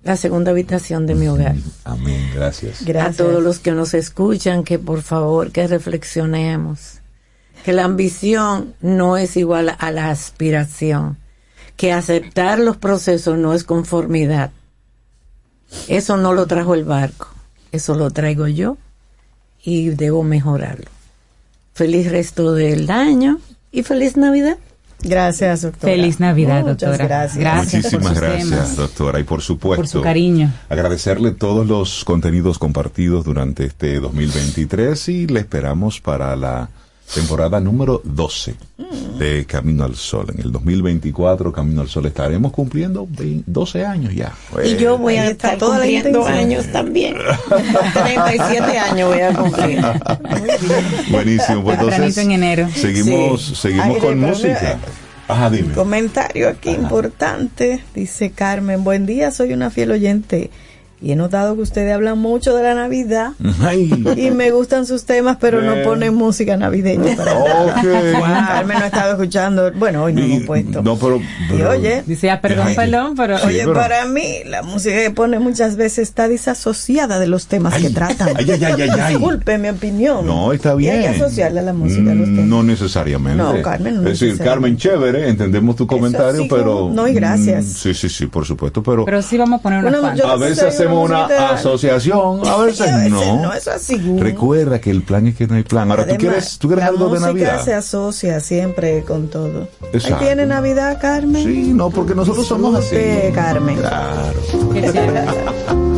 la 0.02 0.18
segunda 0.18 0.52
habitación 0.52 1.06
de 1.06 1.16
mi 1.16 1.28
hogar. 1.28 1.56
Amén, 1.84 2.32
gracias. 2.34 2.84
Gracias. 2.84 3.20
A 3.20 3.24
todos 3.24 3.44
los 3.44 3.60
que 3.60 3.72
nos 3.72 3.94
escuchan, 3.94 4.64
que 4.64 4.80
por 4.80 5.02
favor, 5.02 5.52
que 5.52 5.68
reflexionemos. 5.68 7.03
Que 7.64 7.73
la 7.73 7.85
ambición 7.85 8.73
no 8.81 9.18
es 9.18 9.38
igual 9.38 9.76
a 9.80 9.91
la 9.91 10.10
aspiración. 10.10 11.18
Que 11.77 11.91
aceptar 11.91 12.60
los 12.60 12.77
procesos 12.77 13.38
no 13.38 13.53
es 13.53 13.64
conformidad. 13.64 14.52
Eso 15.88 16.18
no 16.18 16.34
lo 16.34 16.45
trajo 16.45 16.73
el 16.76 16.84
barco. 16.84 17.27
Eso 17.72 17.95
lo 17.95 18.11
traigo 18.11 18.48
yo 18.48 18.77
y 19.64 19.90
debo 19.90 20.23
mejorarlo. 20.23 20.85
Feliz 21.73 22.11
resto 22.11 22.53
del 22.53 22.91
año 22.91 23.40
y 23.72 23.81
feliz 23.84 24.15
Navidad. 24.18 24.57
Gracias, 25.02 25.64
doctora. 25.64 25.94
Feliz 25.94 26.19
Navidad, 26.19 26.61
Muchas 26.61 26.98
doctora. 26.98 27.06
gracias. 27.07 27.73
Muchísimas 27.73 28.14
gracias, 28.19 28.49
temas. 28.49 28.76
doctora. 28.77 29.19
Y 29.19 29.23
por 29.23 29.41
supuesto, 29.41 29.81
Por 29.81 29.88
su 29.90 30.02
cariño. 30.02 30.53
agradecerle 30.69 31.31
todos 31.31 31.65
los 31.68 32.06
contenidos 32.06 32.60
compartidos 32.60 33.26
durante 33.26 33.65
este 33.65 33.99
2023 33.99 35.10
y 35.10 35.27
le 35.27 35.40
esperamos 35.41 35.99
para 35.99 36.35
la 36.35 36.69
temporada 37.14 37.60
número 37.60 38.02
12 38.04 38.56
de 39.18 39.46
Camino 39.46 39.84
al 39.84 39.96
Sol. 39.96 40.28
En 40.34 40.42
el 40.42 40.52
2024, 40.52 41.52
Camino 41.52 41.82
al 41.82 41.88
Sol, 41.90 42.06
estaremos 42.08 42.52
cumpliendo 42.52 43.08
20 43.10 43.44
12 43.52 43.86
años 43.86 44.14
ya. 44.14 44.34
Y 44.64 44.76
yo 44.78 44.98
voy 44.98 45.16
a 45.18 45.30
estar 45.30 45.58
cumpliendo 45.58 46.26
años 46.26 46.66
también. 46.72 47.16
37 47.94 48.78
años 48.80 49.10
voy 49.10 49.20
a 49.22 49.34
cumplir. 49.34 49.82
Buenísimo. 51.10 51.64
Pues 51.64 51.80
entonces, 51.80 52.18
en 52.18 52.32
enero. 52.32 52.68
seguimos, 52.74 53.42
Sí. 53.44 53.56
seguimos 53.56 53.88
Aire, 53.88 54.00
con 54.00 54.20
música. 54.20 54.80
Ajá, 55.28 55.50
dime. 55.50 55.74
Comentario 55.74 56.50
aquí 56.50 56.70
importante, 56.70 57.84
dice 57.96 58.32
Carmen, 58.32 58.84
buen 58.84 59.06
día, 59.06 59.32
soy 59.32 59.54
una 59.54 59.70
fiel 59.70 59.92
oyente 59.92 60.52
y 61.04 61.12
he 61.12 61.16
notado 61.16 61.56
que 61.56 61.62
ustedes 61.62 61.94
hablan 61.94 62.18
mucho 62.18 62.56
de 62.56 62.64
la 62.64 62.74
Navidad 62.76 63.32
Ay. 63.62 63.92
y 64.18 64.32
me 64.32 64.52
gustan 64.52 64.86
sus 64.86 65.04
temas, 65.06 65.38
pero 65.40 65.62
no 65.62 65.84
ponen 65.84 66.16
música 66.16 66.56
navideña. 66.58 67.16
Para 67.18 67.34
Ok. 67.38 67.84
Bueno, 67.84 68.46
Carmen 68.48 68.78
no 68.80 68.84
ha 68.84 68.88
estado 68.88 69.12
escuchando, 69.12 69.72
bueno, 69.74 70.04
hoy 70.04 70.14
no 70.14 70.22
lo 70.22 70.28
Y- 70.28 70.34
he 70.38 70.42
puesto. 70.42 70.82
No, 70.82 70.96
pero, 70.98 71.22
Y 71.58 71.62
oye, 71.62 72.04
Dice, 72.08 72.32
ah, 72.32 72.40
perdón, 72.42 72.68
Ay, 72.70 72.76
perdón, 72.76 73.16
pero... 73.16 73.38
Sí, 73.40 73.48
Oye, 73.48 73.60
pero- 73.60 73.74
para 73.74 74.06
mí 74.06 74.24
la 74.46 74.64
música 74.64 74.96
que 74.96 75.12
pone 75.12 75.40
muchas 75.40 75.76
veces 75.76 76.00
está 76.08 76.28
disasociada 76.28 77.20
de 77.20 77.28
los 77.28 77.48
temas 77.48 77.74
Ay, 77.74 77.84
que 77.84 77.90
tratan. 77.90 78.30
ay, 78.38 78.46
ay, 78.52 78.64
ay, 78.64 78.82
ay, 78.82 78.90
ay. 79.02 79.14
Disculpe 79.16 79.58
mi 79.58 79.70
opinión. 79.70 80.26
No, 80.26 80.54
está 80.54 80.74
Y 80.74 80.78
bien. 80.78 80.96
hay 80.98 81.02
que 81.02 81.08
asociarle 81.10 81.60
a 81.60 81.64
la 81.64 81.74
música 81.74 82.12
a 82.12 82.16
los 82.16 82.26
temas. 82.28 82.46
No 82.46 82.64
necesariamente. 82.64 83.38
No, 83.44 83.62
Carmen, 83.62 83.96
no 84.04 84.10
Es 84.10 84.20
decir. 84.20 84.38
Carmen, 84.44 84.78
chévere, 84.78 85.28
entendemos 85.30 85.76
tu 85.76 85.86
comentario, 85.88 86.44
sí, 86.44 86.48
pero. 86.50 86.90
no, 86.94 87.08
y 87.08 87.14
gracias. 87.14 87.66
Mm, 87.66 87.70
Sí, 87.84 87.94
sí, 87.94 88.10
sí, 88.10 88.28
por 88.28 88.46
supuesto, 88.46 88.82
pero. 88.84 89.04
Pero 89.06 89.22
sí 89.22 89.38
vamos 89.38 89.60
a 89.60 89.64
poner 89.64 89.80
una 89.86 90.00
Bueno, 90.00 90.28
a 90.28 90.36
veces 90.38 90.76
soy 90.76 90.88
una 91.02 91.26
asociación, 91.52 92.48
a 92.48 92.57
veces, 92.57 92.88
Y 92.88 92.90
a 92.90 92.98
veces 92.98 93.11
no. 93.11 93.41
no, 93.41 93.53
eso 93.53 93.72
así. 93.72 93.98
Recuerda 94.18 94.80
que 94.80 94.91
el 94.91 95.03
plan 95.03 95.28
es 95.28 95.36
que 95.36 95.48
no 95.48 95.56
hay 95.56 95.64
plan. 95.64 95.90
Ahora, 95.91 96.03
¿tú 96.03 96.10
Además, 96.11 96.20
quieres, 96.22 96.57
¿tú 96.60 96.68
quieres 96.68 96.84
la 96.86 96.90
algo 96.90 97.10
de 97.10 97.20
Navidad? 97.20 97.64
se 97.64 97.74
asocia 97.74 98.40
siempre 98.40 99.03
con 99.03 99.28
todo. 99.30 99.68
Exacto. 99.91 100.18
Ahí 100.20 100.26
tiene 100.26 100.45
Navidad, 100.45 100.98
Carmen. 101.02 101.44
Sí, 101.44 101.74
no, 101.74 101.90
porque 101.90 102.15
nosotros 102.15 102.45
somos 102.48 102.76
así. 102.76 102.95
Carmen. 103.34 103.78
Claro. 103.78 104.40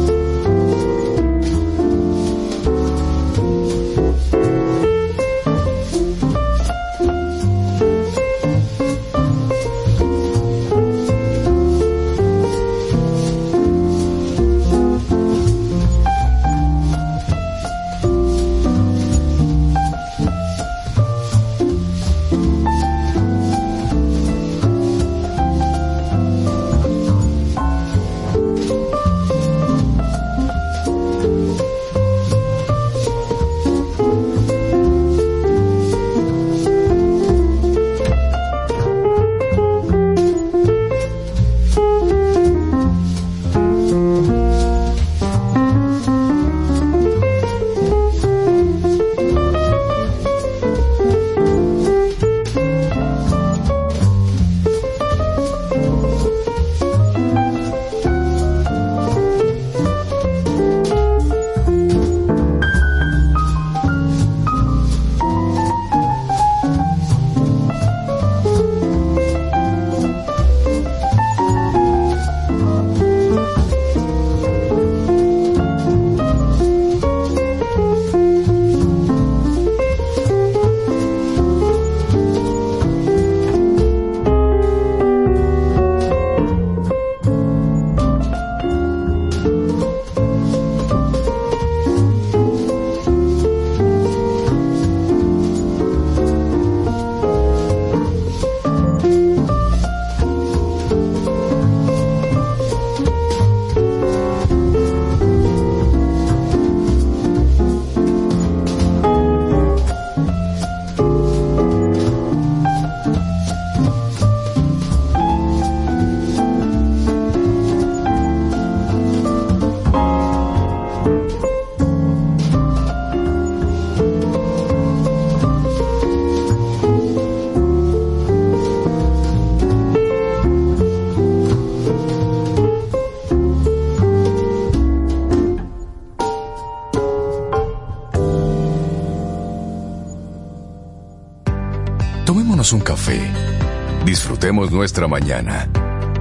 Disfrutemos 144.05 144.71
nuestra 144.71 145.05
mañana 145.05 145.69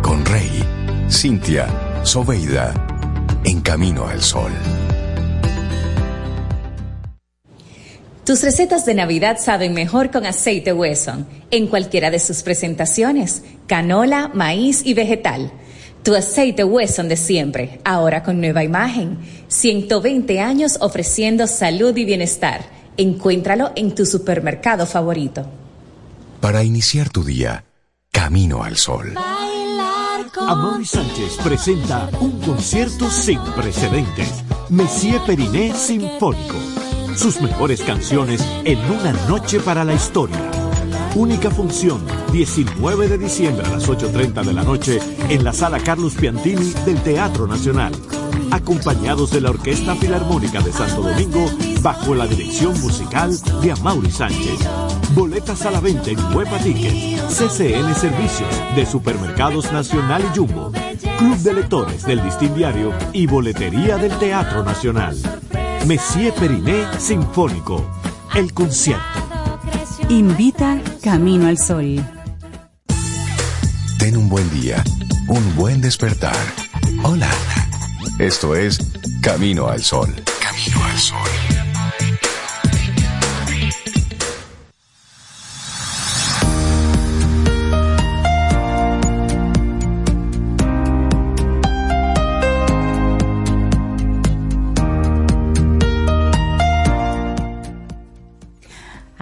con 0.03 0.25
Rey, 0.25 0.51
Cintia, 1.09 1.69
Soveida, 2.03 2.75
en 3.45 3.61
camino 3.61 4.09
al 4.09 4.21
sol. 4.21 4.51
Tus 8.27 8.43
recetas 8.43 8.85
de 8.85 8.95
Navidad 8.95 9.39
saben 9.39 9.73
mejor 9.73 10.11
con 10.11 10.27
aceite 10.27 10.73
Wesson, 10.73 11.29
en 11.53 11.69
cualquiera 11.69 12.11
de 12.11 12.19
sus 12.19 12.43
presentaciones, 12.43 13.45
canola, 13.69 14.33
maíz 14.35 14.85
y 14.85 14.95
vegetal. 14.95 15.53
Tu 16.03 16.15
aceite 16.17 16.65
Wesson 16.65 17.09
de 17.09 17.17
siempre, 17.17 17.79
ahora 17.85 18.25
con 18.25 18.41
nueva 18.41 18.65
imagen. 18.65 19.19
120 19.47 20.41
años 20.41 20.79
ofreciendo 20.81 21.47
salud 21.47 21.97
y 21.97 22.05
bienestar. 22.05 22.63
Encuéntralo 22.97 23.71
en 23.77 23.95
tu 23.95 24.05
supermercado 24.05 24.87
favorito. 24.87 25.64
Para 26.55 26.63
iniciar 26.63 27.11
tu 27.11 27.25
día, 27.25 27.65
camino 28.13 28.63
al 28.63 28.77
sol. 28.77 29.13
Amaury 30.39 30.85
Sánchez 30.85 31.37
presenta 31.43 32.09
un 32.21 32.41
concierto 32.43 33.11
sin 33.11 33.41
precedentes. 33.57 34.45
Messier 34.69 35.21
Periné 35.27 35.75
Sinfónico. 35.75 36.55
Sus 37.17 37.41
mejores 37.41 37.83
canciones 37.83 38.41
en 38.65 38.79
una 38.89 39.13
noche 39.27 39.59
para 39.59 39.83
la 39.83 39.95
historia. 39.95 40.39
Única 41.17 41.51
función, 41.51 42.07
19 42.31 43.09
de 43.09 43.19
diciembre 43.19 43.67
a 43.67 43.71
las 43.71 43.89
8.30 43.89 44.45
de 44.45 44.53
la 44.53 44.63
noche 44.63 45.01
en 45.31 45.43
la 45.43 45.53
sala 45.53 45.81
Carlos 45.81 46.15
Piantini 46.15 46.73
del 46.87 47.03
Teatro 47.03 47.49
Nacional. 47.49 47.93
Acompañados 48.53 49.33
de 49.33 49.41
la 49.41 49.51
Orquesta 49.51 49.97
Filarmónica 49.97 50.61
de 50.61 50.73
Santo 50.73 51.03
Domingo 51.03 51.51
bajo 51.83 52.15
la 52.15 52.29
dirección 52.29 52.81
musical 52.81 53.37
de 53.61 53.73
Amaury 53.73 54.13
Sánchez. 54.13 54.61
Boletas 55.15 55.65
a 55.65 55.71
la 55.71 55.81
venta 55.81 56.11
en 56.11 56.19
Huepa 56.35 56.59
Tickets, 56.59 57.39
CCN 57.39 57.95
Servicios 57.95 58.51
de 58.75 58.85
Supermercados 58.85 59.71
Nacional 59.73 60.25
y 60.25 60.37
Jumbo, 60.37 60.73
Club 61.19 61.37
de 61.39 61.55
Lectores 61.55 62.05
del 62.05 62.23
Distin 62.25 62.53
Diario 62.55 62.93
y 63.13 63.27
Boletería 63.27 63.97
del 63.97 64.13
Teatro 64.19 64.65
Nacional. 64.65 65.17
Messier 65.87 66.35
Periné 66.35 66.85
Sinfónico. 66.99 67.89
El 68.35 68.53
concierto. 68.53 69.03
Invita 70.09 70.81
Camino 71.01 71.47
al 71.47 71.59
Sol. 71.59 72.05
Ten 73.99 74.17
un 74.17 74.29
buen 74.29 74.51
día, 74.51 74.83
un 75.29 75.55
buen 75.55 75.81
despertar. 75.81 76.37
Hola. 77.05 77.31
Esto 78.19 78.57
es 78.57 78.79
Camino 79.23 79.69
al 79.69 79.83
Sol. 79.83 80.13
Camino 80.41 80.85
al 80.85 80.99
Sol. 80.99 81.54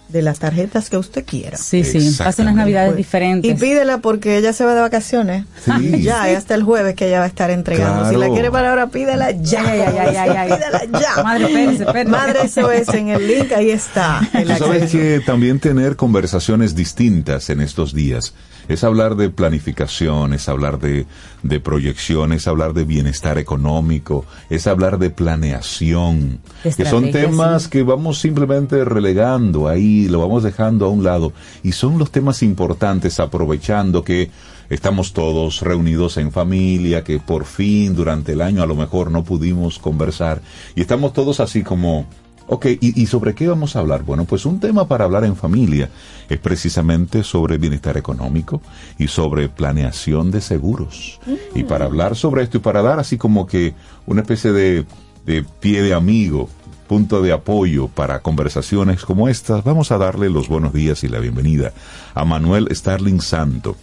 de 0.08 0.22
las 0.22 0.38
tarjetas 0.38 0.90
que 0.90 0.96
usted 0.96 1.24
quiera. 1.24 1.56
Sí, 1.56 1.82
sí, 1.82 2.14
pasa 2.18 2.42
unas 2.42 2.54
navidades 2.54 2.90
Pues, 2.90 2.98
diferentes. 2.98 3.50
Y 3.50 3.54
pídela 3.54 3.98
porque 3.98 4.36
ella 4.38 4.52
se 4.52 4.64
va 4.64 4.74
de 4.74 4.80
vacaciones. 4.82 5.44
Sí. 5.64 6.02
Ya, 6.02 6.28
es 6.30 6.38
hasta 6.38 6.54
el 6.54 6.62
jueves 6.62 6.94
que 6.94 7.08
ella 7.08 7.18
va 7.18 7.24
a 7.24 7.28
estar 7.28 7.50
entregando. 7.50 8.04
Si 8.08 8.12
la 8.12 8.18
Claro. 8.18 8.32
quiere 8.34 8.50
para 8.50 8.70
ahora, 8.70 8.86
pídela 8.88 9.30
ya. 9.32 9.62
Ay, 9.66 9.80
ay, 9.80 10.16
ay, 10.16 10.28
ay. 10.36 10.50
Pídela 10.52 11.00
ya. 11.00 11.22
Madre, 11.22 11.44
espérese, 11.46 11.82
espérese. 11.84 12.10
Madre 12.10 12.48
SOS 12.48 12.94
en 12.94 13.08
el 13.08 13.26
link, 13.26 13.52
ahí 13.52 13.70
está. 13.70 14.20
el 14.34 14.46
Tú 14.48 14.54
sabes 14.56 14.92
que 14.92 15.20
también 15.20 15.58
tener 15.58 15.96
conversaciones 15.96 16.74
distintas 16.76 17.48
en 17.50 17.60
estos 17.60 17.92
días 17.94 18.34
es 18.68 18.84
hablar 18.84 19.16
de 19.16 19.30
planificación, 19.30 20.32
es 20.32 20.48
hablar 20.48 20.78
de, 20.78 21.06
de 21.42 21.60
proyección, 21.60 22.32
es 22.32 22.46
hablar 22.48 22.74
de 22.74 22.84
bienestar 22.84 23.38
económico, 23.38 24.24
es 24.50 24.66
hablar 24.66 24.98
de 24.98 25.10
planeación, 25.10 26.40
que 26.62 26.84
son 26.84 27.10
temas 27.10 27.64
sí. 27.64 27.70
que 27.70 27.82
vamos 27.82 28.18
simplemente 28.18 28.84
relegando 28.84 29.68
ahí, 29.68 30.08
lo 30.08 30.20
vamos 30.20 30.42
dejando 30.42 30.86
a 30.86 30.88
un 30.88 31.04
lado, 31.04 31.32
y 31.62 31.72
son 31.72 31.98
los 31.98 32.10
temas 32.10 32.42
importantes 32.42 33.20
aprovechando 33.20 34.04
que 34.04 34.30
estamos 34.70 35.12
todos 35.12 35.60
reunidos 35.60 36.16
en 36.16 36.32
familia, 36.32 37.04
que 37.04 37.18
por 37.18 37.44
fin 37.44 37.94
durante 37.94 38.32
el 38.32 38.40
año 38.40 38.62
a 38.62 38.66
lo 38.66 38.74
mejor 38.74 39.10
no 39.10 39.24
pudimos 39.24 39.78
conversar, 39.78 40.40
y 40.74 40.80
estamos 40.80 41.12
todos 41.12 41.40
así 41.40 41.62
como 41.62 42.06
Ok, 42.46 42.66
¿y, 42.66 43.00
y 43.00 43.06
sobre 43.06 43.34
qué 43.34 43.48
vamos 43.48 43.74
a 43.74 43.80
hablar? 43.80 44.02
Bueno, 44.02 44.26
pues 44.26 44.44
un 44.44 44.60
tema 44.60 44.86
para 44.86 45.04
hablar 45.06 45.24
en 45.24 45.34
familia 45.34 45.88
es 46.28 46.38
precisamente 46.38 47.22
sobre 47.22 47.56
bienestar 47.56 47.96
económico 47.96 48.60
y 48.98 49.08
sobre 49.08 49.48
planeación 49.48 50.30
de 50.30 50.40
seguros. 50.40 51.20
Y 51.54 51.64
para 51.64 51.86
hablar 51.86 52.16
sobre 52.16 52.42
esto 52.42 52.58
y 52.58 52.60
para 52.60 52.82
dar 52.82 53.00
así 53.00 53.16
como 53.16 53.46
que 53.46 53.74
una 54.06 54.20
especie 54.20 54.52
de, 54.52 54.84
de 55.24 55.44
pie 55.60 55.82
de 55.82 55.94
amigo, 55.94 56.50
punto 56.86 57.22
de 57.22 57.32
apoyo 57.32 57.88
para 57.88 58.20
conversaciones 58.20 59.04
como 59.04 59.28
estas, 59.28 59.64
vamos 59.64 59.90
a 59.90 59.98
darle 59.98 60.28
los 60.28 60.48
buenos 60.48 60.72
días 60.72 61.02
y 61.02 61.08
la 61.08 61.20
bienvenida 61.20 61.72
a 62.14 62.24
Manuel 62.24 62.68
Starling 62.70 63.22
Santo, 63.22 63.76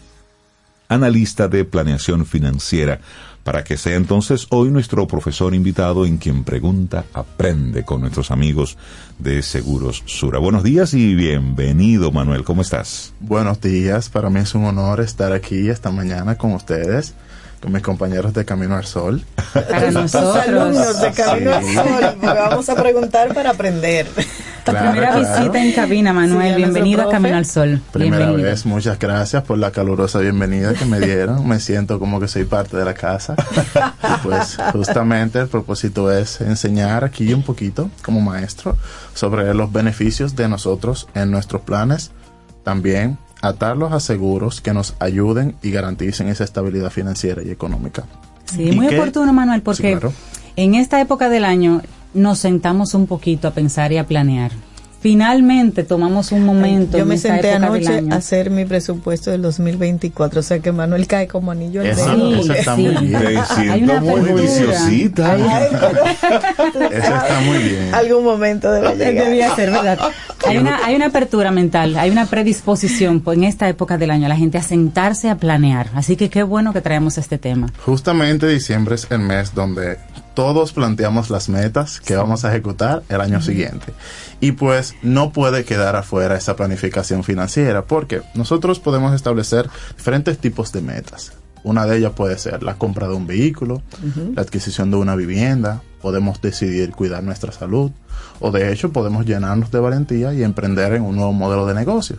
analista 0.87 1.47
de 1.47 1.65
planeación 1.65 2.25
financiera, 2.25 3.01
para 3.43 3.63
que 3.63 3.77
sea 3.77 3.95
entonces 3.95 4.47
hoy 4.49 4.69
nuestro 4.69 5.07
profesor 5.07 5.55
invitado 5.55 6.05
en 6.05 6.17
quien 6.17 6.43
pregunta, 6.43 7.05
aprende 7.13 7.83
con 7.83 8.01
nuestros 8.01 8.31
amigos 8.31 8.77
de 9.19 9.41
Seguros 9.41 10.03
Sura. 10.05 10.39
Buenos 10.39 10.63
días 10.63 10.93
y 10.93 11.15
bienvenido, 11.15 12.11
Manuel, 12.11 12.43
¿cómo 12.43 12.61
estás? 12.61 13.13
Buenos 13.19 13.59
días, 13.61 14.09
para 14.09 14.29
mí 14.29 14.39
es 14.39 14.53
un 14.55 14.65
honor 14.65 15.01
estar 15.01 15.33
aquí 15.33 15.69
esta 15.69 15.91
mañana 15.91 16.37
con 16.37 16.53
ustedes, 16.53 17.15
con 17.61 17.71
mis 17.71 17.81
compañeros 17.83 18.33
de 18.33 18.43
Camino 18.43 18.75
al 18.75 18.85
Sol. 18.85 19.23
Para 19.53 19.91
Los 19.91 20.15
alumnos 20.15 21.01
de 21.01 21.11
Camino 21.11 21.53
al 21.53 21.63
Sí. 21.63 21.75
Sol, 21.75 21.85
porque 22.19 22.39
vamos 22.39 22.69
a 22.69 22.75
preguntar 22.75 23.33
para 23.33 23.51
aprender. 23.51 24.07
Tu 24.63 24.71
primera 24.73 25.15
visita 25.17 25.59
en 25.59 25.71
cabina, 25.71 26.13
Manuel. 26.13 26.51
Sí, 26.51 26.57
Bienvenido 26.57 27.01
a 27.01 27.09
Camino 27.09 27.35
al 27.35 27.47
Sol. 27.47 27.81
Primera 27.91 28.17
Bienvenido. 28.27 28.47
vez, 28.51 28.63
muchas 28.67 28.99
gracias 28.99 29.41
por 29.41 29.57
la 29.57 29.71
calurosa 29.71 30.19
bienvenida 30.19 30.75
que 30.75 30.85
me 30.85 30.99
dieron. 30.99 31.47
Me 31.47 31.59
siento 31.59 31.97
como 31.97 32.19
que 32.19 32.27
soy 32.27 32.43
parte 32.45 32.77
de 32.77 32.85
la 32.85 32.93
casa. 32.93 33.35
Y 34.03 34.27
pues 34.27 34.57
justamente 34.71 35.39
el 35.39 35.47
propósito 35.47 36.11
es 36.11 36.41
enseñar 36.41 37.03
aquí 37.03 37.33
un 37.33 37.41
poquito 37.41 37.89
como 38.03 38.21
maestro 38.21 38.77
sobre 39.15 39.51
los 39.55 39.71
beneficios 39.71 40.35
de 40.35 40.47
nosotros 40.47 41.07
en 41.15 41.31
nuestros 41.31 41.63
planes. 41.63 42.11
También 42.63 43.17
atarlos 43.41 43.91
a 43.93 43.99
seguros 43.99 44.61
que 44.61 44.73
nos 44.73 44.95
ayuden 44.99 45.55
y 45.63 45.71
garanticen 45.71 46.27
esa 46.27 46.43
estabilidad 46.43 46.89
financiera 46.91 47.41
y 47.43 47.49
económica. 47.49 48.03
Sí, 48.45 48.69
¿Y 48.69 48.75
muy 48.75 48.87
qué? 48.87 48.99
oportuno, 48.99 49.33
Manuel, 49.33 49.61
porque 49.61 49.83
Sí, 49.83 49.91
claro. 49.91 50.13
en 50.55 50.75
esta 50.75 50.99
época 51.01 51.29
del 51.29 51.45
año 51.45 51.81
nos 52.13 52.39
sentamos 52.39 52.93
un 52.93 53.07
poquito 53.07 53.47
a 53.47 53.51
pensar 53.51 53.91
y 53.91 53.97
a 53.97 54.05
planear. 54.05 54.51
Finalmente 55.01 55.83
tomamos 55.83 56.31
un 56.31 56.45
momento 56.45 56.95
Yo 56.95 57.07
me 57.07 57.17
senté 57.17 57.51
anoche 57.53 58.03
a 58.11 58.15
hacer 58.15 58.51
mi 58.51 58.65
presupuesto 58.65 59.31
del 59.31 59.41
2024, 59.41 60.39
o 60.39 60.43
sea 60.43 60.59
que 60.59 60.71
Manuel 60.71 61.07
cae 61.07 61.27
como 61.27 61.49
anillo 61.49 61.81
al 61.81 61.95
dedo. 61.95 62.35
eso 62.35 62.53
está 62.53 62.75
muy 62.75 63.07
bien. 63.07 63.41
Hay 63.71 63.83
una 63.83 63.99
muy 63.99 64.21
juiciosita. 64.21 65.37
Eso 65.37 67.15
está 67.15 67.41
muy 67.45 67.57
bien. 67.57 67.95
Algún 67.95 68.23
momento 68.23 68.71
debe 68.71 68.95
llegar. 68.95 69.25
Debía 69.25 69.55
ser, 69.55 69.71
¿verdad? 69.71 69.99
Hay 70.45 70.57
una, 70.57 70.85
hay 70.85 70.95
una 70.95 71.07
apertura 71.07 71.51
mental, 71.51 71.97
hay 71.97 72.11
una 72.11 72.27
predisposición 72.27 73.21
pues, 73.21 73.37
en 73.37 73.45
esta 73.45 73.67
época 73.69 73.97
del 73.97 74.11
año 74.11 74.27
a 74.27 74.29
la 74.29 74.35
gente 74.35 74.57
a 74.59 74.63
sentarse 74.63 75.29
a 75.29 75.37
planear. 75.37 75.89
Así 75.95 76.15
que 76.15 76.29
qué 76.29 76.43
bueno 76.43 76.73
que 76.73 76.81
traemos 76.81 77.17
este 77.17 77.37
tema. 77.39 77.71
Justamente 77.85 78.47
diciembre 78.47 78.95
es 78.95 79.07
el 79.09 79.19
mes 79.19 79.53
donde 79.55 79.97
todos 80.33 80.73
planteamos 80.73 81.29
las 81.29 81.49
metas 81.49 81.99
que 81.99 82.15
vamos 82.15 82.45
a 82.45 82.49
ejecutar 82.49 83.03
el 83.09 83.21
año 83.21 83.41
siguiente. 83.41 83.93
Y 84.39 84.53
pues 84.53 84.95
no 85.01 85.31
puede 85.31 85.65
quedar 85.65 85.95
afuera 85.95 86.35
esa 86.35 86.55
planificación 86.55 87.23
financiera 87.23 87.85
porque 87.85 88.21
nosotros 88.33 88.79
podemos 88.79 89.13
establecer 89.13 89.69
diferentes 89.95 90.37
tipos 90.37 90.71
de 90.71 90.81
metas. 90.81 91.33
Una 91.63 91.85
de 91.85 91.97
ellas 91.97 92.13
puede 92.13 92.37
ser 92.37 92.63
la 92.63 92.75
compra 92.75 93.07
de 93.07 93.13
un 93.13 93.27
vehículo, 93.27 93.83
la 94.35 94.41
adquisición 94.41 94.89
de 94.89 94.97
una 94.97 95.15
vivienda, 95.15 95.83
podemos 96.01 96.41
decidir 96.41 96.91
cuidar 96.91 97.23
nuestra 97.23 97.51
salud 97.51 97.91
o 98.39 98.51
de 98.51 98.71
hecho 98.71 98.91
podemos 98.91 99.25
llenarnos 99.25 99.69
de 99.69 99.79
valentía 99.79 100.33
y 100.33 100.43
emprender 100.43 100.93
en 100.93 101.03
un 101.03 101.15
nuevo 101.15 101.33
modelo 101.33 101.67
de 101.67 101.75
negocio. 101.75 102.17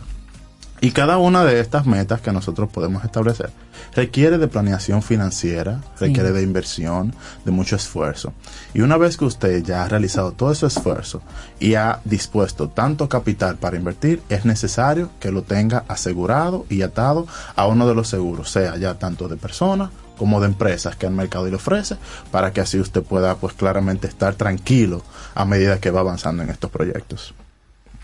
Y 0.83 0.91
cada 0.91 1.17
una 1.17 1.45
de 1.45 1.61
estas 1.61 1.85
metas 1.85 2.19
que 2.19 2.33
nosotros 2.33 2.69
podemos 2.69 3.05
establecer 3.05 3.51
requiere 3.95 4.37
de 4.37 4.49
planeación 4.49 5.01
financiera, 5.01 5.79
requiere 5.97 6.33
de 6.33 6.43
inversión, 6.43 7.15
de 7.45 7.51
mucho 7.51 7.77
esfuerzo. 7.77 8.33
Y 8.73 8.81
una 8.81 8.97
vez 8.97 9.15
que 9.15 9.23
usted 9.23 9.63
ya 9.63 9.85
ha 9.85 9.87
realizado 9.87 10.33
todo 10.33 10.51
ese 10.51 10.65
esfuerzo 10.65 11.21
y 11.57 11.75
ha 11.75 12.01
dispuesto 12.03 12.67
tanto 12.67 13.07
capital 13.07 13.55
para 13.55 13.77
invertir, 13.77 14.21
es 14.27 14.43
necesario 14.43 15.09
que 15.21 15.31
lo 15.31 15.43
tenga 15.43 15.85
asegurado 15.87 16.65
y 16.69 16.81
atado 16.81 17.27
a 17.55 17.65
uno 17.65 17.87
de 17.87 17.95
los 17.95 18.09
seguros, 18.09 18.51
sea 18.51 18.75
ya 18.75 18.95
tanto 18.95 19.29
de 19.29 19.37
personas 19.37 19.89
como 20.17 20.41
de 20.41 20.47
empresas 20.47 20.97
que 20.97 21.05
el 21.05 21.13
mercado 21.13 21.47
le 21.47 21.55
ofrece, 21.55 21.95
para 22.29 22.51
que 22.51 22.59
así 22.59 22.77
usted 22.77 23.03
pueda 23.03 23.35
pues 23.35 23.53
claramente 23.53 24.07
estar 24.07 24.35
tranquilo 24.35 25.01
a 25.33 25.45
medida 25.45 25.79
que 25.79 25.91
va 25.91 26.01
avanzando 26.01 26.43
en 26.43 26.49
estos 26.49 26.69
proyectos. 26.69 27.33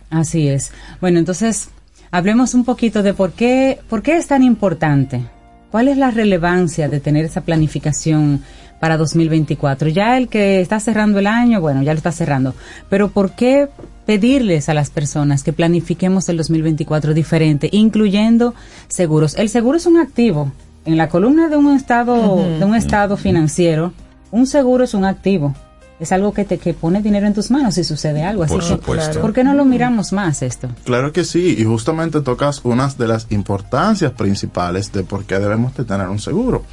Así 0.09 0.47
es. 0.47 0.71
Bueno, 1.01 1.19
entonces 1.19 1.69
hablemos 2.11 2.53
un 2.53 2.65
poquito 2.65 3.03
de 3.03 3.13
por 3.13 3.31
qué, 3.31 3.79
por 3.89 4.01
qué 4.01 4.17
es 4.17 4.27
tan 4.27 4.43
importante. 4.43 5.23
¿Cuál 5.71 5.87
es 5.87 5.97
la 5.97 6.09
relevancia 6.09 6.89
de 6.89 6.99
tener 6.99 7.25
esa 7.25 7.41
planificación 7.41 8.41
para 8.79 8.97
2024? 8.97 9.89
Ya 9.89 10.17
el 10.17 10.27
que 10.27 10.61
está 10.61 10.79
cerrando 10.79 11.19
el 11.19 11.27
año, 11.27 11.61
bueno, 11.61 11.83
ya 11.83 11.93
lo 11.93 11.97
está 11.97 12.11
cerrando. 12.11 12.55
Pero 12.89 13.09
¿por 13.09 13.31
qué 13.33 13.67
pedirles 14.07 14.67
a 14.69 14.73
las 14.73 14.89
personas 14.89 15.43
que 15.43 15.53
planifiquemos 15.53 16.27
el 16.29 16.37
2024 16.37 17.13
diferente, 17.13 17.69
incluyendo 17.71 18.55
seguros? 18.87 19.35
El 19.35 19.49
seguro 19.49 19.77
es 19.77 19.85
un 19.85 19.97
activo. 19.97 20.51
En 20.85 20.97
la 20.97 21.09
columna 21.09 21.49
de 21.49 21.57
un 21.57 21.75
estado, 21.75 22.37
de 22.37 22.65
un 22.65 22.73
estado 22.73 23.15
financiero, 23.15 23.93
un 24.31 24.47
seguro 24.47 24.85
es 24.85 24.95
un 24.95 25.05
activo. 25.05 25.53
Es 25.99 26.11
algo 26.13 26.33
que 26.33 26.45
te 26.45 26.57
que 26.57 26.73
pone 26.73 27.01
dinero 27.01 27.27
en 27.27 27.33
tus 27.33 27.51
manos 27.51 27.75
si 27.75 27.83
sucede 27.83 28.23
algo. 28.23 28.43
Así 28.43 28.53
Por 28.53 28.61
que, 28.61 28.67
supuesto. 28.69 29.19
¿por 29.21 29.33
qué 29.33 29.43
no 29.43 29.53
lo 29.53 29.65
miramos 29.65 30.13
más 30.13 30.41
esto? 30.41 30.69
Claro 30.85 31.11
que 31.11 31.25
sí, 31.25 31.55
y 31.57 31.65
justamente 31.65 32.21
tocas 32.21 32.61
unas 32.63 32.97
de 32.97 33.07
las 33.07 33.27
importancias 33.31 34.13
principales 34.13 34.91
de 34.93 35.03
por 35.03 35.25
qué 35.25 35.39
debemos 35.39 35.75
de 35.75 35.83
tener 35.83 36.07
un 36.07 36.19
seguro. 36.19 36.63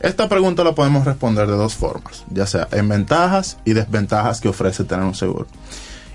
Esta 0.00 0.28
pregunta 0.28 0.62
la 0.62 0.74
podemos 0.74 1.06
responder 1.06 1.46
de 1.46 1.56
dos 1.56 1.74
formas, 1.74 2.24
ya 2.30 2.46
sea 2.46 2.68
en 2.70 2.88
ventajas 2.88 3.56
y 3.64 3.72
desventajas 3.72 4.40
que 4.42 4.48
ofrece 4.48 4.84
tener 4.84 5.06
un 5.06 5.14
seguro. 5.14 5.46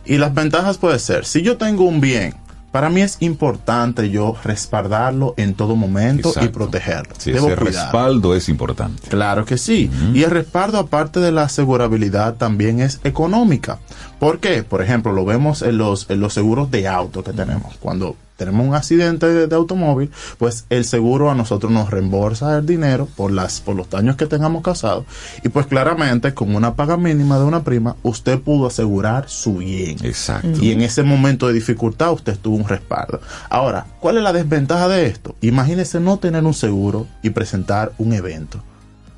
Y 0.05 0.17
las 0.17 0.33
ventajas 0.33 0.77
puede 0.77 0.99
ser, 0.99 1.25
si 1.25 1.41
yo 1.41 1.57
tengo 1.57 1.85
un 1.85 1.99
bien, 1.99 2.35
para 2.72 2.89
mí 2.89 3.02
es 3.02 3.18
importante 3.19 4.10
yo 4.10 4.35
respaldarlo 4.43 5.34
en 5.38 5.53
todo 5.56 5.76
momento 5.76 6.34
y 6.41 6.48
protegerlo. 6.48 7.14
Sí, 7.18 7.31
Debo 7.31 7.48
ese 7.48 7.57
cuidarlo. 7.57 7.81
respaldo 7.81 8.35
es 8.35 8.48
importante. 8.49 9.10
Claro 9.10 9.45
que 9.45 9.57
sí. 9.57 9.91
Y 10.14 10.23
el 10.23 10.31
respaldo, 10.31 10.77
aparte 10.80 11.19
de 11.19 11.31
la 11.31 11.43
asegurabilidad, 11.43 12.35
también 12.35 12.80
es 12.80 12.99
económica. 13.03 13.80
¿Por 14.22 14.39
qué? 14.39 14.61
Por 14.61 14.84
ejemplo, 14.84 15.14
lo 15.14 15.26
vemos 15.26 15.64
en 15.64 15.80
los, 15.80 16.07
en 16.11 16.19
los 16.19 16.31
seguros 16.31 16.69
de 16.69 16.88
auto 16.88 17.23
que 17.23 17.34
tenemos. 17.34 17.76
Cuando 17.77 18.15
tenemos 18.38 18.68
un 18.68 18.76
accidente 18.76 19.26
de, 19.26 19.48
de 19.48 19.56
automóvil, 19.56 20.11
pues 20.38 20.65
el 20.69 20.85
seguro 20.85 21.31
a 21.31 21.34
nosotros 21.34 21.72
nos 21.72 21.89
reembolsa 21.89 22.60
el 22.60 22.68
dinero 22.68 23.07
por, 23.15 23.31
las, 23.31 23.61
por 23.61 23.76
los 23.76 23.89
daños 23.89 24.18
que 24.18 24.27
tengamos 24.27 24.61
causado. 24.61 25.07
Y 25.43 25.49
pues 25.49 25.65
claramente, 25.65 26.35
con 26.35 26.53
una 26.53 26.76
paga 26.76 26.98
mínima 26.98 27.39
de 27.39 27.45
una 27.45 27.64
prima, 27.64 27.95
usted 28.03 28.39
pudo 28.39 28.68
asegurar 28.68 29.27
su 29.27 29.57
bien. 29.57 29.98
Exacto. 30.03 30.60
Y 30.61 30.72
en 30.72 30.81
ese 30.81 31.02
momento 31.02 31.48
de 31.48 31.53
dificultad 31.53 32.11
usted 32.11 32.38
tuvo 32.38 32.57
un 32.57 32.68
respaldo. 32.68 33.22
Ahora, 33.49 33.88
¿cuál 33.99 34.18
es 34.18 34.23
la 34.23 34.34
desventaja 34.34 34.88
de 34.88 35.07
esto? 35.07 35.35
Imagínese 35.41 35.99
no 35.99 36.19
tener 36.19 36.43
un 36.43 36.53
seguro 36.53 37.07
y 37.23 37.31
presentar 37.31 37.91
un 37.98 38.14
evento. 38.14 38.61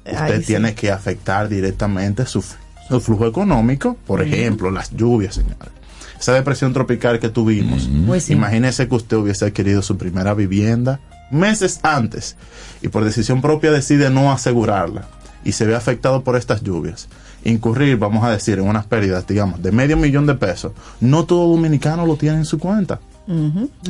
Usted 0.06 0.18
Ay, 0.18 0.40
sí. 0.40 0.46
tiene 0.46 0.76
que 0.76 0.92
afectar 0.92 1.50
directamente 1.50 2.26
su, 2.26 2.42
su 2.90 3.00
flujo 3.00 3.28
económico, 3.28 3.98
por 4.06 4.22
ejemplo, 4.22 4.72
las 4.72 4.92
lluvias, 4.92 5.36
señores. 5.36 5.72
Esa 6.20 6.34
depresión 6.34 6.74
tropical 6.74 7.20
que 7.20 7.30
tuvimos. 7.30 7.90
Pues 8.08 8.26
sí. 8.26 8.34
Imagínese 8.34 8.88
que 8.88 8.96
usted 8.96 9.18
hubiese 9.18 9.46
adquirido 9.46 9.82
su 9.82 9.98
primera 9.98 10.34
vivienda 10.34 11.00
meses 11.32 11.80
antes 11.84 12.38
y 12.82 12.88
por 12.88 13.04
decisión 13.04 13.42
propia 13.42 13.72
decide 13.72 14.10
no 14.10 14.32
asegurarla 14.32 15.08
y 15.44 15.52
se 15.52 15.66
ve 15.66 15.76
afectado 15.76 16.24
por 16.24 16.38
estas 16.38 16.62
lluvias. 16.64 17.10
Incurrir, 17.44 17.98
vamos 17.98 18.24
a 18.24 18.30
decir, 18.30 18.60
en 18.60 18.68
unas 18.68 18.86
pérdidas, 18.86 19.28
digamos, 19.28 19.62
de 19.62 19.72
medio 19.74 19.98
millón 19.98 20.26
de 20.26 20.36
pesos. 20.36 20.72
No 21.02 21.26
todo 21.26 21.50
dominicano 21.50 22.06
lo 22.06 22.16
tiene 22.16 22.38
en 22.38 22.46
su 22.46 22.58
cuenta. 22.58 23.02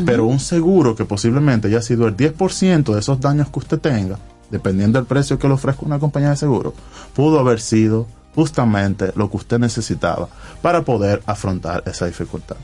Pero 0.05 0.25
un 0.25 0.39
seguro 0.39 0.95
que 0.95 1.05
posiblemente 1.05 1.67
haya 1.67 1.81
sido 1.81 2.07
el 2.07 2.15
10% 2.15 2.93
de 2.93 2.99
esos 2.99 3.19
daños 3.19 3.49
que 3.49 3.59
usted 3.59 3.79
tenga, 3.79 4.17
dependiendo 4.49 4.99
del 4.99 5.07
precio 5.07 5.37
que 5.37 5.47
le 5.47 5.53
ofrezca 5.53 5.85
una 5.85 5.99
compañía 5.99 6.31
de 6.31 6.35
seguro, 6.35 6.73
pudo 7.15 7.39
haber 7.39 7.59
sido 7.59 8.07
justamente 8.35 9.11
lo 9.15 9.29
que 9.29 9.37
usted 9.37 9.59
necesitaba 9.59 10.27
para 10.61 10.81
poder 10.81 11.21
afrontar 11.25 11.83
esa 11.85 12.05
dificultad. 12.05 12.57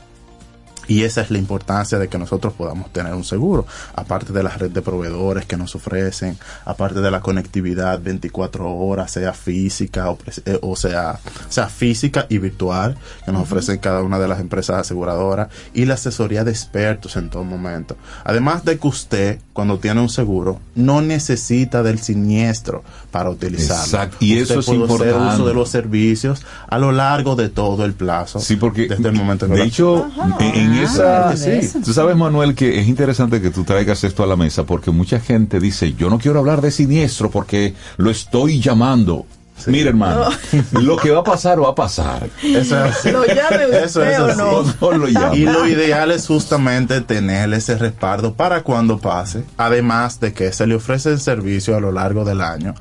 Y 0.90 1.04
esa 1.04 1.20
es 1.20 1.30
la 1.30 1.38
importancia 1.38 2.00
de 2.00 2.08
que 2.08 2.18
nosotros 2.18 2.52
podamos 2.52 2.92
tener 2.92 3.14
un 3.14 3.22
seguro, 3.22 3.64
aparte 3.94 4.32
de 4.32 4.42
la 4.42 4.50
red 4.50 4.72
de 4.72 4.82
proveedores 4.82 5.46
que 5.46 5.56
nos 5.56 5.76
ofrecen, 5.76 6.36
aparte 6.64 7.00
de 7.00 7.12
la 7.12 7.20
conectividad 7.20 8.00
24 8.02 8.68
horas, 8.74 9.12
sea 9.12 9.32
física 9.32 10.10
o, 10.10 10.18
eh, 10.46 10.58
o 10.62 10.74
sea, 10.74 11.20
sea 11.48 11.68
física 11.68 12.26
y 12.28 12.38
virtual, 12.38 12.98
que 13.24 13.30
nos 13.30 13.42
ofrecen 13.42 13.78
cada 13.78 14.02
una 14.02 14.18
de 14.18 14.26
las 14.26 14.40
empresas 14.40 14.78
aseguradoras, 14.80 15.46
y 15.74 15.84
la 15.84 15.94
asesoría 15.94 16.42
de 16.42 16.50
expertos 16.50 17.14
en 17.14 17.30
todo 17.30 17.44
momento. 17.44 17.96
Además 18.24 18.64
de 18.64 18.76
que 18.76 18.88
usted, 18.88 19.38
cuando 19.52 19.78
tiene 19.78 20.00
un 20.00 20.08
seguro, 20.08 20.58
no 20.74 21.02
necesita 21.02 21.84
del 21.84 22.00
siniestro 22.00 22.82
para 23.12 23.30
utilizarlo. 23.30 23.84
Exacto, 23.84 24.16
y 24.18 24.42
Usted 24.42 24.58
eso 24.58 24.60
es 24.60 24.66
puede 24.66 24.84
hacer 24.86 25.08
importante. 25.08 25.34
uso 25.36 25.46
de 25.46 25.54
los 25.54 25.68
servicios 25.68 26.42
a 26.66 26.78
lo 26.78 26.90
largo 26.90 27.36
de 27.36 27.48
todo 27.48 27.84
el 27.84 27.92
plazo. 27.92 28.40
Sí, 28.40 28.56
porque 28.56 28.88
desde 28.88 29.08
el 29.08 29.14
momento 29.14 29.46
de 29.46 29.62
hecho, 29.62 30.10
en, 30.40 30.56
en 30.56 30.79
esa, 30.82 31.36
sí. 31.36 31.60
tú 31.84 31.92
sabes, 31.92 32.16
Manuel, 32.16 32.54
que 32.54 32.80
es 32.80 32.88
interesante 32.88 33.40
que 33.40 33.50
tú 33.50 33.64
traigas 33.64 34.04
esto 34.04 34.22
a 34.22 34.26
la 34.26 34.36
mesa 34.36 34.64
porque 34.64 34.90
mucha 34.90 35.20
gente 35.20 35.60
dice, 35.60 35.94
yo 35.94 36.10
no 36.10 36.18
quiero 36.18 36.38
hablar 36.38 36.60
de 36.60 36.70
siniestro 36.70 37.30
porque 37.30 37.74
lo 37.96 38.10
estoy 38.10 38.60
llamando. 38.60 39.26
Mira, 39.66 39.90
hermano, 39.90 40.28
lo 40.72 40.96
que 40.96 41.10
va 41.10 41.20
a 41.20 41.24
pasar 41.24 41.62
va 41.62 41.70
a 41.70 41.74
pasar. 41.74 42.30
Eso 42.42 42.58
es 42.58 42.96
así. 42.96 43.10
Lo 43.10 43.26
llame 43.26 43.66
usted 43.66 43.84
Eso 43.84 44.02
es 44.02 44.18
o 44.18 44.26
así. 44.26 44.38
no. 44.38 44.62
No 44.80 44.98
lo 44.98 45.08
llame. 45.08 45.36
Y 45.36 45.44
lo 45.44 45.66
ideal 45.66 46.10
es 46.12 46.26
justamente 46.26 47.00
tener 47.02 47.52
ese 47.52 47.76
respaldo 47.76 48.32
para 48.34 48.62
cuando 48.62 48.98
pase, 48.98 49.44
además 49.58 50.18
de 50.20 50.32
que 50.32 50.52
se 50.52 50.66
le 50.66 50.76
ofrece 50.76 51.10
el 51.10 51.20
servicio 51.20 51.76
a 51.76 51.80
lo 51.80 51.92
largo 51.92 52.24
del 52.24 52.40
año, 52.40 52.74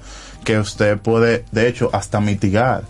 que 0.43 0.57
usted 0.57 0.97
puede, 0.97 1.43
de 1.51 1.67
hecho, 1.67 1.89
hasta 1.91 2.21
mitigar 2.21 2.83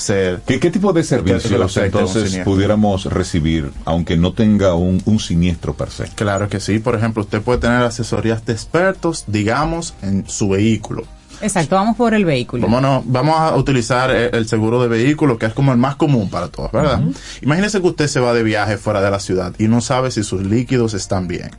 ser... 0.00 0.40
¿Qué, 0.46 0.58
qué 0.58 0.70
tipo 0.70 0.92
de 0.92 1.04
servicios 1.04 1.76
entonces 1.76 2.38
pudiéramos 2.44 3.04
recibir, 3.04 3.70
aunque 3.84 4.16
no 4.16 4.32
tenga 4.32 4.74
un, 4.74 5.02
un 5.04 5.20
siniestro 5.20 5.74
per 5.74 5.90
se? 5.90 6.04
Claro 6.14 6.48
que 6.48 6.60
sí, 6.60 6.78
por 6.78 6.94
ejemplo, 6.94 7.22
usted 7.22 7.42
puede 7.42 7.58
tener 7.58 7.82
asesorías 7.82 8.44
de 8.46 8.52
expertos, 8.52 9.24
digamos, 9.26 9.94
en 10.02 10.28
su 10.28 10.48
vehículo. 10.48 11.04
Exacto, 11.42 11.74
vamos 11.76 11.96
por 11.96 12.12
el 12.12 12.24
vehículo. 12.24 12.62
Vámonos, 12.62 13.02
vamos 13.06 13.36
a 13.38 13.56
utilizar 13.56 14.10
el, 14.10 14.34
el 14.34 14.46
seguro 14.46 14.82
de 14.82 14.88
vehículo, 14.88 15.38
que 15.38 15.46
es 15.46 15.54
como 15.54 15.72
el 15.72 15.78
más 15.78 15.96
común 15.96 16.28
para 16.28 16.48
todos, 16.48 16.70
¿verdad? 16.70 17.00
Imagínese 17.40 17.80
que 17.80 17.86
usted 17.86 18.08
se 18.08 18.20
va 18.20 18.34
de 18.34 18.42
viaje 18.42 18.76
fuera 18.76 19.00
de 19.00 19.10
la 19.10 19.20
ciudad 19.20 19.54
y 19.58 19.66
no 19.66 19.80
sabe 19.80 20.10
si 20.10 20.22
sus 20.22 20.42
líquidos 20.42 20.92
están 20.92 21.28
bien. 21.28 21.50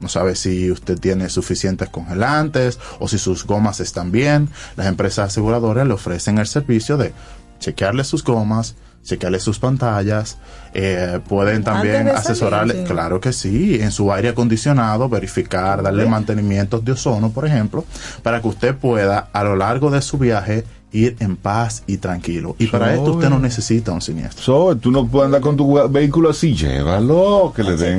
No 0.00 0.08
sabe 0.08 0.36
si 0.36 0.70
usted 0.70 0.98
tiene 0.98 1.30
suficientes 1.30 1.88
congelantes 1.88 2.78
o 2.98 3.08
si 3.08 3.16
sus 3.16 3.46
gomas 3.46 3.80
están 3.80 4.12
bien. 4.12 4.50
Las 4.76 4.88
empresas 4.88 5.30
aseguradoras 5.30 5.86
le 5.86 5.94
ofrecen 5.94 6.36
el 6.36 6.46
servicio 6.46 6.98
de 6.98 7.14
chequearle 7.58 8.04
sus 8.04 8.22
gomas, 8.24 8.74
chequearle 9.04 9.38
sus 9.38 9.58
pantallas, 9.60 10.36
eh, 10.74 11.20
pueden 11.28 11.62
también 11.62 12.08
asesorarle, 12.08 12.72
salir, 12.74 12.86
sí. 12.88 12.92
claro 12.92 13.20
que 13.20 13.32
sí, 13.32 13.78
en 13.80 13.92
su 13.92 14.12
aire 14.12 14.30
acondicionado, 14.30 15.08
verificar, 15.08 15.82
darle 15.82 16.06
mantenimientos 16.06 16.84
de 16.84 16.92
ozono, 16.92 17.30
por 17.30 17.46
ejemplo, 17.46 17.84
para 18.22 18.40
que 18.42 18.48
usted 18.48 18.74
pueda 18.74 19.28
a 19.32 19.44
lo 19.44 19.54
largo 19.56 19.90
de 19.90 20.02
su 20.02 20.18
viaje 20.18 20.64
ir 20.92 21.16
en 21.20 21.36
paz 21.36 21.82
y 21.86 21.98
tranquilo. 21.98 22.56
Y 22.58 22.68
para 22.68 22.94
esto 22.94 23.12
usted 23.12 23.28
no 23.28 23.38
necesita 23.38 23.92
un 23.92 24.00
siniestro. 24.00 24.42
So, 24.42 24.76
tú 24.76 24.90
no 24.90 25.06
puedes 25.06 25.26
andar 25.26 25.40
con 25.40 25.56
tu 25.56 25.88
vehículo 25.90 26.30
así, 26.30 26.54
llévalo, 26.54 27.52
que 27.54 27.62
le 27.62 27.76
den. 27.76 27.98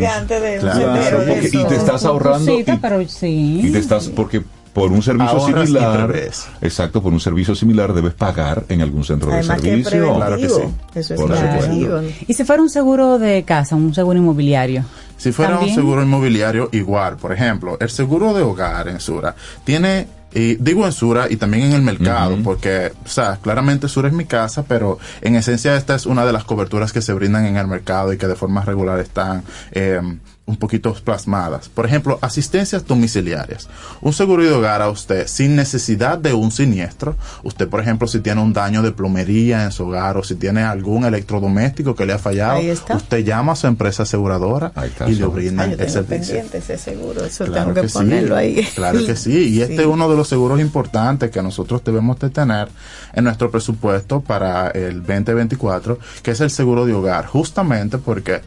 Claro, 0.60 1.18
porque- 1.28 1.48
y 1.54 1.64
te 1.66 1.76
estás 1.76 2.06
ahorrando. 2.06 2.52
Cosita, 2.52 2.74
y- 2.74 2.78
pero 2.78 3.08
sí. 3.08 3.62
Y 3.64 3.72
te 3.72 3.80
estás, 3.80 4.08
porque 4.10 4.42
por 4.78 4.92
un 4.92 5.02
servicio 5.02 5.40
Ahorras 5.40 5.70
similar, 5.70 6.16
exacto, 6.62 7.02
por 7.02 7.12
un 7.12 7.20
servicio 7.20 7.56
similar 7.56 7.96
debes 7.96 8.14
pagar 8.14 8.64
en 8.70 8.84
algún 8.84 9.04
centro 9.04 9.34
Además 9.34 9.60
de 9.60 9.84
servicio. 9.84 10.16
Claro 10.16 10.38
que 10.38 10.50
sí. 10.50 10.62
Eso 10.94 11.14
es 11.16 11.20
Por 11.20 11.32
preventivo. 11.32 12.02
Y 12.28 12.34
si 12.36 12.44
fuera 12.44 12.62
un 12.62 12.70
seguro 12.70 13.18
de 13.18 13.42
casa, 13.42 13.76
un 13.76 13.96
seguro 13.96 14.20
inmobiliario. 14.20 14.86
Si 15.18 15.32
fuera 15.32 15.54
También. 15.54 15.72
un 15.72 15.76
seguro 15.76 16.04
inmobiliario, 16.04 16.70
igual. 16.74 17.18
Por 17.18 17.34
ejemplo, 17.34 17.78
el 17.80 17.90
seguro 17.90 18.36
de 18.36 18.44
hogar 18.44 18.88
en 18.88 19.00
Sura 19.00 19.34
tiene 19.64 20.06
Y 20.32 20.58
digo 20.58 20.86
en 20.86 20.92
Sura 20.92 21.26
y 21.28 21.38
también 21.38 21.64
en 21.64 21.74
el 21.74 21.82
mercado, 21.82 22.38
porque, 22.44 22.92
o 23.04 23.10
sea, 23.10 23.40
claramente 23.42 23.88
Sura 23.88 24.10
es 24.10 24.14
mi 24.14 24.26
casa, 24.26 24.64
pero 24.68 25.00
en 25.22 25.36
esencia 25.36 25.76
esta 25.76 25.96
es 25.96 26.06
una 26.06 26.24
de 26.24 26.34
las 26.34 26.44
coberturas 26.44 26.94
que 26.94 27.02
se 27.02 27.14
brindan 27.14 27.48
en 27.48 27.58
el 27.58 27.66
mercado 27.66 28.14
y 28.14 28.18
que 28.20 28.28
de 28.28 28.36
forma 28.36 28.62
regular 28.62 29.00
están 29.00 29.44
eh, 29.72 30.00
un 30.48 30.56
poquito 30.56 30.94
plasmadas. 30.94 31.68
Por 31.68 31.86
ejemplo, 31.86 32.18
asistencias 32.22 32.88
domiciliarias. 32.88 33.68
Un 34.02 34.14
seguro 34.14 34.44
de 34.44 34.52
hogar 34.52 34.82
a 34.82 34.90
usted 34.90 35.28
sin 35.28 35.58
necesidad 35.58 36.18
de 36.18 36.34
un 36.34 36.52
siniestro. 36.52 37.18
Usted, 37.44 37.68
por 37.68 37.82
ejemplo, 37.82 38.08
si 38.08 38.22
tiene 38.22 38.42
un 38.42 38.54
daño 38.54 38.82
de 38.82 38.94
plomería 38.94 39.66
en 39.66 39.74
su 39.74 39.86
hogar 39.88 40.16
o 40.16 40.24
si 40.24 40.36
tiene 40.36 40.64
algún 40.64 41.04
electrodoméstico 41.04 41.96
que 41.96 42.06
le 42.06 42.14
ha 42.14 42.18
fallado, 42.18 42.62
usted 42.96 43.26
llama 43.26 43.52
a 43.52 43.56
su 43.58 43.68
empresa 43.68 44.04
aseguradora 44.04 44.72
y 45.06 45.16
le 45.16 45.26
Ah, 45.26 45.28
brindan 45.28 45.72
yo 45.76 45.84
el 45.84 45.90
servicio. 45.90 46.42
ese 46.54 46.78
seguro, 46.78 47.26
eso 47.26 47.44
Claro 47.46 47.74
tengo 47.74 47.82
que, 47.82 47.90
sí, 47.90 47.94
ponerlo 47.98 48.36
ahí. 48.38 48.66
Claro 48.74 49.06
que 49.06 49.16
sí. 49.18 49.50
Y 49.50 49.62
este 49.62 49.76
Sí. 49.76 49.82
es 49.82 49.88
uno 49.88 50.10
de 50.10 50.16
los 50.16 50.30
seguros 50.30 50.62
importantes 50.62 51.30
que 51.30 51.42
nosotros 51.44 51.84
debemos 51.84 52.18
de 52.20 52.30
tener 52.30 52.70
en 53.14 53.24
nuestro 53.26 53.52
presupuesto 53.52 54.22
para 54.22 54.70
el 54.70 55.04
2024, 55.04 56.00
que 56.24 56.32
es 56.32 56.40
el 56.40 56.50
seguro 56.52 56.86
de 56.86 56.94
hogar, 56.94 57.26
justamente 57.26 57.98
porque 57.98 58.42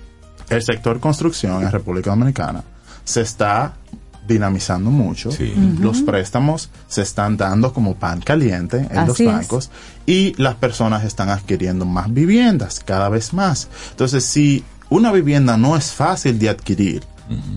el 0.50 0.62
sector 0.62 1.00
construcción 1.00 1.62
en 1.62 1.70
República 1.70 2.10
Dominicana 2.10 2.62
se 3.04 3.22
está 3.22 3.74
dinamizando 4.26 4.90
mucho. 4.90 5.30
Los 5.80 6.02
préstamos 6.02 6.70
se 6.86 7.02
están 7.02 7.36
dando 7.36 7.72
como 7.72 7.96
pan 7.96 8.20
caliente 8.20 8.86
en 8.90 8.98
Así 8.98 9.08
los 9.08 9.20
es. 9.20 9.26
bancos 9.26 9.70
y 10.06 10.34
las 10.36 10.56
personas 10.56 11.04
están 11.04 11.30
adquiriendo 11.30 11.84
más 11.84 12.12
viviendas 12.12 12.80
cada 12.84 13.08
vez 13.08 13.32
más. 13.32 13.68
Entonces, 13.90 14.24
si 14.24 14.62
una 14.88 15.10
vivienda 15.10 15.56
no 15.56 15.76
es 15.76 15.92
fácil 15.92 16.38
de 16.38 16.48
adquirir, 16.50 17.02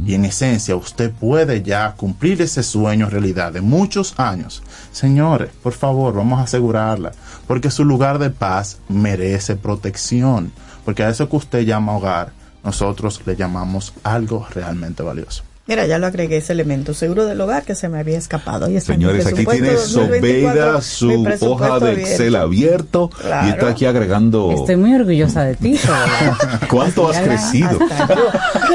y 0.06 0.14
en 0.14 0.24
esencia 0.26 0.76
usted 0.76 1.12
puede 1.12 1.64
ya 1.64 1.94
cumplir 1.94 2.44
ese 2.44 2.62
sueño 2.62 3.10
realidad 3.10 3.52
de 3.52 3.62
muchos 3.62 4.14
años. 4.20 4.62
Señores, 4.92 5.50
por 5.64 5.74
favor, 5.74 6.14
vamos 6.14 6.40
a 6.40 6.44
asegurarla, 6.44 7.12
porque 7.48 7.72
su 7.72 7.84
lugar 7.84 8.20
de 8.20 8.30
paz 8.30 8.78
merece 8.88 9.56
protección, 9.56 10.52
porque 10.86 11.04
a 11.04 11.10
eso 11.10 11.28
que 11.28 11.38
usted 11.38 11.62
llama 11.62 11.98
hogar, 11.98 12.34
nosotros 12.64 13.22
le 13.26 13.36
llamamos 13.36 13.94
algo 14.04 14.48
realmente 14.54 15.04
valioso. 15.04 15.44
Mira, 15.66 15.86
ya 15.88 15.98
lo 15.98 16.08
agregué 16.08 16.36
ese 16.38 16.52
elemento, 16.52 16.94
seguro 16.94 17.26
del 17.26 17.40
hogar 17.40 17.64
que 17.64 17.74
se 17.74 17.88
me 17.88 17.98
había 17.98 18.18
escapado. 18.18 18.68
Mi 18.68 18.82
Señores, 18.82 19.26
aquí 19.26 19.46
tiene 19.46 19.72
2024, 19.72 20.82
Sobeida 20.82 21.38
su 21.38 21.46
hoja 21.54 21.80
de 21.80 21.92
abierto. 21.92 22.02
Excel 22.02 22.36
abierto 22.36 23.10
y 23.46 23.50
está 23.50 23.70
aquí 23.70 23.86
agregando 23.86 24.52
Estoy 24.52 24.76
muy 24.76 24.94
orgullosa 24.94 25.46
de 25.46 25.56
ti. 25.56 25.80
Cuánto 26.70 27.10
has 27.10 27.18
crecido. 27.22 27.80
hasta 27.82 28.14
yo. 28.14 28.26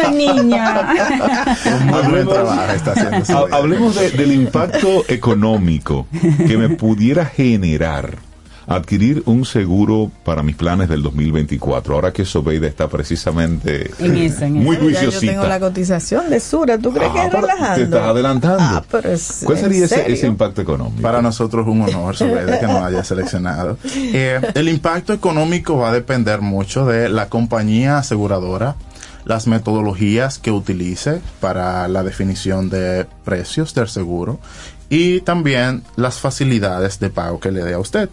¡Qué 0.02 0.10
niña! 0.16 0.94
Muy 1.90 2.02
buen 2.10 2.26
trabajo 2.26 2.72
está 2.72 2.92
haciendo 2.92 3.16
Ha- 3.18 3.24
Sobeida. 3.26 3.56
Hablemos 3.58 3.94
de- 3.94 4.10
del 4.12 4.32
impacto 4.32 5.04
económico 5.08 6.06
que 6.46 6.56
me 6.56 6.70
pudiera 6.70 7.26
generar 7.26 8.16
adquirir 8.68 9.22
un 9.26 9.44
seguro 9.44 10.10
para 10.24 10.42
mis 10.42 10.54
planes 10.56 10.88
del 10.88 11.02
2024. 11.02 11.94
Ahora 11.94 12.12
que 12.12 12.24
Sobeida 12.24 12.66
está 12.66 12.86
precisamente 12.88 13.90
En 13.98 14.16
eso, 14.16 14.44
en 14.44 14.54
muy. 14.54 14.76
Ya 14.92 15.02
yo 15.04 15.10
tengo 15.18 15.42
la 15.42 15.58
juiciosita. 15.58 15.60
cotización 15.60 16.30
de 16.30 16.40
Sura, 16.40 16.78
¿tú 16.78 16.92
crees 16.92 17.10
que 17.12 17.18
Ah, 17.18 17.24
es 17.24 17.30
pero 17.30 17.40
relajando? 17.42 17.74
Te 17.76 17.82
estás 17.84 18.02
adelantando. 18.02 18.58
Ah, 18.60 18.84
pero 18.90 19.10
es- 19.10 19.40
¿Cuál 19.44 19.58
¿en 19.58 19.64
sería 19.64 19.84
ese, 19.84 20.26
impacto 20.26 20.60
económico? 20.62 21.00
Para 21.02 21.22
nosotros 21.22 21.66
es 21.66 21.72
un 21.72 21.82
honor, 21.82 22.14
Sobeida, 22.16 22.60
que 22.60 22.66
nos 22.66 22.82
haya 22.82 23.02
seleccionado. 23.04 23.78
Eh, 24.10 24.40
el 24.54 24.68
impacto 24.68 25.12
económico 25.12 25.76
va 25.78 25.90
a 25.90 25.92
depender 25.92 26.40
mucho 26.40 26.86
de 26.86 27.08
la 27.08 27.28
compañía 27.28 27.98
aseguradora, 27.98 28.76
las 29.24 29.46
metodologías 29.46 30.38
que 30.38 30.50
utilice 30.50 31.20
para 31.40 31.86
la 31.88 32.02
definición 32.02 32.70
de 32.70 33.06
precios 33.24 33.74
del 33.74 33.88
seguro 33.88 34.40
y 34.88 35.20
también 35.20 35.82
las 35.96 36.18
facilidades 36.18 36.98
de 37.00 37.10
pago 37.10 37.38
que 37.40 37.50
le 37.52 37.62
dé 37.64 37.74
a 37.74 37.78
usted. 37.78 38.08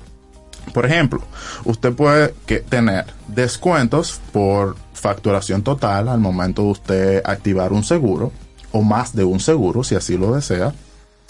Por 0.74 0.86
ejemplo, 0.86 1.22
usted 1.64 1.94
puede 1.94 2.30
tener 2.70 3.06
descuentos 3.28 4.20
por 4.32 4.76
facturación 4.94 5.62
total 5.62 6.10
al 6.10 6.20
momento 6.20 6.64
de 6.64 6.70
usted 6.70 7.22
activar 7.24 7.74
un 7.74 7.84
seguro 7.84 8.32
o 8.72 8.82
más 8.82 9.16
de 9.16 9.24
un 9.24 9.40
seguro 9.40 9.84
si 9.84 9.96
así 9.96 10.18
lo 10.18 10.34
desea. 10.34 10.74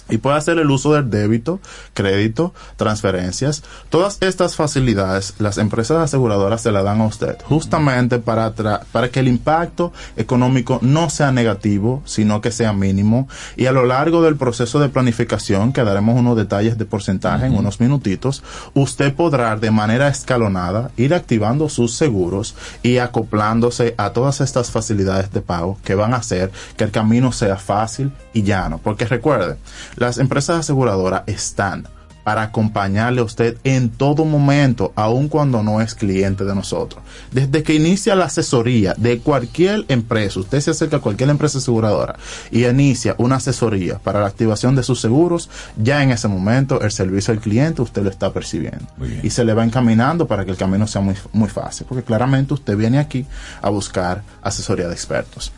Y 0.10 0.18
puede 0.18 0.38
hacer 0.38 0.60
el 0.60 0.69
uso 0.69 0.94
del 0.94 1.10
débito, 1.10 1.60
crédito, 1.94 2.53
transferencias. 2.76 3.64
Todas 3.90 4.18
estas 4.22 4.56
facilidades 4.56 5.34
las 5.40 5.57
empresas 5.57 5.98
aseguradoras 5.98 6.61
se 6.61 6.72
las 6.72 6.84
dan 6.84 7.02
a 7.02 7.06
usted 7.06 7.38
justamente 7.44 8.19
para, 8.19 8.53
para 8.53 9.10
que 9.10 9.19
el 9.19 9.27
impacto 9.27 9.94
económico 10.15 10.80
no 10.82 11.10
sea 11.10 11.32
negativo, 11.32 12.02
sino 12.06 12.41
que 12.41 12.52
sea 12.52 12.73
mínimo. 12.73 13.27
Y 13.56 13.65
a 13.65 13.72
lo 13.72 13.86
largo 13.86 14.22
del 14.22 14.36
proceso 14.36 14.80
de 14.80 14.90
planificación, 14.90 15.73
que 15.73 15.84
daremos 15.84 16.19
unos 16.19 16.38
detalles 16.38 16.77
de 16.77 16.86
porcentaje 16.86 17.45
en 17.45 17.56
unos 17.56 17.80
minutitos, 17.80 18.44
usted 18.73 19.14
podrá 19.14 19.56
de 19.56 19.72
manera 19.72 20.07
escalonada 20.07 20.91
ir 20.98 21.14
activando 21.14 21.69
sus 21.69 21.95
seguros 21.95 22.56
y 22.84 22.98
acoplándose 22.98 23.95
a 23.98 24.11
todas 24.11 24.41
estas 24.41 24.72
facilidades 24.72 25.32
de 25.32 25.41
pago 25.41 25.77
que 25.84 25.95
van 25.95 26.14
a 26.14 26.18
hacer 26.18 26.52
que 26.77 26.84
el 26.84 26.91
camino 26.91 27.32
sea 27.32 27.57
fácil 27.57 28.11
y 28.36 28.44
llano. 28.44 28.80
Porque 28.84 29.06
recuerde, 29.06 29.57
las 29.95 30.20
empresas 30.20 30.60
aseguradoras 30.60 31.24
están 31.26 31.88
para 32.26 32.41
acompañarle 32.41 33.22
a 33.22 33.24
usted 33.24 33.60
en 33.64 33.90
todo 33.90 34.26
momento, 34.26 34.91
aun 34.95 35.30
cuando 35.30 35.62
no 35.62 35.80
es 35.80 35.94
cliente 35.94 36.44
de 36.44 36.56
nosotros. 36.56 37.03
Desde 37.32 37.62
que 37.62 37.76
inicia 37.76 38.16
la 38.16 38.26
asesoría 38.26 38.95
de 38.98 39.20
cualquier 39.20 39.86
empresa, 39.90 40.40
usted 40.40 40.60
se 40.60 40.72
acerca 40.72 40.98
a 40.98 41.02
cualquier 41.02 41.30
empresa 41.30 41.60
aseguradora 41.60 42.16
y 42.49 42.66
inicia 42.66 43.14
una 43.20 43.36
asesoría 43.36 43.99
para 43.99 44.22
la 44.22 44.26
activación 44.26 44.76
de 44.76 44.82
sus 44.82 44.99
seguros, 44.99 45.52
ya 45.78 46.02
en 46.02 46.10
ese 46.10 46.28
momento 46.28 46.82
el 46.82 46.91
servicio 46.91 47.32
al 47.32 47.41
cliente 47.41 47.84
usted 47.84 48.02
lo 48.02 48.10
está 48.10 48.34
percibiendo. 48.34 48.88
Y 49.22 49.30
se 49.30 49.45
le 49.45 49.53
va 49.53 49.64
encaminando 49.64 50.26
para 50.26 50.45
que 50.45 50.52
el 50.52 50.57
camino 50.57 50.88
sea 50.88 51.02
muy, 51.02 51.14
muy 51.32 51.48
fácil, 51.48 51.86
porque 51.88 52.03
claramente 52.03 52.56
usted 52.56 52.76
viene 52.76 52.98
aquí 52.98 53.28
a 53.62 53.70
buscar 53.70 54.24
asesoría 54.41 54.88
de 54.88 54.94
expertos. 54.94 55.52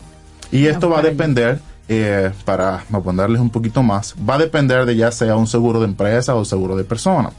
Y 0.51 0.65
esto 0.67 0.89
va 0.89 0.99
a 0.99 1.01
depender, 1.01 1.61
eh, 1.87 2.31
para 2.45 2.83
ponerles 3.03 3.39
un 3.39 3.49
poquito 3.49 3.83
más, 3.83 4.15
va 4.17 4.35
a 4.35 4.39
depender 4.39 4.85
de 4.85 4.95
ya 4.95 5.11
sea 5.11 5.35
un 5.35 5.47
seguro 5.47 5.79
de 5.79 5.85
empresa 5.85 6.35
o 6.35 6.45
seguro 6.45 6.75
de 6.75 6.83
persona. 6.83 7.31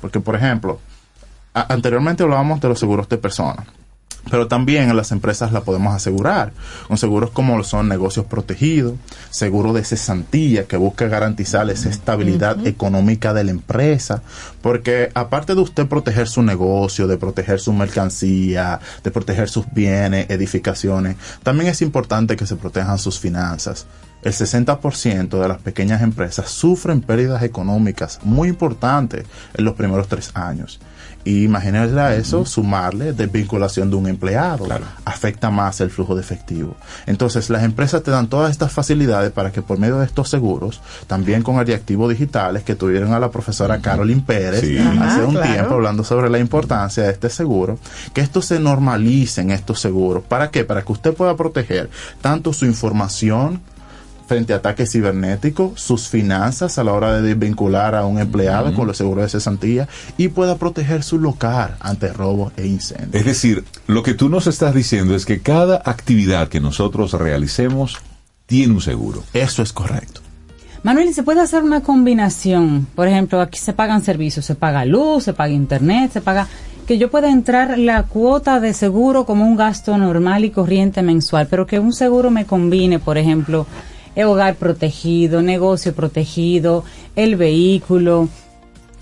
Porque, 0.00 0.20
por 0.20 0.36
ejemplo, 0.36 0.78
anteriormente 1.52 2.22
hablábamos 2.22 2.60
de 2.60 2.68
los 2.68 2.78
seguros 2.78 3.08
de 3.08 3.18
persona. 3.18 3.64
Pero 4.30 4.48
también 4.48 4.88
en 4.90 4.96
las 4.96 5.12
empresas 5.12 5.52
la 5.52 5.62
podemos 5.62 5.94
asegurar, 5.94 6.52
con 6.88 6.96
seguros 6.96 7.30
como 7.30 7.62
son 7.62 7.88
negocios 7.88 8.26
protegidos, 8.26 8.94
seguro 9.30 9.72
de 9.72 9.84
cesantía 9.84 10.64
que 10.64 10.76
busca 10.76 11.08
garantizar 11.08 11.68
esa 11.70 11.88
estabilidad 11.88 12.66
económica 12.66 13.34
de 13.34 13.44
la 13.44 13.50
empresa, 13.50 14.22
porque 14.62 15.10
aparte 15.14 15.54
de 15.54 15.60
usted 15.60 15.86
proteger 15.86 16.28
su 16.28 16.42
negocio, 16.42 17.06
de 17.06 17.18
proteger 17.18 17.60
su 17.60 17.72
mercancía, 17.72 18.80
de 19.02 19.10
proteger 19.10 19.48
sus 19.48 19.66
bienes, 19.72 20.30
edificaciones, 20.30 21.16
también 21.42 21.70
es 21.70 21.82
importante 21.82 22.36
que 22.36 22.46
se 22.46 22.56
protejan 22.56 22.98
sus 22.98 23.18
finanzas. 23.18 23.86
El 24.22 24.32
60% 24.32 25.38
de 25.38 25.48
las 25.48 25.60
pequeñas 25.60 26.00
empresas 26.00 26.48
sufren 26.48 27.02
pérdidas 27.02 27.42
económicas 27.42 28.20
muy 28.22 28.48
importantes 28.48 29.26
en 29.52 29.64
los 29.66 29.74
primeros 29.74 30.08
tres 30.08 30.30
años. 30.34 30.80
Y 31.24 31.44
imagínense 31.44 31.98
a 31.98 32.14
eso, 32.14 32.44
sumarle 32.44 33.12
desvinculación 33.14 33.88
de 33.90 33.96
un 33.96 34.06
empleado. 34.08 34.66
Afecta 35.06 35.50
más 35.50 35.80
el 35.80 35.90
flujo 35.90 36.14
de 36.14 36.20
efectivo. 36.20 36.76
Entonces, 37.06 37.48
las 37.48 37.62
empresas 37.64 38.02
te 38.02 38.10
dan 38.10 38.28
todas 38.28 38.50
estas 38.50 38.72
facilidades 38.72 39.32
para 39.32 39.50
que 39.50 39.62
por 39.62 39.78
medio 39.78 39.98
de 39.98 40.06
estos 40.06 40.28
seguros, 40.28 40.82
también 41.06 41.42
con 41.42 41.56
el 41.56 41.66
reactivo 41.66 42.08
digitales 42.08 42.62
que 42.62 42.74
tuvieron 42.74 43.12
a 43.14 43.18
la 43.18 43.30
profesora 43.30 43.80
Carolyn 43.80 44.20
Pérez 44.20 44.60
Sí. 44.60 44.76
hace 44.78 45.22
un 45.24 45.32
claro. 45.34 45.52
tiempo 45.52 45.74
hablando 45.74 46.04
sobre 46.04 46.28
la 46.28 46.38
importancia 46.38 47.04
de 47.04 47.10
este 47.12 47.30
seguro, 47.30 47.78
que 48.12 48.20
esto 48.20 48.42
se 48.42 48.60
normalice 48.60 49.40
en 49.40 49.50
estos 49.50 49.80
seguros. 49.80 50.22
¿Para 50.24 50.50
qué? 50.50 50.64
Para 50.64 50.82
que 50.82 50.92
usted 50.92 51.14
pueda 51.14 51.34
proteger 51.36 51.88
tanto 52.20 52.52
su 52.52 52.66
información 52.66 53.60
frente 54.26 54.52
a 54.52 54.56
ataques 54.56 54.90
cibernéticos, 54.92 55.80
sus 55.80 56.08
finanzas 56.08 56.78
a 56.78 56.84
la 56.84 56.92
hora 56.92 57.14
de 57.14 57.22
desvincular 57.22 57.94
a 57.94 58.06
un 58.06 58.18
empleado 58.18 58.74
con 58.74 58.86
los 58.86 58.96
seguros 58.96 59.24
de 59.24 59.28
cesantía 59.30 59.88
y 60.16 60.28
pueda 60.28 60.56
proteger 60.56 61.02
su 61.02 61.18
local 61.18 61.76
ante 61.80 62.12
robos 62.12 62.52
e 62.56 62.66
incendios. 62.66 63.14
Es 63.14 63.24
decir, 63.24 63.64
lo 63.86 64.02
que 64.02 64.14
tú 64.14 64.28
nos 64.28 64.46
estás 64.46 64.74
diciendo 64.74 65.14
es 65.14 65.26
que 65.26 65.40
cada 65.40 65.82
actividad 65.84 66.48
que 66.48 66.60
nosotros 66.60 67.12
realicemos 67.12 67.98
tiene 68.46 68.74
un 68.74 68.80
seguro. 68.80 69.22
Eso 69.32 69.62
es 69.62 69.72
correcto. 69.72 70.20
Manuel, 70.82 71.08
¿y 71.08 71.14
¿se 71.14 71.22
puede 71.22 71.40
hacer 71.40 71.62
una 71.62 71.82
combinación? 71.82 72.86
Por 72.94 73.08
ejemplo, 73.08 73.40
aquí 73.40 73.58
se 73.58 73.72
pagan 73.72 74.02
servicios, 74.02 74.44
se 74.44 74.54
paga 74.54 74.84
luz, 74.84 75.24
se 75.24 75.32
paga 75.32 75.52
internet, 75.52 76.12
se 76.12 76.20
paga... 76.20 76.46
Que 76.86 76.98
yo 76.98 77.10
pueda 77.10 77.30
entrar 77.30 77.78
la 77.78 78.02
cuota 78.02 78.60
de 78.60 78.74
seguro 78.74 79.24
como 79.24 79.46
un 79.46 79.56
gasto 79.56 79.96
normal 79.96 80.44
y 80.44 80.50
corriente 80.50 81.00
mensual, 81.00 81.46
pero 81.48 81.66
que 81.66 81.78
un 81.78 81.94
seguro 81.94 82.30
me 82.30 82.44
combine, 82.44 82.98
por 82.98 83.16
ejemplo, 83.16 83.66
el 84.14 84.24
hogar 84.26 84.56
protegido, 84.56 85.42
negocio 85.42 85.94
protegido, 85.94 86.84
el 87.16 87.36
vehículo, 87.36 88.28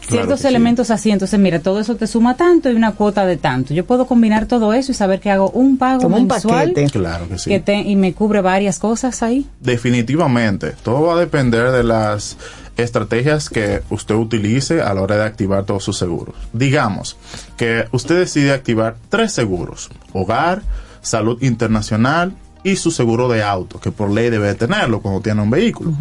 ciertos 0.00 0.40
sí. 0.40 0.46
elementos 0.48 0.90
así. 0.90 1.10
Entonces, 1.10 1.38
mira, 1.38 1.60
todo 1.60 1.78
eso 1.80 1.94
te 1.96 2.06
suma 2.06 2.36
tanto 2.36 2.70
y 2.70 2.74
una 2.74 2.92
cuota 2.92 3.24
de 3.26 3.36
tanto. 3.36 3.72
Yo 3.74 3.84
puedo 3.86 4.06
combinar 4.06 4.46
todo 4.46 4.72
eso 4.72 4.90
y 4.92 4.94
saber 4.94 5.20
que 5.20 5.30
hago 5.30 5.50
un 5.50 5.76
pago 5.78 6.02
Como 6.02 6.16
un 6.16 6.26
mensual 6.26 6.70
paquete. 6.72 6.90
Claro 6.90 7.28
que 7.28 7.38
sí. 7.38 7.50
que 7.50 7.60
te- 7.60 7.80
y 7.80 7.94
me 7.96 8.12
cubre 8.12 8.40
varias 8.40 8.78
cosas 8.78 9.22
ahí. 9.22 9.46
Definitivamente, 9.60 10.72
todo 10.82 11.02
va 11.02 11.14
a 11.14 11.18
depender 11.20 11.70
de 11.70 11.84
las 11.84 12.36
estrategias 12.76 13.50
que 13.50 13.82
usted 13.90 14.14
utilice 14.14 14.80
a 14.80 14.94
la 14.94 15.02
hora 15.02 15.16
de 15.16 15.24
activar 15.24 15.64
todos 15.64 15.84
sus 15.84 15.98
seguros. 15.98 16.34
Digamos 16.54 17.16
que 17.58 17.84
usted 17.92 18.18
decide 18.18 18.52
activar 18.52 18.96
tres 19.10 19.32
seguros, 19.32 19.90
hogar, 20.14 20.62
salud 21.02 21.40
internacional 21.42 22.32
y 22.62 22.76
su 22.76 22.90
seguro 22.90 23.28
de 23.28 23.42
auto, 23.42 23.80
que 23.80 23.90
por 23.92 24.10
ley 24.10 24.30
debe 24.30 24.54
tenerlo 24.54 25.00
cuando 25.00 25.20
tiene 25.20 25.42
un 25.42 25.50
vehículo. 25.50 25.92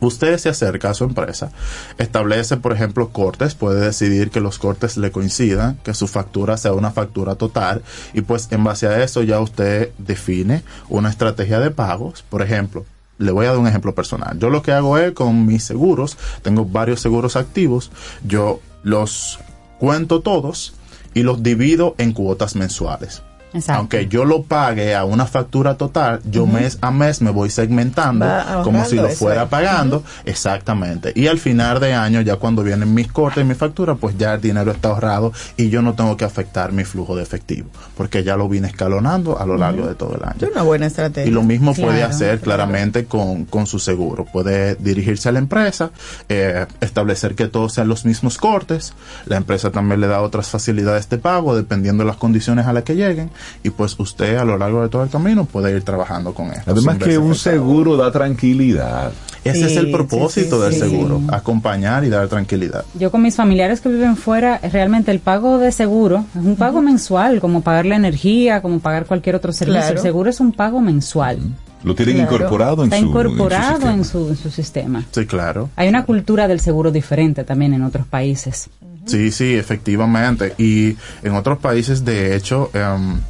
Usted 0.00 0.38
se 0.38 0.48
acerca 0.48 0.90
a 0.90 0.94
su 0.94 1.04
empresa, 1.04 1.52
establece, 1.98 2.56
por 2.56 2.72
ejemplo, 2.72 3.10
cortes, 3.10 3.54
puede 3.54 3.84
decidir 3.84 4.30
que 4.30 4.40
los 4.40 4.58
cortes 4.58 4.96
le 4.96 5.10
coincidan, 5.10 5.78
que 5.84 5.92
su 5.92 6.08
factura 6.08 6.56
sea 6.56 6.72
una 6.72 6.90
factura 6.90 7.34
total 7.34 7.82
y 8.14 8.22
pues 8.22 8.48
en 8.50 8.64
base 8.64 8.86
a 8.86 9.02
eso 9.04 9.22
ya 9.22 9.40
usted 9.40 9.90
define 9.98 10.62
una 10.88 11.10
estrategia 11.10 11.60
de 11.60 11.70
pagos. 11.70 12.22
Por 12.22 12.40
ejemplo, 12.40 12.86
le 13.18 13.30
voy 13.30 13.44
a 13.44 13.50
dar 13.50 13.58
un 13.58 13.68
ejemplo 13.68 13.94
personal. 13.94 14.38
Yo 14.38 14.48
lo 14.48 14.62
que 14.62 14.72
hago 14.72 14.96
es 14.96 15.12
con 15.12 15.44
mis 15.44 15.64
seguros, 15.64 16.16
tengo 16.40 16.64
varios 16.64 17.00
seguros 17.00 17.36
activos, 17.36 17.90
yo 18.24 18.60
los 18.82 19.38
cuento 19.78 20.20
todos 20.20 20.72
y 21.12 21.24
los 21.24 21.42
divido 21.42 21.94
en 21.98 22.12
cuotas 22.12 22.56
mensuales. 22.56 23.22
Exacto. 23.52 23.78
Aunque 23.78 24.06
yo 24.06 24.24
lo 24.24 24.42
pague 24.42 24.94
a 24.94 25.04
una 25.04 25.26
factura 25.26 25.76
total, 25.76 26.20
yo 26.24 26.46
mes 26.46 26.78
a 26.80 26.90
mes 26.90 27.20
me 27.20 27.30
voy 27.30 27.50
segmentando 27.50 28.24
Va 28.24 28.62
como 28.62 28.84
si 28.84 28.96
lo 28.96 29.06
eso 29.06 29.18
fuera 29.18 29.48
pagando. 29.48 30.02
Exactamente. 30.24 31.12
Y 31.14 31.26
al 31.26 31.38
final 31.38 31.80
de 31.80 31.94
año, 31.94 32.20
ya 32.20 32.36
cuando 32.36 32.62
vienen 32.62 32.94
mis 32.94 33.10
cortes 33.10 33.42
y 33.42 33.46
mi 33.46 33.54
factura, 33.54 33.94
pues 33.94 34.16
ya 34.16 34.34
el 34.34 34.40
dinero 34.40 34.70
está 34.70 34.88
ahorrado 34.88 35.32
y 35.56 35.68
yo 35.68 35.82
no 35.82 35.94
tengo 35.94 36.16
que 36.16 36.24
afectar 36.24 36.72
mi 36.72 36.84
flujo 36.84 37.16
de 37.16 37.22
efectivo, 37.22 37.68
porque 37.96 38.22
ya 38.22 38.36
lo 38.36 38.48
vine 38.48 38.68
escalonando 38.68 39.38
a 39.38 39.46
lo 39.46 39.56
largo 39.56 39.86
de 39.86 39.94
todo 39.94 40.14
el 40.16 40.24
año. 40.24 40.36
Es 40.40 40.50
una 40.50 40.62
buena 40.62 40.86
estrategia. 40.86 41.28
Y 41.28 41.32
lo 41.32 41.42
mismo 41.42 41.74
puede 41.74 42.02
hacer 42.02 42.40
claro. 42.40 42.42
claramente 42.42 43.04
con, 43.06 43.44
con 43.44 43.66
su 43.66 43.78
seguro. 43.78 44.24
Puede 44.24 44.76
dirigirse 44.76 45.28
a 45.28 45.32
la 45.32 45.38
empresa, 45.38 45.90
eh, 46.28 46.66
establecer 46.80 47.34
que 47.34 47.48
todos 47.48 47.74
sean 47.74 47.88
los 47.88 48.04
mismos 48.04 48.38
cortes. 48.38 48.94
La 49.26 49.36
empresa 49.36 49.70
también 49.70 50.00
le 50.00 50.06
da 50.06 50.20
otras 50.22 50.48
facilidades 50.48 51.08
de 51.08 51.18
pago 51.18 51.56
dependiendo 51.56 52.04
de 52.04 52.08
las 52.08 52.16
condiciones 52.16 52.66
a 52.66 52.72
las 52.72 52.84
que 52.84 52.94
lleguen. 52.94 53.30
Y 53.62 53.70
pues 53.70 53.94
usted 53.98 54.36
a 54.36 54.44
lo 54.44 54.56
largo 54.58 54.82
de 54.82 54.88
todo 54.88 55.02
el 55.02 55.10
camino 55.10 55.44
puede 55.44 55.74
ir 55.74 55.82
trabajando 55.82 56.32
con 56.34 56.48
esto. 56.52 56.70
Además 56.70 56.98
que 56.98 57.18
un 57.18 57.34
seguro 57.34 57.96
da 57.96 58.10
tranquilidad. 58.10 59.12
Ese 59.42 59.66
es 59.66 59.76
el 59.78 59.90
propósito 59.90 60.56
sí, 60.56 60.62
del 60.64 60.72
sí. 60.74 60.80
seguro, 60.80 61.22
acompañar 61.32 62.04
y 62.04 62.10
dar 62.10 62.28
tranquilidad. 62.28 62.84
Yo 62.94 63.10
con 63.10 63.22
mis 63.22 63.36
familiares 63.36 63.80
que 63.80 63.88
viven 63.88 64.16
fuera, 64.18 64.58
realmente 64.70 65.10
el 65.10 65.18
pago 65.20 65.56
de 65.58 65.72
seguro 65.72 66.26
es 66.38 66.44
un 66.44 66.56
pago 66.56 66.82
mensual, 66.82 67.40
como 67.40 67.62
pagar 67.62 67.86
la 67.86 67.96
energía, 67.96 68.60
como 68.60 68.80
pagar 68.80 69.06
cualquier 69.06 69.36
otro 69.36 69.52
servicio. 69.52 69.80
Claro. 69.80 69.96
El 69.96 70.02
seguro 70.02 70.28
es 70.30 70.40
un 70.40 70.52
pago 70.52 70.80
mensual. 70.80 71.38
Lo 71.82 71.94
tienen 71.94 72.16
Claro. 72.16 72.34
incorporado 72.34 72.82
en 72.84 72.92
Está 72.92 72.98
su 73.00 73.06
incorporado 73.08 73.88
en 73.90 74.04
su 74.04 74.18
en 74.18 74.26
sistema. 74.26 74.26
su, 74.26 74.28
en 74.28 74.36
su 74.36 74.50
sistema. 74.50 75.04
Sí, 75.10 75.24
claro. 75.26 75.70
Hay 75.76 75.88
una 75.88 76.04
cultura 76.04 76.46
del 76.46 76.60
seguro 76.60 76.90
diferente 76.92 77.42
también 77.44 77.72
en 77.72 77.82
otros 77.82 78.06
países. 78.06 78.68
Sí, 79.06 79.30
sí, 79.32 79.54
efectivamente. 79.54 80.54
Y 80.58 80.96
en 81.22 81.34
otros 81.34 81.58
países, 81.58 82.04
de 82.04 82.36
hecho, 82.36 82.70
em, 82.74 83.20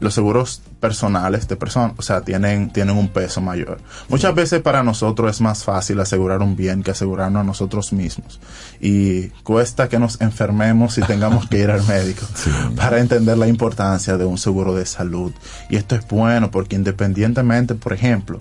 los 0.00 0.14
seguros 0.14 0.60
personales 0.80 1.46
de 1.46 1.54
personas, 1.54 1.92
o 1.96 2.02
sea, 2.02 2.22
tienen, 2.22 2.70
tienen 2.70 2.96
un 2.96 3.08
peso 3.08 3.40
mayor. 3.40 3.78
Muchas 4.08 4.34
veces 4.34 4.60
para 4.60 4.82
nosotros 4.82 5.30
es 5.30 5.40
más 5.40 5.62
fácil 5.62 6.00
asegurar 6.00 6.42
un 6.42 6.56
bien 6.56 6.82
que 6.82 6.90
asegurarnos 6.90 7.40
a 7.40 7.44
nosotros 7.44 7.92
mismos. 7.92 8.40
Y 8.80 9.28
cuesta 9.44 9.88
que 9.88 10.00
nos 10.00 10.20
enfermemos 10.20 10.98
y 10.98 11.02
tengamos 11.02 11.48
que 11.48 11.58
ir 11.58 11.70
al 11.70 11.86
médico 11.86 12.26
para 12.76 12.98
entender 12.98 13.38
la 13.38 13.46
importancia 13.46 14.16
de 14.16 14.24
un 14.24 14.38
seguro 14.38 14.74
de 14.74 14.84
salud. 14.84 15.32
Y 15.70 15.76
esto 15.76 15.94
es 15.94 16.06
bueno 16.08 16.50
porque 16.50 16.74
independientemente, 16.74 17.76
por 17.76 17.92
ejemplo, 17.92 18.40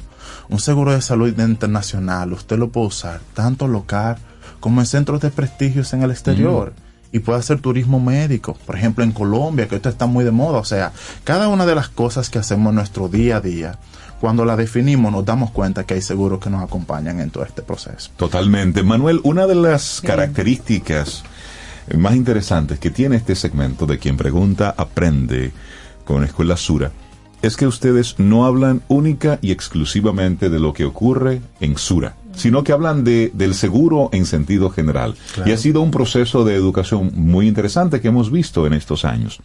un 0.50 0.60
seguro 0.60 0.94
de 0.94 1.02
salud 1.02 1.28
internacional, 1.40 2.34
usted 2.34 2.58
lo 2.58 2.72
puede 2.72 2.88
usar 2.88 3.22
tanto 3.36 3.68
local 3.68 4.18
como 4.62 4.80
en 4.80 4.86
centros 4.86 5.20
de 5.20 5.30
prestigios 5.30 5.92
en 5.92 6.04
el 6.04 6.12
exterior. 6.12 6.74
Y 7.12 7.20
puede 7.20 7.40
hacer 7.40 7.60
turismo 7.60 8.00
médico, 8.00 8.58
por 8.66 8.78
ejemplo 8.78 9.04
en 9.04 9.12
Colombia, 9.12 9.68
que 9.68 9.76
esto 9.76 9.90
está 9.90 10.06
muy 10.06 10.24
de 10.24 10.32
moda. 10.32 10.60
O 10.60 10.64
sea, 10.64 10.94
cada 11.26 11.50
una 11.50 11.66
de 11.66 11.76
las 11.76 11.90
cosas 11.90 12.30
que 12.30 12.40
hacemos 12.40 12.70
en 12.70 12.76
nuestro 12.76 13.10
día 13.10 13.38
a 13.38 13.42
día, 13.42 13.78
cuando 14.22 14.46
la 14.46 14.56
definimos 14.56 15.12
nos 15.12 15.26
damos 15.26 15.52
cuenta 15.52 15.84
que 15.84 15.96
hay 15.96 16.02
seguros 16.02 16.40
que 16.40 16.50
nos 16.50 16.64
acompañan 16.64 17.20
en 17.20 17.30
todo 17.30 17.44
este 17.44 17.64
proceso. 17.64 18.12
Totalmente. 18.16 18.82
Manuel, 18.82 19.20
una 19.24 19.46
de 19.46 19.56
las 19.56 20.00
características 20.00 21.24
más 21.98 22.16
interesantes 22.16 22.80
que 22.80 22.92
tiene 22.92 23.18
este 23.18 23.36
segmento 23.36 23.86
de 23.86 24.00
quien 24.00 24.16
pregunta 24.16 24.74
aprende 24.78 25.52
con 26.06 26.24
Escuela 26.24 26.56
Sura 26.56 26.92
es 27.42 27.58
que 27.58 27.66
ustedes 27.66 28.20
no 28.20 28.46
hablan 28.46 28.84
única 28.88 29.40
y 29.42 29.52
exclusivamente 29.52 30.50
de 30.50 30.60
lo 30.60 30.74
que 30.74 30.86
ocurre 30.86 31.42
en 31.60 31.78
Sura, 31.78 32.16
sino 32.36 32.64
que 32.64 32.72
hablan 32.72 33.04
de, 33.04 33.32
del 33.34 33.54
seguro 33.54 34.10
en 34.12 34.26
sentido 34.26 34.70
general. 34.70 35.16
Claro. 35.34 35.50
Y 35.50 35.54
ha 35.54 35.58
sido 35.58 35.82
un 35.82 35.92
proceso 35.92 36.44
de 36.44 36.56
educación 36.56 37.12
muy 37.14 37.48
interesante 37.48 38.02
que 38.02 38.08
hemos 38.08 38.32
visto 38.32 38.66
en 38.68 38.74
estos 38.74 39.06
años. 39.06 39.40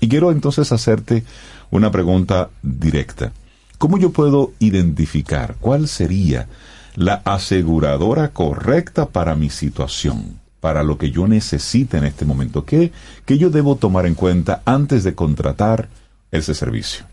Y 0.00 0.08
quiero 0.08 0.32
entonces 0.32 0.72
hacerte 0.72 1.24
una 1.70 1.90
pregunta 1.90 2.50
directa. 2.62 3.32
¿Cómo 3.78 3.98
yo 3.98 4.10
puedo 4.10 4.52
identificar 4.58 5.56
cuál 5.60 5.88
sería 5.88 6.48
la 6.96 7.22
aseguradora 7.24 8.28
correcta 8.28 9.06
para 9.06 9.34
mi 9.36 9.50
situación, 9.50 10.38
para 10.60 10.82
lo 10.82 10.98
que 10.98 11.10
yo 11.10 11.26
necesite 11.26 11.96
en 11.96 12.04
este 12.04 12.24
momento? 12.24 12.64
¿Qué, 12.64 12.92
qué 13.24 13.38
yo 13.38 13.50
debo 13.50 13.76
tomar 13.76 14.06
en 14.06 14.14
cuenta 14.14 14.62
antes 14.64 15.04
de 15.04 15.14
contratar 15.14 15.88
ese 16.30 16.54
servicio? 16.54 17.06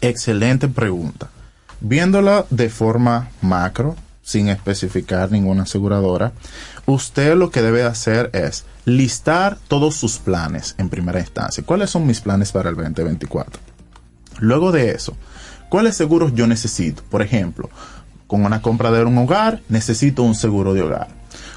Excelente 0.00 0.68
pregunta. 0.68 1.28
Viéndola 1.80 2.46
de 2.50 2.68
forma 2.68 3.30
macro, 3.40 3.94
sin 4.28 4.50
especificar 4.50 5.32
ninguna 5.32 5.62
aseguradora, 5.62 6.34
usted 6.84 7.34
lo 7.34 7.50
que 7.50 7.62
debe 7.62 7.84
hacer 7.84 8.28
es 8.34 8.66
listar 8.84 9.56
todos 9.68 9.94
sus 9.94 10.18
planes 10.18 10.74
en 10.76 10.90
primera 10.90 11.18
instancia. 11.18 11.64
¿Cuáles 11.64 11.88
son 11.88 12.06
mis 12.06 12.20
planes 12.20 12.52
para 12.52 12.68
el 12.68 12.76
2024? 12.76 13.58
Luego 14.40 14.70
de 14.70 14.90
eso, 14.90 15.16
¿cuáles 15.70 15.96
seguros 15.96 16.34
yo 16.34 16.46
necesito? 16.46 17.02
Por 17.08 17.22
ejemplo, 17.22 17.70
con 18.26 18.44
una 18.44 18.60
compra 18.60 18.90
de 18.90 19.02
un 19.02 19.16
hogar, 19.16 19.62
necesito 19.70 20.22
un 20.24 20.34
seguro 20.34 20.74
de 20.74 20.82
hogar. 20.82 21.08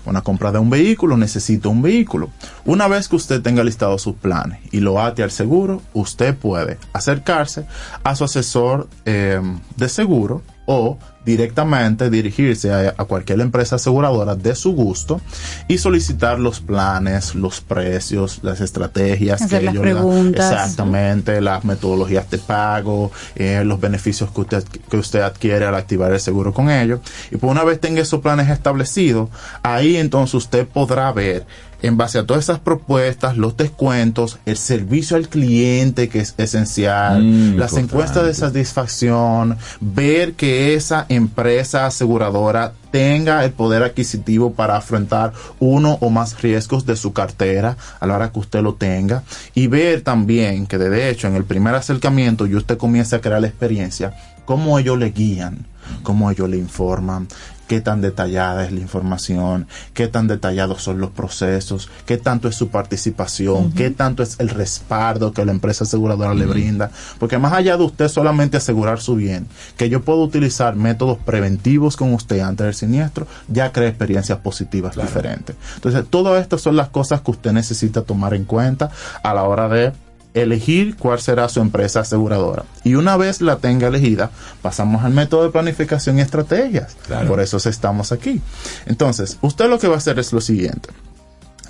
Una 0.05 0.21
compra 0.21 0.53
de 0.53 0.59
un 0.59 0.69
vehículo, 0.69 1.17
necesito 1.17 1.69
un 1.69 1.81
vehículo. 1.81 2.29
Una 2.63 2.87
vez 2.87 3.09
que 3.09 3.17
usted 3.17 3.41
tenga 3.41 3.65
listado 3.65 3.97
sus 3.97 4.15
planes 4.15 4.61
y 4.71 4.79
lo 4.79 5.01
ate 5.01 5.23
al 5.23 5.31
seguro, 5.31 5.81
usted 5.93 6.37
puede 6.37 6.77
acercarse 6.93 7.65
a 8.01 8.15
su 8.15 8.23
asesor 8.23 8.87
eh, 9.03 9.41
de 9.75 9.89
seguro 9.89 10.41
o 10.65 10.97
directamente 11.25 12.09
dirigirse 12.09 12.71
a, 12.71 12.95
a 12.97 13.05
cualquier 13.05 13.41
empresa 13.41 13.75
aseguradora 13.75 14.35
de 14.35 14.55
su 14.55 14.73
gusto 14.73 15.21
y 15.67 15.77
solicitar 15.77 16.39
los 16.39 16.59
planes, 16.59 17.35
los 17.35 17.61
precios, 17.61 18.39
las 18.41 18.61
estrategias 18.61 19.41
Hacer 19.41 19.59
que 19.59 19.65
las 19.65 19.73
ellos 19.73 19.83
preguntas. 19.83 20.51
Exactamente, 20.51 21.41
las 21.41 21.63
metodologías 21.63 22.29
de 22.29 22.37
pago, 22.37 23.11
eh, 23.35 23.63
los 23.65 23.79
beneficios 23.79 24.31
que 24.31 24.41
usted, 24.41 24.63
que 24.63 24.97
usted 24.97 25.21
adquiere 25.21 25.65
al 25.65 25.75
activar 25.75 26.11
el 26.11 26.19
seguro 26.19 26.53
con 26.53 26.69
ellos. 26.69 26.99
Y 27.31 27.37
pues 27.37 27.51
una 27.51 27.63
vez 27.63 27.79
tenga 27.79 28.01
esos 28.01 28.21
planes 28.21 28.49
establecidos, 28.49 29.29
ahí 29.63 29.97
entonces 29.97 30.33
usted 30.35 30.67
podrá 30.67 31.11
ver 31.11 31.45
en 31.81 31.97
base 31.97 32.19
a 32.19 32.25
todas 32.25 32.43
esas 32.43 32.59
propuestas, 32.59 33.37
los 33.37 33.57
descuentos, 33.57 34.37
el 34.45 34.57
servicio 34.57 35.17
al 35.17 35.29
cliente 35.29 36.09
que 36.09 36.19
es 36.19 36.35
esencial, 36.37 37.23
Mm, 37.23 37.57
las 37.57 37.71
importante. 37.73 37.79
encuestas 37.81 38.25
de 38.25 38.33
satisfacción, 38.33 39.57
ver 39.79 40.33
que 40.33 40.73
esa 40.75 41.05
empresa 41.09 41.85
aseguradora 41.85 42.73
tenga 42.91 43.43
el 43.45 43.51
poder 43.51 43.83
adquisitivo 43.83 44.53
para 44.53 44.75
afrontar 44.75 45.31
uno 45.59 45.97
o 46.01 46.09
más 46.09 46.41
riesgos 46.41 46.85
de 46.85 46.95
su 46.95 47.13
cartera 47.13 47.77
a 47.99 48.05
la 48.05 48.15
hora 48.15 48.31
que 48.31 48.39
usted 48.39 48.61
lo 48.61 48.73
tenga 48.75 49.23
y 49.55 49.67
ver 49.67 50.01
también 50.01 50.67
que 50.67 50.77
de 50.77 51.09
hecho 51.09 51.27
en 51.27 51.35
el 51.35 51.45
primer 51.45 51.73
acercamiento 51.73 52.45
y 52.47 52.55
usted 52.55 52.77
comienza 52.77 53.15
a 53.17 53.21
crear 53.21 53.39
la 53.41 53.47
experiencia, 53.47 54.13
cómo 54.45 54.77
ellos 54.77 54.97
le 54.97 55.11
guían, 55.11 55.65
cómo 56.03 56.29
ellos 56.29 56.49
le 56.49 56.57
informan, 56.57 57.27
qué 57.71 57.79
tan 57.79 58.01
detallada 58.01 58.65
es 58.65 58.73
la 58.73 58.81
información, 58.81 59.65
qué 59.93 60.09
tan 60.09 60.27
detallados 60.27 60.83
son 60.83 60.99
los 60.99 61.11
procesos, 61.11 61.89
qué 62.05 62.17
tanto 62.17 62.49
es 62.49 62.55
su 62.57 62.67
participación, 62.67 63.71
qué 63.71 63.89
tanto 63.91 64.23
es 64.23 64.37
el 64.41 64.49
respaldo 64.49 65.31
que 65.31 65.45
la 65.45 65.53
empresa 65.53 65.85
aseguradora 65.85 66.33
le 66.33 66.47
brinda. 66.47 66.91
Porque 67.17 67.37
más 67.37 67.53
allá 67.53 67.77
de 67.77 67.85
usted 67.85 68.09
solamente 68.09 68.57
asegurar 68.57 68.99
su 68.99 69.15
bien, 69.15 69.47
que 69.77 69.87
yo 69.87 70.01
puedo 70.01 70.21
utilizar 70.21 70.75
métodos 70.75 71.17
preventivos 71.19 71.95
con 71.95 72.13
usted 72.13 72.41
antes 72.41 72.65
del 72.65 72.75
siniestro, 72.75 73.25
ya 73.47 73.71
crea 73.71 73.87
experiencias 73.87 74.39
positivas 74.39 74.97
diferentes. 74.97 75.55
Entonces, 75.75 76.03
todas 76.09 76.41
estas 76.41 76.59
son 76.59 76.75
las 76.75 76.89
cosas 76.89 77.21
que 77.21 77.31
usted 77.31 77.53
necesita 77.53 78.01
tomar 78.01 78.33
en 78.33 78.43
cuenta 78.43 78.91
a 79.23 79.33
la 79.33 79.43
hora 79.43 79.69
de 79.69 79.93
elegir 80.33 80.95
cuál 80.95 81.19
será 81.19 81.49
su 81.49 81.59
empresa 81.59 82.01
aseguradora. 82.01 82.63
Y 82.83 82.95
una 82.95 83.17
vez 83.17 83.41
la 83.41 83.57
tenga 83.57 83.87
elegida, 83.87 84.31
pasamos 84.61 85.03
al 85.03 85.13
método 85.13 85.43
de 85.43 85.49
planificación 85.49 86.17
y 86.17 86.21
estrategias. 86.21 86.95
Claro. 87.07 87.27
Por 87.27 87.39
eso 87.39 87.57
estamos 87.57 88.11
aquí. 88.11 88.41
Entonces, 88.85 89.37
usted 89.41 89.69
lo 89.69 89.79
que 89.79 89.87
va 89.87 89.95
a 89.95 89.97
hacer 89.97 90.19
es 90.19 90.33
lo 90.33 90.41
siguiente. 90.41 90.89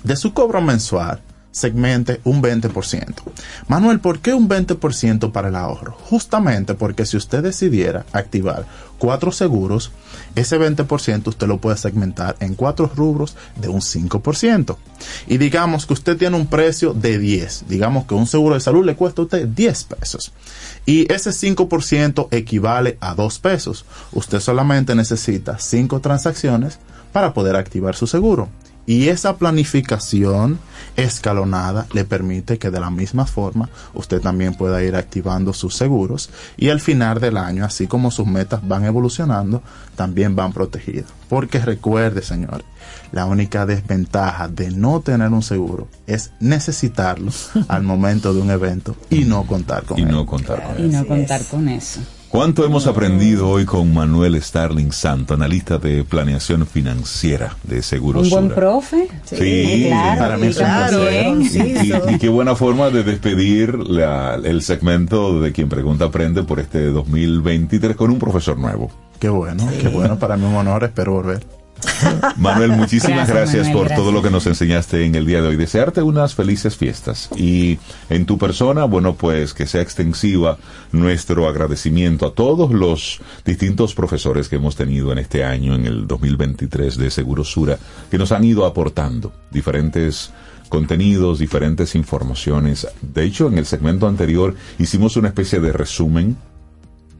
de 0.04 0.16
su 0.16 0.34
cobro 0.34 0.60
mensual 0.60 1.20
segmente 1.52 2.20
un 2.24 2.42
20%. 2.42 3.14
Manuel, 3.68 4.00
¿por 4.00 4.18
qué 4.18 4.34
un 4.34 4.48
20% 4.48 5.30
para 5.30 5.48
el 5.48 5.56
ahorro? 5.56 5.92
Justamente 5.92 6.74
porque 6.74 7.06
si 7.06 7.16
usted 7.16 7.42
decidiera 7.42 8.04
activar 8.12 8.66
cuatro 8.98 9.30
seguros, 9.32 9.92
ese 10.34 10.58
20% 10.58 11.28
usted 11.28 11.46
lo 11.46 11.58
puede 11.58 11.76
segmentar 11.76 12.36
en 12.40 12.54
cuatro 12.54 12.90
rubros 12.94 13.36
de 13.60 13.68
un 13.68 13.80
5%. 13.80 14.76
Y 15.26 15.38
digamos 15.38 15.86
que 15.86 15.92
usted 15.92 16.16
tiene 16.16 16.36
un 16.36 16.46
precio 16.46 16.94
de 16.94 17.18
10. 17.18 17.66
Digamos 17.68 18.06
que 18.06 18.14
un 18.14 18.26
seguro 18.26 18.54
de 18.54 18.60
salud 18.60 18.84
le 18.84 18.96
cuesta 18.96 19.22
a 19.22 19.24
usted 19.24 19.46
10 19.46 19.84
pesos. 19.84 20.32
Y 20.86 21.12
ese 21.12 21.30
5% 21.30 22.28
equivale 22.30 22.96
a 23.00 23.14
2 23.14 23.38
pesos. 23.40 23.84
Usted 24.12 24.40
solamente 24.40 24.94
necesita 24.94 25.58
5 25.58 26.00
transacciones 26.00 26.78
para 27.12 27.34
poder 27.34 27.56
activar 27.56 27.94
su 27.94 28.06
seguro. 28.06 28.48
Y 28.86 29.08
esa 29.08 29.36
planificación 29.36 30.58
escalonada 30.96 31.86
le 31.92 32.04
permite 32.04 32.58
que 32.58 32.70
de 32.70 32.80
la 32.80 32.90
misma 32.90 33.26
forma 33.26 33.68
usted 33.94 34.20
también 34.20 34.54
pueda 34.54 34.82
ir 34.82 34.96
activando 34.96 35.52
sus 35.52 35.76
seguros 35.76 36.30
y 36.56 36.68
al 36.68 36.80
final 36.80 37.20
del 37.20 37.36
año, 37.36 37.64
así 37.64 37.86
como 37.86 38.10
sus 38.10 38.26
metas 38.26 38.66
van 38.66 38.84
evolucionando, 38.84 39.62
también 39.94 40.34
van 40.34 40.52
protegidas. 40.52 41.10
Porque 41.28 41.60
recuerde, 41.60 42.22
señores, 42.22 42.66
la 43.12 43.26
única 43.26 43.66
desventaja 43.66 44.48
de 44.48 44.70
no 44.70 45.00
tener 45.00 45.28
un 45.30 45.42
seguro 45.42 45.88
es 46.06 46.32
necesitarlo 46.40 47.30
al 47.68 47.82
momento 47.82 48.34
de 48.34 48.40
un 48.40 48.50
evento 48.50 48.96
y 49.10 49.24
no 49.24 49.46
contar 49.46 49.84
con 49.84 49.98
y 49.98 50.02
él. 50.02 50.10
no 50.10 50.26
contar 50.26 50.62
con 50.62 50.84
Y 50.84 50.88
no 50.88 51.06
contar 51.06 51.44
con 51.44 51.68
eso. 51.68 52.00
¿Cuánto 52.32 52.64
hemos 52.64 52.86
aprendido 52.86 53.46
hoy 53.50 53.66
con 53.66 53.92
Manuel 53.92 54.40
Starling 54.42 54.90
Santo, 54.90 55.34
analista 55.34 55.76
de 55.76 56.02
planeación 56.02 56.66
financiera 56.66 57.56
de 57.62 57.82
Seguros 57.82 58.24
Un 58.24 58.30
buen 58.30 58.44
Sura? 58.44 58.54
profe. 58.56 59.08
Sí, 59.24 59.84
claro. 59.88 60.18
para 60.18 60.36
mí 60.38 60.46
es 60.46 60.56
un 60.56 60.62
claro, 60.64 61.00
placer. 61.02 61.24
conciso. 61.26 62.10
Y, 62.10 62.14
y 62.14 62.18
qué 62.18 62.28
buena 62.30 62.56
forma 62.56 62.88
de 62.88 63.02
despedir 63.04 63.74
la- 63.78 64.36
el 64.42 64.62
segmento 64.62 65.40
de 65.42 65.52
Quien 65.52 65.68
Pregunta 65.68 66.06
Aprende 66.06 66.42
por 66.42 66.58
este 66.58 66.86
2023 66.86 67.96
con 67.96 68.10
un 68.10 68.18
profesor 68.18 68.58
nuevo. 68.58 68.90
Qué 69.20 69.28
bueno, 69.28 69.68
qué 69.80 69.88
bueno, 69.88 70.18
para 70.18 70.38
mí 70.38 70.44
un 70.46 70.54
honor, 70.54 70.84
espero 70.84 71.12
volver. 71.12 71.44
Manuel, 72.36 72.72
muchísimas 72.72 73.28
Gracias, 73.28 73.36
gracias, 73.36 73.66
Manuel, 73.66 73.72
por 73.72 73.86
gracias. 73.88 74.00
todo 74.00 74.12
lo 74.12 74.22
que 74.22 74.30
nos 74.30 74.46
enseñaste 74.46 75.04
en 75.04 75.14
el 75.14 75.26
día 75.26 75.42
de 75.42 75.48
hoy. 75.48 75.56
Desearte 75.56 76.02
unas 76.02 76.34
felices 76.34 76.76
fiestas 76.76 77.28
y 77.36 77.78
en 78.08 78.26
tu 78.26 78.38
persona, 78.38 78.84
bueno, 78.84 79.14
pues 79.14 79.54
que 79.54 79.66
sea 79.66 79.82
extensiva 79.82 80.58
nuestro 80.92 81.48
agradecimiento 81.48 82.26
a 82.26 82.34
todos 82.34 82.72
los 82.72 83.20
distintos 83.44 83.94
profesores 83.94 84.48
que 84.48 84.56
hemos 84.56 84.76
tenido 84.76 85.12
en 85.12 85.18
este 85.18 85.44
año, 85.44 85.74
en 85.74 85.86
el 85.86 86.06
2023 86.06 86.96
de 86.96 87.10
Seguro 87.10 87.44
Sura, 87.44 87.78
que 88.10 88.18
nos 88.18 88.32
han 88.32 88.44
ido 88.44 88.66
aportando 88.66 89.32
diferentes 89.50 90.30
contenidos, 90.68 91.38
diferentes 91.38 91.94
informaciones. 91.94 92.88
De 93.02 93.24
hecho, 93.24 93.48
en 93.48 93.58
el 93.58 93.66
segmento 93.66 94.08
anterior 94.08 94.54
hicimos 94.78 95.16
una 95.16 95.28
especie 95.28 95.60
de 95.60 95.70
resumen 95.70 96.36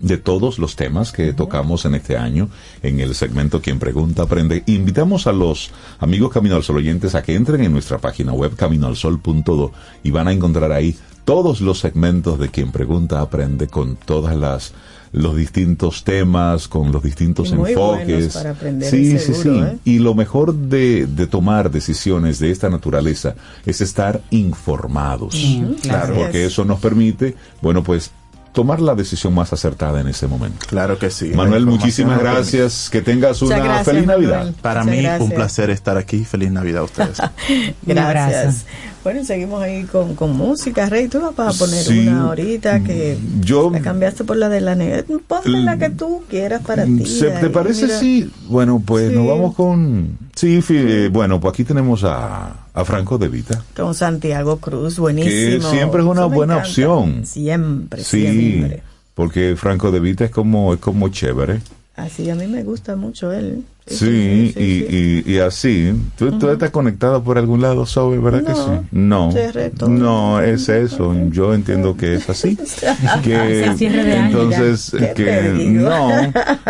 de 0.03 0.19
todos 0.19 0.59
los 0.59 0.77
temas 0.77 1.13
que 1.13 1.33
tocamos 1.33 1.87
en 1.87 1.95
este 1.95 2.19
año 2.19 2.51
en 2.83 3.01
el 3.01 3.15
segmento 3.15 3.63
Quien 3.63 3.79
Pregunta 3.79 4.25
Aprende. 4.25 4.65
Invitamos 4.67 5.27
a 5.27 5.33
los 5.33 5.71
amigos 6.01 6.33
Camino 6.33 6.57
al 6.57 6.65
Sol 6.65 6.77
oyentes 6.77 7.15
a 7.15 7.23
que 7.23 7.35
entren 7.35 7.63
en 7.63 7.73
nuestra 7.73 7.99
página 7.99 8.33
web 8.33 8.55
caminoalsol.do 8.57 9.73
y 10.03 10.11
van 10.11 10.29
a 10.29 10.33
encontrar 10.33 10.73
ahí 10.73 10.97
todos 11.25 11.61
los 11.61 11.79
segmentos 11.79 12.39
de 12.39 12.49
Quien 12.49 12.73
Pregunta 12.73 13.21
Aprende 13.21 13.69
con 13.69 13.97
todas 13.97 14.37
las 14.37 14.75
los 15.13 15.37
distintos 15.37 16.05
temas, 16.05 16.69
con 16.69 16.91
los 16.91 17.03
distintos 17.03 17.53
muy 17.53 17.73
enfoques. 17.73 18.33
para 18.33 18.51
aprender, 18.53 18.91
sí, 18.91 19.19
sí, 19.19 19.35
seguro, 19.35 19.67
sí. 19.69 19.75
¿eh? 19.75 19.79
Y 19.85 19.99
lo 19.99 20.15
mejor 20.15 20.55
de, 20.55 21.07
de 21.07 21.27
tomar 21.27 21.71
decisiones 21.71 22.39
de 22.39 22.51
esta 22.51 22.71
naturaleza 22.71 23.35
es 23.67 23.83
estar 23.83 24.23
informados. 24.31 25.37
Claro. 25.83 26.15
Porque 26.15 26.47
eso 26.47 26.65
nos 26.65 26.81
permite, 26.81 27.37
bueno, 27.61 27.83
pues 27.83 28.11
tomar 28.53 28.81
la 28.81 28.95
decisión 28.95 29.35
más 29.35 29.53
acertada 29.53 30.01
en 30.01 30.09
ese 30.09 30.27
momento. 30.27 30.67
Claro 30.69 30.99
que 30.99 31.11
sí. 31.11 31.31
Manuel, 31.35 31.67
muchísimas 31.67 32.19
gracias. 32.19 32.89
Que 32.91 33.01
tengas 33.01 33.43
una 33.43 33.59
gracias, 33.59 33.87
feliz 33.87 34.07
Manuel. 34.07 34.31
Navidad. 34.31 34.55
Para 34.61 34.83
Muchas 34.83 34.97
mí, 34.97 35.03
gracias. 35.03 35.21
un 35.31 35.35
placer 35.35 35.71
estar 35.71 35.97
aquí. 35.97 36.25
Feliz 36.25 36.51
Navidad 36.53 36.83
a 36.83 36.85
ustedes. 36.85 37.19
Gracias. 37.87 38.67
Bueno, 39.05 39.21
y 39.21 39.25
seguimos 39.25 39.61
ahí 39.63 39.83
con, 39.85 40.15
con 40.15 40.37
música. 40.37 40.89
Rey, 40.89 41.09
tú 41.09 41.21
vas 41.37 41.57
a 41.57 41.59
poner 41.59 41.83
Sí. 41.83 42.07
una 42.07 42.29
ahorita 42.29 42.85
que 42.85 43.19
Yo, 43.41 43.69
la 43.71 43.81
cambiaste 43.81 44.23
por 44.23 44.37
la 44.37 44.49
de 44.49 44.61
la 44.61 44.77
negra. 44.77 45.05
Ponte 45.27 45.49
la 45.51 45.77
que 45.77 45.91
tú 45.91 46.23
quieras 46.31 46.63
para 46.65 46.85
ti. 46.85 47.05
¿se- 47.07 47.31
¿te 47.31 47.51
parece 47.51 47.87
mira. 47.87 47.99
si? 47.99 48.31
Bueno, 48.49 48.81
pues 48.85 49.11
Sí. 49.11 49.17
nos 49.17 49.27
vamos 49.27 49.55
con... 49.57 50.19
Sí, 50.37 50.61
eh, 50.71 51.11
bueno, 51.13 51.41
pues 51.41 51.53
aquí 51.53 51.65
tenemos 51.65 52.05
a, 52.05 52.67
a 52.73 52.85
Franco 52.85 53.19
De 53.19 53.29
Vita. 53.29 53.63
Con 53.77 53.93
Santiago 53.95 54.59
Cruz, 54.59 54.99
buenísimo. 54.99 55.69
Que 55.69 55.77
siempre 55.77 56.01
es 56.03 56.07
una 56.07 56.27
buena 56.27 56.55
encanta. 56.55 56.69
opción. 56.69 57.27
Siempre, 57.27 58.05
Sí, 58.05 58.23
siempre. 58.23 58.83
porque 59.15 59.57
Franco 59.57 59.91
De 59.91 59.99
Vita 60.01 60.25
es 60.25 60.31
como, 60.31 60.75
es 60.75 60.81
como 60.81 61.09
chévere. 61.09 61.61
Así, 61.97 62.31
a 62.31 62.35
mí 62.35 62.47
me 62.47 62.63
gusta 62.63 62.97
mucho 62.97 63.33
él. 63.33 63.65
Sí, 63.87 64.55
y, 64.57 64.63
y, 64.63 65.35
y 65.35 65.39
así. 65.39 65.93
¿Tú, 66.17 66.39
tú 66.39 66.49
estás 66.51 66.71
conectado 66.71 67.23
por 67.23 67.37
algún 67.37 67.61
lado, 67.63 67.85
Sobe, 67.85 68.19
verdad 68.19 68.45
que 68.45 68.53
No, 68.93 69.33
sí? 69.33 69.39
No. 69.81 69.89
No, 69.89 70.41
es 70.41 70.69
eso. 70.69 71.15
Yo 71.31 71.53
entiendo 71.53 71.97
que 71.97 72.15
es 72.15 72.31
así. 72.31 72.57
que 73.25 73.65
entonces 73.71 74.93
ya. 74.93 75.15
¿Qué 75.15 75.25
que 75.25 75.65
no. 75.71 76.11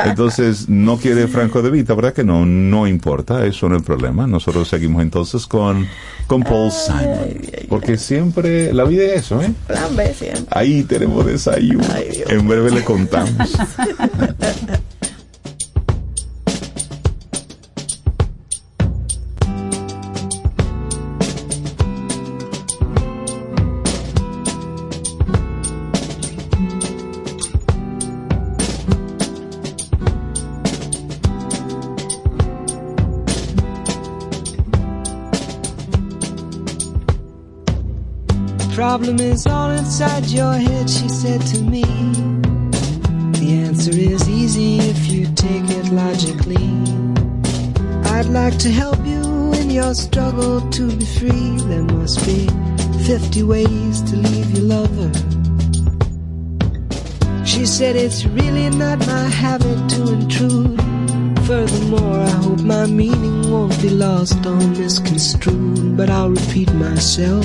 Entonces 0.05 0.69
no 0.69 0.97
quiere 0.97 1.29
Franco 1.29 1.61
de 1.61 1.71
Vita, 1.71 1.95
¿verdad 1.95 2.15
que 2.15 2.25
no? 2.25 2.47
No 2.47 2.87
importa, 2.87 3.45
eso 3.45 3.69
no 3.69 3.77
es 3.77 3.83
el 3.83 3.87
problema. 3.87 4.27
Nosotros 4.27 4.69
seguimos 4.69 5.03
entonces 5.03 5.47
con 5.47 5.87
con 6.27 6.43
Paul 6.43 6.71
Simon, 6.71 7.67
porque 7.69 7.99
siempre 7.99 8.73
la 8.73 8.85
vida 8.85 9.05
es 9.05 9.25
eso, 9.25 9.43
¿eh? 9.43 9.53
Plan 9.67 9.95
B 9.95 10.15
siempre. 10.15 10.47
Ahí 10.51 10.83
tenemos 10.85 11.27
desayuno. 11.27 11.85
En 12.29 12.49
breve 12.49 12.71
le 12.71 12.85
contamos. 12.85 13.33
inside 39.93 40.25
your 40.29 40.55
head, 40.55 40.89
she 40.89 41.07
said 41.07 41.39
to 41.43 41.61
me. 41.61 41.83
The 43.41 43.63
answer 43.67 43.91
is 43.91 44.27
easy 44.27 44.79
if 44.79 45.13
you 45.13 45.27
take 45.35 45.69
it 45.69 45.93
logically. 45.93 46.73
I'd 48.11 48.25
like 48.25 48.57
to 48.61 48.71
help 48.71 49.05
you 49.05 49.53
in 49.53 49.69
your 49.69 49.93
struggle 49.93 50.63
to 50.71 50.97
be 50.97 51.05
free. 51.05 51.59
There 51.69 51.83
must 51.83 52.25
be 52.25 52.49
50 53.05 53.43
ways 53.43 54.01
to 54.09 54.17
leave 54.17 54.57
your 54.57 54.65
lover. 54.65 55.13
She 57.45 57.67
said 57.67 57.95
it's 57.95 58.25
really 58.25 58.71
not 58.71 58.99
my 59.01 59.25
habit 59.29 59.91
to 59.91 60.15
intrude. 60.15 60.81
Furthermore, 61.45 62.17
I 62.19 62.31
hope 62.31 62.61
my 62.61 62.87
meaning 62.87 63.53
won't 63.53 63.79
be 63.83 63.91
lost 63.91 64.47
or 64.47 64.57
misconstrued. 64.57 65.99
But 65.99 66.09
I'll 66.09 66.31
repeat 66.31 66.73
myself. 66.73 67.45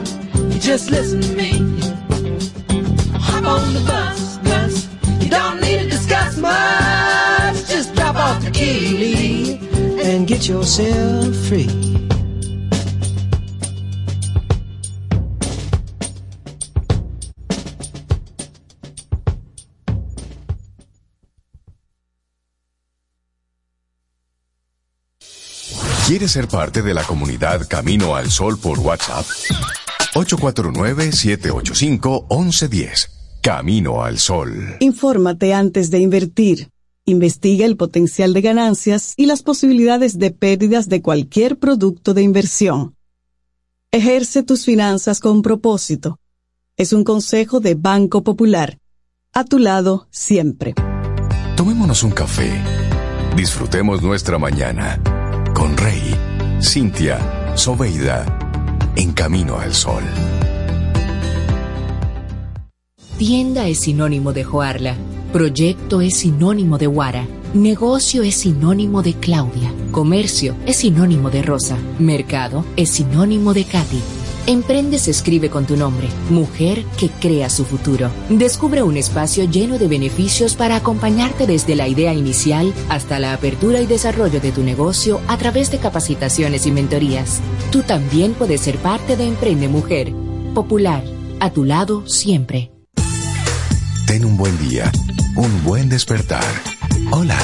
Just 0.61 0.91
listen 0.91 1.21
to 1.21 1.35
me. 1.35 1.51
Hop 3.17 3.45
on 3.45 3.73
the 3.73 3.83
bus, 3.87 4.37
Gus. 4.37 4.87
You 5.19 5.29
don't 5.29 5.59
need 5.59 5.79
to 5.79 5.89
discuss 5.89 6.37
much. 6.37 7.67
Just 7.67 7.95
drop 7.95 8.15
off 8.15 8.43
the 8.43 8.51
key, 8.51 9.59
and 10.03 10.27
get 10.27 10.47
yourself 10.47 11.35
free. 11.47 11.67
¿Quieres 26.07 26.31
ser 26.33 26.47
parte 26.47 26.81
de 26.81 26.93
la 26.93 27.03
comunidad 27.03 27.67
Camino 27.67 28.15
al 28.15 28.29
Sol 28.29 28.59
por 28.59 28.79
WhatsApp? 28.79 29.25
849-785-1110. 30.13 33.09
Camino 33.41 34.03
al 34.03 34.19
Sol. 34.19 34.75
Infórmate 34.79 35.53
antes 35.53 35.89
de 35.89 35.99
invertir. 35.99 36.69
Investiga 37.05 37.65
el 37.65 37.77
potencial 37.77 38.33
de 38.33 38.41
ganancias 38.41 39.13
y 39.17 39.25
las 39.25 39.41
posibilidades 39.41 40.19
de 40.19 40.31
pérdidas 40.31 40.89
de 40.89 41.01
cualquier 41.01 41.57
producto 41.57 42.13
de 42.13 42.21
inversión. 42.21 42.95
Ejerce 43.91 44.43
tus 44.43 44.65
finanzas 44.65 45.19
con 45.19 45.41
propósito. 45.41 46.19
Es 46.77 46.93
un 46.93 47.03
consejo 47.03 47.59
de 47.59 47.75
Banco 47.75 48.23
Popular. 48.23 48.77
A 49.33 49.43
tu 49.43 49.59
lado 49.59 50.07
siempre. 50.11 50.73
Tomémonos 51.57 52.03
un 52.03 52.11
café. 52.11 52.49
Disfrutemos 53.35 54.01
nuestra 54.01 54.37
mañana 54.37 55.01
con 55.53 55.75
Rey, 55.77 56.15
Cintia, 56.61 57.55
Soveida, 57.55 58.25
en 58.95 59.13
Camino 59.13 59.57
al 59.57 59.73
Sol. 59.73 60.03
Tienda 63.17 63.67
es 63.67 63.81
sinónimo 63.81 64.33
de 64.33 64.43
Joarla. 64.43 64.95
Proyecto 65.31 66.01
es 66.01 66.17
sinónimo 66.17 66.77
de 66.77 66.87
Guara. 66.87 67.27
Negocio 67.53 68.23
es 68.23 68.35
sinónimo 68.35 69.03
de 69.03 69.13
Claudia. 69.13 69.71
Comercio 69.91 70.55
es 70.65 70.77
sinónimo 70.77 71.29
de 71.29 71.41
Rosa. 71.41 71.77
Mercado 71.99 72.65
es 72.75 72.89
sinónimo 72.89 73.53
de 73.53 73.65
Katy. 73.65 74.01
Emprende 74.47 74.97
se 74.97 75.11
escribe 75.11 75.49
con 75.49 75.65
tu 75.65 75.77
nombre. 75.77 76.07
Mujer 76.29 76.83
que 76.97 77.09
crea 77.09 77.49
su 77.49 77.63
futuro. 77.63 78.09
Descubre 78.29 78.81
un 78.81 78.97
espacio 78.97 79.45
lleno 79.45 79.77
de 79.77 79.87
beneficios 79.87 80.55
para 80.55 80.75
acompañarte 80.75 81.45
desde 81.45 81.75
la 81.75 81.87
idea 81.87 82.13
inicial 82.13 82.73
hasta 82.89 83.19
la 83.19 83.33
apertura 83.33 83.81
y 83.81 83.85
desarrollo 83.85 84.39
de 84.39 84.51
tu 84.51 84.63
negocio 84.63 85.21
a 85.27 85.37
través 85.37 85.71
de 85.71 85.77
capacitaciones 85.77 86.65
y 86.65 86.71
mentorías. 86.71 87.39
Tú 87.71 87.83
también 87.83 88.33
puedes 88.33 88.61
ser 88.61 88.77
parte 88.77 89.15
de 89.15 89.27
Emprende 89.27 89.67
Mujer. 89.67 90.11
Popular. 90.55 91.03
A 91.39 91.51
tu 91.51 91.63
lado 91.63 92.07
siempre. 92.07 92.71
Ten 94.05 94.25
un 94.25 94.37
buen 94.37 94.57
día, 94.67 94.91
un 95.35 95.63
buen 95.63 95.87
despertar. 95.87 96.43
Hola. 97.11 97.37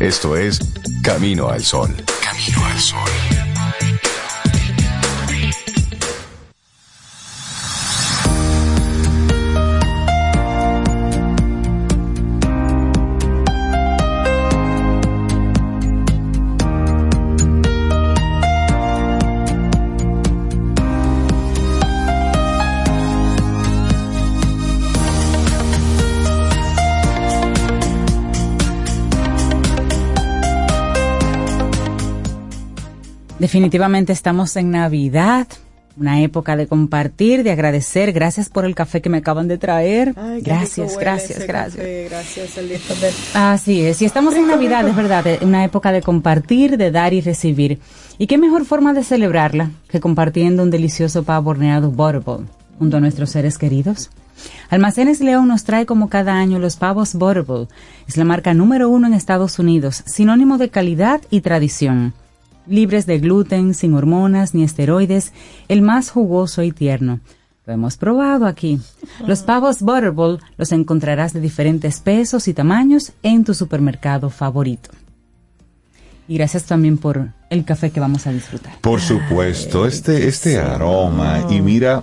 Esto 0.00 0.36
es 0.36 0.58
Camino 1.02 1.48
al 1.48 1.62
Sol. 1.62 1.94
Camino 2.22 2.64
al 2.64 2.80
Sol. 2.80 3.33
Definitivamente 33.44 34.14
estamos 34.14 34.56
en 34.56 34.70
Navidad, 34.70 35.46
una 35.98 36.22
época 36.22 36.56
de 36.56 36.66
compartir, 36.66 37.42
de 37.42 37.50
agradecer. 37.50 38.10
Gracias 38.14 38.48
por 38.48 38.64
el 38.64 38.74
café 38.74 39.02
que 39.02 39.10
me 39.10 39.18
acaban 39.18 39.48
de 39.48 39.58
traer. 39.58 40.14
Ay, 40.16 40.40
gracias, 40.40 40.96
gracias, 40.96 41.46
gracias. 41.46 41.76
café, 41.76 42.06
gracias, 42.08 42.56
Elizabeth. 42.56 43.14
Así 43.34 43.82
es, 43.82 44.00
y 44.00 44.06
estamos 44.06 44.34
en 44.34 44.46
Navidad, 44.46 44.88
es 44.88 44.96
verdad, 44.96 45.26
una 45.42 45.62
época 45.62 45.92
de 45.92 46.00
compartir, 46.00 46.78
de 46.78 46.90
dar 46.90 47.12
y 47.12 47.20
recibir. 47.20 47.80
¿Y 48.16 48.28
qué 48.28 48.38
mejor 48.38 48.64
forma 48.64 48.94
de 48.94 49.04
celebrarla 49.04 49.72
que 49.88 50.00
compartiendo 50.00 50.62
un 50.62 50.70
delicioso 50.70 51.22
pavo 51.22 51.50
horneado 51.50 51.90
Butterball 51.90 52.46
junto 52.78 52.96
a 52.96 53.00
nuestros 53.00 53.28
seres 53.28 53.58
queridos? 53.58 54.08
Almacenes 54.70 55.20
León 55.20 55.48
nos 55.48 55.64
trae 55.64 55.84
como 55.84 56.08
cada 56.08 56.32
año 56.32 56.58
los 56.58 56.76
pavos 56.76 57.12
Butterball. 57.12 57.68
Es 58.08 58.16
la 58.16 58.24
marca 58.24 58.54
número 58.54 58.88
uno 58.88 59.06
en 59.06 59.12
Estados 59.12 59.58
Unidos, 59.58 60.02
sinónimo 60.06 60.56
de 60.56 60.70
calidad 60.70 61.20
y 61.28 61.42
tradición. 61.42 62.14
Libres 62.66 63.06
de 63.06 63.18
gluten, 63.18 63.74
sin 63.74 63.94
hormonas 63.94 64.54
ni 64.54 64.62
esteroides, 64.64 65.32
el 65.68 65.82
más 65.82 66.10
jugoso 66.10 66.62
y 66.62 66.72
tierno. 66.72 67.20
Lo 67.66 67.72
hemos 67.72 67.96
probado 67.96 68.46
aquí. 68.46 68.78
Los 69.26 69.42
pavos 69.42 69.80
Butterball 69.80 70.40
los 70.58 70.72
encontrarás 70.72 71.32
de 71.32 71.40
diferentes 71.40 72.00
pesos 72.00 72.46
y 72.48 72.54
tamaños 72.54 73.12
en 73.22 73.44
tu 73.44 73.54
supermercado 73.54 74.28
favorito. 74.28 74.90
Y 76.28 76.36
gracias 76.36 76.64
también 76.64 76.98
por 76.98 77.30
el 77.50 77.64
café 77.64 77.90
que 77.90 78.00
vamos 78.00 78.26
a 78.26 78.32
disfrutar. 78.32 78.78
Por 78.80 79.00
supuesto, 79.00 79.86
este, 79.86 80.26
este 80.28 80.58
aroma. 80.58 81.46
Y 81.50 81.60
mira, 81.60 82.02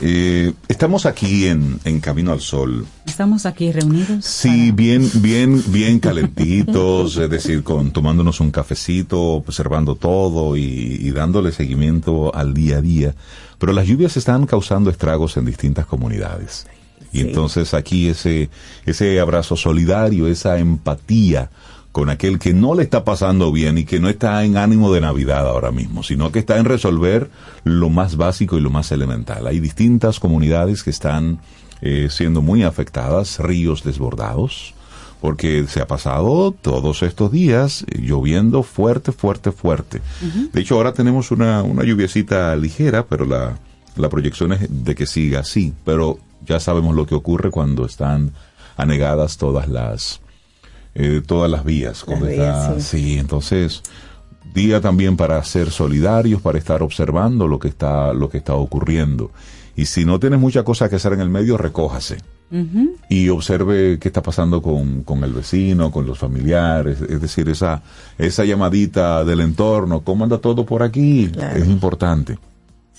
eh, 0.00 0.52
estamos 0.68 1.06
aquí 1.06 1.46
en, 1.46 1.78
en 1.84 2.00
Camino 2.00 2.32
al 2.32 2.40
Sol. 2.40 2.86
Estamos 3.06 3.46
aquí 3.46 3.72
reunidos. 3.72 4.24
Sí, 4.24 4.70
bien, 4.72 5.08
bien, 5.14 5.62
bien 5.68 5.98
calentitos, 6.00 7.16
es 7.16 7.30
decir, 7.30 7.62
con 7.62 7.90
tomándonos 7.92 8.40
un 8.40 8.50
cafecito, 8.50 9.20
observando 9.20 9.94
todo 9.94 10.56
y, 10.56 10.62
y 10.62 11.10
dándole 11.10 11.52
seguimiento 11.52 12.34
al 12.34 12.54
día 12.54 12.78
a 12.78 12.82
día. 12.82 13.14
Pero 13.58 13.72
las 13.72 13.86
lluvias 13.86 14.16
están 14.16 14.46
causando 14.46 14.90
estragos 14.90 15.36
en 15.36 15.46
distintas 15.46 15.86
comunidades. 15.86 16.66
Y 17.12 17.20
entonces 17.20 17.72
aquí 17.72 18.08
ese, 18.08 18.50
ese 18.84 19.18
abrazo 19.20 19.56
solidario, 19.56 20.26
esa 20.26 20.58
empatía 20.58 21.50
con 21.96 22.10
aquel 22.10 22.38
que 22.38 22.52
no 22.52 22.74
le 22.74 22.82
está 22.82 23.04
pasando 23.04 23.50
bien 23.50 23.78
y 23.78 23.86
que 23.86 23.98
no 23.98 24.10
está 24.10 24.44
en 24.44 24.58
ánimo 24.58 24.92
de 24.92 25.00
Navidad 25.00 25.48
ahora 25.48 25.72
mismo, 25.72 26.02
sino 26.02 26.30
que 26.30 26.40
está 26.40 26.58
en 26.58 26.66
resolver 26.66 27.30
lo 27.64 27.88
más 27.88 28.18
básico 28.18 28.58
y 28.58 28.60
lo 28.60 28.68
más 28.68 28.92
elemental. 28.92 29.46
Hay 29.46 29.60
distintas 29.60 30.20
comunidades 30.20 30.82
que 30.82 30.90
están 30.90 31.38
eh, 31.80 32.08
siendo 32.10 32.42
muy 32.42 32.64
afectadas, 32.64 33.38
ríos 33.38 33.82
desbordados, 33.82 34.74
porque 35.22 35.64
se 35.68 35.80
ha 35.80 35.86
pasado 35.86 36.50
todos 36.52 37.02
estos 37.02 37.32
días 37.32 37.86
lloviendo 37.98 38.62
fuerte, 38.62 39.10
fuerte, 39.10 39.50
fuerte. 39.50 40.02
De 40.52 40.60
hecho, 40.60 40.74
ahora 40.74 40.92
tenemos 40.92 41.30
una, 41.30 41.62
una 41.62 41.82
lluviecita 41.82 42.54
ligera, 42.56 43.06
pero 43.06 43.24
la, 43.24 43.58
la 43.96 44.10
proyección 44.10 44.52
es 44.52 44.66
de 44.68 44.94
que 44.94 45.06
siga 45.06 45.40
así. 45.40 45.72
Pero 45.86 46.18
ya 46.46 46.60
sabemos 46.60 46.94
lo 46.94 47.06
que 47.06 47.14
ocurre 47.14 47.50
cuando 47.50 47.86
están 47.86 48.32
anegadas 48.76 49.38
todas 49.38 49.66
las 49.66 50.20
eh, 50.98 51.22
todas 51.24 51.50
las 51.50 51.64
vías. 51.64 52.02
cuando 52.04 52.26
vías, 52.26 52.68
está- 52.70 52.80
sí. 52.80 52.98
sí, 52.98 53.18
entonces 53.18 53.82
día 54.54 54.80
también 54.80 55.16
para 55.16 55.42
ser 55.44 55.70
solidarios, 55.70 56.40
para 56.40 56.56
estar 56.58 56.82
observando 56.82 57.46
lo 57.46 57.58
que 57.58 57.68
está 57.68 58.12
lo 58.14 58.28
que 58.30 58.38
está 58.38 58.54
ocurriendo. 58.54 59.30
Y 59.78 59.84
si 59.84 60.06
no 60.06 60.18
tienes 60.18 60.40
mucha 60.40 60.62
cosa 60.64 60.88
que 60.88 60.96
hacer 60.96 61.12
en 61.12 61.20
el 61.20 61.28
medio, 61.28 61.58
recójase 61.58 62.16
y 63.10 63.28
observe 63.28 63.98
qué 63.98 64.08
está 64.08 64.22
pasando 64.22 64.62
con, 64.62 65.02
con 65.02 65.24
el 65.24 65.32
vecino, 65.34 65.90
con 65.90 66.06
los 66.06 66.16
familiares, 66.18 67.00
es 67.02 67.20
decir, 67.20 67.48
esa, 67.48 67.82
esa 68.16 68.44
llamadita 68.44 69.24
del 69.24 69.40
entorno, 69.40 70.00
¿cómo 70.02 70.22
anda 70.24 70.38
todo 70.38 70.64
por 70.64 70.82
aquí? 70.84 71.30
Es 71.56 71.66
importante. 71.68 72.38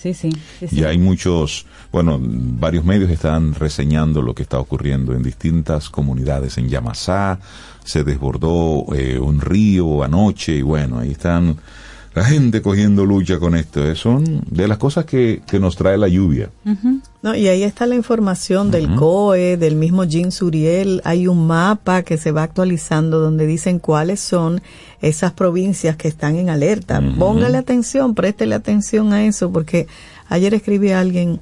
Sí, 0.00 0.14
sí. 0.14 0.30
sí, 0.60 0.68
sí. 0.68 0.78
Y 0.78 0.84
hay 0.84 0.96
muchos, 0.96 1.66
bueno, 1.90 2.18
varios 2.20 2.84
medios 2.84 3.10
están 3.10 3.54
reseñando 3.54 4.22
lo 4.22 4.32
que 4.32 4.44
está 4.44 4.60
ocurriendo 4.60 5.12
en 5.12 5.24
distintas 5.24 5.90
comunidades. 5.90 6.56
En 6.56 6.68
Yamasá 6.68 7.40
se 7.84 8.04
desbordó 8.04 8.86
eh, 8.94 9.18
un 9.18 9.40
río 9.40 10.04
anoche 10.04 10.54
y 10.54 10.62
bueno, 10.62 11.00
ahí 11.00 11.10
están 11.10 11.56
la 12.14 12.24
gente 12.24 12.62
cogiendo 12.62 13.04
lucha 13.04 13.38
con 13.38 13.54
esto. 13.54 13.84
Eh, 13.84 13.94
Son 13.94 14.42
de 14.50 14.68
las 14.68 14.78
cosas 14.78 15.04
que, 15.04 15.42
que 15.46 15.58
nos 15.60 15.76
trae 15.76 15.96
la 15.96 16.08
lluvia. 16.08 16.50
No, 17.22 17.34
y 17.34 17.48
ahí 17.48 17.62
está 17.62 17.86
la 17.86 17.94
información 17.94 18.70
del 18.70 18.94
COE, 18.94 19.56
del 19.56 19.76
mismo 19.76 20.04
Jean 20.04 20.32
Suriel. 20.32 21.00
Hay 21.04 21.26
un 21.26 21.46
mapa 21.46 22.02
que 22.02 22.16
se 22.16 22.32
va 22.32 22.42
actualizando 22.42 23.18
donde 23.18 23.46
dicen 23.46 23.78
cuáles 23.78 24.20
son 24.20 24.62
esas 25.00 25.32
provincias 25.32 25.96
que 25.96 26.08
están 26.08 26.36
en 26.36 26.50
alerta. 26.50 27.02
Póngale 27.18 27.58
atención, 27.58 28.14
préstele 28.14 28.54
atención 28.54 29.12
a 29.12 29.24
eso, 29.24 29.50
porque 29.52 29.86
ayer 30.28 30.54
escribí 30.54 30.90
a 30.90 31.00
alguien, 31.00 31.40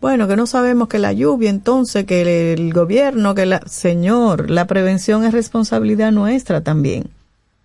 bueno, 0.00 0.28
que 0.28 0.36
no 0.36 0.46
sabemos 0.46 0.88
que 0.88 0.98
la 0.98 1.12
lluvia, 1.12 1.50
entonces 1.50 2.04
que 2.04 2.52
el 2.52 2.72
gobierno, 2.72 3.34
que 3.34 3.46
la... 3.46 3.60
Señor, 3.66 4.50
la 4.50 4.66
prevención 4.66 5.24
es 5.24 5.32
responsabilidad 5.32 6.12
nuestra 6.12 6.60
también. 6.60 7.08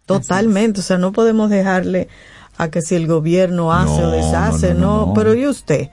Totalmente, 0.05 0.79
o 0.79 0.83
sea, 0.83 0.97
no 0.97 1.11
podemos 1.11 1.49
dejarle 1.49 2.07
a 2.59 2.69
que 2.69 2.81
si 2.83 2.93
el 2.93 3.07
gobierno 3.07 3.73
hace 3.73 4.03
o 4.03 4.11
deshace, 4.11 4.73
no, 4.75 4.79
no, 4.79 4.97
no, 4.99 5.05
no. 5.07 5.13
pero 5.15 5.33
¿y 5.33 5.47
usted? 5.47 5.89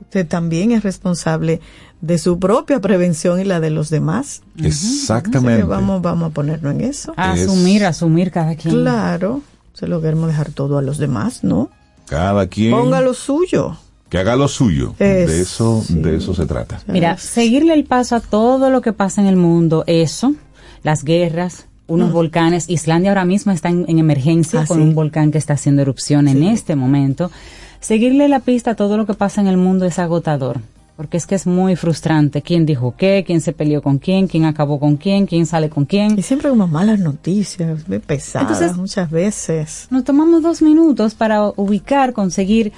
Usted 0.00 0.26
también 0.26 0.70
es 0.72 0.82
responsable 0.84 1.60
de 2.00 2.18
su 2.18 2.38
propia 2.38 2.80
prevención 2.80 3.40
y 3.40 3.44
la 3.44 3.58
de 3.60 3.70
los 3.70 3.90
demás. 3.90 4.40
Exactamente. 4.56 5.64
Vamos, 5.64 6.00
vamos 6.00 6.30
a 6.30 6.34
ponernos 6.34 6.72
en 6.74 6.80
eso. 6.82 7.12
A 7.16 7.32
asumir, 7.32 7.84
asumir 7.84 8.30
cada 8.30 8.54
quien. 8.54 8.74
Claro, 8.74 9.42
se 9.74 9.86
lo 9.88 10.00
queremos 10.00 10.28
dejar 10.28 10.50
todo 10.52 10.78
a 10.78 10.82
los 10.82 10.98
demás, 10.98 11.42
¿no? 11.44 11.68
Cada 12.06 12.46
quien 12.46 12.70
Ponga 12.72 13.00
lo 13.00 13.12
suyo. 13.12 13.76
que 14.08 14.18
haga 14.18 14.36
lo 14.36 14.48
suyo. 14.48 14.94
Es- 15.00 15.28
de 15.28 15.40
eso, 15.42 15.84
de 15.88 16.16
eso 16.16 16.32
se 16.34 16.46
trata. 16.46 16.80
Mira, 16.86 17.18
seguirle 17.18 17.74
el 17.74 17.84
paso 17.84 18.14
a 18.16 18.20
todo 18.20 18.70
lo 18.70 18.80
que 18.80 18.92
pasa 18.92 19.20
en 19.20 19.26
el 19.26 19.36
mundo, 19.36 19.82
eso, 19.88 20.32
las 20.84 21.02
guerras, 21.04 21.66
unos 21.88 22.12
volcanes. 22.12 22.68
Islandia 22.70 23.10
ahora 23.10 23.24
mismo 23.24 23.50
está 23.50 23.68
en, 23.70 23.84
en 23.88 23.98
emergencia 23.98 24.60
Ah, 24.60 24.66
con 24.66 24.76
sí. 24.76 24.82
un 24.84 24.94
volcán 24.94 25.30
que 25.32 25.38
está 25.38 25.54
haciendo 25.54 25.82
erupción 25.82 26.28
en 26.28 26.42
este 26.44 26.76
momento. 26.76 27.30
Seguirle 27.80 28.28
la 28.28 28.40
pista 28.40 28.72
a 28.72 28.74
todo 28.76 28.96
lo 28.96 29.06
que 29.06 29.14
pasa 29.14 29.40
en 29.40 29.46
el 29.48 29.56
mundo 29.56 29.84
es 29.86 29.98
agotador. 29.98 30.60
Porque 30.96 31.16
es 31.16 31.26
que 31.28 31.36
es 31.36 31.46
muy 31.46 31.76
frustrante. 31.76 32.42
¿Quién 32.42 32.66
dijo 32.66 32.92
qué? 32.98 33.22
¿Quién 33.24 33.40
se 33.40 33.52
peleó 33.52 33.82
con 33.82 33.98
quién? 33.98 34.26
¿Quién 34.26 34.44
acabó 34.44 34.80
con 34.80 34.96
quién? 34.96 35.26
¿Quién 35.26 35.46
sale 35.46 35.68
con 35.70 35.84
quién? 35.84 36.18
Y 36.18 36.22
siempre 36.22 36.50
como 36.50 36.66
malas 36.66 36.98
noticias, 36.98 37.86
ve 37.86 38.00
pesadas 38.00 38.50
Entonces- 38.50 38.76
muchas 38.76 39.08
veces. 39.10 39.86
Nos 39.90 40.02
tomamos 40.02 40.42
dos 40.42 40.60
minutos 40.60 41.14
para 41.14 41.52
ubicar, 41.54 42.12
conseguir 42.12 42.72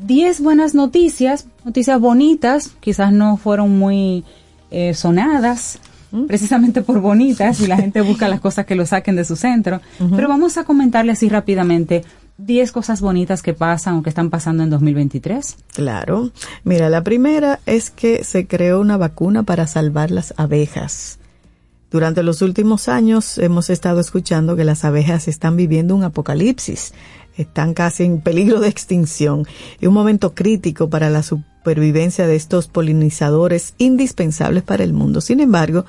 10 0.00 0.42
buenas 0.42 0.74
noticias, 0.74 1.46
noticias 1.64 1.98
bonitas, 1.98 2.72
quizás 2.80 3.10
no 3.12 3.38
fueron 3.38 3.78
muy 3.78 4.24
eh, 4.70 4.92
sonadas, 4.94 5.78
precisamente 6.26 6.82
por 6.82 7.00
bonitas, 7.00 7.60
y 7.60 7.66
la 7.66 7.76
gente 7.76 8.00
busca 8.02 8.28
las 8.28 8.40
cosas 8.40 8.66
que 8.66 8.74
lo 8.74 8.86
saquen 8.86 9.16
de 9.16 9.24
su 9.24 9.36
centro. 9.36 9.80
Pero 9.98 10.28
vamos 10.28 10.56
a 10.56 10.64
comentarle 10.64 11.12
así 11.12 11.28
rápidamente 11.28 12.04
10 12.38 12.72
cosas 12.72 13.00
bonitas 13.00 13.42
que 13.42 13.54
pasan 13.54 13.96
o 13.96 14.02
que 14.02 14.08
están 14.08 14.30
pasando 14.30 14.62
en 14.62 14.70
2023. 14.70 15.56
Claro. 15.74 16.30
Mira, 16.64 16.88
la 16.88 17.02
primera 17.02 17.60
es 17.66 17.90
que 17.90 18.24
se 18.24 18.46
creó 18.46 18.80
una 18.80 18.96
vacuna 18.96 19.42
para 19.42 19.66
salvar 19.66 20.10
las 20.10 20.34
abejas. 20.36 21.18
Durante 21.90 22.22
los 22.22 22.40
últimos 22.40 22.88
años 22.88 23.36
hemos 23.36 23.68
estado 23.68 24.00
escuchando 24.00 24.56
que 24.56 24.64
las 24.64 24.84
abejas 24.84 25.28
están 25.28 25.56
viviendo 25.56 25.94
un 25.94 26.04
apocalipsis, 26.04 26.94
están 27.36 27.74
casi 27.74 28.04
en 28.04 28.20
peligro 28.20 28.60
de 28.60 28.68
extinción 28.68 29.46
y 29.78 29.86
un 29.86 29.94
momento 29.94 30.34
crítico 30.34 30.88
para 30.88 31.10
la 31.10 31.22
supervivencia 31.62 32.26
de 32.26 32.34
estos 32.34 32.66
polinizadores 32.66 33.74
indispensables 33.78 34.64
para 34.64 34.82
el 34.82 34.92
mundo. 34.92 35.20
Sin 35.20 35.38
embargo, 35.38 35.84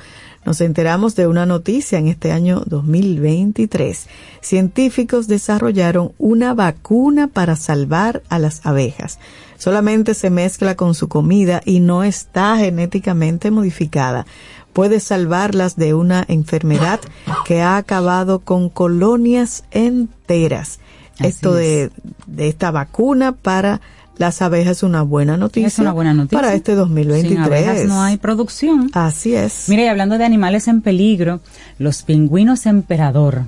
nos 0.46 0.62
enteramos 0.62 1.16
de 1.16 1.26
una 1.26 1.48
noticia 1.48 1.98
en 1.98 2.10
este 2.10 2.32
año 2.32 2.62
2023. 2.68 4.08
Científicos 4.40 5.28
desarrollaron 5.28 6.12
una 6.20 6.54
vacuna 6.54 7.28
para 7.28 7.56
salvar 7.56 8.22
a 8.30 8.38
las 8.38 8.64
abejas. 8.68 9.18
Solamente 9.58 10.14
se 10.14 10.30
mezcla 10.30 10.76
con 10.76 10.94
su 10.94 11.08
comida 11.08 11.64
y 11.66 11.80
no 11.80 12.04
está 12.04 12.56
genéticamente 12.58 13.50
modificada. 13.50 14.28
Puede 14.74 15.00
salvarlas 15.00 15.76
de 15.76 15.96
una 15.96 16.24
enfermedad 16.28 17.00
que 17.46 17.64
ha 17.64 17.78
acabado 17.78 18.42
con 18.42 18.70
colonias 18.70 19.64
enteras. 19.72 20.80
Así 21.16 21.30
Esto 21.30 21.56
de, 21.56 21.90
de 22.28 22.48
esta 22.48 22.70
vacuna 22.70 23.32
para 23.32 23.82
las 24.18 24.42
abejas 24.42 24.78
es 24.78 24.84
una 24.84 25.02
buena 25.02 25.38
noticia. 25.38 25.68
Es 25.68 25.80
una 25.80 25.92
buena 25.92 26.14
noticia. 26.14 26.40
Para 26.40 26.54
este 26.54 26.76
2023. 26.76 27.32
Sin 27.32 27.42
abejas 27.42 27.86
no 27.86 28.02
hay 28.02 28.18
producción. 28.18 28.90
Así 28.94 29.34
es. 29.34 29.66
Mira, 29.70 29.84
y 29.84 29.88
hablando 29.88 30.18
de 30.18 30.26
animales 30.26 30.68
en 30.68 30.82
peligro, 30.82 31.40
los 31.80 32.04
pingüinos 32.04 32.66
emperador. 32.66 33.44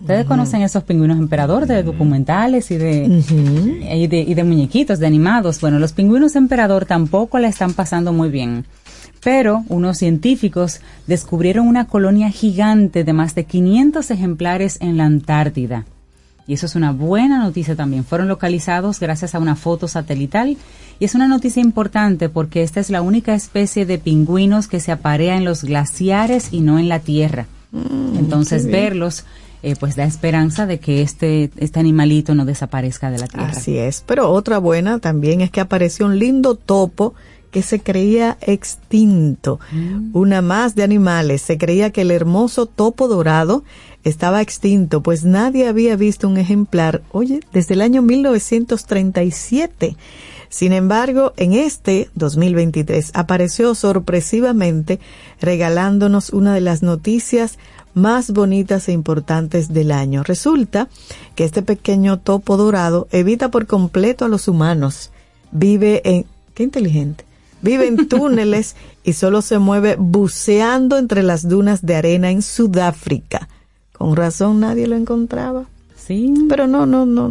Ustedes 0.00 0.26
conocen 0.26 0.62
esos 0.62 0.82
pingüinos 0.82 1.16
emperador 1.16 1.66
de 1.66 1.84
documentales 1.84 2.72
y 2.72 2.76
de, 2.76 3.22
y 3.92 4.06
de 4.08 4.20
y 4.20 4.34
de 4.34 4.44
muñequitos, 4.44 4.98
de 4.98 5.06
animados. 5.06 5.60
Bueno, 5.60 5.78
los 5.78 5.92
pingüinos 5.92 6.34
emperador 6.34 6.86
tampoco 6.86 7.38
la 7.38 7.46
están 7.46 7.72
pasando 7.72 8.12
muy 8.12 8.28
bien. 8.28 8.66
Pero 9.22 9.62
unos 9.68 9.98
científicos 9.98 10.80
descubrieron 11.06 11.68
una 11.68 11.86
colonia 11.86 12.30
gigante 12.30 13.04
de 13.04 13.12
más 13.12 13.36
de 13.36 13.44
500 13.44 14.10
ejemplares 14.10 14.78
en 14.80 14.96
la 14.96 15.04
Antártida. 15.04 15.84
Y 16.46 16.54
eso 16.54 16.66
es 16.66 16.74
una 16.74 16.92
buena 16.92 17.38
noticia 17.38 17.76
también. 17.76 18.04
Fueron 18.04 18.28
localizados 18.28 18.98
gracias 19.00 19.34
a 19.34 19.38
una 19.38 19.56
foto 19.56 19.88
satelital 19.88 20.56
y 20.98 21.04
es 21.04 21.14
una 21.14 21.28
noticia 21.28 21.62
importante 21.62 22.28
porque 22.28 22.62
esta 22.62 22.80
es 22.80 22.90
la 22.90 23.02
única 23.02 23.34
especie 23.34 23.86
de 23.86 23.98
pingüinos 23.98 24.68
que 24.68 24.80
se 24.80 24.92
aparea 24.92 25.36
en 25.36 25.44
los 25.44 25.64
glaciares 25.64 26.48
y 26.52 26.60
no 26.60 26.78
en 26.78 26.88
la 26.88 27.00
tierra. 27.00 27.46
Entonces 27.72 28.64
qué 28.64 28.68
bien. 28.68 28.82
verlos 28.82 29.24
eh, 29.62 29.76
pues 29.78 29.94
da 29.94 30.04
esperanza 30.04 30.66
de 30.66 30.80
que 30.80 31.02
este, 31.02 31.50
este 31.56 31.78
animalito 31.78 32.34
no 32.34 32.44
desaparezca 32.44 33.10
de 33.12 33.18
la 33.18 33.28
tierra. 33.28 33.50
Así 33.50 33.78
es. 33.78 34.02
Pero 34.06 34.30
otra 34.30 34.58
buena 34.58 34.98
también 34.98 35.40
es 35.40 35.50
que 35.50 35.60
apareció 35.60 36.06
un 36.06 36.18
lindo 36.18 36.56
topo 36.56 37.14
que 37.52 37.62
se 37.62 37.80
creía 37.80 38.38
extinto. 38.40 39.60
Una 40.12 40.42
más 40.42 40.74
de 40.74 40.82
animales. 40.82 41.42
Se 41.42 41.58
creía 41.58 41.90
que 41.90 42.00
el 42.00 42.10
hermoso 42.10 42.66
topo 42.66 43.06
dorado 43.06 43.62
estaba 44.04 44.40
extinto, 44.40 45.00
pues 45.02 45.22
nadie 45.24 45.68
había 45.68 45.94
visto 45.94 46.26
un 46.28 46.36
ejemplar, 46.36 47.02
oye, 47.12 47.38
desde 47.52 47.74
el 47.74 47.82
año 47.82 48.02
1937. 48.02 49.96
Sin 50.48 50.72
embargo, 50.72 51.34
en 51.36 51.52
este 51.52 52.10
2023 52.14 53.12
apareció 53.14 53.74
sorpresivamente 53.74 54.98
regalándonos 55.40 56.30
una 56.30 56.52
de 56.54 56.62
las 56.62 56.82
noticias 56.82 57.58
más 57.94 58.32
bonitas 58.32 58.88
e 58.88 58.92
importantes 58.92 59.72
del 59.72 59.92
año. 59.92 60.22
Resulta 60.24 60.88
que 61.36 61.44
este 61.44 61.62
pequeño 61.62 62.18
topo 62.18 62.56
dorado 62.56 63.08
evita 63.12 63.50
por 63.50 63.66
completo 63.66 64.24
a 64.24 64.28
los 64.28 64.48
humanos. 64.48 65.10
Vive 65.52 66.02
en... 66.04 66.26
¡Qué 66.54 66.64
inteligente! 66.64 67.24
Vive 67.62 67.86
en 67.86 68.08
túneles 68.08 68.76
y 69.04 69.12
solo 69.14 69.40
se 69.40 69.58
mueve 69.58 69.96
buceando 69.98 70.98
entre 70.98 71.22
las 71.22 71.48
dunas 71.48 71.86
de 71.86 71.94
arena 71.94 72.30
en 72.30 72.42
Sudáfrica. 72.42 73.48
Con 73.92 74.16
razón 74.16 74.60
nadie 74.60 74.88
lo 74.88 74.96
encontraba. 74.96 75.66
Sí. 75.96 76.34
Pero 76.48 76.66
no, 76.66 76.84
no, 76.84 77.06
no. 77.06 77.30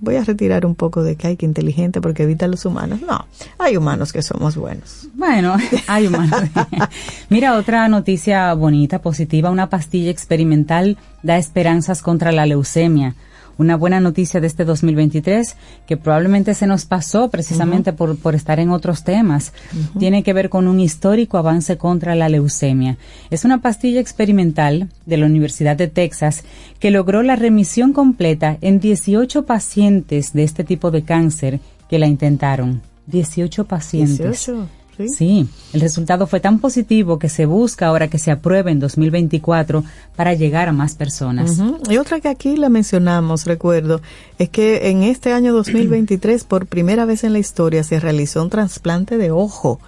Voy 0.00 0.16
a 0.16 0.24
retirar 0.24 0.64
un 0.64 0.74
poco 0.74 1.02
de 1.02 1.16
que 1.16 1.26
hay 1.26 1.36
que 1.36 1.44
inteligente 1.44 2.00
porque 2.00 2.22
evita 2.22 2.46
a 2.46 2.48
los 2.48 2.64
humanos. 2.64 3.02
No, 3.02 3.26
hay 3.58 3.76
humanos 3.76 4.12
que 4.12 4.22
somos 4.22 4.56
buenos. 4.56 5.08
Bueno, 5.14 5.54
hay 5.86 6.06
humanos. 6.06 6.40
Mira, 7.28 7.56
otra 7.56 7.86
noticia 7.88 8.54
bonita, 8.54 9.02
positiva, 9.02 9.50
una 9.50 9.68
pastilla 9.68 10.10
experimental 10.10 10.96
da 11.22 11.36
esperanzas 11.36 12.00
contra 12.00 12.32
la 12.32 12.46
leucemia. 12.46 13.14
Una 13.60 13.76
buena 13.76 14.00
noticia 14.00 14.40
de 14.40 14.46
este 14.46 14.64
2023 14.64 15.54
que 15.86 15.98
probablemente 15.98 16.54
se 16.54 16.66
nos 16.66 16.86
pasó 16.86 17.28
precisamente 17.28 17.92
por, 17.92 18.16
por 18.16 18.34
estar 18.34 18.58
en 18.58 18.70
otros 18.70 19.04
temas. 19.04 19.52
Tiene 19.98 20.22
que 20.22 20.32
ver 20.32 20.48
con 20.48 20.66
un 20.66 20.80
histórico 20.80 21.36
avance 21.36 21.76
contra 21.76 22.14
la 22.14 22.30
leucemia. 22.30 22.96
Es 23.28 23.44
una 23.44 23.60
pastilla 23.60 24.00
experimental 24.00 24.88
de 25.04 25.16
la 25.18 25.26
Universidad 25.26 25.76
de 25.76 25.88
Texas 25.88 26.42
que 26.78 26.90
logró 26.90 27.22
la 27.22 27.36
remisión 27.36 27.92
completa 27.92 28.56
en 28.62 28.80
18 28.80 29.44
pacientes 29.44 30.32
de 30.32 30.44
este 30.44 30.64
tipo 30.64 30.90
de 30.90 31.02
cáncer 31.02 31.60
que 31.90 31.98
la 31.98 32.06
intentaron. 32.06 32.80
18 33.08 33.66
pacientes. 33.66 34.46
18. 34.46 34.79
Sí, 35.08 35.48
el 35.72 35.80
resultado 35.80 36.26
fue 36.26 36.40
tan 36.40 36.58
positivo 36.58 37.18
que 37.18 37.28
se 37.28 37.46
busca 37.46 37.86
ahora 37.86 38.08
que 38.08 38.18
se 38.18 38.30
apruebe 38.30 38.70
en 38.70 38.80
2024 38.80 39.84
para 40.16 40.34
llegar 40.34 40.68
a 40.68 40.72
más 40.72 40.94
personas. 40.94 41.60
Y 41.88 41.96
otra 41.96 42.20
que 42.20 42.28
aquí 42.28 42.56
la 42.56 42.68
mencionamos, 42.68 43.46
recuerdo, 43.46 44.00
es 44.38 44.48
que 44.48 44.90
en 44.90 45.02
este 45.02 45.32
año 45.32 45.52
2023, 45.52 46.44
por 46.44 46.66
primera 46.66 47.04
vez 47.04 47.24
en 47.24 47.32
la 47.32 47.38
historia, 47.38 47.84
se 47.84 48.00
realizó 48.00 48.42
un 48.42 48.50
trasplante 48.50 49.16
de 49.16 49.30
ojo. 49.30 49.80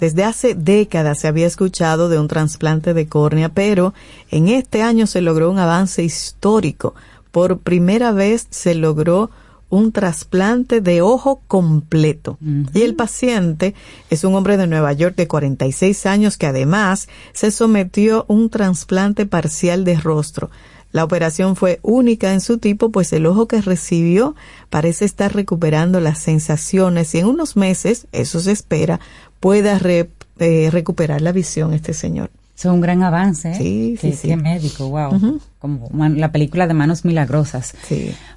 Desde 0.00 0.24
hace 0.24 0.54
décadas 0.54 1.20
se 1.20 1.28
había 1.28 1.46
escuchado 1.46 2.08
de 2.08 2.18
un 2.18 2.26
trasplante 2.26 2.92
de 2.92 3.06
córnea, 3.06 3.50
pero 3.50 3.94
en 4.30 4.48
este 4.48 4.82
año 4.82 5.06
se 5.06 5.20
logró 5.20 5.50
un 5.50 5.58
avance 5.58 6.02
histórico. 6.02 6.94
Por 7.30 7.58
primera 7.58 8.12
vez 8.12 8.46
se 8.50 8.74
logró 8.74 9.30
un 9.72 9.90
trasplante 9.90 10.82
de 10.82 11.00
ojo 11.00 11.40
completo. 11.48 12.36
Y 12.74 12.82
el 12.82 12.94
paciente 12.94 13.74
es 14.10 14.22
un 14.22 14.34
hombre 14.34 14.58
de 14.58 14.66
Nueva 14.66 14.92
York 14.92 15.16
de 15.16 15.26
46 15.26 16.04
años 16.04 16.36
que 16.36 16.46
además 16.46 17.08
se 17.32 17.50
sometió 17.50 18.20
a 18.20 18.24
un 18.28 18.50
trasplante 18.50 19.24
parcial 19.24 19.84
de 19.84 19.96
rostro. 19.96 20.50
La 20.92 21.04
operación 21.04 21.56
fue 21.56 21.80
única 21.82 22.34
en 22.34 22.42
su 22.42 22.58
tipo, 22.58 22.90
pues 22.90 23.14
el 23.14 23.24
ojo 23.24 23.48
que 23.48 23.62
recibió 23.62 24.36
parece 24.68 25.06
estar 25.06 25.34
recuperando 25.34 26.00
las 26.00 26.18
sensaciones 26.18 27.14
y 27.14 27.20
en 27.20 27.26
unos 27.28 27.56
meses, 27.56 28.06
eso 28.12 28.40
se 28.40 28.52
espera, 28.52 29.00
pueda 29.40 29.78
re- 29.78 30.10
eh, 30.38 30.68
recuperar 30.70 31.22
la 31.22 31.32
visión 31.32 31.72
este 31.72 31.94
señor. 31.94 32.30
Es 32.58 32.66
un 32.66 32.82
gran 32.82 33.02
avance. 33.02 33.52
¿eh? 33.52 33.54
Sí, 33.56 33.96
sí, 33.98 34.10
Qué- 34.10 34.16
sí. 34.18 34.28
qué 34.28 34.36
médico, 34.36 34.90
wow. 34.90 35.40
Como 35.62 35.88
la 36.08 36.32
película 36.32 36.66
de 36.66 36.74
Manos 36.74 37.04
Milagrosas. 37.04 37.76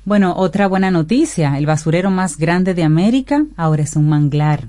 Bueno, 0.04 0.36
otra 0.38 0.68
buena 0.68 0.92
noticia. 0.92 1.58
El 1.58 1.66
basurero 1.66 2.12
más 2.12 2.38
grande 2.38 2.76
de 2.76 2.84
América 2.84 3.44
ahora 3.58 3.82
es 3.82 3.96
un 3.96 4.08
manglar. 4.08 4.68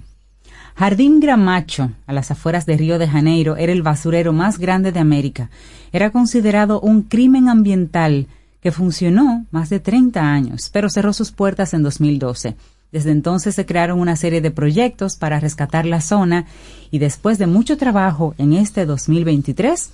Jardín 0.74 1.20
Gramacho, 1.20 1.90
a 2.06 2.14
las 2.14 2.30
afueras 2.30 2.64
de 2.64 2.78
Río 2.78 2.98
de 2.98 3.08
Janeiro, 3.08 3.58
era 3.58 3.72
el 3.72 3.82
basurero 3.82 4.32
más 4.32 4.56
grande 4.58 4.90
de 4.90 5.00
América. 5.00 5.50
Era 5.92 6.08
considerado 6.08 6.80
un 6.80 7.02
crimen 7.02 7.50
ambiental 7.50 8.26
que 8.62 8.72
funcionó 8.72 9.44
más 9.50 9.68
de 9.68 9.78
30 9.78 10.22
años, 10.22 10.70
pero 10.72 10.88
cerró 10.88 11.12
sus 11.12 11.32
puertas 11.32 11.74
en 11.74 11.82
2012. 11.82 12.56
Desde 12.90 13.10
entonces 13.10 13.54
se 13.54 13.66
crearon 13.66 14.00
una 14.00 14.16
serie 14.16 14.40
de 14.40 14.50
proyectos 14.50 15.16
para 15.16 15.40
rescatar 15.40 15.84
la 15.84 16.00
zona 16.00 16.46
y 16.90 17.00
después 17.00 17.36
de 17.36 17.46
mucho 17.46 17.76
trabajo 17.76 18.34
en 18.38 18.54
este 18.54 18.86
2023 18.86 19.90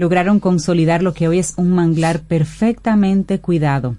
lograron 0.00 0.40
consolidar 0.40 1.02
lo 1.02 1.12
que 1.12 1.28
hoy 1.28 1.38
es 1.38 1.52
un 1.58 1.72
manglar 1.72 2.20
perfectamente 2.22 3.38
cuidado. 3.38 3.96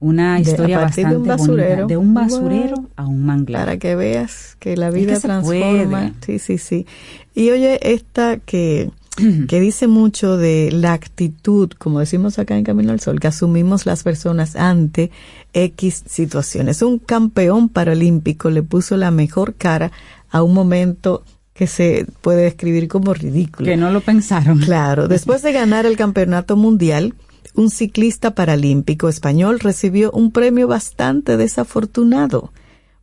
Una 0.00 0.40
historia 0.40 0.80
partir 0.80 1.06
de 1.08 1.16
un 1.16 1.26
bastante 1.26 1.36
bonita, 1.36 1.36
basurero. 1.36 1.86
de 1.86 1.96
un 1.98 2.14
basurero 2.14 2.76
Wow. 2.76 2.90
a 2.96 3.06
un 3.06 3.26
manglar. 3.26 3.64
Para 3.66 3.78
que 3.78 3.94
veas 3.96 4.56
que 4.60 4.78
la 4.78 4.88
Es 4.88 4.94
vida 4.94 5.14
que 5.14 5.20
transforma. 5.20 6.12
Sí, 6.24 6.38
sí, 6.38 6.56
sí. 6.56 6.86
Y 7.34 7.50
oye, 7.50 7.78
esta 7.82 8.38
que, 8.38 8.90
que 9.48 9.60
dice 9.60 9.88
mucho 9.88 10.38
de 10.38 10.70
la 10.72 10.94
actitud, 10.94 11.70
como 11.76 12.00
decimos 12.00 12.38
acá 12.38 12.56
en 12.56 12.64
Camino 12.64 12.92
al 12.92 13.00
Sol, 13.00 13.20
que 13.20 13.28
asumimos 13.28 13.84
las 13.84 14.04
personas 14.04 14.56
ante 14.56 15.10
X 15.52 16.02
situaciones. 16.06 16.80
Un 16.80 16.98
campeón 16.98 17.68
paralímpico 17.68 18.48
le 18.48 18.62
puso 18.62 18.96
la 18.96 19.10
mejor 19.10 19.54
cara 19.54 19.92
a 20.30 20.42
un 20.42 20.54
momento 20.54 21.24
que 21.56 21.66
se 21.66 22.06
puede 22.20 22.42
describir 22.42 22.86
como 22.86 23.14
ridículo. 23.14 23.66
Que 23.66 23.76
no 23.76 23.90
lo 23.90 24.02
pensaron. 24.02 24.58
Claro, 24.58 25.08
después 25.08 25.42
de 25.42 25.52
ganar 25.52 25.86
el 25.86 25.96
campeonato 25.96 26.56
mundial, 26.56 27.14
un 27.54 27.70
ciclista 27.70 28.34
paralímpico 28.34 29.08
español 29.08 29.60
recibió 29.60 30.10
un 30.10 30.32
premio 30.32 30.68
bastante 30.68 31.36
desafortunado. 31.36 32.52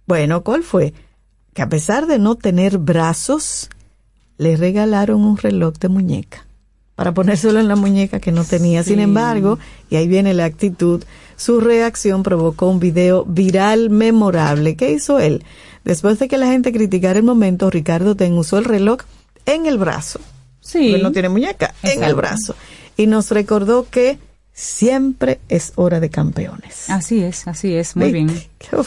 Bueno, 0.05 0.43
¿cuál 0.43 0.63
fue? 0.63 0.93
Que 1.53 1.63
a 1.63 1.69
pesar 1.69 2.05
de 2.05 2.19
no 2.19 2.35
tener 2.35 2.77
brazos, 2.77 3.69
le 4.37 4.55
regalaron 4.55 5.23
un 5.23 5.37
reloj 5.37 5.73
de 5.79 5.89
muñeca 5.89 6.45
para 6.95 7.13
ponérselo 7.13 7.59
en 7.59 7.67
la 7.67 7.75
muñeca 7.75 8.19
que 8.19 8.31
no 8.31 8.43
tenía. 8.43 8.83
Sin 8.83 8.99
embargo, 8.99 9.59
y 9.89 9.95
ahí 9.95 10.07
viene 10.07 10.33
la 10.33 10.45
actitud, 10.45 11.03
su 11.35 11.59
reacción 11.59 12.23
provocó 12.23 12.69
un 12.69 12.79
video 12.79 13.25
viral 13.25 13.89
memorable. 13.89 14.75
¿Qué 14.75 14.91
hizo 14.91 15.19
él? 15.19 15.43
Después 15.83 16.19
de 16.19 16.27
que 16.27 16.37
la 16.37 16.47
gente 16.47 16.71
criticara 16.71 17.17
el 17.19 17.25
momento, 17.25 17.69
Ricardo 17.69 18.15
Ten 18.15 18.33
usó 18.37 18.57
el 18.57 18.65
reloj 18.65 19.01
en 19.45 19.65
el 19.65 19.77
brazo. 19.77 20.19
Sí. 20.61 20.89
Porque 20.91 21.03
no 21.03 21.11
tiene 21.11 21.29
muñeca, 21.29 21.73
en 21.83 22.03
el 22.03 22.15
brazo. 22.15 22.55
Y 22.95 23.07
nos 23.07 23.31
recordó 23.31 23.87
que 23.89 24.17
siempre 24.53 25.39
es 25.49 25.73
hora 25.75 25.99
de 25.99 26.09
campeones. 26.09 26.89
Así 26.89 27.21
es, 27.21 27.47
así 27.47 27.73
es, 27.73 27.95
muy 27.95 28.11
¿Viste? 28.11 28.49
bien. 28.71 28.85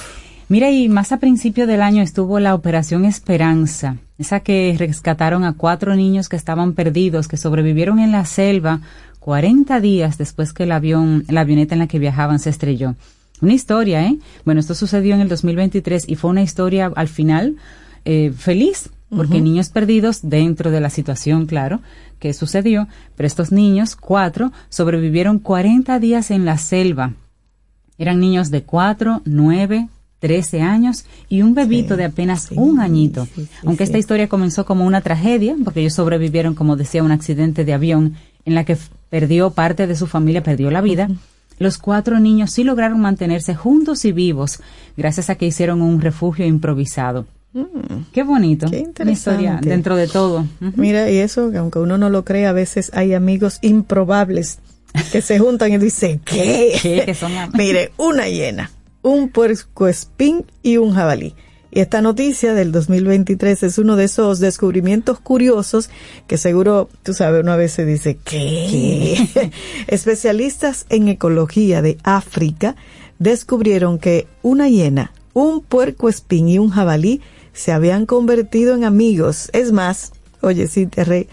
Mira, 0.49 0.70
y 0.70 0.89
más 0.89 1.11
a 1.11 1.19
principio 1.19 1.66
del 1.66 1.83
año 1.83 2.03
estuvo 2.03 2.39
la 2.39 2.55
Operación 2.55 3.05
Esperanza, 3.05 3.97
esa 4.18 4.40
que 4.40 4.74
rescataron 4.78 5.44
a 5.44 5.52
cuatro 5.55 5.94
niños 5.94 6.28
que 6.28 6.36
estaban 6.36 6.72
perdidos, 6.72 7.28
que 7.28 7.36
sobrevivieron 7.36 7.98
en 7.98 8.12
la 8.12 8.24
selva 8.24 8.80
40 9.20 9.80
días 9.80 10.18
después 10.18 10.52
que 10.52 10.62
el 10.62 10.72
avión, 10.72 11.24
la 11.28 11.40
avioneta 11.40 11.74
en 11.74 11.80
la 11.80 11.88
que 11.88 11.98
viajaban 11.98 12.38
se 12.38 12.51
estrelló. 12.51 12.94
Una 13.40 13.52
historia, 13.52 14.06
¿eh? 14.06 14.16
Bueno, 14.44 14.60
esto 14.60 14.74
sucedió 14.74 15.14
en 15.14 15.20
el 15.20 15.28
2023 15.28 16.09
y 16.09 16.14
fue 16.14 16.30
una 16.30 16.43
historia 16.43 16.90
al 16.94 17.09
final 17.09 17.56
eh, 18.05 18.32
feliz, 18.36 18.90
porque 19.10 19.40
niños 19.40 19.68
perdidos 19.68 20.20
dentro 20.22 20.70
de 20.70 20.80
la 20.80 20.90
situación, 20.90 21.47
claro, 21.47 21.80
que 22.18 22.32
sucedió, 22.32 22.88
pero 23.16 23.26
estos 23.26 23.52
niños, 23.52 23.97
cuatro, 23.97 24.52
sobrevivieron 24.68 25.38
40 25.38 25.98
días 25.98 26.30
en 26.30 26.44
la 26.44 26.56
selva. 26.56 27.14
Eran 27.98 28.20
niños 28.20 28.51
de 28.51 28.62
4, 28.62 29.22
9, 29.24 29.88
13 30.20 30.60
años 30.62 31.05
y 31.28 31.43
un 31.43 31.55
bebito 31.55 31.97
de 31.97 32.05
apenas 32.05 32.48
un 32.52 32.80
añito. 32.80 33.28
Aunque 33.64 33.84
esta 33.84 33.98
historia 33.98 34.28
comenzó 34.28 34.64
como 34.64 34.86
una 34.86 35.01
tragedia, 35.02 35.55
porque 35.64 35.80
ellos 35.80 35.94
sobrevivieron, 35.94 36.55
como 36.55 36.76
decía, 36.76 37.02
un 37.02 37.12
accidente 37.12 37.64
de 37.64 37.74
avión 37.74 38.14
en 38.44 38.55
la 38.55 38.64
que 38.64 38.76
perdió 39.10 39.51
parte 39.51 39.86
de 39.86 39.94
su 39.97 40.06
familia, 40.06 40.43
perdió 40.43 40.70
la 40.70 40.80
vida. 40.80 41.09
Los 41.59 41.78
cuatro 41.78 42.20
niños 42.20 42.51
sí 42.51 42.64
lograron 42.64 43.01
mantenerse 43.01 43.55
juntos 43.55 44.05
y 44.05 44.12
vivos 44.12 44.60
gracias 44.97 45.30
a 45.30 45.34
que 45.36 45.47
hicieron 45.47 45.80
un 45.82 46.01
refugio 46.01 46.47
improvisado. 46.47 47.26
Qué 48.12 48.22
bonito. 48.22 48.66
Qué 48.70 48.86
Una 49.01 49.10
historia 49.12 49.40
interesante. 49.40 49.68
dentro 49.70 49.97
de 49.97 50.09
todo. 50.09 50.44
Mira, 50.76 51.10
y 51.10 51.16
eso, 51.16 51.51
que 51.51 51.56
aunque 51.56 51.78
uno 51.78 51.97
no 51.97 52.10
lo 52.10 52.22
cree, 52.24 52.44
a 52.47 52.52
veces 52.52 52.90
hay 52.94 53.14
amigos 53.14 53.59
improbables 53.62 54.59
que 55.12 55.22
se 55.22 55.38
juntan 55.38 55.72
y 55.72 55.78
dicen, 55.78 56.18
¿qué? 56.24 56.76
¿Qué? 56.82 57.02
Que 57.06 57.14
son 57.14 57.32
am- 57.36 57.52
Mire, 57.56 57.93
una 57.97 58.28
hiena, 58.28 58.70
un 59.07 59.28
puercoespín 59.28 60.45
y 60.65 60.78
un 60.78 60.93
jabalí. 60.93 61.35
Y 61.70 61.78
esta 61.81 62.01
noticia 62.01 62.55
del 62.55 62.73
2023 62.73 63.62
es 63.62 63.78
uno 63.78 63.95
de 63.95 64.05
esos 64.05 64.41
descubrimientos 64.41 65.20
curiosos 65.20 65.91
que 66.27 66.39
seguro, 66.39 66.89
tú 67.05 67.15
sabes, 67.15 67.43
uno 67.43 67.53
a 67.53 67.57
veces 67.57 67.87
dice, 67.87 68.19
¿qué? 68.24 69.53
Especialistas 69.87 70.87
en 70.89 71.07
ecología 71.09 71.83
de 71.83 71.99
África 72.03 72.74
descubrieron 73.20 73.99
que 73.99 74.27
una 74.43 74.69
hiena, 74.69 75.12
un 75.35 75.61
puercoespín 75.61 76.49
y 76.49 76.59
un 76.59 76.70
jabalí 76.70 77.20
se 77.53 77.70
habían 77.73 78.07
convertido 78.07 78.74
en 78.74 78.85
amigos. 78.85 79.51
Es 79.53 79.70
más, 79.70 80.12
oye, 80.41 80.66
sí, 80.66 80.87
te 80.87 81.05
re- 81.05 81.28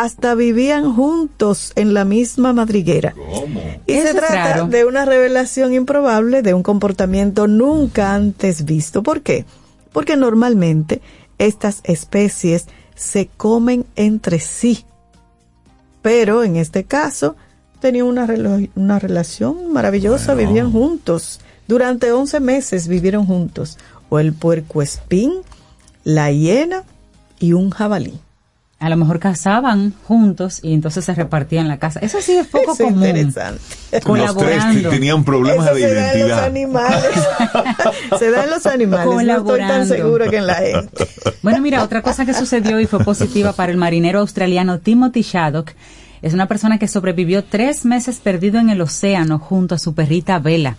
hasta 0.00 0.34
vivían 0.34 0.92
juntos 0.92 1.72
en 1.76 1.94
la 1.94 2.04
misma 2.04 2.52
madriguera. 2.52 3.14
Y 3.86 3.92
Eso 3.92 4.08
se 4.08 4.14
trata 4.14 4.34
raro. 4.34 4.66
de 4.66 4.84
una 4.84 5.04
revelación 5.04 5.72
improbable 5.72 6.42
de 6.42 6.52
un 6.52 6.64
comportamiento 6.64 7.46
nunca 7.46 8.12
antes 8.12 8.64
visto. 8.64 9.04
¿Por 9.04 9.22
qué? 9.22 9.44
Porque 9.92 10.16
normalmente 10.16 11.00
estas 11.38 11.78
especies 11.84 12.66
se 12.96 13.28
comen 13.36 13.86
entre 13.94 14.40
sí. 14.40 14.84
Pero 16.02 16.42
en 16.42 16.56
este 16.56 16.82
caso 16.82 17.36
tenían 17.78 18.06
una, 18.06 18.26
una 18.74 18.98
relación 18.98 19.72
maravillosa, 19.72 20.34
vivían 20.34 20.72
juntos. 20.72 21.38
Durante 21.68 22.10
11 22.10 22.40
meses 22.40 22.88
vivieron 22.88 23.26
juntos. 23.26 23.78
O 24.08 24.18
el 24.18 24.32
puercoespín, 24.32 25.34
la 26.02 26.32
hiena 26.32 26.82
y 27.38 27.52
un 27.52 27.70
jabalí. 27.70 28.18
A 28.84 28.90
lo 28.90 28.98
mejor 28.98 29.18
cazaban 29.18 29.94
juntos 30.04 30.60
y 30.62 30.74
entonces 30.74 31.06
se 31.06 31.14
repartían 31.14 31.68
la 31.68 31.78
casa. 31.78 32.00
Eso 32.00 32.20
sí 32.20 32.32
es 32.36 32.46
poco 32.48 32.74
Eso 32.74 32.84
es 32.84 32.92
común. 32.92 33.06
interesante. 33.06 33.60
Los 33.92 34.02
Colaborando. 34.02 34.80
tres 34.82 34.90
tenían 34.90 35.24
problemas 35.24 35.64
Eso 35.66 35.74
de 35.76 35.80
se 35.80 35.94
da 35.94 36.00
en 36.00 36.04
los 36.04 36.14
identidad. 36.28 36.44
animales. 36.44 37.02
se 38.18 38.30
da 38.30 38.44
en 38.44 38.50
los 38.50 38.66
animales. 38.66 39.06
No 39.06 39.12
estoy 39.20 39.26
tan 39.26 39.42
Colaborando. 39.44 39.94
segura 39.94 40.28
que 40.28 40.36
en 40.36 40.46
la 40.46 40.54
gente. 40.56 41.08
Bueno, 41.42 41.60
mira, 41.62 41.82
otra 41.82 42.02
cosa 42.02 42.26
que 42.26 42.34
sucedió 42.34 42.78
y 42.78 42.86
fue 42.86 43.02
positiva 43.02 43.54
para 43.54 43.72
el 43.72 43.78
marinero 43.78 44.20
australiano 44.20 44.78
Timothy 44.80 45.22
Shaddock 45.22 45.70
es 46.20 46.34
una 46.34 46.46
persona 46.46 46.78
que 46.78 46.86
sobrevivió 46.86 47.42
tres 47.42 47.86
meses 47.86 48.16
perdido 48.18 48.58
en 48.60 48.68
el 48.68 48.82
océano 48.82 49.38
junto 49.38 49.74
a 49.74 49.78
su 49.78 49.94
perrita 49.94 50.38
Vela. 50.40 50.76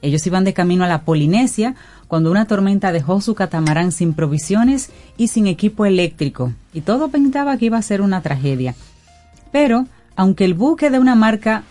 Ellos 0.00 0.24
iban 0.28 0.44
de 0.44 0.54
camino 0.54 0.84
a 0.84 0.88
la 0.88 1.02
Polinesia 1.02 1.74
cuando 2.08 2.30
una 2.30 2.46
tormenta 2.46 2.90
dejó 2.90 3.20
su 3.20 3.34
catamarán 3.34 3.92
sin 3.92 4.14
provisiones 4.14 4.90
y 5.16 5.28
sin 5.28 5.46
equipo 5.46 5.84
eléctrico, 5.86 6.52
y 6.72 6.80
todo 6.80 7.08
pintaba 7.08 7.56
que 7.58 7.66
iba 7.66 7.78
a 7.78 7.82
ser 7.82 8.00
una 8.00 8.22
tragedia. 8.22 8.74
Pero, 9.52 9.86
aunque 10.16 10.44
el 10.44 10.54
buque 10.54 10.90
de 10.90 10.98
una 10.98 11.14
marca 11.14 11.62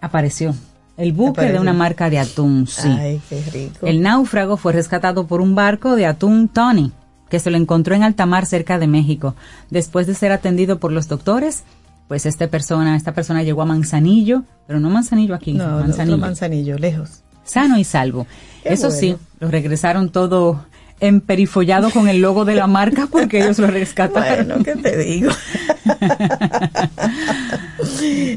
apareció, 0.00 0.54
el 0.96 1.12
buque 1.12 1.50
de 1.52 1.58
una 1.58 1.72
marca 1.72 2.10
de 2.10 2.18
atún, 2.18 2.66
sí. 2.66 2.88
Ay, 2.88 3.20
qué 3.28 3.42
rico. 3.52 3.86
El 3.86 4.02
náufrago 4.02 4.56
fue 4.56 4.72
rescatado 4.72 5.26
por 5.26 5.40
un 5.40 5.54
barco 5.54 5.96
de 5.96 6.06
atún 6.06 6.48
Tony. 6.48 6.92
que 7.30 7.38
se 7.38 7.50
lo 7.52 7.56
encontró 7.56 7.94
en 7.94 8.02
Altamar, 8.02 8.44
cerca 8.44 8.80
de 8.80 8.88
México. 8.88 9.36
Después 9.70 10.08
de 10.08 10.14
ser 10.14 10.32
atendido 10.32 10.80
por 10.80 10.90
los 10.90 11.06
doctores, 11.06 11.62
pues 12.08 12.26
esta 12.26 12.48
persona, 12.48 12.96
esta 12.96 13.14
persona 13.14 13.44
llegó 13.44 13.62
a 13.62 13.66
Manzanillo, 13.66 14.42
pero 14.66 14.80
no 14.80 14.90
Manzanillo 14.90 15.36
aquí, 15.36 15.52
No, 15.52 15.68
no, 15.68 15.78
Manzanillo. 15.78 16.16
otro 16.16 16.26
manzanillo, 16.26 16.76
lejos. 16.76 17.22
Sano 17.50 17.78
y 17.78 17.84
salvo. 17.84 18.26
Qué 18.62 18.72
Eso 18.72 18.90
sí, 18.90 19.16
lo 19.40 19.50
regresaron 19.50 20.10
todo 20.10 20.64
emperifollado 21.00 21.90
con 21.90 22.08
el 22.08 22.20
logo 22.20 22.44
de 22.44 22.54
la 22.54 22.66
marca 22.66 23.08
porque 23.10 23.40
ellos 23.40 23.58
lo 23.58 23.66
rescataron. 23.66 24.46
Bueno, 24.46 24.62
¿qué 24.62 24.76
te 24.76 24.96
digo? 24.98 25.32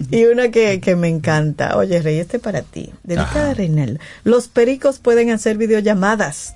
y 0.10 0.26
una 0.26 0.50
que, 0.50 0.80
que 0.80 0.96
me 0.96 1.10
encanta. 1.10 1.78
Oye, 1.78 2.02
Rey, 2.02 2.20
este 2.20 2.40
para 2.40 2.62
ti. 2.62 2.92
Dedicada 3.04 3.52
a 3.52 3.54
Reinaldo. 3.54 4.00
Los 4.24 4.48
pericos 4.48 5.00
pueden 5.00 5.30
hacer 5.30 5.58
videollamadas 5.58 6.56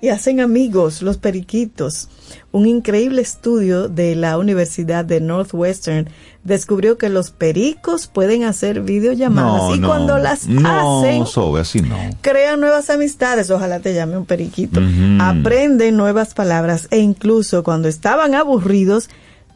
y 0.00 0.10
hacen 0.10 0.40
amigos, 0.40 1.02
los 1.02 1.16
periquitos. 1.18 2.08
Un 2.52 2.66
increíble 2.66 3.20
estudio 3.22 3.88
de 3.88 4.14
la 4.14 4.38
Universidad 4.38 5.04
de 5.04 5.20
Northwestern 5.20 6.08
descubrió 6.44 6.96
que 6.98 7.08
los 7.08 7.30
pericos 7.30 8.06
pueden 8.06 8.44
hacer 8.44 8.80
videollamadas 8.82 9.62
No, 9.62 9.74
y 9.74 9.78
no, 9.80 9.88
cuando 9.88 10.18
las 10.18 10.46
no, 10.46 11.00
hacen 11.00 11.26
Sobe, 11.26 11.60
así 11.62 11.80
no. 11.80 11.96
crean 12.20 12.60
nuevas 12.60 12.90
amistades, 12.90 13.50
ojalá 13.50 13.80
te 13.80 13.92
llame 13.92 14.16
un 14.16 14.24
periquito, 14.24 14.80
Ujú. 14.80 15.18
aprenden 15.20 15.96
nuevas 15.96 16.32
palabras 16.34 16.86
e 16.90 16.98
incluso 16.98 17.62
cuando 17.64 17.88
estaban 17.88 18.34
aburridos 18.34 19.08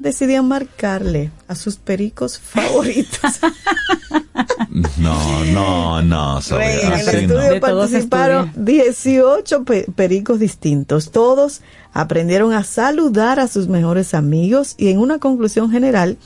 decidían 0.03 0.47
marcarle 0.49 1.31
a 1.49 1.55
sus 1.55 1.77
pericos 1.77 2.39
favoritos. 2.39 3.21
No, 4.99 5.45
no, 5.45 6.01
no, 6.03 6.41
Rey, 6.51 6.81
en 6.81 6.87
el 6.87 6.93
así 6.95 7.27
no. 7.27 7.39
estudio 7.39 7.61
participaron 7.61 8.53
18 8.57 9.65
pe- 9.65 9.87
pericos 9.95 10.39
distintos. 10.39 11.11
Todos 11.11 11.61
aprendieron 11.93 12.55
a 12.55 12.65
saludar 12.65 13.39
a 13.39 13.49
sus 13.49 13.69
mejores 13.69 14.15
amigos 14.15 14.75
y 14.79 14.89
en 14.89 14.99
una 14.99 15.19
conclusión 15.19 15.71
general, 15.71 16.17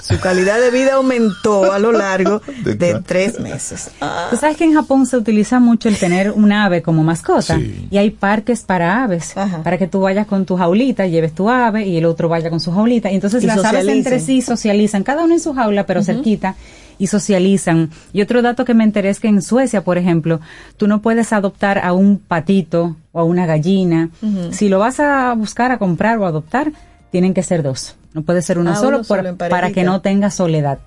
su 0.00 0.18
calidad 0.18 0.60
de 0.60 0.70
vida 0.70 0.94
aumentó 0.94 1.72
a 1.72 1.78
lo 1.78 1.92
largo 1.92 2.40
de 2.64 3.00
tres 3.06 3.38
meses. 3.38 3.90
Tú 4.30 4.36
sabes 4.36 4.56
que 4.56 4.64
en 4.64 4.74
Japón 4.74 5.06
se 5.06 5.16
utiliza 5.16 5.60
mucho 5.60 5.88
el 5.88 5.96
tener 5.96 6.30
un 6.30 6.50
ave 6.52 6.82
como 6.82 7.04
mascota 7.04 7.58
y 7.90 7.96
hay 7.96 8.10
parques 8.10 8.62
para 8.62 9.04
aves, 9.04 9.34
para 9.62 9.78
que 9.78 9.86
tú 9.86 10.00
vayas 10.00 10.26
con 10.26 10.44
tu 10.44 10.56
jaulita, 10.56 11.06
lleves 11.06 11.34
tu 11.34 11.48
ave 11.48 11.86
y 11.86 11.96
el 11.96 12.04
otro 12.04 12.28
vaya 12.28 12.50
con 12.50 12.60
su 12.60 12.72
jaulita. 12.72 13.10
Y 13.10 13.16
entonces 13.16 13.44
Y 13.44 13.46
las 13.46 13.64
aves 13.64 13.86
entre 13.86 14.18
sí 14.18 14.42
socializan, 14.42 15.02
cada 15.02 15.24
uno 15.24 15.34
en 15.34 15.40
su 15.40 15.52
jaula 15.52 15.86
pero 15.86 16.02
cerquita 16.02 16.56
y 16.98 17.06
socializan. 17.08 17.90
Y 18.12 18.22
otro 18.22 18.42
dato 18.42 18.64
que 18.64 18.74
me 18.74 18.84
enteré 18.84 19.10
es 19.10 19.20
que 19.20 19.28
en 19.28 19.42
Suecia, 19.42 19.82
por 19.82 19.98
ejemplo, 19.98 20.40
tú 20.76 20.86
no 20.86 21.02
puedes 21.02 21.32
adoptar 21.32 21.78
a 21.84 21.92
un 21.92 22.18
patito 22.18 22.96
o 23.12 23.20
a 23.20 23.24
una 23.24 23.46
gallina. 23.46 24.10
Si 24.50 24.68
lo 24.68 24.78
vas 24.78 25.00
a 25.00 25.34
buscar 25.34 25.70
a 25.72 25.78
comprar 25.78 26.18
o 26.18 26.26
adoptar, 26.26 26.72
tienen 27.12 27.32
que 27.34 27.44
ser 27.44 27.62
dos. 27.62 27.94
No 28.14 28.22
puede 28.22 28.42
ser 28.42 28.58
uno 28.58 28.72
Ah, 28.72 28.74
solo, 28.74 28.96
uno 28.96 29.04
solo 29.04 29.20
por- 29.22 29.26
en 29.28 29.36
para 29.36 29.70
que 29.70 29.84
no 29.84 30.00
tenga 30.00 30.30
soledad, 30.30 30.80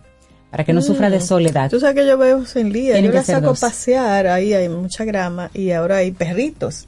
para 0.52 0.66
que 0.66 0.74
no 0.74 0.82
sufra 0.82 1.10
de 1.10 1.20
Mm. 1.20 1.22
soledad. 1.22 1.70
Tú 1.70 1.80
sabes 1.80 1.96
que 1.96 2.06
yo 2.06 2.18
veo 2.18 2.44
en 2.56 2.72
día, 2.74 2.94
Tienen 2.96 3.12
yo 3.12 3.18
la 3.18 3.24
saco 3.24 3.48
dos. 3.48 3.64
a 3.64 3.68
pasear, 3.68 4.28
ahí 4.28 4.54
hay 4.54 4.68
mucha 4.68 5.06
grama 5.06 5.50
y 5.54 5.72
ahora 5.72 5.98
hay 5.98 6.12
perritos. 6.12 6.88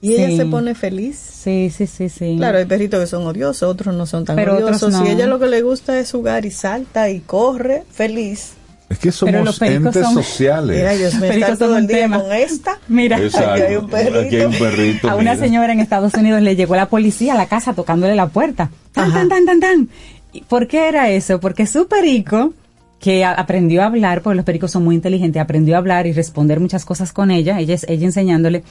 Y 0.00 0.08
Sí. 0.08 0.14
ella 0.24 0.36
se 0.36 0.46
pone 0.46 0.74
feliz. 0.74 1.16
Sí, 1.16 1.70
sí, 1.72 1.86
sí, 1.86 2.08
sí. 2.08 2.34
Claro, 2.36 2.58
hay 2.58 2.64
perritos 2.64 2.98
que 2.98 3.06
son 3.06 3.24
odiosos, 3.24 3.62
otros 3.70 3.94
no 3.94 4.04
son 4.04 4.24
tan 4.24 4.34
Pero 4.34 4.54
otros 4.54 4.82
odiosos. 4.82 4.92
no. 4.94 5.06
Y 5.06 5.10
ella 5.10 5.28
lo 5.28 5.38
que 5.38 5.46
le 5.46 5.62
gusta 5.62 5.96
es 6.00 6.10
jugar 6.10 6.44
y 6.44 6.50
salta 6.50 7.08
y 7.08 7.20
corre 7.20 7.84
feliz. 7.92 8.54
Es 8.92 8.98
que 8.98 9.12
somos 9.12 9.58
pericos 9.58 9.86
entes 9.86 10.02
son- 10.04 10.14
sociales. 10.14 10.76
Mira, 10.76 10.92
Dios 10.94 11.14
mío, 11.14 11.28
Pericos 11.28 11.58
todo 11.58 11.76
el 11.78 11.86
día 11.86 11.96
tema. 11.98 12.20
con 12.20 12.32
esta. 12.32 12.78
Mira, 12.88 13.18
Exacto. 13.18 13.50
Aquí 13.52 13.62
hay 13.62 13.76
un 13.76 13.88
perrito. 13.88 14.18
Aquí 14.20 14.36
hay 14.36 14.44
un 14.44 14.52
perrito, 14.58 15.10
a 15.10 15.14
una 15.14 15.32
mira. 15.34 15.44
señora 15.46 15.72
en 15.72 15.80
Estados 15.80 16.14
Unidos 16.14 16.42
le 16.42 16.56
llegó 16.56 16.76
la 16.76 16.86
policía 16.88 17.34
a 17.34 17.36
la 17.36 17.46
casa 17.46 17.72
tocándole 17.72 18.14
la 18.14 18.28
puerta. 18.28 18.70
Tan, 18.92 19.12
tan, 19.12 19.28
tan, 19.28 19.46
tan, 19.46 19.60
tan. 19.60 19.88
¿Y 20.32 20.42
¿Por 20.42 20.66
qué 20.68 20.88
era 20.88 21.10
eso? 21.10 21.40
Porque 21.40 21.66
su 21.66 21.86
perico, 21.88 22.52
que 23.00 23.24
aprendió 23.24 23.82
a 23.82 23.86
hablar, 23.86 24.22
porque 24.22 24.36
los 24.36 24.44
pericos 24.44 24.70
son 24.70 24.84
muy 24.84 24.94
inteligentes, 24.94 25.40
aprendió 25.42 25.74
a 25.74 25.78
hablar 25.78 26.06
y 26.06 26.12
responder 26.12 26.60
muchas 26.60 26.84
cosas 26.84 27.12
con 27.12 27.30
ella, 27.30 27.58
ella, 27.58 27.74
es- 27.74 27.86
ella 27.88 28.06
enseñándole, 28.06 28.62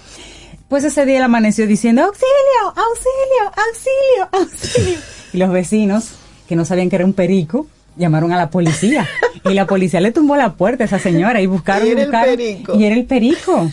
pues 0.69 0.83
ese 0.85 1.05
día 1.05 1.17
él 1.17 1.23
amaneció 1.23 1.67
diciendo, 1.67 2.01
auxilio, 2.03 2.27
auxilio, 2.67 3.51
auxilio, 3.67 4.29
auxilio. 4.31 4.97
Y 5.33 5.37
los 5.37 5.51
vecinos, 5.51 6.11
que 6.47 6.55
no 6.55 6.63
sabían 6.65 6.89
que 6.89 6.95
era 6.97 7.05
un 7.05 7.13
perico, 7.13 7.67
llamaron 7.95 8.31
a 8.31 8.37
la 8.37 8.49
policía. 8.49 9.07
Y 9.43 9.53
la 9.53 9.65
policía 9.65 9.99
le 10.01 10.11
tumbó 10.11 10.35
la 10.35 10.53
puerta 10.53 10.83
a 10.83 10.85
esa 10.85 10.99
señora 10.99 11.41
y 11.41 11.47
buscaron, 11.47 11.87
Y 11.87 11.91
era 11.91 12.03
el 12.03 12.09
perico. 12.09 12.75
Y 12.77 12.85
era 12.85 12.95
el 12.95 13.05
perico. 13.05 13.71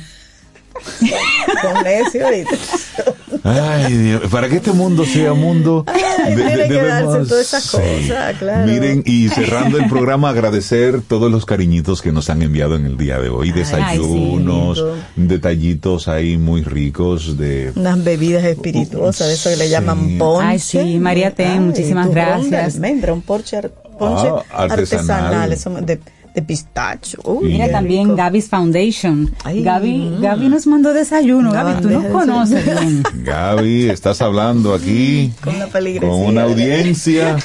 Con 1.62 1.84
necio 1.84 2.24
ahorita. 2.24 2.50
Ay, 3.44 3.92
Dios, 3.96 4.22
para 4.30 4.48
que 4.48 4.56
este 4.56 4.72
mundo 4.72 5.04
sea 5.04 5.32
mundo, 5.34 5.84
Ay, 6.24 6.34
de- 6.34 6.42
tiene 6.44 6.68
que 6.68 6.74
debemos- 6.74 7.12
darse 7.12 7.28
todas 7.28 7.46
esas 7.46 7.62
sí. 7.64 7.76
cosas, 7.76 8.36
claro. 8.38 8.66
Miren, 8.66 9.02
y 9.06 9.28
cerrando 9.28 9.78
el 9.78 9.86
programa, 9.88 10.30
agradecer 10.30 11.00
todos 11.02 11.30
los 11.30 11.44
cariñitos 11.46 12.02
que 12.02 12.12
nos 12.12 12.30
han 12.30 12.42
enviado 12.42 12.76
en 12.76 12.86
el 12.86 12.96
día 12.96 13.18
de 13.18 13.28
hoy. 13.28 13.52
Desayunos, 13.52 14.84
detallitos 15.16 16.08
ahí 16.08 16.36
muy 16.36 16.62
ricos 16.62 17.36
de... 17.38 17.72
Unas 17.76 18.02
bebidas 18.02 18.44
espirituosas, 18.44 19.28
de 19.28 19.34
eso 19.34 19.50
que 19.50 19.56
le 19.56 19.68
llaman 19.68 20.18
ponche. 20.18 20.46
Ay, 20.48 20.58
sí, 20.58 20.98
María 20.98 21.34
Ten, 21.34 21.48
Ay, 21.50 21.60
muchísimas 21.60 22.08
de 22.08 22.14
gracias. 22.14 22.74
almendra, 22.74 23.12
un 23.12 23.22
ponche, 23.22 23.60
ponche 23.98 24.28
Ah, 24.28 24.64
artesanal. 24.64 24.70
artesanal, 24.70 25.52
eso 25.52 25.70
de, 25.70 26.00
de 26.40 26.42
pistacho. 26.46 27.18
Uy, 27.24 27.48
Mira 27.52 27.68
también 27.70 28.04
rico. 28.04 28.16
Gaby's 28.16 28.48
Foundation. 28.48 29.30
Ay, 29.44 29.62
Gaby, 29.62 29.92
mm. 29.98 30.20
Gaby 30.22 30.48
nos 30.48 30.66
mandó 30.68 30.92
desayuno. 30.92 31.50
Una 31.50 31.64
Gaby, 31.64 31.82
tú 31.82 31.90
nos 31.90 32.04
conoces 32.06 32.64
bien. 32.80 33.02
Gaby, 33.24 33.90
estás 33.90 34.22
hablando 34.22 34.72
aquí 34.74 35.32
Con 35.42 35.54
feligresía. 35.70 36.08
con 36.08 36.20
una 36.26 36.42
audiencia. 36.44 37.36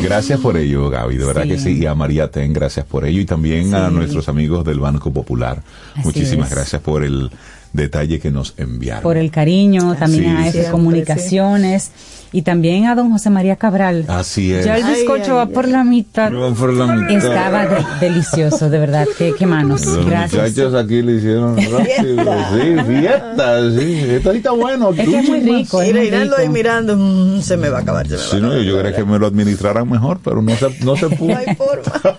Gracias 0.00 0.40
por 0.40 0.56
ello, 0.56 0.90
Gaby, 0.90 1.16
de 1.16 1.24
verdad 1.24 1.42
Sí. 1.44 1.48
que 1.48 1.58
sí. 1.58 1.78
Y 1.78 1.86
a 1.86 1.94
María 1.94 2.30
Ten, 2.30 2.52
gracias 2.52 2.84
por 2.84 3.04
ello. 3.06 3.20
Y 3.20 3.24
también 3.24 3.74
a 3.74 3.88
Sí. 3.88 3.94
nuestros 3.94 4.28
amigos 4.28 4.64
del 4.64 4.80
Banco 4.80 5.12
Popular. 5.12 5.62
Así 5.94 6.04
Muchísimas 6.04 6.48
es. 6.50 6.54
gracias 6.56 6.82
por 6.82 7.04
el 7.04 7.30
detalle 7.72 8.18
que 8.18 8.30
nos 8.30 8.54
enviaron. 8.56 9.02
Por 9.02 9.16
el 9.16 9.30
cariño, 9.30 9.94
también 9.96 10.24
Sí, 10.42 10.48
a 10.48 10.52
sí. 10.52 10.58
F 10.58 10.70
Comunicaciones 10.70 11.90
y 12.32 12.42
también 12.42 12.86
a 12.86 12.94
don 12.94 13.10
José 13.12 13.30
María 13.30 13.56
Cabral. 13.56 14.04
Así 14.08 14.52
es. 14.52 14.64
Ya 14.64 14.76
el 14.76 14.84
Ay, 14.84 14.94
bizcocho 14.94 15.40
ay, 15.40 15.46
va 15.46 15.52
por 15.52 15.68
la 15.68 15.84
mitad. 15.84 16.32
Va 16.32 16.52
por 16.54 16.72
la 16.72 16.86
mitad. 16.86 17.16
Estaba 17.16 17.66
de- 17.66 17.84
delicioso, 18.00 18.68
de 18.68 18.78
verdad. 18.78 19.06
Qué, 19.16 19.34
qué 19.38 19.46
manos. 19.46 19.84
Los 19.86 20.04
Gracias. 20.06 20.42
muchachos 20.50 20.74
aquí 20.74 21.02
le 21.02 21.12
hicieron 21.16 21.56
rápido. 21.70 22.24
Sí, 22.52 22.76
fiesta, 22.86 23.70
sí. 23.78 23.98
Esto 24.10 24.30
ahí 24.30 24.36
está 24.38 24.50
bueno. 24.50 24.90
Es 24.90 25.08
que 25.08 25.18
es 25.18 25.28
muy 25.28 25.40
rico. 25.40 25.76
muy 25.78 25.92
reinando 25.92 26.36
ahí 26.36 26.48
mirando, 26.48 26.96
mm, 26.96 27.40
se 27.42 27.56
me 27.56 27.68
va 27.68 27.78
a 27.78 27.80
acabar, 27.82 28.06
se 28.06 28.12
me 28.14 28.18
va 28.18 28.24
Sí, 28.30 28.36
a 28.36 28.40
no, 28.40 28.46
acabar. 28.48 28.64
yo, 28.64 28.78
creía 28.80 28.96
que 28.96 29.04
me 29.04 29.18
lo 29.18 29.26
administraran 29.26 29.88
mejor, 29.90 30.18
pero 30.22 30.42
no 30.42 30.54
se, 30.56 30.84
no 30.84 30.96
se 30.96 31.08
pudo. 31.16 31.28
No 31.32 31.36
hay 31.38 31.54
forma. 31.54 32.16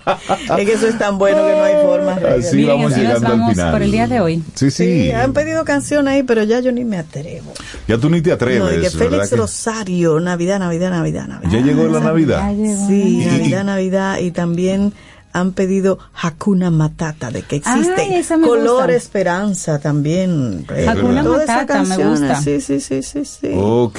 es 0.58 0.66
que 0.66 0.72
eso 0.72 0.86
es 0.88 0.98
tan 0.98 1.18
bueno 1.18 1.36
que 1.46 1.52
no 1.56 1.62
hay 1.64 1.74
forma. 1.82 2.12
Así 2.38 2.56
Miren, 2.56 2.76
vamos 2.76 2.92
así 2.92 3.00
nos 3.02 3.08
llegando 3.08 3.26
al 3.26 3.32
vamos 3.38 3.50
final. 3.52 3.72
por 3.72 3.82
el 3.82 3.90
día 3.90 4.06
de 4.06 4.20
hoy. 4.20 4.42
Sí, 4.54 4.70
sí. 4.70 5.02
Sí, 5.02 5.10
han 5.12 5.32
pedido 5.32 5.64
canción 5.64 6.08
ahí, 6.08 6.22
pero 6.22 6.42
ya 6.44 6.60
yo 6.60 6.72
ni 6.72 6.84
me 6.84 6.98
atrevo. 6.98 7.52
Ya 7.86 7.98
tú 7.98 8.08
ni 8.10 8.20
te 8.20 8.32
atreves, 8.32 8.60
no, 8.60 8.72
y 8.72 8.80
que. 8.80 8.90
Félix 8.90 9.30
que- 9.30 9.36
Rosario, 9.36 9.97
Navidad, 10.20 10.58
Navidad, 10.58 10.90
Navidad, 10.90 11.26
Navidad. 11.28 11.50
Ya 11.50 11.60
llegó 11.60 11.86
la 11.88 12.00
Navidad. 12.00 12.54
Llegó. 12.54 12.86
Sí, 12.86 13.24
Navidad, 13.26 13.64
Navidad, 13.64 14.18
y 14.18 14.30
también 14.30 14.92
han 15.30 15.52
pedido 15.52 15.98
Hakuna 16.20 16.70
Matata, 16.70 17.30
de 17.30 17.42
que 17.42 17.56
existe 17.56 17.94
Ay, 18.00 18.14
esa 18.14 18.36
me 18.38 18.48
Color 18.48 18.86
gusta. 18.86 18.92
Esperanza 18.94 19.78
también. 19.78 20.64
Rey. 20.66 20.86
Hakuna 20.86 21.22
Matata, 21.22 21.82
me 21.84 21.96
gusta. 21.96 22.40
Sí, 22.40 22.60
sí, 22.60 22.80
sí, 22.80 23.02
sí, 23.02 23.24
sí. 23.24 23.50
Ok, 23.54 23.98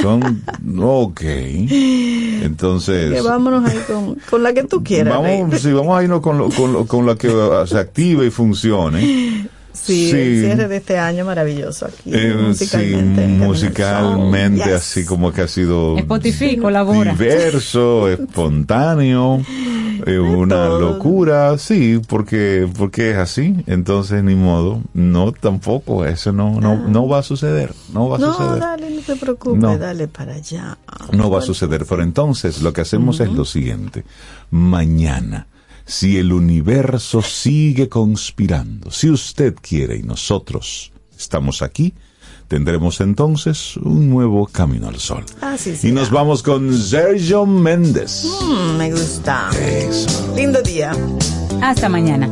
son. 0.00 0.42
Ok. 0.80 1.20
Entonces. 2.42 3.12
Que 3.12 3.20
vámonos 3.20 3.68
ahí 3.68 3.78
con, 3.86 4.16
con 4.30 4.42
la 4.42 4.52
que 4.52 4.62
tú 4.64 4.82
quieras. 4.82 5.14
Vamos, 5.14 5.50
Rey. 5.50 5.58
sí, 5.60 5.72
vamos 5.72 5.98
a 5.98 6.02
irnos 6.02 6.20
con, 6.20 6.38
lo, 6.38 6.48
con, 6.50 6.72
lo- 6.72 6.86
con 6.86 7.06
la 7.06 7.16
que 7.16 7.30
se 7.66 7.78
active 7.78 8.26
y 8.26 8.30
funcione. 8.30 9.48
Sí, 9.76 10.10
Sí. 10.10 10.16
el 10.16 10.40
cierre 10.44 10.68
de 10.68 10.76
este 10.78 10.98
año 10.98 11.24
maravilloso 11.24 11.86
aquí. 11.86 12.10
Eh, 12.12 12.32
sí, 12.32 12.42
musicalmente. 12.46 13.26
musicalmente. 13.26 14.64
Yes. 14.64 14.72
así 14.74 15.04
como 15.04 15.32
que 15.32 15.42
ha 15.42 15.48
sido 15.48 15.96
Spotify 15.98 16.56
colabora. 16.56 17.12
diverso, 17.12 18.08
espontáneo, 18.10 19.42
eh, 20.06 20.18
una 20.18 20.54
todo. 20.66 20.80
locura, 20.80 21.58
sí, 21.58 22.00
porque 22.08 22.68
porque 22.76 23.10
es 23.12 23.16
así, 23.18 23.54
entonces 23.66 24.22
ni 24.24 24.34
modo, 24.34 24.82
no 24.94 25.32
tampoco, 25.32 26.04
eso 26.04 26.32
no 26.32 26.60
no 26.60 26.76
no 26.88 27.06
va 27.08 27.18
a 27.18 27.22
suceder, 27.22 27.72
no 27.92 28.08
va 28.08 28.16
a 28.16 28.18
No, 28.20 28.32
suceder. 28.34 28.60
dale, 28.60 28.90
no 28.90 29.00
te 29.02 29.16
preocupes, 29.16 29.60
No. 29.60 29.78
dale 29.78 30.08
para 30.08 30.34
allá. 30.34 30.78
No 31.12 31.30
va 31.30 31.38
a 31.40 31.42
suceder, 31.42 31.84
pero 31.88 32.02
entonces 32.02 32.62
lo 32.62 32.72
que 32.72 32.80
hacemos 32.80 33.20
es 33.20 33.30
lo 33.30 33.44
siguiente. 33.44 34.04
Mañana, 34.50 35.46
si 35.86 36.18
el 36.18 36.32
universo 36.32 37.22
sigue 37.22 37.88
conspirando, 37.88 38.90
si 38.90 39.08
usted 39.08 39.54
quiere 39.60 39.96
y 39.96 40.02
nosotros 40.02 40.92
estamos 41.16 41.62
aquí, 41.62 41.94
tendremos 42.48 43.00
entonces 43.00 43.76
un 43.78 44.10
nuevo 44.10 44.46
camino 44.46 44.88
al 44.88 44.98
sol. 44.98 45.24
Así 45.40 45.70
Y 45.70 45.76
será. 45.76 45.94
nos 45.94 46.10
vamos 46.10 46.42
con 46.42 46.76
Sergio 46.76 47.46
Méndez. 47.46 48.24
Mm, 48.42 48.76
me 48.76 48.90
gusta. 48.90 49.48
Eso. 49.60 50.34
Lindo 50.36 50.60
día. 50.62 50.92
Hasta 51.62 51.88
mañana. 51.88 52.28